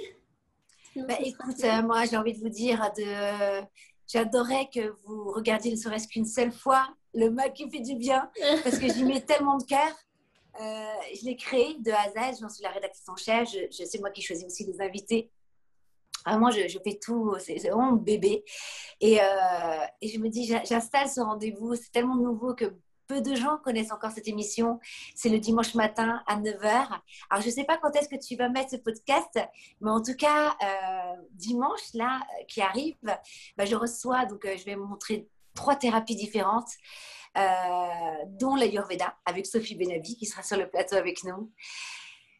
Bah, 0.95 1.15
Écoute, 1.19 1.55
euh, 1.63 1.81
moi 1.81 2.05
j'ai 2.05 2.17
envie 2.17 2.33
de 2.33 2.39
vous 2.39 2.49
dire 2.49 2.79
de... 2.95 3.65
J'adorais 4.07 4.69
que 4.71 4.93
vous 5.05 5.31
regardiez 5.31 5.71
ne 5.71 5.75
serait-ce 5.75 6.07
qu'une 6.07 6.27
seule 6.27 6.51
fois 6.51 6.87
le 7.15 7.31
mec 7.31 7.55
qui 7.55 7.67
fait 7.71 7.79
du 7.79 7.95
bien 7.95 8.29
parce 8.63 8.77
que 8.77 8.87
j'y 8.93 9.03
mets 9.05 9.21
tellement 9.21 9.57
de 9.57 9.63
cœur. 9.63 9.91
Euh, 10.61 10.85
je 11.13 11.25
l'ai 11.25 11.35
créé 11.35 11.75
de 11.79 11.91
A 11.91 12.01
à 12.01 12.09
Z, 12.31 12.39
j'en 12.41 12.49
suis 12.49 12.63
la 12.63 12.69
rédactrice 12.69 13.07
en 13.09 13.15
chef, 13.15 13.49
c'est 13.71 13.99
moi 13.99 14.09
qui 14.11 14.21
choisis 14.21 14.45
aussi 14.45 14.65
les 14.65 14.81
invités. 14.81 15.31
Vraiment, 16.25 16.49
je, 16.49 16.79
fais 16.83 16.97
tout, 16.99 17.35
c'est 17.39 17.57
vraiment 17.57 17.91
mon 17.91 17.97
bébé. 17.97 18.43
Et, 18.99 19.21
euh, 19.21 19.85
je 20.01 20.17
me 20.17 20.29
dis, 20.29 20.45
j'installe 20.45 21.07
ce 21.07 21.21
rendez-vous, 21.21 21.75
c'est 21.75 21.91
tellement 21.91 22.15
nouveau 22.15 22.55
que 22.55 22.73
peu 23.07 23.21
de 23.21 23.35
gens 23.35 23.57
connaissent 23.57 23.91
encore 23.91 24.09
cette 24.09 24.27
émission. 24.27 24.79
C'est 25.13 25.29
le 25.29 25.37
dimanche 25.37 25.75
matin 25.75 26.23
à 26.25 26.37
9h. 26.37 26.87
Alors, 27.29 27.41
je 27.41 27.47
ne 27.47 27.51
sais 27.51 27.63
pas 27.63 27.77
quand 27.77 27.95
est-ce 27.95 28.09
que 28.09 28.15
tu 28.15 28.35
vas 28.35 28.49
mettre 28.49 28.71
ce 28.71 28.77
podcast, 28.77 29.39
mais 29.81 29.91
en 29.91 30.01
tout 30.01 30.15
cas, 30.15 30.55
euh, 30.63 31.21
dimanche, 31.31 31.93
là, 31.93 32.21
qui 32.47 32.61
arrive, 32.61 32.95
bah, 33.03 33.65
je 33.65 33.75
reçois, 33.75 34.25
donc 34.25 34.47
je 34.47 34.65
vais 34.65 34.75
montrer 34.75 35.27
trois 35.53 35.75
thérapies 35.75 36.15
différentes. 36.15 36.69
Dont 38.25 38.55
l'Ayurveda 38.55 39.17
avec 39.25 39.45
Sophie 39.45 39.75
Benabi 39.75 40.17
qui 40.17 40.25
sera 40.25 40.43
sur 40.43 40.57
le 40.57 40.69
plateau 40.69 40.95
avec 40.95 41.23
nous. 41.23 41.51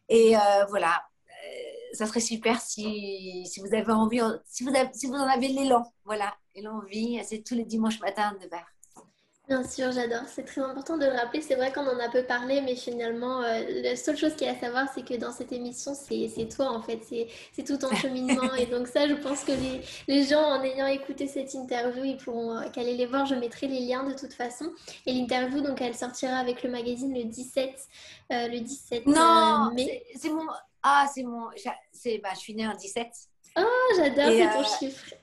Et 0.08 0.36
euh, 0.36 0.64
voilà, 0.68 1.02
euh, 1.28 1.94
ça 1.94 2.06
serait 2.06 2.20
super 2.20 2.60
si, 2.60 3.46
si, 3.46 3.60
vous 3.60 3.74
avez 3.74 3.92
envie, 3.92 4.20
si 4.44 4.64
vous, 4.64 4.70
si 4.92 5.06
vous 5.06 5.14
en 5.14 5.26
avez 5.26 5.48
l'élan, 5.48 5.92
voilà, 6.04 6.36
et 6.54 6.62
l'envie, 6.62 7.20
c'est 7.24 7.42
tous 7.42 7.54
les 7.54 7.64
dimanches 7.64 8.00
matins 8.00 8.36
à 8.40 8.46
9h. 8.46 8.62
Bien 9.48 9.62
sûr, 9.62 9.92
j'adore. 9.92 10.24
C'est 10.26 10.44
très 10.44 10.60
important 10.60 10.96
de 10.98 11.04
le 11.04 11.12
rappeler. 11.12 11.40
C'est 11.40 11.54
vrai 11.54 11.72
qu'on 11.72 11.86
en 11.86 12.00
a 12.00 12.08
peu 12.08 12.24
parlé, 12.24 12.60
mais 12.62 12.74
finalement, 12.74 13.42
euh, 13.42 13.60
la 13.82 13.94
seule 13.94 14.16
chose 14.16 14.34
qu'il 14.34 14.48
y 14.48 14.50
a 14.50 14.54
à 14.54 14.58
savoir, 14.58 14.88
c'est 14.92 15.04
que 15.04 15.14
dans 15.14 15.30
cette 15.30 15.52
émission, 15.52 15.92
c'est 15.94 16.48
toi 16.48 16.72
en 16.72 16.82
fait. 16.82 17.00
C'est 17.52 17.62
tout 17.62 17.76
ton 17.76 17.94
cheminement. 17.94 18.52
et 18.58 18.66
donc 18.66 18.88
ça, 18.88 19.06
je 19.06 19.14
pense 19.14 19.44
que 19.44 19.52
les, 19.52 19.82
les, 20.08 20.24
gens, 20.24 20.42
en 20.42 20.62
ayant 20.64 20.88
écouté 20.88 21.28
cette 21.28 21.54
interview, 21.54 22.02
ils 22.02 22.16
pourront 22.16 22.58
euh, 22.58 22.68
qu'aller 22.70 22.96
les 22.96 23.06
voir. 23.06 23.24
Je 23.24 23.36
mettrai 23.36 23.68
les 23.68 23.80
liens 23.80 24.02
de 24.02 24.14
toute 24.14 24.32
façon. 24.32 24.72
Et 25.06 25.12
l'interview, 25.12 25.60
donc, 25.60 25.80
elle 25.80 25.94
sortira 25.94 26.38
avec 26.38 26.64
le 26.64 26.70
magazine 26.70 27.14
le 27.14 27.22
17, 27.22 27.88
euh, 28.32 28.48
le 28.48 28.58
17 28.58 29.06
non, 29.06 29.70
mai. 29.74 30.02
C'est 30.16 30.30
mon... 30.30 30.46
Ah, 30.82 31.06
c'est 31.14 31.22
mon... 31.22 31.46
Bah, 31.46 32.30
je 32.34 32.38
suis 32.38 32.54
née 32.54 32.66
en 32.66 32.74
17. 32.74 33.06
Oh, 33.56 33.94
j'adore, 33.96 34.26
c'est 34.26 34.50
ton 34.50 34.78
chiffre. 34.78 35.14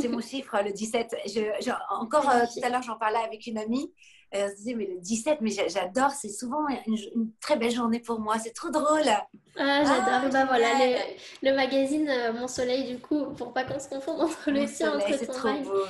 c'est 0.00 0.08
mon 0.08 0.20
chiffre, 0.20 0.62
le 0.64 0.72
17. 0.72 1.16
Je, 1.26 1.70
encore 1.90 2.22
tout 2.22 2.60
à 2.62 2.68
l'heure, 2.68 2.82
j'en 2.82 2.96
parlais 2.96 3.18
avec 3.18 3.46
une 3.46 3.58
amie 3.58 3.92
on 4.32 4.48
se 4.48 4.54
disait, 4.56 4.74
mais 4.74 4.86
le 4.86 5.00
17, 5.00 5.38
mais 5.40 5.50
j'adore, 5.50 6.10
c'est 6.10 6.28
souvent 6.28 6.66
une, 6.86 7.32
très 7.40 7.56
belle 7.56 7.72
journée 7.72 8.00
pour 8.00 8.20
moi, 8.20 8.38
c'est 8.38 8.52
trop 8.52 8.70
drôle. 8.70 9.02
Ah, 9.56 9.82
j'adore. 9.84 10.04
Ah, 10.06 10.28
bah 10.30 10.44
voilà, 10.46 10.68
le, 11.42 11.54
magazine 11.54 12.08
euh, 12.08 12.32
Mon 12.32 12.46
Soleil, 12.46 12.84
du 12.92 13.00
coup, 13.00 13.26
pour 13.36 13.52
pas 13.52 13.64
qu'on 13.64 13.80
se 13.80 13.88
confonde 13.88 14.20
entre 14.20 14.50
le 14.50 14.66
sien, 14.66 14.96
entre 14.96 15.26
ton 15.26 15.32
trop 15.32 15.52
beau. 15.62 15.82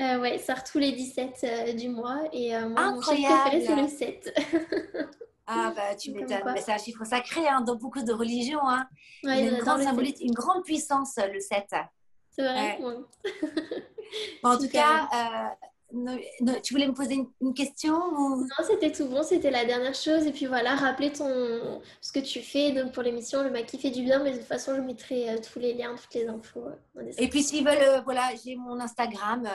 Euh, 0.00 0.20
ouais, 0.20 0.38
sort 0.38 0.64
tous 0.64 0.78
les 0.78 0.90
17 0.90 1.44
euh, 1.44 1.72
du 1.72 1.88
mois 1.88 2.22
et 2.32 2.56
euh, 2.56 2.68
moi, 2.68 2.90
mon 2.90 3.00
chiffre 3.00 3.46
préféré, 3.46 3.64
c'est 3.64 3.76
le 3.76 3.88
7. 3.88 4.40
ah, 5.46 5.72
bah 5.76 5.94
tu 5.94 6.12
m'étonnes, 6.12 6.40
mais 6.46 6.60
c'est 6.60 6.72
un 6.72 6.78
chiffre 6.78 7.04
sacré 7.04 7.46
hein, 7.46 7.60
dans 7.60 7.76
beaucoup 7.76 8.02
de 8.02 8.12
religions. 8.12 8.66
Hein. 8.66 8.88
Ouais, 9.24 9.42
Il 9.42 9.48
a 9.48 9.56
une 9.56 9.62
grande 9.62 9.82
symbolique, 9.82 10.18
une 10.20 10.32
grande 10.32 10.64
puissance, 10.64 11.18
le 11.32 11.40
7. 11.40 11.66
C'est 12.30 12.42
vrai. 12.42 12.78
en 14.42 14.58
tout 14.58 14.68
cas, 14.68 15.08
tu 16.62 16.74
voulais 16.74 16.88
me 16.88 16.94
poser 16.94 17.24
une, 17.40 17.54
question 17.54 17.92
Non, 17.92 18.46
c'était 18.66 18.90
tout 18.90 19.06
bon, 19.06 19.22
c'était 19.22 19.50
la 19.50 19.64
dernière 19.64 19.94
chose. 19.94 20.26
Et 20.26 20.32
puis 20.32 20.46
voilà, 20.46 20.74
rappeler 20.74 21.12
ton, 21.12 21.80
ce 22.00 22.12
que 22.12 22.20
tu 22.20 22.40
fais 22.40 22.72
donc 22.72 22.92
pour 22.92 23.02
l'émission 23.02 23.42
Le 23.42 23.50
Maquis 23.50 23.78
fait 23.78 23.90
du 23.90 24.02
bien. 24.02 24.22
Mais 24.22 24.32
de 24.32 24.38
toute 24.38 24.46
façon, 24.46 24.74
je 24.74 24.80
mettrai 24.80 25.30
euh, 25.30 25.38
tous 25.38 25.58
les 25.58 25.74
liens, 25.74 25.94
toutes 25.94 26.14
les 26.14 26.26
infos. 26.26 26.66
Euh, 26.96 27.12
et 27.18 27.28
puis 27.28 27.42
s'ils 27.42 27.64
veulent, 27.64 27.78
euh, 27.78 28.00
voilà, 28.02 28.30
j'ai 28.44 28.56
mon 28.56 28.80
Instagram, 28.80 29.48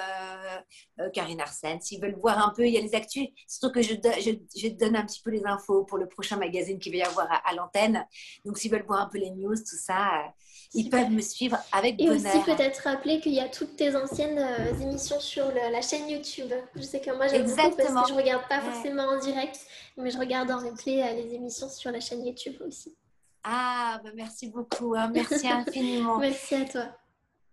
Karine 1.13 1.41
Arsène. 1.41 1.81
S'ils 1.81 2.01
veulent 2.01 2.17
voir 2.19 2.45
un 2.45 2.53
peu, 2.55 2.65
il 2.65 2.73
y 2.73 2.77
a 2.77 2.81
les 2.81 2.95
actus. 2.95 3.27
Surtout 3.47 3.73
que 3.73 3.81
je, 3.81 3.95
je, 3.95 4.31
je, 4.59 4.67
donne 4.69 4.95
un 4.95 5.05
petit 5.05 5.21
peu 5.21 5.31
les 5.31 5.45
infos 5.45 5.83
pour 5.83 5.97
le 5.97 6.07
prochain 6.07 6.37
magazine 6.37 6.79
qu'il 6.79 6.93
va 6.93 6.97
y 6.99 7.03
avoir 7.03 7.27
à, 7.29 7.53
l'antenne. 7.53 8.05
Donc 8.45 8.57
s'ils 8.57 8.71
veulent 8.71 8.85
voir 8.87 9.01
un 9.01 9.09
peu 9.09 9.17
les 9.17 9.31
news, 9.31 9.55
tout 9.55 9.77
ça, 9.77 10.33
ils 10.73 10.89
peuvent 10.89 11.09
me 11.09 11.21
suivre 11.21 11.57
avec 11.71 11.99
et 11.99 12.07
bonheur. 12.07 12.35
Et 12.35 12.37
aussi 12.37 12.45
peut-être 12.45 12.83
rappeler 12.83 13.19
qu'il 13.19 13.33
y 13.33 13.39
a 13.39 13.49
toutes 13.49 13.75
tes 13.75 13.95
anciennes 13.95 14.39
émissions 14.81 15.19
sur 15.19 15.51
la 15.51 15.81
chaîne 15.81 16.07
YouTube 16.09 16.53
je 16.79 16.85
sais 16.85 17.01
que 17.01 17.11
moi 17.11 17.27
j'aime 17.27 17.45
beaucoup 17.45 17.75
parce 17.75 18.07
que 18.07 18.09
je 18.09 18.13
regarde 18.13 18.47
pas 18.47 18.61
forcément 18.61 19.03
en 19.03 19.19
direct, 19.19 19.59
mais 19.97 20.09
je 20.09 20.17
regarde 20.17 20.49
en 20.51 20.57
replay 20.57 21.03
euh, 21.03 21.13
les 21.13 21.33
émissions 21.33 21.69
sur 21.69 21.91
la 21.91 21.99
chaîne 21.99 22.25
YouTube 22.25 22.55
aussi. 22.65 22.95
Ah, 23.43 23.99
bah 24.03 24.11
merci 24.15 24.49
beaucoup, 24.49 24.95
hein. 24.95 25.09
merci 25.13 25.47
infiniment. 25.51 26.17
merci 26.17 26.55
à 26.55 26.65
toi. 26.65 26.85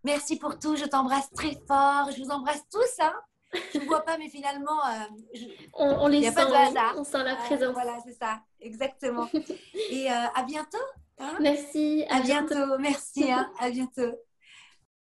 Merci 0.05 0.37
pour 0.39 0.59
tout, 0.59 0.77
je 0.77 0.85
t'embrasse 0.85 1.31
très 1.31 1.59
fort, 1.67 2.11
je 2.13 2.23
vous 2.23 2.31
embrasse 2.31 2.63
tous. 2.71 3.01
Hein. 3.01 3.15
Je 3.73 3.79
ne 3.79 3.85
vois 3.85 4.05
pas, 4.05 4.19
mais 4.19 4.29
finalement, 4.29 4.85
euh, 4.87 5.45
on, 5.75 6.07
les 6.09 6.25
sent, 6.25 6.35
pas 6.35 6.45
de 6.47 6.53
hasard. 6.53 6.95
on 6.97 7.05
sent 7.05 7.25
la 7.25 7.33
euh, 7.33 7.37
présence. 7.47 7.73
voilà, 7.73 7.99
c'est 8.05 8.13
ça, 8.13 8.41
exactement. 8.61 9.29
Et 9.91 10.09
à 10.09 10.43
bientôt. 10.47 10.79
Hein? 11.19 11.37
merci. 11.41 12.05
À, 12.09 12.21
bientôt. 12.21 12.79
merci. 12.79 13.31
à 13.31 13.71
bientôt. 13.71 14.17